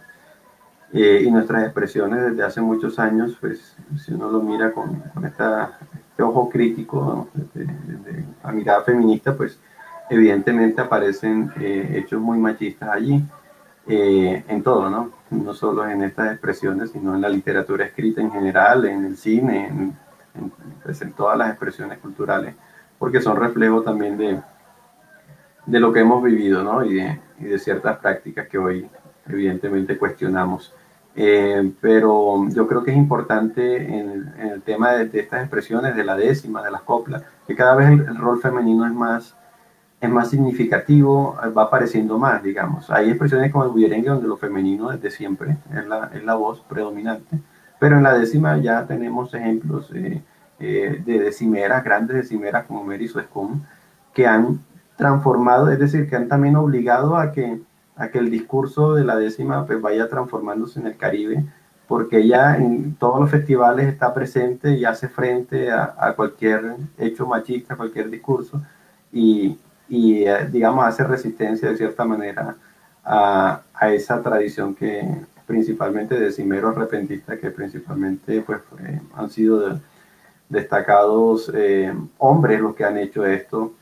Eh, 0.93 1.23
y 1.25 1.31
nuestras 1.31 1.63
expresiones 1.63 2.21
desde 2.21 2.43
hace 2.43 2.61
muchos 2.61 2.97
años, 2.97 3.35
pues 3.41 3.75
si 3.97 4.13
uno 4.13 4.31
lo 4.31 4.41
mira 4.41 4.71
con, 4.71 4.99
con 5.13 5.25
esta, 5.25 5.77
este 6.09 6.23
ojo 6.23 6.49
crítico, 6.49 7.27
desde, 7.33 8.25
la 8.43 8.51
mirada 8.51 8.83
feminista, 8.83 9.35
pues 9.35 9.59
evidentemente 10.09 10.81
aparecen 10.81 11.51
eh, 11.59 11.95
hechos 11.95 12.21
muy 12.21 12.37
machistas 12.37 12.89
allí, 12.89 13.21
eh, 13.87 14.43
en 14.47 14.63
todo, 14.63 14.89
¿no? 14.89 15.11
No 15.29 15.53
solo 15.53 15.87
en 15.87 16.03
estas 16.03 16.31
expresiones, 16.31 16.91
sino 16.91 17.15
en 17.15 17.21
la 17.21 17.29
literatura 17.29 17.85
escrita 17.85 18.21
en 18.21 18.31
general, 18.31 18.85
en 18.85 19.05
el 19.05 19.17
cine, 19.17 19.67
en, 19.67 20.06
pues, 20.83 21.01
en 21.01 21.13
todas 21.13 21.37
las 21.37 21.49
expresiones 21.49 21.97
culturales, 21.99 22.55
porque 22.97 23.21
son 23.21 23.37
reflejo 23.37 23.81
también 23.81 24.17
de, 24.17 24.41
de 25.65 25.79
lo 25.79 25.91
que 25.91 25.99
hemos 25.99 26.23
vivido, 26.23 26.63
¿no? 26.63 26.83
Y 26.83 26.95
de, 26.95 27.19
y 27.39 27.45
de 27.45 27.59
ciertas 27.59 27.97
prácticas 27.97 28.47
que 28.47 28.57
hoy 28.57 28.89
evidentemente 29.27 29.97
cuestionamos. 29.97 30.73
Eh, 31.19 31.73
pero 31.81 32.47
yo 32.49 32.67
creo 32.67 32.83
que 32.83 32.91
es 32.91 32.97
importante 32.97 33.75
en, 33.75 34.33
el 34.37 34.61
tema 34.61 34.91
de, 34.91 35.19
estas 35.19 35.41
expresiones, 35.41 35.95
de 35.95 36.03
la 36.03 36.15
décima, 36.15 36.61
de 36.63 36.69
las 36.69 36.81
coplas, 36.81 37.23
que 37.47 37.55
cada 37.55 37.75
vez 37.75 37.89
el, 37.89 38.17
rol 38.17 38.39
femenino 38.39 38.85
es 38.85 38.93
más, 38.93 39.35
es 39.99 40.09
más 40.11 40.29
significativo, 40.29 41.35
va 41.57 41.63
apareciendo 41.63 42.19
más, 42.19 42.43
digamos. 42.43 42.91
Hay 42.91 43.09
expresiones 43.09 43.51
como 43.51 43.63
el 43.63 43.71
bullerengue 43.71 44.09
donde 44.09 44.27
lo 44.27 44.37
femenino 44.37 44.89
desde 44.89 45.09
siempre 45.09 45.57
es 45.73 45.87
la, 45.87 46.11
es 46.13 46.23
la 46.23 46.35
voz 46.35 46.61
predominante, 46.61 47.39
pero 47.79 47.97
en 47.97 48.03
la 48.03 48.17
décima 48.17 48.57
ya 48.57 48.85
tenemos 48.85 49.33
ejemplos 49.33 49.91
eh, 49.93 50.21
eh, 50.59 51.01
de 51.05 51.19
decimeras, 51.19 51.83
grandes 51.83 52.17
decimeras 52.17 52.65
como 52.65 52.83
Mary 52.83 53.07
Suescún, 53.07 53.65
que 54.13 54.25
han 54.27 54.59
transformado, 54.95 55.69
es 55.69 55.79
decir, 55.79 56.09
que 56.09 56.15
han 56.15 56.27
también 56.27 56.55
obligado 56.55 57.17
a 57.17 57.31
que 57.31 57.59
a 57.97 58.09
que 58.09 58.19
el 58.19 58.29
discurso 58.29 58.93
de 58.93 59.03
la 59.03 59.17
décima 59.17 59.65
pues 59.65 59.81
vaya 59.81 60.07
transformándose 60.07 60.79
en 60.79 60.87
el 60.87 60.97
Caribe, 60.97 61.43
porque 61.87 62.19
ella 62.19 62.57
en 62.57 62.95
todos 62.95 63.19
los 63.19 63.29
festivales 63.31 63.87
está 63.87 64.13
presente 64.13 64.71
y 64.71 64.85
hace 64.85 65.09
frente 65.09 65.71
a, 65.71 66.13
cualquier 66.15 66.75
hecho 66.97 67.25
machista, 67.25 67.75
cualquier 67.75 68.09
discurso, 68.09 68.61
y, 69.11 69.57
y, 69.89 70.23
eh, 70.25 70.47
digamos 70.51 70.85
hace 70.85 71.03
resistencia 71.03 71.69
de 71.69 71.77
cierta 71.77 72.05
manera 72.05 72.55
a, 73.03 73.61
a 73.73 73.89
esa 73.93 74.21
tradición 74.21 74.75
que 74.75 75.01
principalmente 75.47 76.19
de 76.19 76.31
cimeros 76.31 76.75
repentistas, 76.75 77.39
que 77.39 77.49
principalmente 77.49 78.41
pues 78.41 78.61
han 79.15 79.29
sido 79.29 79.79
destacados 80.49 81.51
eh, 81.55 81.93
hombres 82.19 82.59
los 82.59 82.75
que 82.75 82.83
han 82.83 82.97
hecho 82.97 83.25
esto, 83.25 83.73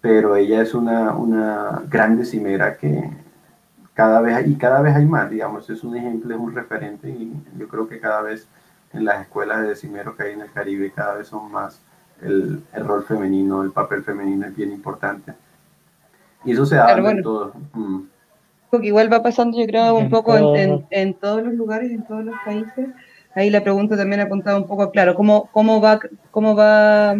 pero 0.00 0.36
ella 0.36 0.60
es 0.60 0.74
una, 0.74 1.14
una 1.14 1.82
gran 1.88 2.18
decimera 2.18 2.76
que, 2.76 3.10
cada 3.94 4.20
vez 4.20 4.46
y 4.46 4.56
cada 4.56 4.82
vez 4.82 4.96
hay 4.96 5.06
más, 5.06 5.30
digamos, 5.30 5.70
es 5.70 5.84
un 5.84 5.96
ejemplo, 5.96 6.34
es 6.34 6.40
un 6.40 6.54
referente 6.54 7.08
y 7.08 7.32
yo 7.56 7.68
creo 7.68 7.88
que 7.88 8.00
cada 8.00 8.22
vez 8.22 8.48
en 8.92 9.04
las 9.04 9.22
escuelas 9.22 9.62
de 9.62 9.68
decimeros 9.68 10.16
que 10.16 10.24
hay 10.24 10.32
en 10.32 10.42
el 10.42 10.50
Caribe 10.50 10.90
cada 10.90 11.14
vez 11.14 11.28
son 11.28 11.50
más 11.50 11.80
el, 12.20 12.62
el 12.72 12.84
rol 12.84 13.04
femenino, 13.04 13.62
el 13.62 13.70
papel 13.70 14.02
femenino 14.02 14.46
es 14.46 14.54
bien 14.54 14.72
importante. 14.72 15.32
Y 16.44 16.52
eso 16.52 16.66
se 16.66 16.76
da 16.76 16.92
en 16.92 17.22
todo. 17.22 17.52
Mm. 17.72 18.00
Porque 18.76 18.88
igual 18.88 19.12
va 19.12 19.22
pasando, 19.22 19.58
yo 19.58 19.66
creo, 19.66 19.96
un 19.96 20.10
poco 20.10 20.36
en, 20.36 20.86
en, 20.90 21.14
todos 21.14 21.42
los 21.42 21.54
lugares, 21.54 21.90
en 21.90 22.04
todos 22.04 22.24
los 22.24 22.34
países. 22.44 22.88
Ahí 23.34 23.50
la 23.50 23.62
pregunta 23.62 23.96
también 23.96 24.20
ha 24.20 24.24
apuntado 24.24 24.58
un 24.58 24.66
poco, 24.66 24.90
claro, 24.90 25.14
cómo, 25.14 25.48
cómo 25.52 25.80
va, 25.80 25.98
cómo 26.30 26.54
va 26.54 27.16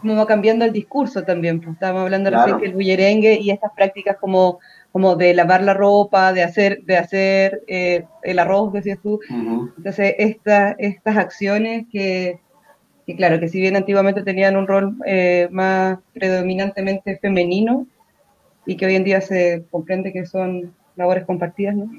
cómo 0.00 0.16
va 0.16 0.26
cambiando 0.26 0.64
el 0.64 0.72
discurso 0.72 1.22
también. 1.22 1.60
Pues, 1.60 1.74
estábamos 1.74 2.02
hablando 2.02 2.30
recién 2.30 2.58
que 2.58 2.66
el 2.66 2.72
bullerengue 2.74 3.38
y 3.40 3.50
estas 3.50 3.72
prácticas 3.72 4.16
como 4.18 4.58
como 4.92 5.16
de 5.16 5.32
lavar 5.32 5.62
la 5.62 5.72
ropa, 5.72 6.32
de 6.34 6.42
hacer, 6.42 6.84
de 6.84 6.98
hacer 6.98 7.62
eh, 7.66 8.04
el 8.22 8.38
arroz, 8.38 8.72
decías 8.74 8.98
tú. 9.02 9.20
Entonces, 9.78 10.14
estas 10.18 11.16
acciones 11.16 11.86
que, 11.90 12.38
claro, 13.16 13.40
que 13.40 13.48
si 13.48 13.58
bien 13.58 13.74
antiguamente 13.74 14.22
tenían 14.22 14.54
un 14.54 14.66
rol 14.66 14.96
eh, 15.06 15.48
más 15.50 15.98
predominantemente 16.12 17.16
femenino 17.16 17.86
y 18.66 18.76
que 18.76 18.86
hoy 18.86 18.96
en 18.96 19.04
día 19.04 19.20
se 19.20 19.64
comprende 19.70 20.12
que 20.12 20.26
son 20.26 20.72
labores 20.96 21.24
compartidas, 21.24 21.74
¿no? 21.74 21.90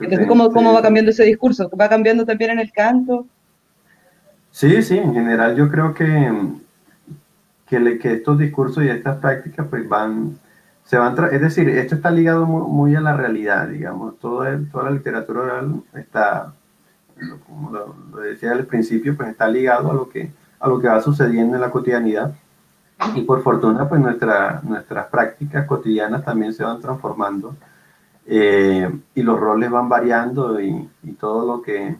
Entonces, 0.00 0.26
¿cómo, 0.26 0.50
¿cómo 0.50 0.72
va 0.72 0.82
cambiando 0.82 1.10
ese 1.10 1.24
discurso? 1.24 1.70
¿Va 1.78 1.88
cambiando 1.88 2.24
también 2.24 2.52
en 2.52 2.60
el 2.60 2.72
canto? 2.72 3.26
Sí, 4.50 4.82
sí, 4.82 4.96
en 4.98 5.12
general 5.12 5.56
yo 5.56 5.68
creo 5.68 5.92
que, 5.94 6.32
que, 7.66 7.98
que 7.98 8.12
estos 8.12 8.38
discursos 8.38 8.84
y 8.84 8.88
estas 8.88 9.18
prácticas 9.18 9.66
pues 9.68 9.88
van 9.88 10.38
se 10.84 10.98
van 10.98 11.16
es 11.32 11.40
decir, 11.40 11.68
esto 11.70 11.94
está 11.94 12.10
ligado 12.10 12.46
muy, 12.46 12.94
a 12.94 13.00
la 13.00 13.16
realidad, 13.16 13.68
digamos, 13.68 14.18
todo 14.18 14.44
toda 14.70 14.84
la 14.84 14.90
literatura 14.90 15.40
oral 15.40 15.82
está, 15.94 16.52
como 17.46 17.70
lo, 17.70 18.20
decía 18.20 18.52
al 18.52 18.66
principio, 18.66 19.16
pues 19.16 19.30
está 19.30 19.48
ligado 19.48 19.90
a 19.90 19.94
lo 19.94 20.08
que, 20.10 20.30
a 20.60 20.68
lo 20.68 20.78
que 20.80 20.88
va 20.88 21.00
sucediendo 21.00 21.54
en 21.54 21.62
la 21.62 21.70
cotidianidad 21.70 22.34
y 23.14 23.22
por 23.22 23.42
fortuna 23.42 23.88
pues 23.88 24.00
nuestra, 24.00 24.60
nuestras 24.62 25.06
prácticas 25.06 25.66
cotidianas 25.66 26.24
también 26.24 26.52
se 26.54 26.64
van 26.64 26.80
transformando 26.80 27.56
eh, 28.26 28.90
y 29.14 29.22
los 29.22 29.38
roles 29.38 29.70
van 29.70 29.88
variando 29.88 30.60
y, 30.60 30.88
y 31.02 31.12
todo 31.12 31.46
lo 31.46 31.62
que 31.62 31.96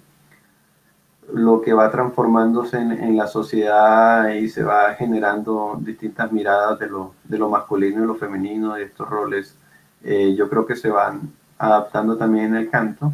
lo 1.32 1.60
que 1.60 1.72
va 1.72 1.90
transformándose 1.90 2.78
en, 2.78 3.16
la 3.16 3.26
sociedad 3.26 4.28
y 4.30 4.48
se 4.48 4.62
va 4.62 4.94
generando 4.94 5.76
distintas 5.80 6.30
miradas 6.32 6.78
de 6.78 6.88
lo, 6.88 7.14
de 7.24 7.38
lo 7.38 7.48
masculino 7.48 8.02
y 8.02 8.06
lo 8.06 8.14
femenino, 8.14 8.74
de 8.74 8.84
estos 8.84 9.08
roles, 9.08 9.56
eh, 10.02 10.34
yo 10.34 10.48
creo 10.48 10.66
que 10.66 10.76
se 10.76 10.90
van 10.90 11.32
adaptando 11.58 12.16
también 12.16 12.46
en 12.46 12.56
el 12.56 12.70
canto, 12.70 13.12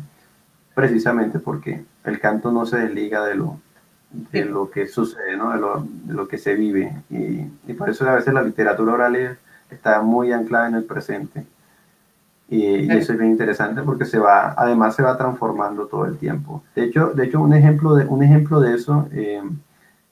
precisamente 0.75 1.39
porque 1.39 1.85
el 2.05 2.21
canto 2.21 2.51
no 2.51 2.67
se 2.67 2.79
desliga 2.79 3.25
de 3.25 3.37
lo, 3.37 3.61
de 4.11 4.45
lo 4.45 4.71
que 4.71 4.87
sucede, 4.87 5.37
¿no? 5.37 5.53
de, 5.53 5.59
lo, 5.61 5.87
de, 6.05 6.15
lo, 6.15 6.29
que 6.29 6.39
se 6.39 6.55
vive. 6.55 6.93
Y, 7.11 7.47
y, 7.71 7.75
por 7.75 7.91
eso 7.91 8.09
a 8.09 8.17
veces 8.17 8.35
la 8.35 8.43
literatura 8.43 8.95
oral 8.95 9.39
está 9.71 10.03
muy 10.03 10.33
anclada 10.33 10.69
en 10.69 10.75
el 10.75 10.85
presente. 10.85 11.47
Y, 12.49 12.91
eso 12.91 13.13
es 13.13 13.19
bien 13.19 13.31
interesante 13.31 13.83
porque 13.83 14.05
se 14.05 14.19
va, 14.19 14.55
además 14.57 14.97
se 14.97 15.05
va 15.05 15.17
transformando 15.17 15.87
todo 15.87 16.05
el 16.07 16.19
tiempo. 16.19 16.65
De 16.75 16.85
hecho, 16.85 17.13
de 17.15 17.27
hecho 17.27 17.41
un, 17.41 17.55
ejemplo 17.55 17.95
de, 17.95 18.05
un 18.07 18.25
ejemplo 18.25 18.61
de 18.61 18.75
eso 18.75 19.07
eh, 19.13 19.41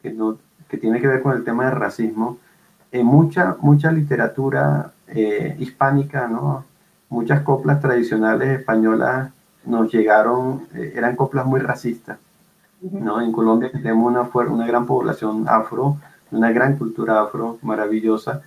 que, 0.01 0.13
no, 0.13 0.39
que, 0.69 0.79
tiene 0.79 1.01
que 1.01 1.09
ver 1.09 1.21
con 1.21 1.37
el 1.37 1.43
tema 1.43 1.67
del 1.67 1.75
racismo, 1.75 2.39
en 2.93 3.05
mucha, 3.05 3.57
mucha 3.61 3.91
literatura 3.91 4.93
eh, 5.09 5.57
hispánica, 5.59 6.29
¿no? 6.29 6.65
muchas 7.09 7.43
coplas 7.43 7.81
tradicionales 7.81 8.61
españolas 8.61 9.33
nos 9.65 9.93
llegaron, 9.93 10.69
eh, 10.75 10.93
eran 10.95 11.17
coplas 11.17 11.45
muy 11.45 11.61
racistas. 11.61 12.19
¿No? 12.81 13.21
En 13.21 13.33
Colombia 13.33 13.71
tenemos 13.71 14.11
una, 14.11 14.29
una 14.51 14.67
gran 14.67 14.87
población 14.87 15.47
afro, 15.49 15.97
una 16.31 16.53
gran 16.53 16.77
cultura 16.77 17.21
afro 17.21 17.59
maravillosa. 17.63 18.43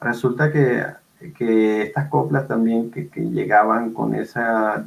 resulta 0.00 0.52
que 0.52 0.84
que 1.36 1.82
estas 1.82 2.08
coplas 2.08 2.46
también 2.46 2.90
que, 2.90 3.08
llegaban 3.30 3.92
con, 3.92 4.14
esa, 4.14 4.84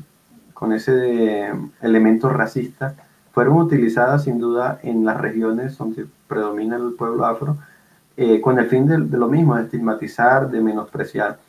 con 0.54 0.74
ese 0.74 1.52
elemento 1.82 2.30
racista 2.30 2.96
fueron 3.32 3.58
utilizadas 3.58 4.24
sin 4.24 4.40
duda 4.40 4.80
en 4.84 5.06
las 5.06 5.20
regiones 5.20 5.78
donde 5.78 6.06
predomina 6.28 6.78
el 6.78 6.94
pueblo 6.94 7.26
afro 7.26 7.58
eh, 8.18 8.42
con 8.42 8.60
el 8.60 8.68
fin 8.68 8.88
de, 8.88 8.98
lo 8.98 9.28
mismo, 9.28 9.56
de 9.56 9.64
estigmatizar, 9.64 10.50
de 10.50 10.62
menospreciar. 10.62 11.40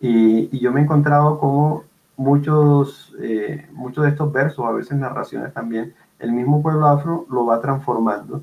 Y, 0.00 0.56
yo 0.58 0.72
me 0.72 0.80
he 0.80 0.84
encontrado 0.84 1.38
como 1.38 1.84
muchos, 2.16 3.14
eh, 3.20 3.66
muchos 3.72 4.04
de 4.04 4.10
estos 4.10 4.32
versos, 4.32 4.64
a 4.66 4.72
veces 4.72 4.96
narraciones 4.96 5.52
también, 5.52 5.94
el 6.18 6.32
mismo 6.32 6.62
pueblo 6.62 6.86
afro 6.86 7.26
lo 7.30 7.46
va 7.46 7.60
transformando, 7.60 8.42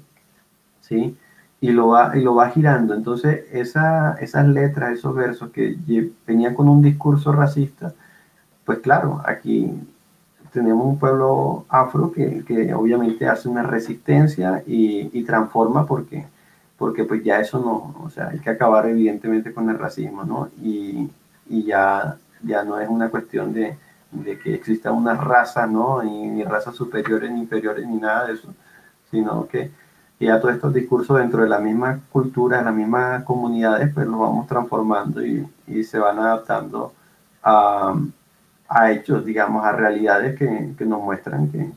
¿sí? 0.82 1.18
y 1.62 1.72
lo 1.72 1.90
va, 1.90 2.18
y 2.18 2.22
lo 2.22 2.36
va 2.36 2.50
girando. 2.50 2.94
Entonces, 2.96 3.46
esa, 3.52 4.16
esas 4.16 4.48
letras, 4.48 4.94
esos 4.94 5.16
versos 5.16 5.52
que 5.52 5.78
venían 6.28 6.56
con 6.56 6.68
un 6.68 6.82
discurso 6.82 7.32
racista, 7.32 7.94
pues 8.66 8.80
claro, 8.80 9.22
aquí 9.26 9.72
tenemos 10.52 10.86
un 10.86 11.00
pueblo 11.00 11.66
afro 11.70 12.12
que, 12.12 12.44
que 12.46 12.74
obviamente 12.74 13.28
hace 13.28 13.48
una 13.48 13.64
resistencia 13.64 14.64
y, 14.68 15.10
y, 15.18 15.24
transforma 15.24 15.86
porque, 15.86 16.28
porque 16.78 17.04
pues 17.06 17.24
ya 17.24 17.40
eso 17.40 17.60
no, 17.60 18.04
o 18.04 18.10
sea, 18.10 18.30
hay 18.30 18.40
que 18.40 18.50
acabar 18.50 18.88
evidentemente 18.88 19.54
con 19.54 19.70
el 19.70 19.78
racismo, 19.80 20.24
¿no? 20.26 20.50
Y, 20.62 21.10
y 21.48 21.64
ya, 21.64 22.18
ya 22.44 22.64
no 22.64 22.80
es 22.80 22.90
una 22.90 23.10
cuestión 23.10 23.54
de, 23.54 23.78
de 24.12 24.40
que 24.40 24.54
exista 24.56 24.92
una 24.92 25.16
raza, 25.16 25.68
¿no? 25.68 26.04
Ni, 26.04 26.28
ni 26.28 26.44
razas 26.44 26.76
superiores 26.76 27.32
ni 27.32 27.42
inferiores 27.42 27.88
ni 27.88 27.98
nada 27.98 28.28
de 28.28 28.34
eso, 28.34 28.54
sino 29.10 29.48
que 29.48 29.72
ya 30.20 30.40
todos 30.40 30.56
estos 30.56 30.74
discursos 30.74 31.18
dentro 31.18 31.44
de 31.44 31.50
la 31.50 31.60
misma 31.60 32.00
cultura, 32.12 32.60
de 32.60 32.66
las 32.66 32.76
mismas 32.76 33.24
comunidades, 33.24 33.92
pues 33.94 34.06
los 34.08 34.20
vamos 34.20 34.48
transformando 34.48 35.26
y, 35.26 35.48
y 35.68 35.84
se 35.84 35.98
van 36.00 36.20
adaptando 36.20 36.94
a, 37.44 37.96
a, 38.70 38.92
hechos, 38.92 39.26
digamos, 39.26 39.66
a 39.66 39.72
realidades 39.72 40.38
que, 40.38 40.74
que 40.78 40.86
nos 40.86 41.02
muestran 41.02 41.52
que, 41.52 41.72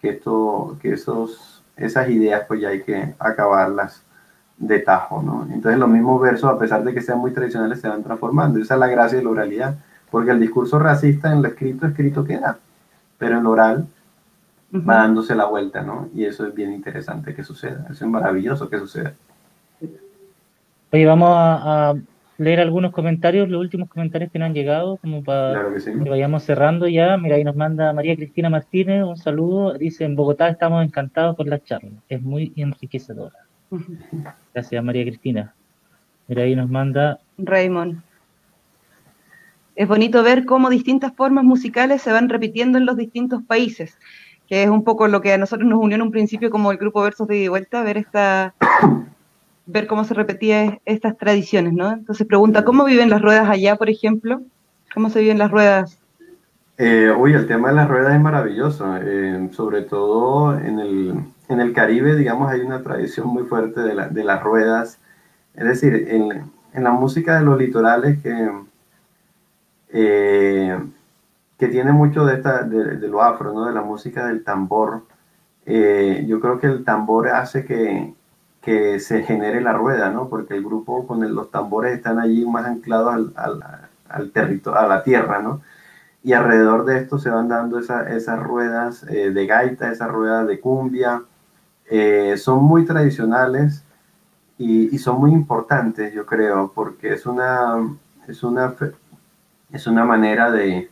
que, 0.00 0.10
esto, 0.10 0.76
que 0.82 0.92
esos 0.94 1.58
esas 1.78 2.08
ideas 2.10 2.44
pues 2.46 2.60
ya 2.60 2.68
hay 2.68 2.82
que 2.82 3.14
acabarlas 3.18 4.02
de 4.58 4.80
tajo, 4.80 5.22
¿no? 5.22 5.46
Entonces 5.52 5.78
los 5.78 5.88
mismos 5.88 6.20
versos, 6.20 6.50
a 6.50 6.58
pesar 6.58 6.82
de 6.82 6.92
que 6.92 7.00
sean 7.00 7.18
muy 7.18 7.32
tradicionales, 7.32 7.80
se 7.80 7.88
van 7.88 8.02
transformando. 8.02 8.58
Esa 8.58 8.74
es 8.74 8.80
la 8.80 8.88
gracia 8.88 9.18
de 9.18 9.24
la 9.24 9.30
oralidad, 9.30 9.76
porque 10.10 10.30
el 10.30 10.40
discurso 10.40 10.78
racista 10.78 11.32
en 11.32 11.42
lo 11.42 11.48
escrito, 11.48 11.86
escrito 11.86 12.24
queda, 12.24 12.58
pero 13.18 13.38
en 13.38 13.44
lo 13.44 13.50
oral 13.50 13.86
va 14.72 14.96
dándose 14.96 15.34
la 15.34 15.46
vuelta, 15.46 15.82
¿no? 15.82 16.08
Y 16.14 16.24
eso 16.24 16.46
es 16.46 16.54
bien 16.54 16.72
interesante 16.72 17.34
que 17.34 17.44
suceda, 17.44 17.86
eso 17.90 18.04
es 18.04 18.10
maravilloso 18.10 18.68
que 18.68 18.78
suceda. 18.78 19.14
Oye, 20.90 21.06
vamos 21.06 21.30
a, 21.32 21.94
leer 22.38 22.60
algunos 22.60 22.92
comentarios, 22.92 23.48
los 23.48 23.60
últimos 23.60 23.88
comentarios 23.88 24.30
que 24.30 24.38
nos 24.38 24.46
han 24.46 24.54
llegado, 24.54 24.96
como 24.98 25.22
para 25.24 25.74
que, 25.74 26.08
vayamos 26.08 26.44
cerrando 26.44 26.86
ya. 26.86 27.16
Mira, 27.18 27.36
ahí 27.36 27.44
nos 27.44 27.56
manda 27.56 27.92
María 27.92 28.14
Cristina 28.16 28.48
Martínez 28.48 29.04
un 29.04 29.16
saludo. 29.16 29.74
Dice, 29.74 30.04
en 30.04 30.14
Bogotá 30.14 30.48
estamos 30.48 30.84
encantados 30.84 31.36
por 31.36 31.48
la 31.48 31.62
charla, 31.62 31.90
es 32.08 32.22
muy 32.22 32.52
enriquecedora. 32.56 33.36
Gracias, 34.54 34.84
María 34.84 35.04
Cristina. 35.04 35.52
Mira, 36.28 36.42
ahí 36.42 36.54
nos 36.54 36.70
manda... 36.70 37.18
Raymond. 37.38 38.02
Es 39.78 39.86
bonito 39.86 40.24
ver 40.24 40.44
cómo 40.44 40.70
distintas 40.70 41.14
formas 41.14 41.44
musicales 41.44 42.02
se 42.02 42.10
van 42.10 42.28
repitiendo 42.28 42.78
en 42.78 42.84
los 42.84 42.96
distintos 42.96 43.44
países, 43.44 43.96
que 44.48 44.64
es 44.64 44.68
un 44.68 44.82
poco 44.82 45.06
lo 45.06 45.20
que 45.20 45.32
a 45.32 45.38
nosotros 45.38 45.68
nos 45.68 45.78
unió 45.78 45.94
en 45.94 46.02
un 46.02 46.10
principio 46.10 46.50
como 46.50 46.72
el 46.72 46.78
grupo 46.78 47.00
Versos 47.00 47.28
de 47.28 47.48
Vuelta, 47.48 47.84
ver 47.84 47.96
esta 47.96 48.54
ver 49.66 49.86
cómo 49.86 50.02
se 50.02 50.14
repetían 50.14 50.80
estas 50.84 51.16
tradiciones, 51.16 51.74
¿no? 51.74 51.92
Entonces 51.92 52.26
pregunta, 52.26 52.64
¿cómo 52.64 52.86
viven 52.86 53.08
las 53.08 53.22
ruedas 53.22 53.48
allá, 53.48 53.76
por 53.76 53.88
ejemplo? 53.88 54.42
¿Cómo 54.92 55.10
se 55.10 55.20
viven 55.20 55.38
las 55.38 55.52
ruedas? 55.52 56.00
Eh, 56.76 57.14
uy, 57.16 57.34
el 57.34 57.46
tema 57.46 57.68
de 57.68 57.76
las 57.76 57.88
ruedas 57.88 58.16
es 58.16 58.20
maravilloso, 58.20 58.96
eh, 59.00 59.48
sobre 59.52 59.82
todo 59.82 60.58
en 60.58 60.80
el, 60.80 61.14
en 61.48 61.60
el 61.60 61.72
Caribe, 61.72 62.16
digamos, 62.16 62.50
hay 62.50 62.62
una 62.62 62.82
tradición 62.82 63.28
muy 63.28 63.44
fuerte 63.44 63.80
de, 63.82 63.94
la, 63.94 64.08
de 64.08 64.24
las 64.24 64.42
ruedas. 64.42 64.98
Es 65.54 65.64
decir, 65.64 66.08
en, 66.08 66.50
en, 66.72 66.82
la 66.82 66.90
música 66.90 67.38
de 67.38 67.44
los 67.44 67.56
litorales 67.56 68.18
que, 68.24 68.48
eh, 69.90 70.78
que 71.58 71.68
tiene 71.68 71.92
mucho 71.92 72.24
de, 72.24 72.34
esta, 72.34 72.62
de, 72.62 73.08
lo 73.08 73.22
afro, 73.22 73.52
¿no? 73.52 73.66
de 73.66 73.72
la 73.72 73.82
música 73.82 74.26
del 74.26 74.44
tambor. 74.44 75.04
Eh, 75.66 76.24
yo 76.28 76.40
creo 76.40 76.58
que 76.58 76.66
el 76.68 76.84
tambor 76.84 77.28
hace 77.28 77.64
que, 77.64 78.14
que, 78.62 79.00
se 79.00 79.22
genere 79.22 79.60
la 79.60 79.72
rueda, 79.72 80.10
¿no? 80.10 80.28
porque 80.28 80.54
el 80.54 80.64
grupo 80.64 81.06
con 81.06 81.34
los 81.34 81.50
tambores 81.50 81.96
están 81.96 82.18
allí 82.18 82.44
más 82.46 82.66
anclados 82.66 83.14
al, 83.14 83.32
al, 83.36 83.88
al 84.08 84.30
territorio, 84.30 84.78
a 84.80 84.86
la 84.86 85.02
tierra, 85.02 85.40
¿no? 85.40 85.60
y 86.22 86.32
alrededor 86.32 86.84
de 86.84 86.98
esto 86.98 87.18
se 87.18 87.30
van 87.30 87.48
dando 87.48 87.78
esas 87.78 88.38
ruedas 88.40 89.04
eh, 89.04 89.30
de 89.30 89.46
gaita, 89.46 89.90
esas 89.90 90.10
ruedas 90.10 90.46
de 90.46 90.60
cumbia, 90.60 91.22
eh, 91.90 92.36
son 92.36 92.64
muy 92.64 92.84
tradicionales 92.84 93.84
y, 94.58 94.98
son 94.98 95.20
muy 95.20 95.32
importantes, 95.32 96.12
yo 96.12 96.26
creo, 96.26 96.72
porque 96.74 97.14
es 97.14 97.24
una, 97.26 97.96
es 98.26 98.42
una, 98.42 98.74
es 99.72 99.86
una 99.86 100.04
manera 100.04 100.50
de, 100.50 100.88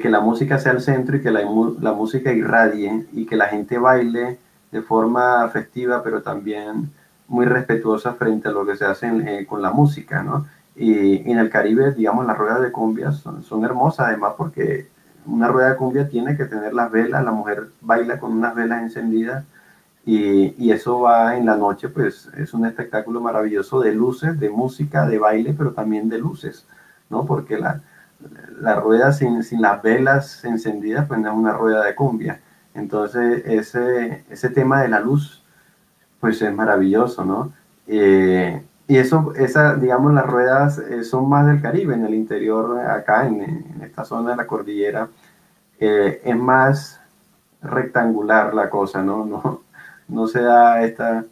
que 0.00 0.10
la 0.10 0.20
música 0.20 0.58
sea 0.58 0.72
el 0.72 0.80
centro 0.80 1.16
y 1.16 1.22
que 1.22 1.30
la, 1.30 1.44
música 1.44 2.32
irradie 2.32 3.06
y 3.12 3.26
que 3.26 3.36
la 3.36 3.46
gente 3.46 3.78
baile 3.78 4.38
de 4.70 4.82
forma 4.82 5.48
festiva, 5.48 6.02
pero 6.02 6.22
también 6.22 6.90
muy 7.28 7.46
respetuosa 7.46 8.14
frente 8.14 8.48
a 8.48 8.52
lo 8.52 8.66
que 8.66 8.76
se 8.76 8.84
hace 8.84 9.08
eh, 9.08 9.46
con 9.46 9.62
la 9.62 9.70
música, 9.70 10.22
¿no? 10.22 10.46
Y, 10.74 11.30
en 11.30 11.38
el 11.38 11.50
Caribe, 11.50 11.92
digamos, 11.92 12.26
las 12.26 12.38
ruedas 12.38 12.62
de 12.62 12.72
cumbia 12.72 13.12
son, 13.12 13.42
son, 13.42 13.64
hermosas, 13.64 14.08
además 14.08 14.34
porque 14.36 14.88
una 15.26 15.48
rueda 15.48 15.70
de 15.70 15.76
cumbia 15.76 16.08
tiene 16.08 16.36
que 16.36 16.46
tener 16.46 16.72
las 16.74 16.90
velas, 16.90 17.24
la 17.24 17.32
mujer 17.32 17.68
baila 17.80 18.18
con 18.18 18.32
unas 18.32 18.54
velas 18.54 18.82
encendidas 18.82 19.44
y, 20.04 20.54
y, 20.62 20.72
eso 20.72 21.00
va 21.00 21.36
en 21.36 21.46
la 21.46 21.56
noche, 21.56 21.88
pues 21.88 22.28
es 22.36 22.54
un 22.54 22.66
espectáculo 22.66 23.20
maravilloso 23.20 23.80
de 23.80 23.94
luces, 23.94 24.38
de 24.40 24.50
música, 24.50 25.06
de 25.06 25.18
baile, 25.18 25.54
pero 25.56 25.72
también 25.72 26.08
de 26.08 26.18
luces, 26.18 26.66
¿no? 27.12 27.24
Porque 27.26 27.58
la, 27.58 27.80
rueda 28.80 29.12
sin, 29.12 29.44
sin, 29.44 29.62
las 29.62 29.82
velas 29.82 30.44
encendidas, 30.44 31.06
pues 31.06 31.20
no 31.20 31.30
es 31.30 31.36
una 31.36 31.52
rueda 31.52 31.84
de 31.84 31.94
cumbia. 31.94 32.40
Entonces, 32.74 33.42
ese, 33.46 34.24
ese 34.30 34.48
tema 34.50 34.82
de 34.82 34.88
la 34.88 35.00
luz, 35.00 35.44
pues 36.20 36.42
es 36.42 36.54
maravilloso, 36.54 37.24
¿no? 37.24 37.52
Eh, 37.86 38.62
y 38.88 38.96
eso, 38.96 39.32
esa, 39.36 39.76
digamos, 39.76 40.12
las 40.14 40.26
ruedas 40.26 40.78
eh, 40.78 41.04
son 41.04 41.28
más 41.28 41.46
del 41.46 41.62
Caribe, 41.62 41.94
en 41.94 42.04
el 42.04 42.14
interior, 42.14 42.80
acá 42.80 43.26
en, 43.26 43.80
esta 43.82 44.04
zona 44.04 44.30
de 44.30 44.36
la 44.36 44.46
cordillera, 44.46 45.08
eh, 45.78 46.20
es 46.24 46.36
más 46.36 47.00
rectangular 47.62 48.54
la 48.54 48.70
cosa, 48.70 49.02
¿no? 49.02 49.24
no 49.24 49.62
no 50.12 50.26
se 50.26 50.42
da 50.42 50.82
esta, 50.84 51.24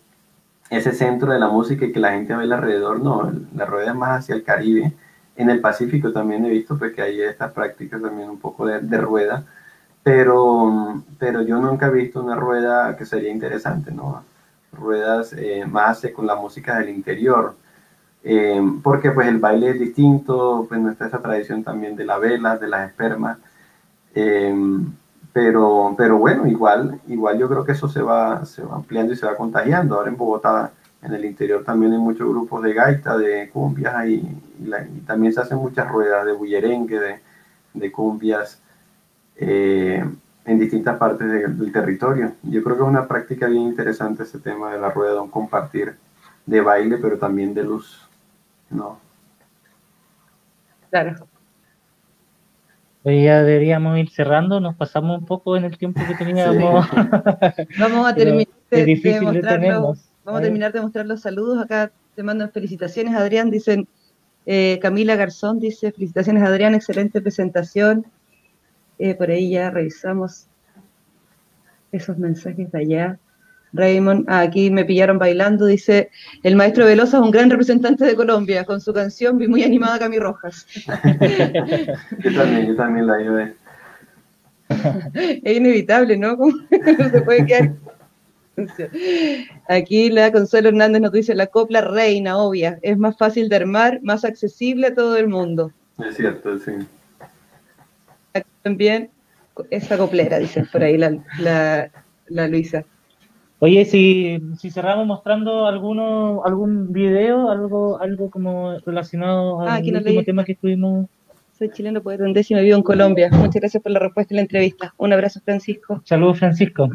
ese 0.70 0.92
centro 0.92 1.32
de 1.32 1.38
la 1.38 1.48
música 1.48 1.90
que 1.92 2.00
la 2.00 2.12
gente 2.12 2.34
baila 2.34 2.56
alrededor, 2.56 3.00
no, 3.00 3.30
la 3.54 3.66
rueda 3.66 3.90
es 3.90 3.96
más 3.96 4.20
hacia 4.20 4.34
el 4.34 4.42
Caribe. 4.42 4.92
En 5.40 5.48
el 5.48 5.60
Pacífico 5.60 6.12
también 6.12 6.44
he 6.44 6.50
visto 6.50 6.76
pues, 6.76 6.92
que 6.92 7.00
hay 7.00 7.22
estas 7.22 7.50
prácticas 7.52 8.02
también 8.02 8.28
un 8.28 8.38
poco 8.38 8.66
de, 8.66 8.98
rueda, 8.98 9.42
pero, 10.02 11.02
pero 11.18 11.40
yo 11.40 11.58
nunca 11.58 11.86
he 11.86 11.92
visto 11.92 12.22
una 12.22 12.36
rueda 12.36 12.94
que 12.94 13.06
sería 13.06 13.32
interesante, 13.32 13.90
¿no? 13.90 14.22
Ruedas 14.70 15.32
eh, 15.32 15.64
más 15.66 16.06
con 16.14 16.26
la 16.26 16.36
música 16.36 16.78
del 16.78 16.90
interior, 16.90 17.56
eh, 18.22 18.60
porque 18.82 19.12
pues 19.12 19.28
el 19.28 19.38
baile 19.38 19.70
es 19.70 19.80
distinto, 19.80 20.66
pues 20.68 20.78
no 20.78 20.90
está 20.90 21.06
esa 21.06 21.22
tradición 21.22 21.64
también 21.64 21.96
de 21.96 22.04
la 22.04 22.18
vela, 22.18 22.58
de 22.58 22.68
las 22.68 22.90
espermas. 22.90 23.38
Eh, 24.14 24.54
pero, 25.32 25.94
pero 25.96 26.18
bueno, 26.18 26.46
igual, 26.46 27.00
igual 27.08 27.38
yo 27.38 27.48
creo 27.48 27.64
que 27.64 27.72
eso 27.72 27.88
se 27.88 28.02
va, 28.02 28.44
se 28.44 28.62
va 28.62 28.76
ampliando 28.76 29.14
y 29.14 29.16
se 29.16 29.24
va 29.24 29.36
contagiando. 29.36 29.94
Ahora 29.94 30.10
en 30.10 30.18
Bogotá, 30.18 30.72
en 31.02 31.14
el 31.14 31.24
interior 31.24 31.64
también 31.64 31.92
hay 31.92 31.98
muchos 31.98 32.28
grupos 32.28 32.62
de 32.62 32.74
gaita, 32.74 33.16
de 33.16 33.48
cumbias 33.48 34.06
y, 34.06 34.28
también 35.06 35.32
se 35.32 35.40
hacen 35.40 35.58
muchas 35.58 35.88
ruedas 35.88 36.24
de 36.26 36.32
bullerengue, 36.32 36.98
de, 36.98 37.20
de 37.74 37.92
cumbias 37.92 38.60
eh, 39.36 40.04
en 40.44 40.58
distintas 40.58 40.96
partes 40.98 41.28
del 41.28 41.72
territorio. 41.72 42.32
Yo 42.42 42.62
creo 42.62 42.76
que 42.76 42.82
es 42.82 42.88
una 42.88 43.06
práctica 43.06 43.46
bien 43.46 43.62
interesante 43.62 44.24
ese 44.24 44.38
tema 44.38 44.72
de 44.72 44.80
la 44.80 44.90
rueda, 44.90 45.14
de 45.14 45.20
un 45.20 45.30
compartir 45.30 45.96
de 46.46 46.60
baile, 46.60 46.98
pero 46.98 47.18
también 47.18 47.54
de 47.54 47.62
luz, 47.62 48.08
¿no? 48.70 48.98
Claro. 50.90 51.26
Ya 53.04 53.42
deberíamos 53.42 53.96
ir 53.98 54.10
cerrando, 54.10 54.60
nos 54.60 54.74
pasamos 54.76 55.20
un 55.20 55.24
poco 55.24 55.56
en 55.56 55.64
el 55.64 55.78
tiempo 55.78 56.02
que 56.06 56.14
teníamos. 56.14 56.86
vamos 57.78 58.06
a 58.06 58.14
terminar 58.14 58.48
de, 58.70 59.20
mostrar 59.22 59.60
los, 59.62 60.10
vamos 60.22 60.40
a 60.40 60.42
terminar 60.42 60.72
de 60.72 60.80
mostrar 60.82 61.06
los 61.06 61.20
saludos. 61.22 61.62
Acá 61.62 61.92
te 62.14 62.22
mandan 62.22 62.50
felicitaciones, 62.50 63.14
Adrián. 63.14 63.50
Dicen 63.50 63.88
eh, 64.46 64.78
Camila 64.80 65.16
Garzón 65.16 65.60
dice 65.60 65.92
felicitaciones, 65.92 66.42
Adrián, 66.42 66.74
excelente 66.74 67.20
presentación. 67.20 68.06
Eh, 68.98 69.14
por 69.14 69.30
ahí 69.30 69.50
ya 69.50 69.70
revisamos 69.70 70.46
esos 71.92 72.18
mensajes 72.18 72.70
de 72.70 72.78
allá. 72.78 73.18
Raymond, 73.72 74.24
ah, 74.28 74.40
aquí 74.40 74.70
me 74.70 74.84
pillaron 74.84 75.18
bailando, 75.18 75.66
dice, 75.66 76.10
el 76.42 76.56
maestro 76.56 76.84
Velosa 76.84 77.18
es 77.18 77.22
un 77.22 77.30
gran 77.30 77.50
representante 77.50 78.04
de 78.04 78.16
Colombia, 78.16 78.64
con 78.64 78.80
su 78.80 78.92
canción 78.92 79.38
vi 79.38 79.46
muy 79.46 79.62
animada 79.62 79.98
Cami 79.98 80.18
Rojas. 80.18 80.66
yo 82.18 82.34
también, 82.34 82.66
yo 82.66 82.76
también 82.76 83.06
la 83.06 83.14
ayudé. 83.14 83.54
es 85.44 85.56
inevitable, 85.56 86.16
¿no? 86.16 86.36
no 86.36 87.10
se 87.10 87.22
puede 87.22 87.46
quedar. 87.46 87.72
Aquí 89.68 90.10
la 90.10 90.32
Consuelo 90.32 90.68
Hernández 90.68 91.02
nos 91.02 91.12
dice, 91.12 91.34
la 91.34 91.46
copla 91.46 91.80
reina, 91.80 92.38
obvia, 92.38 92.78
es 92.82 92.98
más 92.98 93.16
fácil 93.16 93.48
de 93.48 93.56
armar, 93.56 94.00
más 94.02 94.24
accesible 94.24 94.88
a 94.88 94.94
todo 94.94 95.16
el 95.16 95.28
mundo. 95.28 95.72
Es 95.98 96.16
cierto, 96.16 96.58
sí. 96.58 96.72
Aquí 98.34 98.50
también 98.62 99.10
esa 99.70 99.98
coplera, 99.98 100.38
dice 100.38 100.64
por 100.70 100.82
ahí 100.82 100.96
la, 100.96 101.18
la, 101.38 101.90
la 102.28 102.48
Luisa. 102.48 102.84
Oye, 103.62 103.84
si, 103.84 104.40
si 104.58 104.70
cerramos 104.70 105.06
mostrando 105.06 105.66
alguno, 105.66 106.42
algún 106.46 106.94
video, 106.94 107.50
algo, 107.50 108.00
algo 108.00 108.30
como 108.30 108.78
relacionado 108.86 109.60
al 109.60 109.68
ah, 109.68 109.80
último 109.98 110.22
tema 110.22 110.44
que 110.44 110.52
estuvimos. 110.52 111.08
Soy 111.58 111.68
chileno, 111.68 112.00
poeta 112.00 112.24
en 112.24 112.32
décima, 112.32 112.60
vivo 112.60 112.78
en 112.78 112.82
Colombia. 112.82 113.28
Muchas 113.30 113.56
gracias 113.56 113.82
por 113.82 113.92
la 113.92 113.98
respuesta 113.98 114.32
y 114.32 114.36
la 114.36 114.42
entrevista. 114.42 114.94
Un 114.96 115.12
abrazo, 115.12 115.40
Francisco. 115.44 116.00
Saludos, 116.06 116.38
Francisco. 116.38 116.88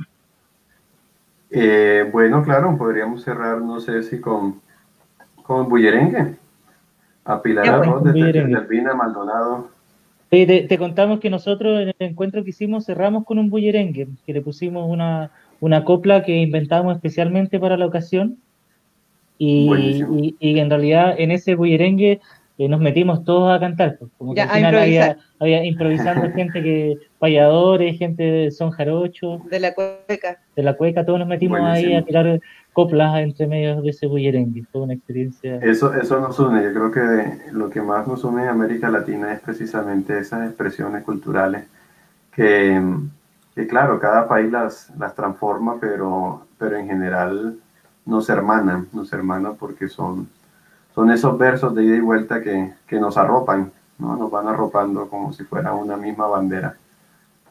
Eh, 1.51 2.09
bueno, 2.11 2.43
claro, 2.43 2.77
podríamos 2.77 3.23
cerrar, 3.23 3.61
no 3.61 3.79
sé 3.79 4.03
si 4.03 4.19
con, 4.19 4.61
con 5.43 5.69
Bullerengue. 5.69 6.35
A 7.25 7.41
Pilar 7.41 7.67
Arroz, 7.67 8.03
de 8.03 8.93
Maldonado. 8.95 9.69
te, 10.29 10.45
te, 10.45 10.77
contamos 10.77 11.19
que 11.19 11.31
nosotros 11.31 11.81
en 11.81 11.87
el 11.87 11.95
encuentro 11.97 12.43
que 12.43 12.51
hicimos 12.51 12.85
cerramos 12.85 13.25
con 13.25 13.39
un 13.39 13.49
bullerengue, 13.49 14.07
que 14.27 14.33
le 14.33 14.41
pusimos 14.41 14.87
una, 14.87 15.31
una 15.59 15.83
copla 15.83 16.23
que 16.23 16.35
inventamos 16.35 16.95
especialmente 16.95 17.59
para 17.59 17.77
la 17.77 17.87
ocasión. 17.87 18.37
Y, 19.37 20.35
y, 20.39 20.59
en 20.59 20.69
realidad 20.69 21.15
en 21.17 21.31
ese 21.31 21.55
bullerengue 21.55 22.21
y 22.57 22.67
nos 22.69 22.79
metimos 22.79 23.23
todos 23.25 23.53
a 23.53 23.59
cantar, 23.59 23.97
pues, 23.99 24.11
como 24.17 24.33
que 24.33 24.41
al 24.41 24.49
final 24.49 24.77
había, 24.77 25.17
había, 25.39 25.65
improvisando 25.65 26.31
gente 26.35 26.63
que, 26.63 26.97
payadores, 27.19 27.97
gente 27.97 28.23
de 28.23 28.51
son 28.51 28.71
jarocho. 28.71 29.41
De 29.49 29.59
la 29.59 29.73
cueca. 29.73 30.39
De 30.55 30.63
la 30.63 30.75
cueca, 30.75 31.05
todos 31.05 31.19
nos 31.19 31.27
metimos 31.27 31.59
ahí 31.61 31.93
a 31.93 32.03
tirar 32.03 32.39
coplas 32.71 33.17
entre 33.19 33.47
medio 33.47 33.81
de 33.81 33.89
ese 33.89 34.07
bullerengue, 34.07 34.63
fue 34.71 34.81
una 34.81 34.93
experiencia. 34.93 35.57
Eso, 35.57 35.93
eso 35.93 36.19
nos 36.19 36.37
une, 36.39 36.61
yo 36.63 36.73
creo 36.73 36.91
que 36.91 37.51
lo 37.51 37.69
que 37.69 37.81
más 37.81 38.05
nos 38.07 38.23
une 38.23 38.43
en 38.43 38.49
América 38.49 38.89
Latina 38.89 39.33
es 39.33 39.39
precisamente 39.39 40.17
esas 40.19 40.47
expresiones 40.47 41.03
culturales 41.03 41.63
que, 42.33 42.81
que 43.55 43.67
claro, 43.67 43.99
cada 43.99 44.27
país 44.27 44.51
las, 44.51 44.91
las 44.97 45.15
transforma, 45.15 45.77
pero, 45.79 46.45
pero 46.57 46.77
en 46.77 46.87
general 46.87 47.57
nos 48.05 48.29
hermanan, 48.29 48.87
nos 48.91 49.11
hermanan 49.13 49.55
porque 49.55 49.87
son 49.87 50.27
son 50.95 51.11
esos 51.11 51.37
versos 51.37 51.75
de 51.75 51.83
ida 51.83 51.97
y 51.97 51.99
vuelta 51.99 52.41
que, 52.41 52.73
nos 52.91 53.17
arropan, 53.17 53.71
¿no? 53.99 54.15
nos 54.15 54.31
van 54.31 54.47
arropando 54.47 55.09
como 55.09 55.33
si 55.33 55.43
fuera 55.43 55.73
una 55.73 55.97
misma 55.97 56.25
bandera, 56.27 56.77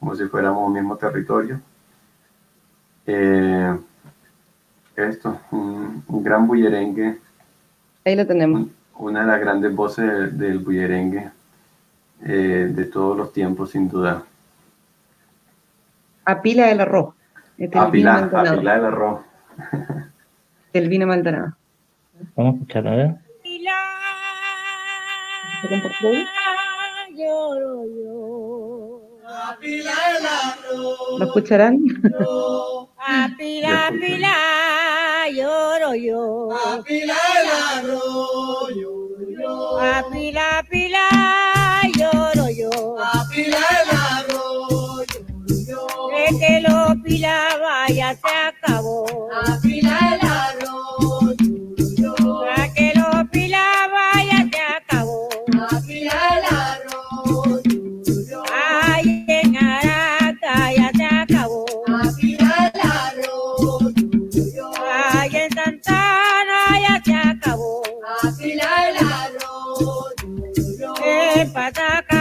como 0.00 0.16
si 0.16 0.24
fuéramos 0.24 0.66
un 0.66 0.72
mismo 0.72 0.96
territorio. 0.96 1.60
Eh, 3.06 3.78
esto, 4.96 5.38
un, 5.50 6.02
gran 6.08 6.46
bullerengue. 6.46 7.18
Ahí 8.06 8.16
lo 8.16 8.26
tenemos. 8.26 8.68
Una 8.96 9.20
de 9.20 9.26
las 9.26 9.40
grandes 9.40 9.74
voces 9.74 10.38
del, 10.38 10.60
bullerengue 10.60 11.30
eh, 12.24 12.70
de 12.74 12.84
todos 12.86 13.14
los 13.14 13.30
tiempos, 13.32 13.72
sin 13.72 13.90
duda. 13.90 14.22
Apila 16.24 16.68
del 16.68 16.80
arroz. 16.80 17.14
Apila, 17.74 18.30
Apila 18.32 18.74
del 18.74 18.84
arroz. 18.86 19.20
El 20.72 20.88
vino 20.88 21.06
Maldonado. 21.06 21.52
Vamos 22.34 22.54
a 22.54 22.56
escuchar, 22.56 22.88
a 22.88 22.96
ver. 22.96 23.23
¿Lo 31.18 31.24
escucharán? 31.24 31.78
Apila, 32.98 33.86
apila, 33.88 34.34
lloro 35.32 35.94
yo. 35.94 36.48
Apila 36.52 37.16
yo. 39.40 39.78
Apila, 39.80 40.58
apila, 40.58 41.08
lloro 41.96 42.50
yo. 42.50 42.70
Apila 43.00 43.60
lloro 44.28 45.04
yo. 45.66 45.86
Que 46.38 46.60
lo 46.60 47.02
pilaba 47.02 47.86
ya 47.88 48.14
se 48.14 48.28
acabó. 48.28 49.28
Apila 49.46 50.18
En 71.56 72.13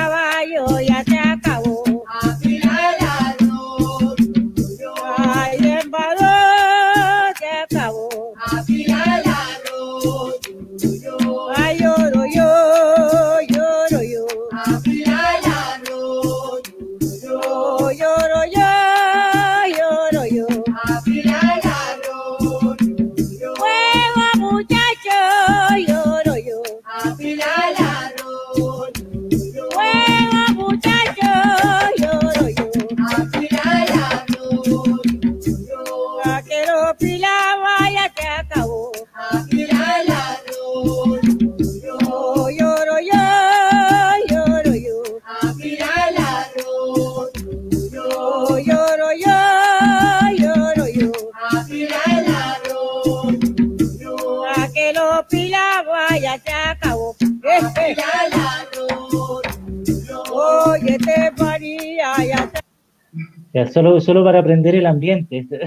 solo, 63.74 64.00
solo 64.00 64.24
para 64.24 64.40
aprender 64.40 64.76
el 64.76 64.86
ambiente. 64.86 65.48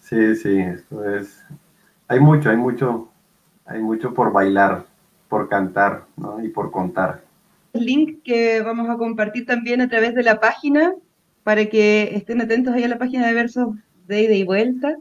Sí, 0.00 0.34
sí, 0.34 0.58
esto 0.58 1.08
es. 1.14 1.44
Hay 2.08 2.18
mucho, 2.18 2.50
hay 2.50 2.56
mucho, 2.56 3.08
hay 3.64 3.80
mucho 3.80 4.12
por 4.12 4.32
bailar, 4.32 4.84
por 5.28 5.48
cantar, 5.48 6.02
¿no? 6.16 6.44
Y 6.44 6.48
por 6.48 6.72
contar. 6.72 7.20
El 7.72 7.84
link 7.86 8.22
que 8.24 8.60
vamos 8.62 8.90
a 8.90 8.96
compartir 8.96 9.46
también 9.46 9.80
a 9.80 9.88
través 9.88 10.14
de 10.16 10.24
la 10.24 10.40
página 10.40 10.94
para 11.44 11.66
que 11.66 12.10
estén 12.16 12.40
atentos 12.40 12.74
ahí 12.74 12.82
a 12.82 12.88
la 12.88 12.98
página 12.98 13.26
de 13.28 13.34
versos 13.34 13.68
de 14.08 14.22
ida 14.22 14.34
y 14.34 14.42
vuelta. 14.42 14.96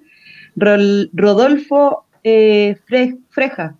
Rol- 0.55 1.09
Rodolfo 1.13 2.05
eh, 2.23 2.77
Fre- 2.87 3.17
Freja. 3.29 3.73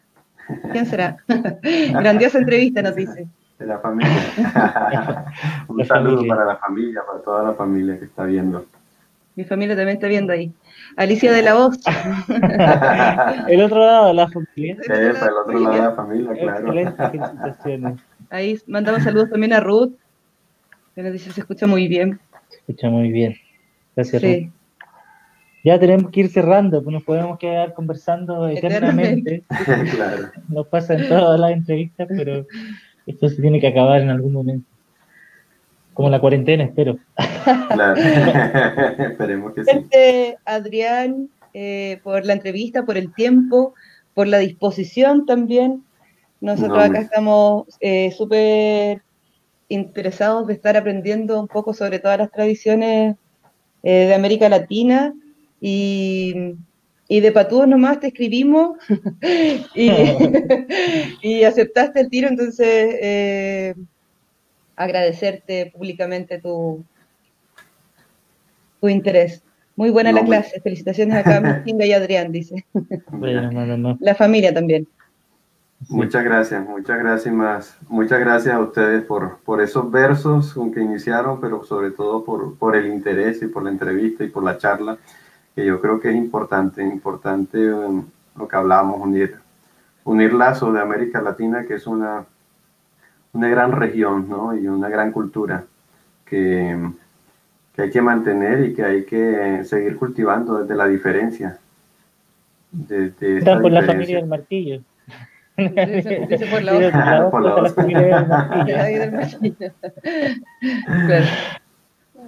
¿Quién 0.71 0.87
será? 0.87 1.17
Grandiosa 1.91 2.39
entrevista, 2.39 2.81
nos 2.81 2.95
dice. 2.95 3.27
De 3.59 3.65
la 3.65 3.79
familia. 3.79 4.15
Un 5.67 5.77
La 5.77 5.85
saludo 5.85 6.15
familia. 6.17 6.35
para 6.35 6.45
la 6.45 6.57
familia, 6.57 7.01
para 7.05 7.19
toda 7.19 7.43
la 7.43 7.53
familia 7.53 7.99
que 7.99 8.05
está 8.05 8.23
viendo. 8.23 8.65
Mi 9.35 9.43
familia 9.43 9.75
también 9.75 9.97
está 9.97 10.07
viendo 10.07 10.33
ahí. 10.33 10.51
Alicia 10.95 11.31
de 11.31 11.41
la 11.41 11.53
Voz. 11.53 11.77
el 13.47 13.61
otro 13.61 13.79
lado 13.79 14.07
de 14.07 14.13
la 14.13 14.27
familia. 14.29 14.77
Epa, 14.83 14.95
el 14.95 15.33
otro 15.43 15.59
lado 15.59 15.75
de 15.75 15.81
la 15.81 15.91
familia, 15.91 16.31
claro. 16.33 16.59
Excelente, 16.59 17.09
felicitaciones. 17.09 17.99
Ahí 18.29 18.57
mandamos 18.67 19.03
saludos 19.03 19.29
también 19.29 19.53
a 19.53 19.59
Ruth, 19.59 19.91
que 20.95 21.03
nos 21.03 21.13
dice 21.13 21.31
se 21.31 21.41
escucha 21.41 21.67
muy 21.67 21.87
bien. 21.87 22.19
Se 22.49 22.57
escucha 22.57 22.89
muy 22.89 23.11
bien. 23.11 23.35
Gracias, 23.95 24.21
Sí. 24.21 24.45
Ruth. 24.45 24.53
Ya 25.65 25.77
tenemos 25.77 26.09
que 26.11 26.21
ir 26.21 26.29
cerrando, 26.29 26.81
pues 26.81 26.93
nos 26.93 27.03
podemos 27.03 27.37
quedar 27.37 27.73
conversando 27.73 28.47
eternamente. 28.47 29.43
claro. 29.95 30.29
Nos 30.47 30.67
pasa 30.67 30.93
en 30.93 31.09
todas 31.09 31.37
las 31.37 31.51
entrevistas, 31.51 32.07
pero 32.09 32.45
esto 33.09 33.27
se 33.29 33.41
tiene 33.41 33.59
que 33.59 33.67
acabar 33.67 34.01
en 34.01 34.09
algún 34.09 34.33
momento. 34.33 34.67
Como 35.93 36.09
la 36.09 36.21
cuarentena, 36.21 36.63
espero. 36.63 36.97
Claro. 37.73 37.99
Esperemos 38.99 39.53
que 39.53 39.65
sí. 39.65 39.71
Gracias, 39.71 40.35
Adrián, 40.45 41.29
eh, 41.53 41.99
por 42.03 42.25
la 42.25 42.33
entrevista, 42.33 42.85
por 42.85 42.97
el 42.97 43.13
tiempo, 43.13 43.73
por 44.13 44.27
la 44.27 44.37
disposición 44.37 45.25
también. 45.25 45.83
Nosotros 46.39 46.77
No, 46.77 46.83
acá 46.83 46.99
me- 46.99 46.99
estamos 46.99 47.65
eh, 47.81 48.11
súper 48.11 49.01
interesados 49.67 50.47
de 50.47 50.53
estar 50.53 50.77
aprendiendo 50.77 51.39
un 51.39 51.47
poco 51.47 51.73
sobre 51.73 51.99
todas 51.99 52.17
las 52.17 52.31
tradiciones 52.31 53.15
eh, 53.83 54.05
de 54.07 54.13
América 54.13 54.47
Latina 54.49 55.13
y, 55.59 56.53
y 57.09 57.19
de 57.19 57.31
patúos 57.33 57.67
nomás 57.67 57.99
te 57.99 58.07
escribimos 58.07 58.77
y, 59.75 59.91
y 61.21 61.43
aceptaste 61.43 61.99
el 61.99 62.09
tiro, 62.09 62.29
entonces 62.29 62.95
eh, 63.01 63.73
agradecerte 64.77 65.71
públicamente 65.75 66.39
tu, 66.39 66.83
tu 68.79 68.87
interés. 68.89 69.43
Muy 69.75 69.89
buena 69.91 70.11
No, 70.11 70.17
la 70.17 70.21
muy- 70.23 70.29
clase, 70.31 70.59
felicitaciones 70.61 71.15
acá 71.17 71.37
a 71.37 71.41
Martín 71.41 71.81
y 71.81 71.91
Adrián, 71.93 72.31
dice. 72.31 72.65
Bueno, 73.11 73.51
no, 73.51 73.65
no, 73.65 73.77
no. 73.77 73.97
La 74.01 74.13
familia 74.15 74.53
también. 74.53 74.87
Muchas 75.87 76.25
gracias, 76.25 76.61
muchas 76.67 76.99
gracias 76.99 77.33
más. 77.33 77.77
Muchas 77.87 78.19
gracias 78.19 78.53
a 78.53 78.59
ustedes 78.59 79.01
por, 79.03 79.37
por 79.45 79.61
esos 79.61 79.89
versos 79.89 80.53
con 80.53 80.73
que 80.73 80.81
iniciaron, 80.81 81.39
pero 81.39 81.63
sobre 81.63 81.91
todo 81.91 82.25
por, 82.25 82.57
por 82.57 82.75
el 82.75 82.87
interés 82.87 83.41
y 83.41 83.47
por 83.47 83.63
la 83.63 83.69
entrevista 83.69 84.25
y 84.25 84.29
por 84.29 84.43
la 84.43 84.57
charla, 84.57 84.97
que 85.59 85.65
yo 85.65 85.81
creo 85.81 85.99
que 85.99 86.09
es 86.09 86.15
importante, 86.15 86.81
importante 86.81 87.69
um, 87.73 88.05
lo 88.37 88.47
que 88.47 88.55
hablábamos, 88.55 89.01
unir, 89.01 89.35
unir 90.05 90.31
lazos 90.31 90.73
de 90.73 90.79
América 90.79 91.21
Latina, 91.21 91.65
que 91.65 91.73
es 91.73 91.85
una, 91.85 92.23
una 93.33 93.49
gran 93.49 93.73
región 93.73 94.29
¿no? 94.29 94.55
y 94.55 94.69
una 94.69 94.87
gran 94.87 95.11
cultura 95.11 95.65
que, 96.25 96.77
que 97.75 97.81
hay 97.81 97.89
que 97.89 98.01
mantener 98.01 98.69
y 98.69 98.73
que 98.73 98.85
hay 98.85 99.03
que 99.03 99.65
seguir 99.65 99.97
cultivando 99.97 100.59
desde 100.59 100.75
la 100.75 100.87
diferencia. 100.87 101.57
de, 102.71 103.09
de 103.09 103.39
Están 103.39 103.61
por 103.61 103.73
la 103.73 103.83
familia 103.83 104.15
del 104.15 104.27
martillo. 104.27 104.81
Dice, 105.57 106.25
dice 106.29 106.45
por 106.45 106.61
la 106.61 106.73
otra. 106.87 107.29
Por 107.29 107.41
la 107.41 107.55
otra. 107.55 107.85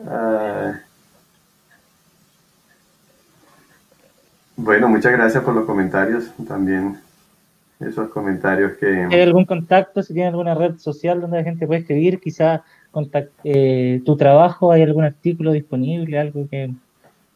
Claro. 0.03 0.90
Bueno, 4.63 4.87
muchas 4.89 5.11
gracias 5.11 5.43
por 5.43 5.53
los 5.55 5.65
comentarios 5.65 6.31
también. 6.47 6.97
Esos 7.79 8.09
comentarios 8.09 8.73
que... 8.73 9.07
¿Hay 9.11 9.21
algún 9.21 9.45
contacto? 9.45 10.03
Si 10.03 10.13
tiene 10.13 10.29
alguna 10.29 10.53
red 10.53 10.77
social 10.77 11.19
donde 11.19 11.37
la 11.37 11.43
gente 11.43 11.65
puede 11.65 11.79
escribir, 11.81 12.19
quizá 12.19 12.63
contact- 12.93 13.31
eh, 13.43 14.01
tu 14.05 14.15
trabajo, 14.15 14.71
¿hay 14.71 14.83
algún 14.83 15.03
artículo 15.03 15.51
disponible, 15.51 16.19
algo 16.19 16.47
que 16.47 16.69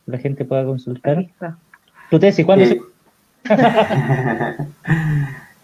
la 0.05 0.17
gente 0.19 0.45
pueda 0.45 0.63
consultar? 0.63 1.25
Tu 2.11 2.19
tesis, 2.19 2.45
¿cuándo 2.45 2.65
se- 2.65 2.75
Eh, 2.75 2.79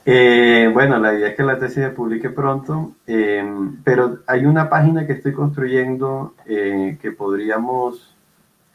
eh, 0.06 0.70
bueno, 0.74 0.98
la 1.00 1.14
idea 1.14 1.30
es 1.30 1.36
que 1.36 1.44
la 1.44 1.60
tesis 1.60 1.76
se 1.84 1.90
publique 1.92 2.30
pronto, 2.30 2.94
eh, 3.06 3.44
pero 3.84 4.20
hay 4.26 4.46
una 4.46 4.68
página 4.70 5.06
que 5.06 5.14
estoy 5.14 5.34
construyendo 5.34 6.34
eh, 6.48 6.98
que 7.02 7.12
podríamos, 7.12 8.16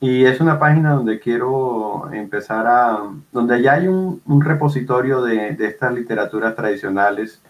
Y 0.00 0.24
es 0.26 0.40
una 0.40 0.58
página 0.58 0.92
donde 0.92 1.18
quiero 1.18 2.12
empezar 2.12 2.66
a, 2.66 3.00
donde 3.32 3.62
ya 3.62 3.74
hay 3.74 3.88
un, 3.88 4.20
un 4.26 4.40
repositorio 4.42 5.22
de, 5.22 5.52
de 5.52 5.66
estas 5.66 5.94
literaturas 5.94 6.54
tradicionales, 6.54 7.40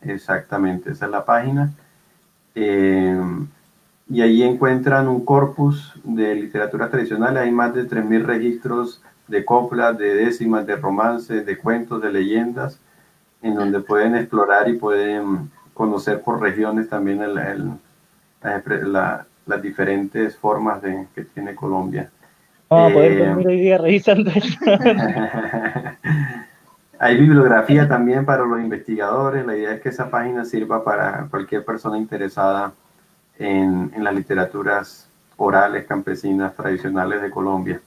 exactamente, 0.00 0.90
esa 0.90 1.04
es 1.04 1.10
la 1.12 1.24
página. 1.24 1.70
Eh, 2.54 3.20
y 4.10 4.20
allí 4.20 4.42
encuentran 4.42 5.06
un 5.06 5.24
corpus 5.24 5.92
de 6.02 6.34
literatura 6.34 6.90
tradicional. 6.90 7.36
Hay 7.36 7.50
más 7.50 7.72
de 7.72 7.88
3.000 7.88 8.24
registros 8.24 9.00
de 9.28 9.44
coplas, 9.44 9.96
de 9.96 10.14
décimas, 10.14 10.66
de 10.66 10.76
romances, 10.76 11.46
de 11.46 11.56
cuentos, 11.56 12.02
de 12.02 12.12
leyendas, 12.12 12.78
en 13.42 13.54
donde 13.54 13.80
pueden 13.80 14.14
explorar 14.16 14.68
y 14.68 14.74
pueden 14.78 15.50
conocer 15.74 16.20
por 16.22 16.40
regiones 16.40 16.88
también 16.88 17.22
el- 17.22 17.38
el- 17.38 17.70
la- 18.42 18.62
la- 18.86 19.26
las 19.46 19.62
diferentes 19.62 20.36
formas 20.36 20.80
de, 20.82 21.06
que 21.14 21.22
tiene 21.24 21.54
Colombia. 21.54 22.08
Vamos 22.68 22.90
a 22.90 22.94
poder 22.94 23.18
dormir 23.26 23.48
hoy 23.48 23.60
día 23.60 23.78
revisando 23.78 24.30
esto. 24.30 24.64
Hay 26.98 27.16
bibliografía 27.18 27.88
también 27.88 28.24
para 28.24 28.44
los 28.44 28.60
investigadores. 28.60 29.44
La 29.44 29.56
idea 29.56 29.72
es 29.72 29.80
que 29.80 29.88
esa 29.88 30.08
página 30.08 30.44
sirva 30.44 30.84
para 30.84 31.26
cualquier 31.30 31.64
persona 31.64 31.98
interesada 31.98 32.72
en, 33.38 33.90
en 33.94 34.04
las 34.04 34.14
literaturas 34.14 35.08
orales, 35.36 35.84
campesinas, 35.86 36.54
tradicionales 36.54 37.20
de 37.20 37.30
Colombia. 37.30 37.80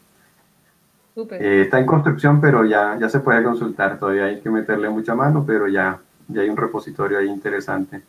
Eh, 1.15 1.61
está 1.61 1.79
en 1.79 1.85
construcción, 1.85 2.41
pero 2.41 2.65
ya, 2.65 2.97
ya 2.99 3.07
se 3.07 3.21
puede 3.21 3.43
consultar. 3.43 3.97
Todavía 3.97 4.25
hay 4.25 4.41
que 4.41 4.49
meterle 4.49 4.89
mucha 4.89 5.15
mano, 5.15 5.45
pero 5.47 5.67
ya, 5.67 5.99
ya 6.27 6.41
hay 6.41 6.49
un 6.49 6.57
repositorio 6.57 7.17
ahí 7.17 7.27
interesante. 7.27 8.01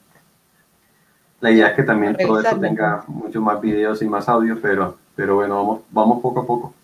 La 1.40 1.50
idea 1.50 1.68
es 1.68 1.74
que 1.74 1.82
también 1.82 2.16
todo 2.16 2.40
eso 2.40 2.50
revisarlo, 2.50 2.60
tenga 2.60 3.04
muchos 3.06 3.42
más 3.42 3.60
videos 3.60 4.02
y 4.02 4.08
más 4.08 4.28
audio, 4.28 4.58
pero, 4.60 4.96
pero 5.14 5.36
bueno, 5.36 5.56
vamos, 5.56 5.80
vamos 5.90 6.22
poco 6.22 6.40
a 6.40 6.46
poco. 6.46 6.74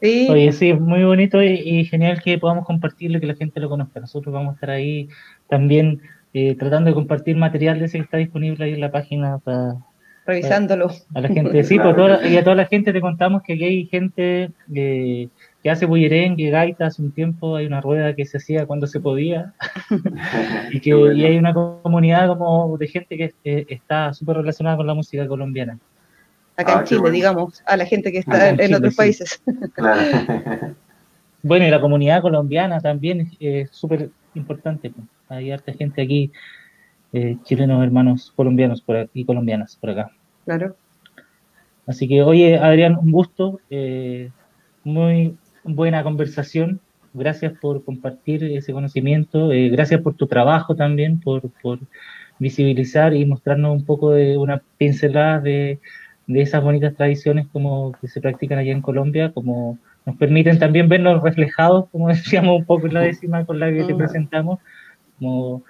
Sí, 0.00 0.28
Oye, 0.30 0.52
sí, 0.52 0.72
muy 0.72 1.04
bonito 1.04 1.42
y, 1.42 1.48
y 1.48 1.84
genial 1.84 2.22
que 2.22 2.38
podamos 2.38 2.66
compartirlo 2.66 3.18
y 3.18 3.20
que 3.20 3.26
la 3.26 3.34
gente 3.34 3.60
lo 3.60 3.68
conozca. 3.68 4.00
Nosotros 4.00 4.32
vamos 4.32 4.52
a 4.52 4.54
estar 4.54 4.70
ahí 4.70 5.08
también 5.48 6.00
eh, 6.32 6.56
tratando 6.56 6.90
de 6.90 6.94
compartir 6.94 7.36
material 7.36 7.78
de 7.78 7.86
ese 7.86 7.98
que 7.98 8.04
está 8.04 8.16
disponible 8.16 8.64
ahí 8.64 8.72
en 8.72 8.80
la 8.80 8.90
página 8.90 9.38
para 9.38 9.76
revisándolo. 10.26 10.90
a 11.14 11.20
la 11.20 11.28
gente. 11.28 11.64
Sí, 11.64 11.76
Claro 11.76 11.94
pues, 11.94 12.08
toda- 12.20 12.28
y 12.28 12.36
a 12.36 12.44
toda 12.44 12.56
la 12.56 12.66
gente 12.66 12.92
te 12.92 13.00
contamos 13.00 13.42
que 13.42 13.54
aquí 13.54 13.64
hay 13.64 13.86
gente 13.86 14.50
eh, 14.74 15.28
que 15.62 15.70
hace 15.70 15.86
bullerengue, 15.86 16.50
gaita 16.50 16.86
hace 16.86 17.02
un 17.02 17.12
tiempo, 17.12 17.56
hay 17.56 17.66
una 17.66 17.80
rueda 17.80 18.14
que 18.14 18.24
se 18.26 18.36
hacía 18.38 18.66
cuando 18.66 18.86
se 18.86 19.00
podía 19.00 19.52
y 20.72 20.80
que 20.80 20.94
bueno. 20.94 21.14
y 21.14 21.24
hay 21.24 21.36
una 21.36 21.52
comunidad 21.54 22.28
como 22.28 22.76
de 22.78 22.88
gente 22.88 23.16
que 23.16 23.34
eh, 23.44 23.66
está 23.68 24.12
súper 24.14 24.36
relacionada 24.38 24.76
con 24.76 24.86
la 24.86 24.94
música 24.94 25.26
colombiana. 25.26 25.78
Acá 26.56 26.72
Ah, 26.72 26.78
en 26.78 26.80
qué 26.80 26.88
Chile, 26.90 27.00
bueno. 27.00 27.14
digamos, 27.14 27.62
a 27.66 27.76
la 27.76 27.84
gente 27.86 28.12
que 28.12 28.18
está 28.18 28.48
en 28.50 28.54
en, 28.54 28.60
en 28.60 28.66
Chile, 28.66 28.76
otros 28.76 28.92
sí. 28.92 28.96
países. 28.96 29.42
Claro. 29.74 30.00
Bueno, 31.46 31.66
y 31.66 31.70
la 31.70 31.78
comunidad 31.78 32.22
colombiana 32.22 32.80
también 32.80 33.20
es 33.20 33.28
eh, 33.38 33.68
súper 33.70 34.08
importante. 34.34 34.88
pues. 34.88 35.06
Hay 35.28 35.50
harta 35.50 35.74
gente 35.74 36.00
aquí, 36.00 36.32
eh, 37.14 37.38
chilenos 37.44 37.82
hermanos 37.82 38.32
colombianos 38.34 38.82
por 38.82 38.96
aquí, 38.96 39.20
y 39.20 39.24
colombianas 39.24 39.76
por 39.80 39.90
acá. 39.90 40.10
Claro. 40.44 40.76
Así 41.86 42.08
que, 42.08 42.22
oye, 42.22 42.58
Adrián, 42.58 42.96
un 42.96 43.12
gusto, 43.12 43.60
eh, 43.70 44.30
muy 44.82 45.36
buena 45.62 46.02
conversación. 46.02 46.80
Gracias 47.12 47.52
por 47.60 47.84
compartir 47.84 48.42
ese 48.42 48.72
conocimiento, 48.72 49.52
eh, 49.52 49.68
gracias 49.68 50.00
por 50.00 50.14
tu 50.14 50.26
trabajo 50.26 50.74
también, 50.74 51.20
por, 51.20 51.42
por 51.62 51.78
visibilizar 52.40 53.14
y 53.14 53.24
mostrarnos 53.24 53.72
un 53.76 53.84
poco 53.86 54.10
de 54.10 54.36
una 54.36 54.60
pincelada 54.76 55.38
de, 55.38 55.78
de 56.26 56.42
esas 56.42 56.64
bonitas 56.64 56.96
tradiciones 56.96 57.46
como 57.52 57.92
que 58.00 58.08
se 58.08 58.20
practican 58.20 58.58
allá 58.58 58.72
en 58.72 58.82
Colombia, 58.82 59.30
como 59.32 59.78
nos 60.04 60.16
permiten 60.16 60.58
también 60.58 60.88
vernos 60.88 61.22
reflejados, 61.22 61.88
como 61.90 62.08
decíamos 62.08 62.58
un 62.58 62.64
poco 62.64 62.88
en 62.88 62.94
la 62.94 63.02
décima 63.02 63.44
con 63.46 63.60
la 63.60 63.70
que 63.70 63.84
te 63.84 63.92
Ujú. 63.92 63.98
presentamos, 63.98 64.58
como 65.18 65.62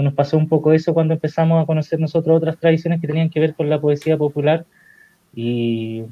nos 0.00 0.14
pasó 0.14 0.38
un 0.38 0.48
poco 0.48 0.72
eso 0.72 0.94
cuando 0.94 1.12
empezamos 1.12 1.62
a 1.62 1.66
conocer 1.66 2.00
nosotros 2.00 2.38
otras 2.38 2.56
tradiciones 2.56 3.00
que 3.00 3.06
tenían 3.06 3.28
que 3.28 3.40
ver 3.40 3.54
con 3.54 3.68
la 3.68 3.78
poesía 3.78 4.16
popular 4.16 4.64
y, 5.34 6.04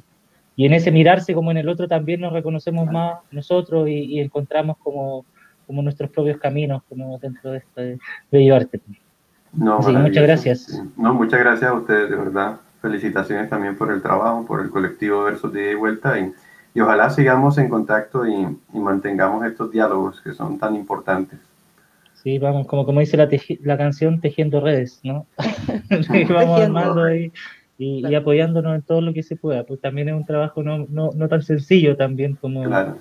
y 0.54 0.66
en 0.66 0.74
ese 0.74 0.92
mirarse 0.92 1.32
como 1.32 1.50
en 1.50 1.56
el 1.56 1.68
otro 1.68 1.88
también 1.88 2.20
nos 2.20 2.34
reconocemos 2.34 2.90
más 2.92 3.20
nosotros 3.30 3.88
y, 3.88 3.92
y 3.92 4.20
encontramos 4.20 4.76
como, 4.82 5.24
como 5.66 5.80
nuestros 5.80 6.10
propios 6.10 6.38
caminos 6.38 6.82
como 6.88 7.18
dentro 7.18 7.52
de 7.52 7.58
este 7.58 7.98
bello 8.30 8.56
arte. 8.56 8.80
No, 9.52 9.78
Así 9.78 9.92
muchas 9.92 10.22
gracias. 10.22 10.82
No, 10.96 11.14
muchas 11.14 11.40
gracias 11.40 11.70
a 11.70 11.74
ustedes, 11.74 12.10
de 12.10 12.16
verdad. 12.16 12.60
Felicitaciones 12.82 13.48
también 13.48 13.76
por 13.76 13.90
el 13.90 14.02
trabajo, 14.02 14.44
por 14.46 14.60
el 14.60 14.70
colectivo 14.70 15.24
Versos 15.24 15.52
de 15.52 15.62
Ida 15.62 15.70
y 15.70 15.74
Vuelta 15.74 16.18
y, 16.18 16.32
y 16.74 16.80
ojalá 16.80 17.10
sigamos 17.10 17.56
en 17.58 17.68
contacto 17.68 18.26
y, 18.26 18.34
y 18.74 18.78
mantengamos 18.78 19.44
estos 19.46 19.70
diálogos 19.70 20.20
que 20.20 20.32
son 20.34 20.58
tan 20.58 20.76
importantes. 20.76 21.38
Sí, 22.22 22.38
vamos, 22.38 22.66
como, 22.66 22.84
como 22.84 23.00
dice 23.00 23.16
la, 23.16 23.28
teji- 23.28 23.58
la 23.62 23.78
canción, 23.78 24.20
tejiendo 24.20 24.60
redes, 24.60 25.00
¿no? 25.04 25.26
vamos 25.88 26.08
Tejiendo. 26.08 26.56
armando 26.60 27.04
ahí 27.04 27.32
y, 27.78 28.06
y 28.10 28.14
apoyándonos 28.14 28.74
en 28.76 28.82
todo 28.82 29.00
lo 29.00 29.14
que 29.14 29.22
se 29.22 29.36
pueda, 29.36 29.64
pues 29.64 29.80
también 29.80 30.08
es 30.10 30.14
un 30.14 30.26
trabajo 30.26 30.62
no, 30.62 30.86
no, 30.88 31.10
no 31.14 31.28
tan 31.28 31.42
sencillo 31.42 31.96
también 31.96 32.36
como, 32.36 32.62
Claro, 32.64 32.98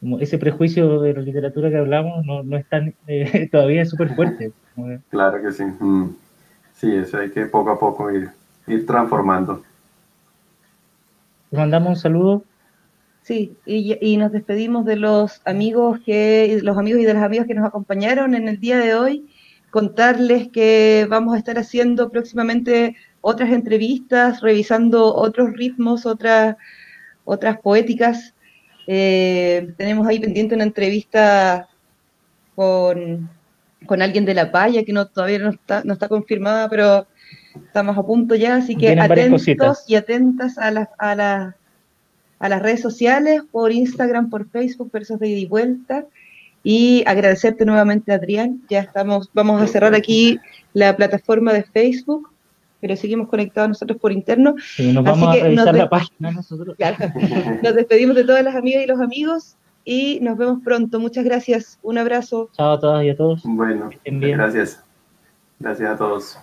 como 0.00 0.18
ese 0.20 0.38
prejuicio 0.38 1.00
de 1.00 1.14
la 1.14 1.20
literatura 1.22 1.70
que 1.70 1.78
hablamos 1.78 2.24
no, 2.26 2.42
no 2.42 2.56
es 2.58 2.68
tan, 2.68 2.94
eh, 3.06 3.48
todavía 3.50 3.82
es 3.82 3.90
súper 3.90 4.14
fuerte. 4.14 4.52
claro 5.10 5.40
que 5.42 5.52
sí. 5.52 5.64
Mm. 5.64 6.10
Sí, 6.74 6.94
eso 6.96 7.18
hay 7.18 7.30
que 7.30 7.46
poco 7.46 7.70
a 7.70 7.78
poco 7.78 8.10
ir, 8.10 8.30
ir 8.66 8.86
transformando. 8.86 9.62
Les 11.50 11.58
mandamos 11.58 11.90
un 11.90 11.96
saludo. 11.96 12.44
Sí, 13.22 13.56
y, 13.66 13.96
y 14.00 14.16
nos 14.16 14.32
despedimos 14.32 14.84
de 14.84 14.96
los 14.96 15.42
amigos 15.44 16.00
que, 16.04 16.58
los 16.62 16.76
amigos 16.76 17.00
y 17.02 17.04
de 17.04 17.14
las 17.14 17.22
amigas 17.22 17.46
que 17.46 17.54
nos 17.54 17.64
acompañaron 17.64 18.34
en 18.34 18.48
el 18.48 18.58
día 18.58 18.78
de 18.78 18.94
hoy. 18.94 19.28
Contarles 19.70 20.48
que 20.48 21.06
vamos 21.08 21.34
a 21.34 21.38
estar 21.38 21.56
haciendo 21.56 22.10
próximamente 22.10 22.96
otras 23.20 23.50
entrevistas, 23.50 24.40
revisando 24.40 25.14
otros 25.14 25.52
ritmos, 25.52 26.04
otras, 26.04 26.56
otras 27.24 27.58
poéticas. 27.58 28.34
Eh, 28.88 29.72
tenemos 29.78 30.06
ahí 30.06 30.18
pendiente 30.18 30.56
una 30.56 30.64
entrevista 30.64 31.68
con, 32.56 33.30
con 33.86 34.02
alguien 34.02 34.24
de 34.24 34.34
La 34.34 34.50
Paya 34.50 34.84
que 34.84 34.92
no, 34.92 35.06
todavía 35.06 35.38
no 35.38 35.50
está, 35.50 35.82
no 35.84 35.92
está 35.94 36.08
confirmada, 36.08 36.68
pero 36.68 37.06
estamos 37.54 37.96
a 37.96 38.02
punto 38.02 38.34
ya, 38.34 38.56
así 38.56 38.74
que 38.74 38.86
Vienen 38.86 39.10
atentos 39.10 39.84
y 39.86 39.94
atentas 39.94 40.58
a 40.58 40.72
las, 40.72 40.88
a 40.98 41.14
las 41.14 41.54
a 42.42 42.48
las 42.48 42.60
redes 42.60 42.82
sociales, 42.82 43.42
por 43.50 43.70
Instagram, 43.70 44.28
por 44.28 44.48
Facebook, 44.48 44.90
Versos 44.92 45.20
de 45.20 45.28
Ida 45.28 45.38
y 45.38 45.46
Vuelta. 45.46 46.04
Y 46.64 47.04
agradecerte 47.06 47.64
nuevamente, 47.64 48.12
Adrián. 48.12 48.62
Ya 48.68 48.80
estamos, 48.80 49.30
vamos 49.32 49.62
a 49.62 49.66
cerrar 49.68 49.94
aquí 49.94 50.40
la 50.74 50.94
plataforma 50.96 51.52
de 51.52 51.62
Facebook 51.62 52.28
pero 52.80 52.96
seguimos 52.96 53.28
conectados 53.28 53.68
nosotros 53.68 53.96
por 54.00 54.10
interno. 54.10 54.56
Sí, 54.58 54.92
nos 54.92 55.04
vamos 55.04 55.28
a 55.28 55.40
revisar 55.40 55.72
la 55.72 55.88
página 55.88 56.32
nosotros. 56.32 56.74
Claro, 56.76 56.96
nos 57.62 57.76
despedimos 57.76 58.16
de 58.16 58.24
todas 58.24 58.42
las 58.42 58.56
amigas 58.56 58.82
y 58.82 58.86
los 58.88 59.00
amigos 59.00 59.56
y 59.84 60.18
nos 60.20 60.36
vemos 60.36 60.58
pronto. 60.64 60.98
Muchas 60.98 61.24
gracias. 61.24 61.78
Un 61.82 61.98
abrazo. 61.98 62.50
Chao 62.54 62.72
a 62.72 62.80
todas 62.80 63.04
y 63.04 63.10
a 63.10 63.16
todos. 63.16 63.42
Bueno, 63.44 63.88
gracias. 64.04 64.82
Gracias 65.60 65.90
a 65.90 65.96
todos. 65.96 66.38